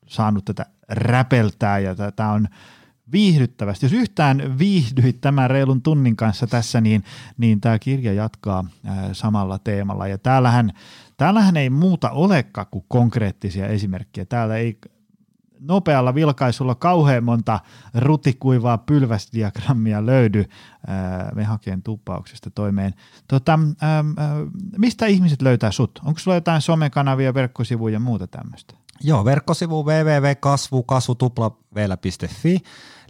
saanut 0.08 0.46
tätä 0.46 0.66
räpeltää 0.90 1.80
ja 1.80 1.96
tämä 2.16 2.32
on 2.32 2.48
viihdyttävästi. 3.12 3.86
Jos 3.86 3.94
yhtään 3.94 4.58
viihdyit 4.60 5.22
tämän 5.22 5.50
reilun 5.50 5.82
tunnin 5.82 6.16
kanssa 6.16 6.48
tässä, 6.48 6.82
niin, 6.82 7.04
niin 7.38 7.62
tämä 7.62 7.80
kirja 7.80 8.14
jatkaa 8.14 8.66
ää, 8.86 9.14
samalla 9.14 9.60
teemalla. 9.60 10.08
Ja 10.08 10.18
täällähän, 10.18 10.72
täällähän 11.18 11.58
ei 11.58 11.70
muuta 11.70 12.10
olekaan 12.10 12.68
kuin 12.72 12.86
konkreettisia 12.88 13.68
esimerkkejä. 13.68 14.26
Täällä 14.26 14.58
ei 14.58 14.78
nopealla 15.62 16.16
vilkaisulla 16.16 16.76
kauhean 16.76 17.24
monta 17.24 17.60
rutikuivaa 17.94 18.78
pylväsdiagrammia 18.78 20.06
löydy 20.06 20.46
Mehakien 21.36 21.84
tuppauksesta 21.84 22.50
toimeen. 22.50 22.94
Tota, 23.28 23.60
ää, 23.82 24.04
ää, 24.18 24.36
mistä 24.78 25.06
ihmiset 25.06 25.42
löytää 25.42 25.72
sut? 25.72 26.00
Onko 26.06 26.20
sulla 26.20 26.36
jotain 26.36 26.62
somekanavia, 26.62 27.34
verkkosivuja 27.34 27.94
ja 27.94 28.00
muuta 28.00 28.28
tämmöistä? 28.28 28.74
Joo, 29.04 29.26
verkkosivu 29.26 29.86
www.kasvukasvutupla.fi. 29.86 32.58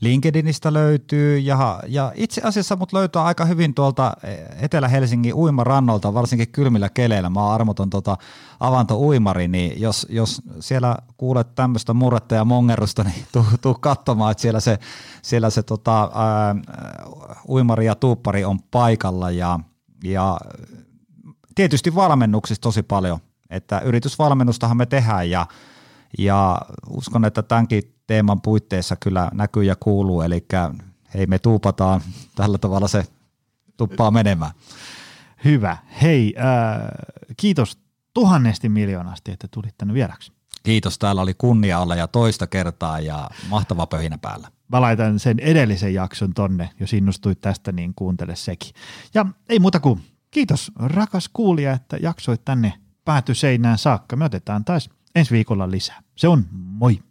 LinkedInistä 0.01 0.73
löytyy 0.73 1.37
ja, 1.37 1.79
ja 1.87 2.11
itse 2.15 2.41
asiassa 2.43 2.75
mut 2.75 2.93
löytää 2.93 3.23
aika 3.23 3.45
hyvin 3.45 3.73
tuolta 3.73 4.13
Etelä-Helsingin 4.61 5.33
uimarannolta, 5.33 6.13
varsinkin 6.13 6.51
kylmillä 6.51 6.89
keleillä. 6.89 7.29
Mä 7.29 7.43
oon 7.43 7.53
armoton 7.53 7.89
tota 7.89 8.17
avanto-uimari, 8.59 9.47
niin 9.47 9.81
jos, 9.81 10.07
jos 10.09 10.41
siellä 10.59 10.97
kuulet 11.17 11.55
tämmöistä 11.55 11.93
murretta 11.93 12.35
ja 12.35 12.45
mongerusta, 12.45 13.03
niin 13.15 13.25
tuu, 13.31 13.45
tuu 13.61 13.73
katsomaan, 13.73 14.31
että 14.31 14.41
siellä 14.41 14.59
se, 14.59 14.79
siellä 15.21 15.49
se 15.49 15.63
tota, 15.63 16.11
ää, 16.13 16.55
uimari 17.49 17.85
ja 17.85 17.95
tuuppari 17.95 18.45
on 18.45 18.59
paikalla 18.71 19.31
ja, 19.31 19.59
ja 20.03 20.37
tietysti 21.55 21.95
valmennuksista 21.95 22.63
tosi 22.63 22.83
paljon, 22.83 23.19
että 23.49 23.79
yritysvalmennustahan 23.79 24.77
me 24.77 24.85
tehdään 24.85 25.29
ja 25.29 25.47
ja 26.17 26.57
uskon, 26.89 27.25
että 27.25 27.43
tämänkin 27.43 27.95
teeman 28.11 28.41
puitteissa 28.41 28.95
kyllä 28.95 29.29
näkyy 29.33 29.63
ja 29.63 29.75
kuuluu, 29.75 30.21
eli 30.21 30.45
hei 31.13 31.27
me 31.27 31.39
tuupataan, 31.39 32.01
tällä 32.35 32.57
tavalla 32.57 32.87
se 32.87 33.03
tuppaa 33.77 34.11
menemään. 34.11 34.51
Hyvä. 35.43 35.77
Hei, 36.01 36.35
äh, 36.37 36.87
kiitos 37.37 37.77
tuhannesti 38.13 38.69
miljoonasti, 38.69 39.31
että 39.31 39.47
tulit 39.51 39.77
tänne 39.77 39.93
vieraksi. 39.93 40.31
Kiitos, 40.63 40.99
täällä 40.99 41.21
oli 41.21 41.33
kunnia 41.33 41.79
olla 41.79 41.95
ja 41.95 42.07
toista 42.07 42.47
kertaa 42.47 42.99
ja 42.99 43.29
mahtava 43.49 43.87
pöhinä 43.87 44.17
päällä. 44.17 44.47
Mä 44.67 44.81
laitan 44.81 45.19
sen 45.19 45.39
edellisen 45.39 45.93
jakson 45.93 46.33
tonne, 46.33 46.69
jos 46.79 46.93
innostuit 46.93 47.41
tästä, 47.41 47.71
niin 47.71 47.93
kuuntele 47.95 48.35
sekin. 48.35 48.73
Ja 49.13 49.25
ei 49.49 49.59
muuta 49.59 49.79
kuin 49.79 50.03
kiitos 50.31 50.71
rakas 50.75 51.29
kuulija, 51.33 51.73
että 51.73 51.97
jaksoit 51.97 52.45
tänne 52.45 52.73
pääty 53.05 53.35
seinään 53.35 53.77
saakka. 53.77 54.15
Me 54.15 54.25
otetaan 54.25 54.65
taas 54.65 54.89
ensi 55.15 55.31
viikolla 55.31 55.71
lisää. 55.71 56.01
Se 56.15 56.27
on 56.27 56.45
moi! 56.51 57.10